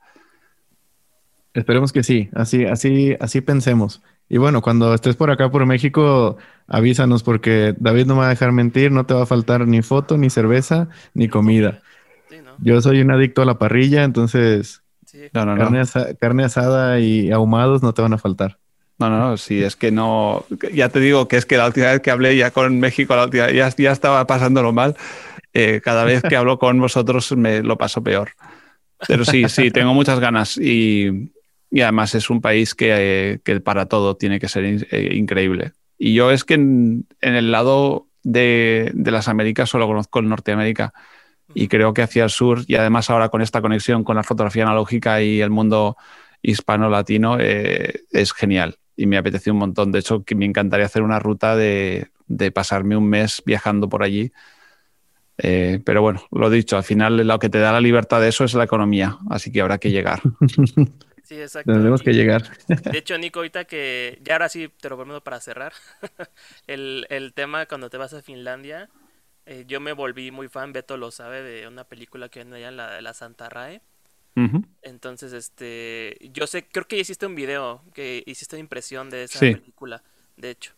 Esperemos 1.54 1.94
que 1.94 2.04
sí, 2.04 2.30
así, 2.34 2.66
así, 2.66 3.16
así 3.20 3.42
pensemos. 3.42 4.02
Y 4.28 4.38
bueno, 4.38 4.62
cuando 4.62 4.94
estés 4.94 5.16
por 5.16 5.30
acá 5.30 5.52
por 5.52 5.66
México, 5.66 6.38
avísanos 6.68 7.22
porque 7.22 7.76
David 7.78 8.08
no 8.08 8.16
me 8.16 8.22
va 8.22 8.28
a 8.28 8.30
dejar 8.30 8.52
mentir, 8.52 8.92
no 8.92 9.06
te 9.06 9.14
va 9.14 9.24
a 9.24 9.28
faltar 9.28 9.68
ni 9.68 9.82
foto, 9.82 10.18
ni 10.18 10.30
cerveza, 10.30 10.90
ni 11.14 11.28
comida. 11.28 11.82
Sí, 12.30 12.38
¿no? 12.44 12.56
Yo 12.60 12.82
soy 12.82 13.02
un 13.02 13.12
adicto 13.12 13.44
a 13.44 13.46
la 13.46 13.60
parrilla, 13.60 14.04
entonces 14.04 14.83
Sí. 15.14 15.30
No, 15.32 15.46
no, 15.46 15.56
carne, 15.56 15.78
no. 15.78 15.84
asa- 15.84 16.16
carne 16.16 16.44
asada 16.44 17.00
y 17.00 17.32
ahumados 17.32 17.84
no 17.84 17.94
te 17.94 18.02
van 18.02 18.14
a 18.14 18.18
faltar. 18.18 18.58
No, 18.98 19.10
no, 19.10 19.20
no, 19.20 19.38
sí, 19.38 19.62
es 19.64 19.76
que 19.76 19.92
no. 19.92 20.44
Ya 20.74 20.90
te 20.90 21.00
digo 21.00 21.28
que 21.28 21.38
es 21.38 21.46
que 21.46 21.56
la 21.58 21.68
última 21.68 21.92
vez 21.92 22.02
que 22.02 22.10
hablé 22.12 22.36
ya 22.36 22.52
con 22.52 22.80
México, 22.80 23.16
la 23.16 23.26
última, 23.26 23.52
ya, 23.52 23.70
ya 23.70 23.92
estaba 23.92 24.26
pasándolo 24.28 24.74
mal. 24.74 24.96
Eh, 25.54 25.82
cada 25.84 26.04
vez 26.04 26.24
que 26.24 26.36
hablo 26.36 26.58
con 26.58 26.80
vosotros 26.80 27.32
me 27.38 27.62
lo 27.62 27.78
paso 27.78 28.02
peor. 28.04 28.32
Pero 29.08 29.24
sí, 29.24 29.48
sí, 29.50 29.70
tengo 29.70 29.94
muchas 29.94 30.20
ganas 30.20 30.58
y, 30.58 31.32
y 31.70 31.82
además 31.82 32.16
es 32.16 32.30
un 32.32 32.42
país 32.42 32.74
que, 32.74 32.88
eh, 33.34 33.40
que 33.44 33.60
para 33.60 33.86
todo 33.88 34.16
tiene 34.18 34.40
que 34.40 34.48
ser 34.48 34.64
in- 34.66 34.88
eh, 34.90 35.10
increíble. 35.14 35.74
Y 36.00 36.16
yo 36.16 36.32
es 36.32 36.44
que 36.44 36.56
en, 36.56 37.06
en 37.22 37.36
el 37.36 37.52
lado 37.52 38.08
de, 38.24 38.90
de 38.96 39.12
las 39.12 39.28
Américas 39.28 39.70
solo 39.70 39.86
conozco 39.86 40.20
el 40.20 40.30
Norteamérica 40.30 40.94
y 41.54 41.68
creo 41.68 41.94
que 41.94 42.02
hacia 42.02 42.24
el 42.24 42.30
sur 42.30 42.62
y 42.68 42.76
además 42.76 43.10
ahora 43.10 43.30
con 43.30 43.42
esta 43.42 43.62
conexión 43.62 44.04
con 44.04 44.16
la 44.16 44.24
fotografía 44.24 44.64
analógica 44.64 45.22
y 45.22 45.42
el 45.42 45.50
mundo 45.50 45.98
hispano-latino 46.42 47.38
eh, 47.40 48.02
es 48.12 48.34
genial 48.34 48.78
y 48.96 49.06
me 49.06 49.18
apetece 49.18 49.52
un 49.52 49.58
montón. 49.58 49.92
De 49.92 50.00
hecho, 50.00 50.24
que 50.24 50.36
me 50.36 50.46
encantaría 50.46 50.86
hacer 50.86 51.02
una 51.02 51.20
ruta 51.20 51.56
de, 51.56 52.10
de 52.28 52.52
pasarme 52.52 52.96
un 52.98 53.10
mes 53.10 53.42
viajando 53.46 53.90
por 53.90 54.04
allí. 54.04 54.32
Eh, 55.38 55.82
pero 55.84 56.02
bueno, 56.02 56.24
lo 56.32 56.50
dicho, 56.50 56.78
al 56.78 56.84
final 56.84 57.18
lo 57.18 57.40
que 57.40 57.50
te 57.50 57.60
da 57.60 57.72
la 57.72 57.82
libertad 57.82 58.22
de 58.22 58.30
eso 58.30 58.44
es 58.44 58.54
la 58.54 58.66
economía, 58.66 59.18
así 59.30 59.52
que 59.52 59.62
habrá 59.62 59.78
que 59.78 59.92
llegar. 59.92 60.22
Sí, 61.26 61.40
exacto. 61.40 61.72
Tenemos 61.72 62.02
que 62.02 62.12
llegar. 62.12 62.44
De 62.68 62.98
hecho, 62.98 63.18
Nico, 63.18 63.40
ahorita 63.40 63.64
que 63.64 64.20
ya 64.24 64.34
ahora 64.34 64.50
sí 64.50 64.70
te 64.82 64.90
lo 64.90 64.98
prometo 64.98 65.24
para 65.24 65.40
cerrar, 65.40 65.72
el, 66.68 67.08
el 67.10 67.34
tema 67.34 67.66
cuando 67.66 67.90
te 67.90 67.96
vas 67.96 68.14
a 68.14 68.22
Finlandia, 68.22 68.90
eh, 69.46 69.66
yo 69.68 69.80
me 69.80 69.94
volví 69.94 70.32
muy 70.32 70.48
fan, 70.48 70.74
Beto 70.74 70.98
lo 70.98 71.12
sabe, 71.12 71.42
de 71.42 71.68
una 71.68 71.84
película 71.84 72.30
que 72.30 72.44
viene 72.44 72.58
allá, 72.58 72.72
la, 72.72 73.02
la 73.02 73.14
Santa 73.14 73.50
Rae. 73.50 73.82
Entonces, 74.82 75.32
este, 75.32 76.18
yo 76.34 76.48
sé, 76.48 76.68
creo 76.68 76.88
que 76.88 76.98
hiciste 76.98 77.26
un 77.26 77.36
video, 77.36 77.84
que 77.94 78.24
hiciste 78.26 78.56
una 78.56 78.62
impresión 78.62 79.10
de 79.10 79.24
esa 79.24 79.40
película, 79.40 80.04
de 80.38 80.50
hecho. 80.50 80.74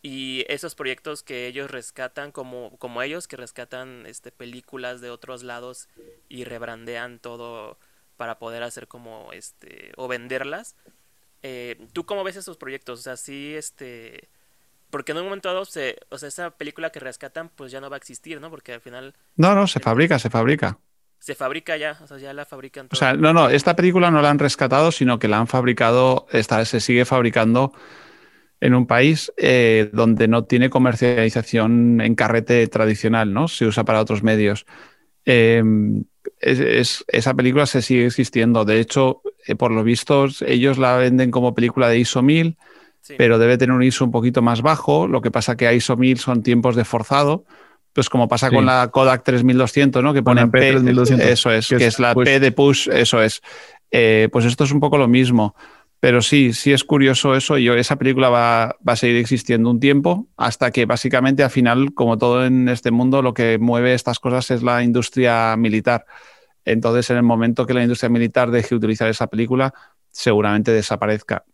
Y 0.00 0.44
esos 0.48 0.74
proyectos 0.74 1.22
que 1.22 1.46
ellos 1.46 1.70
rescatan, 1.70 2.32
como, 2.32 2.76
como 2.78 3.02
ellos, 3.02 3.28
que 3.28 3.36
rescatan 3.36 4.04
este, 4.06 4.32
películas 4.32 5.00
de 5.00 5.10
otros 5.10 5.42
lados 5.42 5.88
y 6.28 6.44
rebrandean 6.44 7.18
todo 7.18 7.78
para 8.16 8.38
poder 8.38 8.62
hacer 8.62 8.88
como, 8.88 9.32
este, 9.32 9.92
o 9.96 10.08
venderlas. 10.08 10.76
Eh, 11.42 11.84
¿Tú 11.92 12.06
cómo 12.06 12.24
ves 12.24 12.36
esos 12.36 12.56
proyectos? 12.56 13.00
O 13.00 13.02
sea, 13.02 13.16
sí, 13.16 13.54
este, 13.54 14.28
porque 14.92 15.12
en 15.12 15.18
un 15.18 15.24
momento 15.24 15.48
dado, 15.48 15.64
se, 15.64 15.96
o 16.10 16.18
sea, 16.18 16.28
esa 16.28 16.50
película 16.50 16.90
que 16.90 17.00
rescatan, 17.00 17.50
pues 17.56 17.72
ya 17.72 17.80
no 17.80 17.88
va 17.88 17.96
a 17.96 17.98
existir, 17.98 18.40
¿no? 18.42 18.50
Porque 18.50 18.74
al 18.74 18.82
final... 18.82 19.14
No, 19.36 19.54
no, 19.54 19.66
se 19.66 19.80
fabrica, 19.80 20.18
se 20.18 20.28
fabrica. 20.28 20.78
Se 21.18 21.34
fabrica 21.34 21.78
ya, 21.78 21.98
o 22.02 22.06
sea, 22.06 22.18
ya 22.18 22.34
la 22.34 22.44
fabrican. 22.44 22.88
O 22.92 22.96
sea, 22.96 23.14
no, 23.14 23.32
no, 23.32 23.48
esta 23.48 23.74
película 23.74 24.10
no 24.10 24.20
la 24.20 24.28
han 24.28 24.38
rescatado, 24.38 24.92
sino 24.92 25.18
que 25.18 25.28
la 25.28 25.38
han 25.38 25.46
fabricado, 25.46 26.26
esta 26.30 26.62
se 26.66 26.78
sigue 26.78 27.06
fabricando 27.06 27.72
en 28.60 28.74
un 28.74 28.86
país 28.86 29.32
eh, 29.38 29.88
donde 29.94 30.28
no 30.28 30.44
tiene 30.44 30.68
comercialización 30.68 32.02
en 32.02 32.14
carrete 32.14 32.66
tradicional, 32.68 33.32
¿no? 33.32 33.48
Se 33.48 33.64
usa 33.64 33.84
para 33.84 34.00
otros 34.00 34.22
medios. 34.22 34.66
Em, 35.24 36.04
esa 36.38 37.34
película 37.34 37.64
se 37.64 37.80
sigue 37.80 38.04
existiendo. 38.04 38.66
De 38.66 38.78
hecho, 38.78 39.22
eh, 39.46 39.54
por 39.54 39.70
lo 39.70 39.82
visto, 39.82 40.26
ellos 40.46 40.76
la 40.76 40.98
venden 40.98 41.30
como 41.30 41.54
película 41.54 41.88
de 41.88 41.98
ISO 41.98 42.20
1000, 42.20 42.58
pero 43.18 43.38
debe 43.38 43.58
tener 43.58 43.74
un 43.74 43.82
ISO 43.82 44.04
un 44.04 44.10
poquito 44.10 44.42
más 44.42 44.62
bajo. 44.62 45.08
Lo 45.08 45.20
que 45.20 45.30
pasa 45.30 45.56
que 45.56 45.72
ISO 45.74 45.96
1000 45.96 46.18
son 46.18 46.42
tiempos 46.42 46.76
de 46.76 46.84
forzado 46.84 47.44
pues 47.92 48.08
como 48.08 48.28
pasa 48.28 48.50
con 48.50 48.64
la 48.64 48.88
Kodak 48.90 49.22
3200, 49.22 50.02
¿no? 50.02 50.14
Que 50.14 50.22
pone 50.22 50.46
P, 50.48 50.72
3200, 50.72 51.26
eso 51.26 51.50
es, 51.50 51.68
que, 51.68 51.86
es, 51.86 51.98
la 51.98 52.14
P 52.14 52.40
de 52.40 52.52
push, 52.52 52.88
eso 52.88 53.22
es. 53.22 53.42
Eh, 53.90 54.28
pues 54.32 54.46
esto 54.46 54.64
es 54.64 54.72
un 54.72 54.80
poco 54.80 54.96
lo 54.96 55.08
mismo. 55.08 55.54
Pero 56.00 56.20
sí, 56.20 56.52
sí 56.52 56.72
es 56.72 56.82
curioso 56.82 57.36
eso. 57.36 57.58
Yo, 57.58 57.74
esa 57.74 57.96
película 57.96 58.28
va, 58.28 58.76
va, 58.86 58.94
a 58.94 58.96
seguir 58.96 59.16
existiendo 59.18 59.70
un 59.70 59.78
tiempo 59.78 60.26
hasta 60.36 60.72
que 60.72 60.84
básicamente 60.84 61.44
al 61.44 61.50
final, 61.50 61.94
como 61.94 62.18
todo 62.18 62.44
en 62.44 62.68
este 62.68 62.90
mundo, 62.90 63.22
lo 63.22 63.34
que 63.34 63.58
mueve 63.58 63.94
estas 63.94 64.18
cosas 64.18 64.50
es 64.50 64.62
la 64.62 64.82
industria 64.82 65.54
militar. 65.56 66.06
Entonces, 66.64 67.10
en 67.10 67.18
el 67.18 67.22
momento 67.22 67.66
que 67.66 67.74
la 67.74 67.82
industria 67.82 68.08
militar 68.08 68.50
deje 68.50 68.70
de 68.70 68.76
utilizar 68.76 69.08
esa 69.08 69.28
película, 69.28 69.74
seguramente 70.10 70.72
desaparezca. 70.72 71.44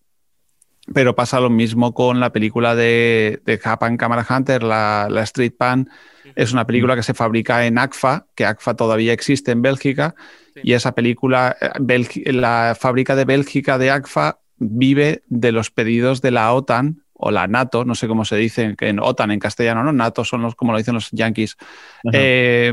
Pero 0.94 1.14
pasa 1.14 1.40
lo 1.40 1.50
mismo 1.50 1.92
con 1.92 2.20
la 2.20 2.32
película 2.32 2.74
de, 2.74 3.40
de 3.44 3.58
Japan 3.58 3.96
Camera 3.96 4.26
Hunter, 4.28 4.62
la, 4.62 5.08
la 5.10 5.22
Street 5.22 5.52
Pan, 5.56 5.90
es 6.34 6.52
una 6.52 6.66
película 6.66 6.94
que 6.94 7.02
se 7.02 7.14
fabrica 7.14 7.66
en 7.66 7.78
ACFA, 7.78 8.26
que 8.34 8.44
ACFA 8.44 8.74
todavía 8.74 9.12
existe 9.12 9.50
en 9.50 9.62
Bélgica, 9.62 10.14
y 10.62 10.72
esa 10.72 10.94
película, 10.94 11.56
eh, 11.60 12.32
la 12.32 12.76
fábrica 12.78 13.16
de 13.16 13.24
Bélgica 13.24 13.78
de 13.78 13.90
ACFA 13.90 14.38
vive 14.58 15.22
de 15.28 15.52
los 15.52 15.70
pedidos 15.70 16.20
de 16.20 16.30
la 16.30 16.52
OTAN 16.52 17.02
o 17.12 17.30
la 17.30 17.48
NATO, 17.48 17.84
no 17.84 17.94
sé 17.94 18.06
cómo 18.06 18.24
se 18.24 18.36
dice 18.36 18.76
en 18.78 19.00
OTAN 19.00 19.32
en 19.32 19.40
castellano, 19.40 19.82
¿no? 19.82 19.92
NATO 19.92 20.24
son 20.24 20.42
los, 20.42 20.54
como 20.54 20.72
lo 20.72 20.78
dicen 20.78 20.94
los 20.94 21.10
yankees, 21.10 21.56
eh, 22.12 22.72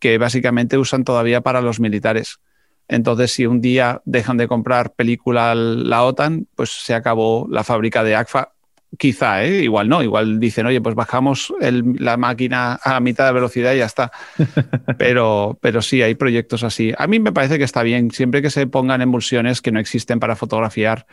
que 0.00 0.18
básicamente 0.18 0.76
usan 0.76 1.04
todavía 1.04 1.40
para 1.40 1.60
los 1.60 1.78
militares. 1.78 2.40
Entonces, 2.88 3.32
si 3.32 3.46
un 3.46 3.60
día 3.60 4.02
dejan 4.04 4.36
de 4.36 4.48
comprar 4.48 4.92
película 4.94 5.54
la 5.54 6.04
OTAN, 6.04 6.46
pues 6.54 6.70
se 6.70 6.94
acabó 6.94 7.46
la 7.50 7.64
fábrica 7.64 8.04
de 8.04 8.14
ACFA 8.14 8.52
Quizá, 8.98 9.44
¿eh? 9.44 9.62
igual 9.62 9.88
no, 9.88 10.02
igual 10.02 10.38
dicen, 10.38 10.64
oye, 10.64 10.80
pues 10.80 10.94
bajamos 10.94 11.52
la 11.60 12.16
máquina 12.16 12.78
a 12.82 13.00
mitad 13.00 13.26
de 13.26 13.32
velocidad 13.32 13.74
y 13.74 13.78
ya 13.78 13.86
está. 13.86 14.12
Pero, 14.98 15.58
pero 15.60 15.82
sí, 15.82 16.02
hay 16.02 16.14
proyectos 16.14 16.62
así. 16.62 16.92
A 16.96 17.06
mí 17.06 17.18
me 17.18 17.32
parece 17.32 17.58
que 17.58 17.64
está 17.64 17.82
bien, 17.82 18.10
siempre 18.10 18.40
que 18.40 18.50
se 18.50 18.66
pongan 18.66 19.02
emulsiones 19.02 19.60
que 19.60 19.72
no 19.72 19.80
existen 19.80 20.20
para 20.20 20.36
fotografiar 20.36 21.06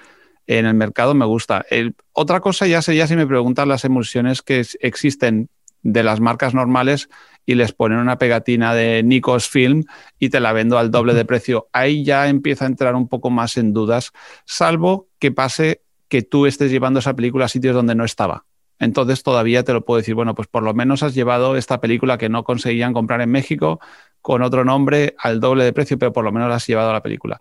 en 0.48 0.66
el 0.66 0.74
mercado, 0.74 1.14
me 1.14 1.26
gusta. 1.26 1.66
otra 2.14 2.40
cosa 2.40 2.68
ya 2.68 2.82
sería 2.82 3.08
si 3.08 3.16
me 3.16 3.28
preguntan 3.28 3.68
las 3.68 3.84
emulsiones 3.86 4.42
que 4.42 4.66
existen 4.80 5.50
de 5.84 6.04
las 6.04 6.20
marcas 6.20 6.54
normales 6.54 7.10
y 7.46 7.56
les 7.56 7.74
ponen 7.74 8.00
una 8.00 8.18
pegatina 8.18 8.74
de 8.74 9.04
Nikos 9.04 9.48
Film 9.48 9.84
y 10.18 10.30
te 10.30 10.40
la 10.40 10.54
vendo 10.54 10.78
al 10.78 10.92
doble 10.92 11.14
de 11.14 11.26
precio. 11.26 11.68
Ahí 11.74 12.04
ya 12.04 12.28
empieza 12.28 12.66
a 12.66 12.68
entrar 12.68 12.96
un 12.96 13.08
poco 13.08 13.30
más 13.30 13.58
en 13.58 13.74
dudas, 13.74 14.12
salvo 14.46 15.10
que 15.20 15.32
pase 15.32 15.82
que 16.08 16.22
tú 16.22 16.46
estés 16.46 16.72
llevando 16.72 17.00
esa 17.00 17.16
película 17.16 17.46
a 17.46 17.50
sitios 17.50 17.76
donde 17.76 17.96
no 17.96 18.06
estaba. 18.06 18.46
Entonces 18.80 19.24
todavía 19.24 19.64
te 19.64 19.74
lo 19.74 19.86
puedo 19.86 19.98
decir, 19.98 20.16
bueno, 20.16 20.36
pues 20.36 20.48
por 20.48 20.64
lo 20.64 20.74
menos 20.74 21.04
has 21.04 21.14
llevado 21.14 21.56
esta 21.56 21.80
película 21.80 22.18
que 22.18 22.30
no 22.30 22.44
conseguían 22.44 22.94
comprar 22.94 23.22
en 23.22 23.32
México 23.32 23.80
con 24.22 24.42
otro 24.42 24.66
nombre 24.66 25.16
al 25.20 25.40
doble 25.40 25.64
de 25.64 25.74
precio, 25.74 25.98
pero 25.98 26.12
por 26.12 26.24
lo 26.24 26.32
menos 26.32 26.50
la 26.50 26.56
has 26.56 26.68
llevado 26.68 26.90
a 26.90 26.94
la 26.94 27.04
película. 27.04 27.40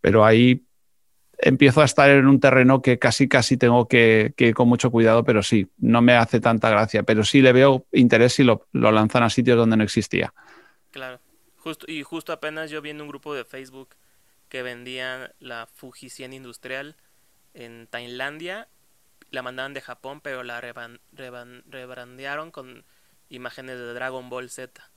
Pero 0.00 0.24
ahí 0.24 0.64
empiezo 1.38 1.80
a 1.80 1.84
estar 1.84 2.10
en 2.10 2.26
un 2.26 2.40
terreno 2.40 2.82
que 2.82 2.98
casi, 2.98 3.28
casi 3.28 3.56
tengo 3.56 3.88
que, 3.88 4.34
ir 4.36 4.54
con 4.54 4.68
mucho 4.68 4.90
cuidado, 4.90 5.24
pero 5.24 5.42
sí, 5.42 5.68
no 5.78 6.02
me 6.02 6.14
hace 6.14 6.40
tanta 6.40 6.70
gracia, 6.70 7.02
pero 7.02 7.24
sí 7.24 7.40
le 7.40 7.52
veo 7.52 7.86
interés 7.92 8.34
si 8.34 8.44
lo, 8.44 8.66
lanzan 8.72 9.22
a 9.22 9.30
sitios 9.30 9.56
donde 9.56 9.76
no 9.76 9.84
existía. 9.84 10.32
Claro, 10.90 11.20
justo, 11.56 11.86
y 11.90 12.02
justo 12.02 12.32
apenas 12.32 12.70
yo 12.70 12.80
vi 12.80 12.90
en 12.90 13.00
un 13.00 13.08
grupo 13.08 13.34
de 13.34 13.44
Facebook 13.44 13.96
que 14.48 14.62
vendían 14.62 15.32
la 15.40 15.66
Fuji 15.66 16.08
100 16.08 16.32
industrial 16.32 16.96
en 17.54 17.86
Tailandia, 17.86 18.68
la 19.30 19.42
mandaban 19.42 19.74
de 19.74 19.80
Japón, 19.80 20.20
pero 20.20 20.42
la 20.42 20.60
rebrandearon 20.60 22.50
con 22.50 22.84
imágenes 23.28 23.78
de 23.78 23.94
Dragon 23.94 24.28
Ball 24.30 24.48
Z. 24.48 24.90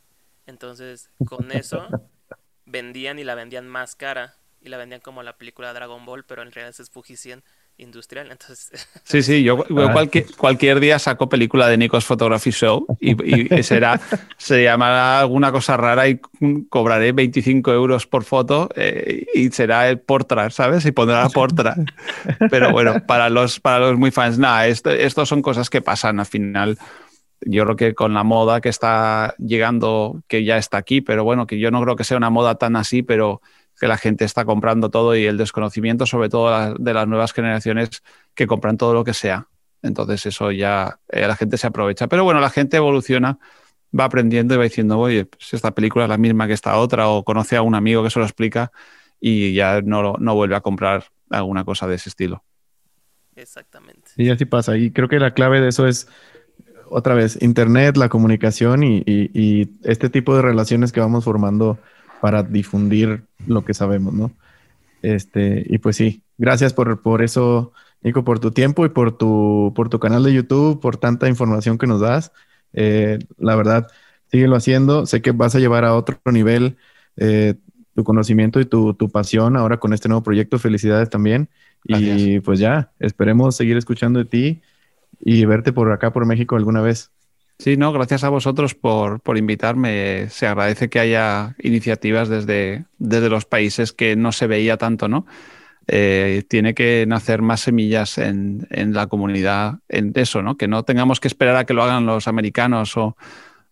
Entonces, 0.46 1.10
con 1.26 1.52
eso 1.52 1.88
vendían 2.66 3.20
y 3.20 3.24
la 3.24 3.36
vendían 3.36 3.68
más 3.68 3.96
cara 3.96 4.37
y 4.62 4.70
la 4.70 4.78
vendían 4.78 5.02
como 5.02 5.24
la 5.24 5.38
película 5.38 5.74
Dragon 5.74 6.06
Ball, 6.06 6.24
pero 6.26 6.42
en 6.42 6.52
realidad 6.52 6.76
es 6.80 6.90
Fuji 6.90 7.16
100 7.16 7.44
industrial. 7.78 8.32
Entonces... 8.32 8.88
Sí, 9.04 9.22
sí, 9.24 9.44
yo, 9.44 9.64
cualquier, 9.94 10.26
cualquier, 10.36 10.80
día 10.80 11.00
saco 11.00 11.30
película 11.30 11.68
de 11.68 11.78
Nikos 11.78 12.06
Photography 12.06 12.52
Show 12.52 12.86
y, 13.00 13.64
será, 13.64 14.00
se 14.38 14.64
llamará 14.64 15.22
alguna 15.22 15.52
cosa 15.52 15.78
rara 15.78 16.08
y 16.10 16.20
cobraré 16.70 17.14
25 17.14 17.72
euros 17.72 18.06
por 18.06 18.24
foto 18.24 18.70
eh, 18.76 19.26
y 19.34 19.50
será 19.50 19.90
el 19.90 20.00
portra, 20.00 20.50
¿sabes? 20.50 20.86
Y 20.86 20.92
pondrá 20.92 21.30
portra. 21.30 21.76
Pero 22.50 22.72
bueno, 22.72 23.06
para 23.06 23.30
los, 23.30 23.60
para 23.60 23.80
los 23.80 23.98
muy 23.98 24.12
fans, 24.12 24.38
nada, 24.38 24.68
esto, 24.68 24.90
esto 24.90 25.26
son 25.26 25.42
cosas 25.42 25.70
que 25.70 25.82
pasan 25.82 26.20
al 26.20 26.26
final. 26.26 26.78
Yo 27.42 27.64
creo 27.64 27.76
que 27.76 27.96
con 27.96 28.14
la 28.14 28.24
moda 28.24 28.60
que 28.62 28.70
está 28.70 29.36
llegando, 29.38 30.22
que 30.28 30.44
ya 30.44 30.58
está 30.58 30.78
aquí, 30.78 31.02
pero 31.02 31.24
bueno, 31.24 31.48
que 31.48 31.60
yo 31.60 31.72
no 31.72 31.82
creo 31.82 31.96
que 31.96 32.04
sea 32.04 32.18
una 32.18 32.32
moda 32.32 32.56
tan 32.56 32.76
así, 32.76 33.04
pero 33.04 33.42
que 33.80 33.88
la 33.88 33.98
gente 33.98 34.26
está 34.26 34.46
comprando 34.46 34.90
todo 34.90 35.16
y 35.16 35.26
el 35.26 35.38
desconocimiento, 35.38 36.06
sobre 36.06 36.30
todo 36.30 36.74
de 36.76 36.94
las 36.94 37.08
nuevas 37.08 37.34
generaciones 37.34 38.04
que 38.34 38.48
compran 38.48 38.78
todo 38.78 38.94
lo 38.94 39.04
que 39.04 39.14
sea. 39.14 39.48
Entonces 39.84 40.26
eso 40.26 40.52
ya 40.52 41.00
eh, 41.10 41.28
la 41.28 41.36
gente 41.36 41.58
se 41.58 41.68
aprovecha. 41.68 42.08
Pero 42.08 42.24
bueno, 42.24 42.40
la 42.40 42.50
gente 42.50 42.78
evoluciona, 42.78 43.38
va 43.98 44.06
aprendiendo 44.06 44.56
y 44.56 44.58
va 44.58 44.64
diciendo, 44.64 44.98
oye, 44.98 45.26
pues 45.26 45.54
esta 45.54 45.72
película 45.76 46.06
es 46.06 46.10
la 46.10 46.18
misma 46.18 46.48
que 46.48 46.54
esta 46.54 46.78
otra, 46.78 47.08
o 47.10 47.24
conoce 47.24 47.56
a 47.56 47.62
un 47.62 47.76
amigo 47.76 48.04
que 48.04 48.10
se 48.10 48.20
lo 48.20 48.26
explica 48.26 48.72
y 49.20 49.54
ya 49.54 49.82
no, 49.82 50.16
no 50.18 50.36
vuelve 50.36 50.56
a 50.56 50.62
comprar 50.62 51.06
alguna 51.30 51.64
cosa 51.64 51.88
de 51.88 51.96
ese 51.96 52.10
estilo. 52.10 52.44
Exactamente. 53.36 54.12
Y 54.16 54.30
así 54.30 54.46
pasa. 54.46 54.76
Y 54.76 54.90
creo 54.90 55.08
que 55.08 55.20
la 55.20 55.36
clave 55.36 55.62
de 55.62 55.70
eso 55.70 55.88
es, 55.88 56.08
otra 56.90 57.14
vez, 57.14 57.40
Internet, 57.44 57.98
la 57.98 58.10
comunicación 58.10 58.84
y, 58.84 59.04
y 59.06 59.70
este 59.84 60.10
tipo 60.10 60.36
de 60.36 60.42
relaciones 60.42 60.92
que 60.92 61.00
vamos 61.00 61.26
formando 61.26 61.78
para 62.22 62.44
difundir 62.44 63.24
lo 63.46 63.64
que 63.66 63.74
sabemos, 63.74 64.14
¿no? 64.14 64.32
Este, 65.02 65.66
y 65.68 65.78
pues 65.78 65.96
sí, 65.96 66.22
gracias 66.38 66.74
por, 66.74 67.02
por 67.02 67.22
eso, 67.22 67.74
Nico, 68.02 68.24
por 68.24 68.40
tu 68.40 68.52
tiempo 68.52 68.86
y 68.86 68.90
por 68.90 69.18
tu, 69.18 69.74
por 69.76 69.90
tu 69.90 70.00
canal 70.00 70.24
de 70.24 70.34
YouTube, 70.34 70.80
por 70.80 70.98
tanta 70.98 71.28
información 71.28 71.78
que 71.78 71.88
nos 71.88 72.02
das. 72.02 72.32
Eh, 72.74 73.20
la 73.38 73.56
verdad, 73.56 73.88
síguelo 74.32 74.56
haciendo. 74.56 75.06
Sé 75.06 75.22
que 75.22 75.32
vas 75.32 75.56
a 75.56 75.60
llevar 75.60 75.86
a 75.86 75.96
otro 75.96 76.18
nivel 76.32 76.78
eh, 77.18 77.56
tu 77.96 78.04
conocimiento 78.04 78.60
y 78.60 78.66
tu, 78.66 78.94
tu, 78.94 79.10
pasión 79.10 79.58
ahora 79.58 79.78
con 79.78 79.94
este 79.94 80.08
nuevo 80.08 80.24
proyecto. 80.24 80.60
Felicidades 80.60 81.10
también. 81.10 81.50
Y 81.86 82.40
pues 82.42 82.60
ya, 82.60 82.92
esperemos 83.00 83.56
seguir 83.56 83.78
escuchando 83.78 84.20
de 84.20 84.26
ti 84.26 84.62
y 85.20 85.46
verte 85.46 85.72
por 85.72 85.92
acá, 85.92 86.12
por 86.12 86.26
México 86.26 86.56
alguna 86.56 86.82
vez. 86.82 87.12
Sí, 87.60 87.76
no, 87.76 87.92
gracias 87.92 88.24
a 88.24 88.30
vosotros 88.30 88.76
por, 88.76 89.22
invitarme. 89.36 90.30
Se 90.30 90.46
agradece 90.46 90.90
que 90.90 91.00
haya 91.00 91.56
iniciativas 91.60 92.30
desde, 92.30 92.86
desde 93.00 93.30
los 93.30 93.46
países 93.46 93.94
que 93.94 94.16
no 94.16 94.32
se 94.32 94.46
veía 94.46 94.78
tanto, 94.78 95.08
¿no? 95.08 95.26
Eh, 95.88 96.44
tiene 96.50 96.76
que 96.76 97.06
nacer 97.08 97.42
más 97.42 97.62
semillas 97.62 98.20
en, 98.20 98.68
la 98.70 99.08
comunidad, 99.08 99.80
en 99.90 100.12
eso, 100.16 100.44
¿no? 100.44 100.56
Que 100.56 100.68
no 100.68 100.84
tengamos 100.84 101.20
que 101.20 101.28
esperar 101.28 101.56
a 101.56 101.66
que 101.66 101.74
lo 101.74 101.84
hagan 101.84 102.06
los 102.06 102.28
americanos 102.28 102.96
o, 102.96 103.16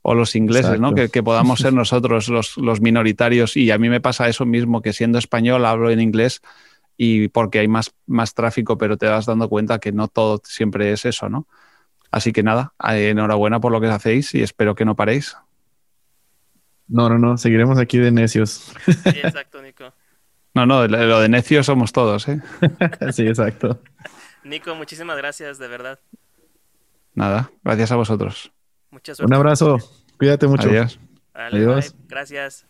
los 0.04 0.36
ingleses, 0.36 0.80
¿no? 0.80 0.96
Que, 0.96 1.10
podamos 1.22 1.60
ser 1.60 1.74
nosotros 1.74 2.28
los, 2.30 2.58
los, 2.58 2.82
minoritarios. 2.82 3.56
Y 3.56 3.70
a 3.70 3.78
mí 3.78 3.90
me 3.90 4.02
pasa 4.02 4.28
eso 4.28 4.46
mismo, 4.48 4.82
que 4.82 4.94
siendo 4.94 5.20
español 5.20 5.64
hablo 5.66 5.92
en 5.92 6.00
inglés 6.00 6.42
y 6.98 7.28
porque 7.28 7.60
hay 7.60 7.68
más, 7.68 7.94
más 8.08 8.34
tráfico, 8.34 8.80
pero 8.80 8.98
te 8.98 9.08
vas 9.08 9.28
dando 9.28 9.48
cuenta 9.48 9.80
que 9.80 9.92
no 9.92 10.08
todo 10.08 10.42
siempre 10.44 10.92
es 10.92 11.06
eso, 11.06 11.30
¿no? 11.30 11.48
Así 12.16 12.32
que 12.32 12.44
nada, 12.44 12.72
eh, 12.92 13.10
enhorabuena 13.10 13.60
por 13.60 13.74
lo 13.74 13.82
que 13.82 13.88
hacéis 13.88 14.34
y 14.36 14.42
espero 14.42 14.74
que 14.74 14.86
no 14.86 14.96
paréis. 14.96 15.36
No, 16.88 17.10
no, 17.10 17.20
no, 17.20 17.38
seguiremos 17.38 17.78
aquí 17.78 17.98
de 17.98 18.10
necios. 18.10 18.72
Sí, 18.86 19.20
exacto, 19.22 19.62
Nico. 19.62 19.94
No, 20.54 20.66
no, 20.66 20.88
lo 20.88 21.20
de 21.20 21.28
necios 21.28 21.66
somos 21.66 21.92
todos, 21.92 22.30
¿eh? 22.30 22.40
sí, 23.12 23.28
exacto. 23.28 23.82
Nico, 24.46 24.74
muchísimas 24.76 25.18
gracias, 25.18 25.60
de 25.60 25.68
verdad. 25.68 26.00
Nada, 27.16 27.52
gracias 27.66 27.92
a 27.92 27.98
vosotros. 27.98 28.50
Mucha 28.92 29.14
suerte. 29.14 29.30
Un 29.30 29.34
abrazo, 29.34 29.78
cuídate 30.18 30.48
mucho. 30.48 30.70
Adiós. 30.70 30.98
Dale, 31.34 31.58
Adiós. 31.58 31.92
bye. 31.92 32.06
Gracias. 32.08 32.66